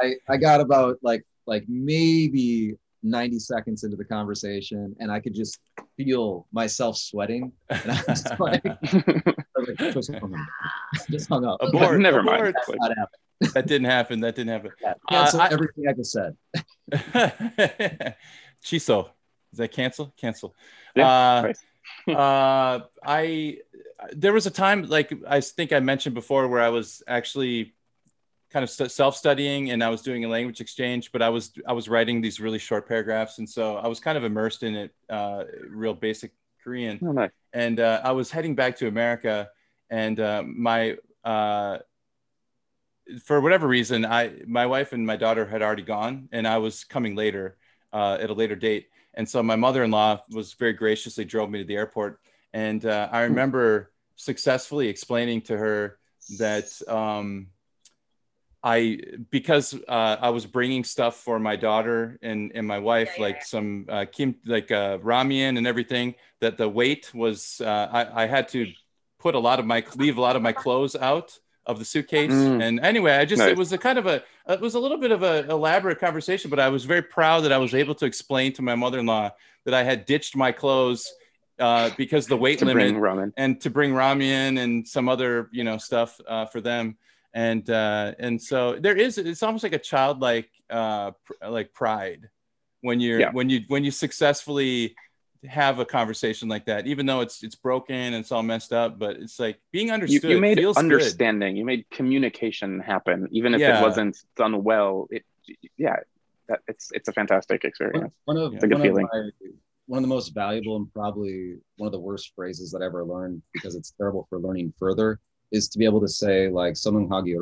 I, 0.00 0.14
I 0.28 0.36
got 0.36 0.60
about 0.60 0.98
like 1.02 1.24
like 1.46 1.64
maybe 1.66 2.76
90 3.02 3.38
seconds 3.38 3.84
into 3.84 3.96
the 3.96 4.04
conversation 4.04 4.94
and 5.00 5.10
I 5.10 5.18
could 5.20 5.34
just 5.34 5.58
feel 5.96 6.46
myself 6.52 6.96
sweating. 6.98 7.52
And 7.70 7.90
I 7.92 8.02
was 8.06 8.24
like, 8.38 8.66
I 8.66 8.78
was 9.56 9.68
like 9.68 9.94
just 9.94 10.12
hung 10.14 10.34
up. 10.34 10.46
just 11.10 11.28
hung 11.28 11.44
up. 11.44 11.58
Abort. 11.60 11.98
Never 12.00 12.22
mind. 12.22 12.40
abort. 12.48 12.78
Happening. 12.82 13.06
That 13.54 13.66
didn't 13.66 13.86
happen. 13.86 14.20
That 14.20 14.34
didn't 14.34 14.50
happen. 14.52 14.70
Yeah, 14.82 14.94
Cancel 15.08 15.40
Uh, 15.40 15.48
everything 15.50 15.88
I 15.88 15.92
just 15.92 16.12
said. 16.12 16.36
Chiso. 18.64 19.10
Is 19.52 19.58
that 19.58 19.72
cancel? 19.72 20.12
Cancel. 20.16 20.54
Yeah, 20.94 21.52
uh, 22.06 22.10
uh, 22.12 22.80
I 23.02 23.58
there 24.12 24.32
was 24.32 24.46
a 24.46 24.50
time 24.50 24.82
like 24.88 25.12
I 25.26 25.40
think 25.40 25.72
I 25.72 25.80
mentioned 25.80 26.14
before 26.14 26.46
where 26.48 26.60
I 26.60 26.68
was 26.68 27.02
actually 27.08 27.74
kind 28.50 28.62
of 28.62 28.70
st- 28.70 28.90
self-studying 28.90 29.70
and 29.70 29.82
I 29.84 29.88
was 29.90 30.02
doing 30.02 30.24
a 30.24 30.28
language 30.28 30.60
exchange, 30.60 31.12
but 31.12 31.22
I 31.22 31.28
was 31.30 31.52
I 31.66 31.72
was 31.72 31.88
writing 31.88 32.20
these 32.20 32.40
really 32.40 32.58
short 32.58 32.86
paragraphs, 32.88 33.38
and 33.38 33.48
so 33.48 33.76
I 33.76 33.88
was 33.88 34.00
kind 34.00 34.18
of 34.18 34.24
immersed 34.24 34.62
in 34.62 34.74
it, 34.74 34.94
uh, 35.08 35.44
real 35.68 35.94
basic 35.94 36.32
Korean 36.62 36.98
Oh, 37.02 37.12
nice. 37.12 37.30
and 37.52 37.80
uh, 37.80 38.00
I 38.04 38.12
was 38.12 38.30
heading 38.30 38.54
back 38.54 38.76
to 38.76 38.88
America, 38.88 39.48
and 39.90 40.20
uh, 40.20 40.42
my 40.44 40.96
uh, 41.24 41.78
for 43.24 43.40
whatever 43.40 43.66
reason, 43.66 44.04
I 44.04 44.32
my 44.46 44.66
wife 44.66 44.92
and 44.92 45.06
my 45.06 45.16
daughter 45.16 45.46
had 45.46 45.62
already 45.62 45.82
gone, 45.82 46.28
and 46.32 46.46
I 46.46 46.58
was 46.58 46.84
coming 46.84 47.14
later 47.14 47.56
uh, 47.92 48.18
at 48.20 48.30
a 48.30 48.34
later 48.34 48.56
date, 48.56 48.88
and 49.14 49.28
so 49.28 49.42
my 49.42 49.56
mother-in-law 49.56 50.22
was 50.30 50.54
very 50.54 50.72
graciously 50.72 51.24
drove 51.24 51.50
me 51.50 51.58
to 51.60 51.64
the 51.64 51.76
airport, 51.76 52.20
and 52.52 52.84
uh, 52.84 53.08
I 53.10 53.22
remember 53.22 53.92
successfully 54.16 54.88
explaining 54.88 55.42
to 55.42 55.56
her 55.56 55.98
that. 56.38 56.66
Um, 56.88 57.48
I 58.60 58.98
because 59.30 59.72
uh, 59.86 60.16
I 60.20 60.30
was 60.30 60.44
bringing 60.44 60.82
stuff 60.82 61.16
for 61.16 61.38
my 61.38 61.54
daughter 61.54 62.18
and, 62.22 62.50
and 62.56 62.66
my 62.66 62.80
wife, 62.80 63.10
Yeah, 63.10 63.14
yeah, 63.16 63.22
like 63.22 63.36
yeah. 63.36 63.44
some 63.44 63.86
uh, 63.88 64.04
kim 64.10 64.34
like 64.44 64.72
uh, 64.72 64.98
ramen 64.98 65.56
and 65.58 65.66
everything. 65.66 66.16
That 66.40 66.58
the 66.58 66.68
weight 66.68 67.14
was 67.14 67.60
uh, 67.60 67.88
I, 67.90 68.24
I 68.24 68.26
had 68.26 68.48
to 68.48 68.66
put 69.20 69.36
a 69.36 69.38
lot 69.38 69.60
of 69.60 69.66
my 69.66 69.84
leave 69.94 70.18
a 70.18 70.20
lot 70.20 70.34
of 70.34 70.42
my 70.42 70.52
clothes 70.52 70.96
out 70.96 71.38
of 71.68 71.78
the 71.78 71.84
suitcase. 71.84 72.32
Mm. 72.32 72.62
And 72.62 72.80
anyway, 72.80 73.12
I 73.12 73.24
just 73.24 73.40
Nice. 73.40 73.50
it 73.52 73.56
was 73.56 73.72
a 73.72 73.78
kind 73.78 73.98
of 73.98 74.06
a 74.06 74.22
it 74.48 74.60
was 74.60 74.74
a 74.74 74.78
little 74.80 74.98
bit 74.98 75.12
of 75.12 75.22
a 75.22 75.46
elaborate 75.48 76.00
conversation, 76.00 76.50
but 76.50 76.58
I 76.58 76.68
was 76.70 76.84
very 76.84 77.02
proud 77.02 77.44
that 77.44 77.52
I 77.52 77.58
was 77.58 77.74
able 77.74 77.94
to 77.96 78.06
explain 78.06 78.52
to 78.54 78.62
my 78.62 78.74
mother-in-law 78.74 79.30
that 79.66 79.74
I 79.74 79.82
had 79.84 80.06
ditched 80.06 80.34
my 80.34 80.50
clothes 80.50 81.12
uh, 81.58 81.90
because 81.96 82.26
the 82.26 82.36
weight 82.36 82.62
limit 82.62 83.32
and 83.36 83.60
to 83.60 83.70
bring 83.70 83.92
ramen 83.92 84.58
and 84.58 84.88
some 84.88 85.08
other 85.08 85.48
you 85.52 85.62
know 85.64 85.76
stuff 85.76 86.18
uh, 86.26 86.46
for 86.46 86.60
them 86.60 86.96
and 87.34 87.68
uh, 87.68 88.12
and 88.18 88.40
so 88.40 88.78
there 88.78 88.96
is 88.96 89.18
it's 89.18 89.42
almost 89.42 89.62
like 89.62 89.74
a 89.74 89.78
childlike 89.78 90.48
uh, 90.70 91.10
pr- 91.24 91.46
like 91.48 91.74
pride 91.74 92.30
when 92.80 93.00
you're 93.00 93.20
Yeah. 93.20 93.32
when 93.32 93.50
you 93.50 93.60
when 93.68 93.84
you 93.84 93.90
successfully 93.90 94.94
have 95.46 95.78
a 95.78 95.84
conversation 95.84 96.48
like 96.48 96.64
that 96.66 96.86
even 96.86 97.06
though 97.06 97.20
it's 97.20 97.44
it's 97.44 97.54
broken 97.54 97.94
and 97.94 98.14
it's 98.16 98.32
all 98.32 98.42
messed 98.42 98.72
up 98.72 98.98
but 98.98 99.16
it's 99.16 99.38
like 99.38 99.60
being 99.72 99.90
understood 99.90 100.30
you 100.30 100.40
made 100.40 100.58
feels 100.58 100.76
good. 100.76 100.84
understanding. 100.84 101.56
You 101.56 101.64
made 101.64 101.84
communication 101.90 102.80
happen, 102.80 103.28
even 103.30 103.54
if 103.54 103.60
Yeah. 103.60 103.78
it 103.78 103.82
wasn't 103.82 104.16
done 104.36 104.64
well. 104.64 105.06
It, 105.10 105.24
yeah, 105.76 105.96
that 106.48 106.60
it's 106.66 106.90
it's 106.92 107.08
a 107.08 107.12
fantastic 107.12 107.64
experience. 107.64 108.12
One 108.24 108.36
of, 108.36 108.54
It's 108.54 108.64
a 108.64 108.66
good 108.66 108.78
one, 108.78 108.80
of 108.80 108.86
feeling. 108.86 109.08
my, 109.12 109.30
one 109.86 109.98
of 109.98 110.02
the 110.02 110.08
most 110.08 110.34
valuable 110.34 110.76
and 110.76 110.92
probably 110.92 111.56
one 111.76 111.86
of 111.86 111.92
the 111.92 112.00
worst 112.00 112.32
phrases 112.34 112.70
that 112.72 112.82
I 112.82 112.86
ever 112.86 113.04
learned 113.04 113.40
because 113.54 113.74
it's 113.76 113.92
terrible 113.92 114.26
for 114.28 114.38
learning 114.40 114.72
further 114.78 115.20
is 115.52 115.68
to 115.70 115.78
be 115.78 115.84
able 115.84 116.00
to 116.00 116.08
say 116.08 116.48
like 116.48 116.74
"sonung 116.74 117.08
hagi. 117.08 117.36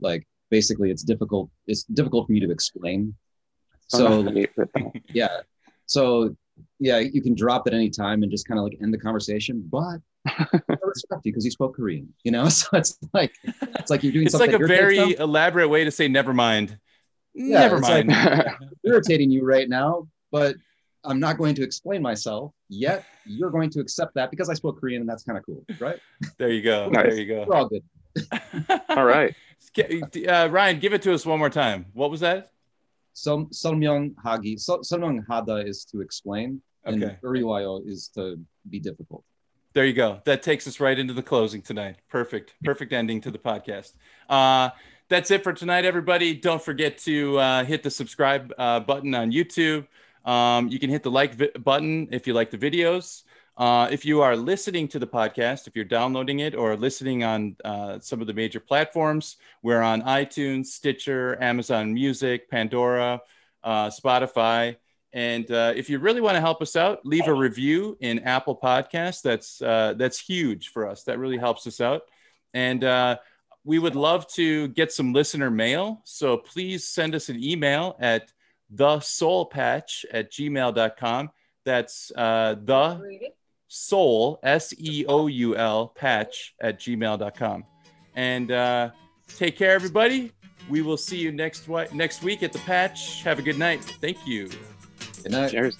Like 0.00 0.26
basically, 0.50 0.90
it's 0.90 1.02
difficult. 1.02 1.50
It's 1.66 1.84
difficult 1.84 2.26
for 2.26 2.32
me 2.32 2.40
to 2.40 2.50
explain. 2.50 3.14
So 3.88 4.32
yeah, 5.12 5.40
so 5.86 6.34
yeah, 6.78 6.98
you 6.98 7.22
can 7.22 7.34
drop 7.34 7.66
at 7.66 7.74
any 7.74 7.90
time 7.90 8.22
and 8.22 8.30
just 8.30 8.46
kind 8.46 8.58
of 8.58 8.64
like 8.64 8.76
end 8.82 8.92
the 8.92 8.98
conversation, 8.98 9.66
but 9.70 9.98
I 10.26 10.76
respect 10.82 11.24
you 11.24 11.32
because 11.32 11.44
you 11.44 11.50
spoke 11.50 11.76
Korean. 11.76 12.12
You 12.24 12.32
know, 12.32 12.48
so 12.48 12.68
it's 12.76 12.98
like 13.12 13.32
it's 13.44 13.90
like 13.90 14.02
you're 14.02 14.12
doing 14.12 14.26
it's 14.26 14.32
something. 14.32 14.52
like 14.52 14.60
a 14.60 14.66
very 14.66 14.96
them. 14.98 15.14
elaborate 15.18 15.68
way 15.68 15.84
to 15.84 15.90
say 15.90 16.08
never 16.08 16.32
mind 16.34 16.78
Yeah, 17.34 17.60
never 17.60 17.78
it's 17.78 17.88
like- 17.88 18.06
mind 18.06 18.48
irritating 18.84 19.30
you 19.30 19.44
right 19.44 19.68
now, 19.68 20.08
but 20.32 20.56
I'm 21.06 21.20
not 21.20 21.36
going 21.36 21.54
to 21.56 21.62
explain 21.62 22.00
myself 22.00 22.52
yet. 22.70 23.04
You're 23.26 23.50
going 23.50 23.68
to 23.70 23.80
accept 23.80 24.14
that 24.14 24.30
because 24.30 24.48
I 24.48 24.54
spoke 24.54 24.80
Korean 24.80 25.02
and 25.02 25.08
that's 25.08 25.22
kind 25.22 25.36
of 25.38 25.44
cool, 25.44 25.62
right? 25.78 25.98
there 26.38 26.50
you 26.50 26.62
go 26.62 26.88
Nice. 26.88 27.04
there 27.08 27.14
you 27.20 27.26
go 27.26 27.44
We're 27.46 27.56
all 27.56 27.68
good. 27.68 27.82
All 28.88 29.04
right. 29.04 29.34
uh, 30.28 30.48
ryan 30.50 30.78
give 30.78 30.94
it 30.94 31.02
to 31.02 31.12
us 31.12 31.26
one 31.26 31.38
more 31.38 31.50
time 31.50 31.86
what 31.94 32.10
was 32.10 32.20
that 32.20 32.52
so 33.14 33.46
Selmyung 33.46 34.14
Hagi. 34.22 34.58
Sel- 34.58 34.80
Hada 34.80 35.66
is 35.66 35.84
to 35.86 36.00
explain, 36.00 36.60
and 36.84 37.02
Uriwayo 37.22 37.86
is 37.86 38.08
to 38.08 38.38
be 38.68 38.78
difficult. 38.78 39.24
There 39.72 39.84
you 39.84 39.92
go. 39.92 40.20
That 40.24 40.42
takes 40.42 40.68
us 40.68 40.78
right 40.78 40.96
into 40.96 41.14
the 41.14 41.22
closing 41.22 41.62
tonight. 41.62 41.96
Perfect. 42.08 42.54
Perfect 42.62 42.92
ending 42.92 43.20
to 43.22 43.30
the 43.30 43.38
podcast. 43.38 43.94
Uh, 44.28 44.70
that's 45.08 45.30
it 45.30 45.42
for 45.42 45.52
tonight, 45.52 45.84
everybody. 45.84 46.34
Don't 46.34 46.62
forget 46.62 46.98
to 46.98 47.38
uh, 47.38 47.64
hit 47.64 47.82
the 47.82 47.90
subscribe 47.90 48.52
uh, 48.56 48.80
button 48.80 49.14
on 49.14 49.32
YouTube. 49.32 49.86
Um, 50.24 50.68
you 50.68 50.78
can 50.78 50.90
hit 50.90 51.02
the 51.02 51.10
like 51.10 51.34
vi- 51.34 51.50
button 51.58 52.08
if 52.12 52.26
you 52.26 52.34
like 52.34 52.50
the 52.50 52.58
videos. 52.58 53.24
Uh, 53.56 53.88
if 53.92 54.04
you 54.04 54.20
are 54.20 54.36
listening 54.36 54.88
to 54.88 54.98
the 54.98 55.06
podcast, 55.06 55.68
if 55.68 55.76
you're 55.76 55.84
downloading 55.84 56.40
it 56.40 56.56
or 56.56 56.76
listening 56.76 57.22
on 57.22 57.54
uh, 57.64 58.00
some 58.00 58.20
of 58.20 58.26
the 58.26 58.32
major 58.32 58.58
platforms, 58.58 59.36
we're 59.62 59.80
on 59.80 60.02
iTunes, 60.02 60.66
Stitcher, 60.66 61.40
Amazon 61.40 61.94
Music, 61.94 62.50
Pandora, 62.50 63.20
uh, 63.62 63.88
Spotify. 63.90 64.76
And 65.12 65.48
uh, 65.52 65.72
if 65.76 65.88
you 65.88 66.00
really 66.00 66.20
want 66.20 66.34
to 66.34 66.40
help 66.40 66.62
us 66.62 66.74
out, 66.74 67.06
leave 67.06 67.28
a 67.28 67.34
review 67.34 67.96
in 68.00 68.18
Apple 68.20 68.58
Podcasts. 68.60 69.22
That's 69.22 69.62
uh, 69.62 69.94
that's 69.96 70.18
huge 70.18 70.70
for 70.70 70.88
us. 70.88 71.04
That 71.04 71.20
really 71.20 71.38
helps 71.38 71.64
us 71.68 71.80
out. 71.80 72.02
And 72.54 73.18
we 73.62 73.78
would 73.78 73.94
love 73.94 74.26
to 74.34 74.68
get 74.68 74.92
some 74.92 75.12
listener 75.12 75.50
mail. 75.50 76.02
So 76.04 76.36
please 76.36 76.86
send 76.86 77.14
us 77.14 77.28
an 77.28 77.42
email 77.42 77.96
at 78.00 78.32
the 78.68 78.96
seoulpatch 78.96 80.04
at 80.10 80.32
gmail.com. 80.32 81.30
That's 81.64 82.08
the 82.08 83.32
Seoul, 83.74 84.38
S 84.44 84.72
E 84.78 85.04
O 85.08 85.26
U 85.26 85.56
L, 85.56 85.88
patch 85.88 86.54
at 86.60 86.78
gmail.com. 86.78 87.64
And 88.14 88.52
uh, 88.52 88.90
take 89.36 89.56
care, 89.58 89.72
everybody. 89.72 90.30
We 90.68 90.80
will 90.80 90.96
see 90.96 91.18
you 91.18 91.32
next, 91.32 91.62
wi- 91.62 91.88
next 91.92 92.22
week 92.22 92.44
at 92.44 92.52
the 92.52 92.60
patch. 92.60 93.22
Have 93.24 93.40
a 93.40 93.42
good 93.42 93.58
night. 93.58 93.82
Thank 94.00 94.26
you. 94.26 94.48
Good 95.24 95.32
night. 95.32 95.50
Cheers. 95.50 95.76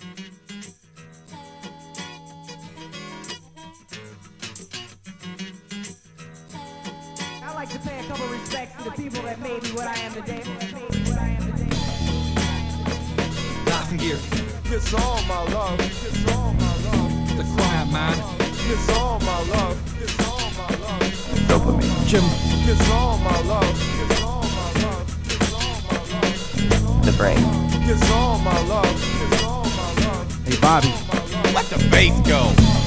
I'd 7.43 7.55
like 7.55 7.71
to 7.71 7.79
pay 7.79 8.01
a 8.01 8.03
couple 8.09 8.27
respects 8.27 8.77
to 8.83 8.91
the 8.91 8.97
people 8.97 9.23
that 9.23 9.41
made 9.41 9.63
me 9.63 9.69
what 9.71 9.87
I 9.87 9.95
am 10.01 10.13
today. 10.15 10.43
What 10.43 11.19
I 11.19 11.29
am 11.29 11.53
today. 11.53 11.55
Gear. 13.97 14.19
Kiss 14.65 14.93
all 14.93 15.23
my 15.23 15.43
love. 15.53 15.79
Kiss 15.79 16.33
all 16.33 16.53
my 16.55 16.77
love. 16.87 17.04
The 17.37 17.43
quiet 17.57 17.91
man. 17.91 18.15
Kiss 18.39 18.89
all 18.91 19.19
my 19.19 19.41
love. 19.51 19.77
Kiss 19.99 20.21
all 20.21 20.51
my 20.57 20.69
love. 20.85 21.03
Dopamine. 21.49 22.07
Jim. 22.07 22.23
Kiss 22.65 22.91
all 22.91 23.19
my 23.19 23.41
love. 23.43 23.75
Kiss 23.75 24.23
all 24.23 24.43
my 24.43 24.71
love. 24.83 25.07
Kiss 25.29 25.53
all 25.53 25.79
my 25.91 25.99
love. 26.13 27.05
The 27.05 27.13
brain. 27.19 27.43
Kiss 27.85 28.11
all 28.13 28.39
my 28.39 28.61
love. 28.69 28.95
Kiss 30.45 30.61
Bobby. 30.61 30.95
Let 31.55 31.67
the 31.67 31.89
bass 31.91 32.21
go. 32.29 32.84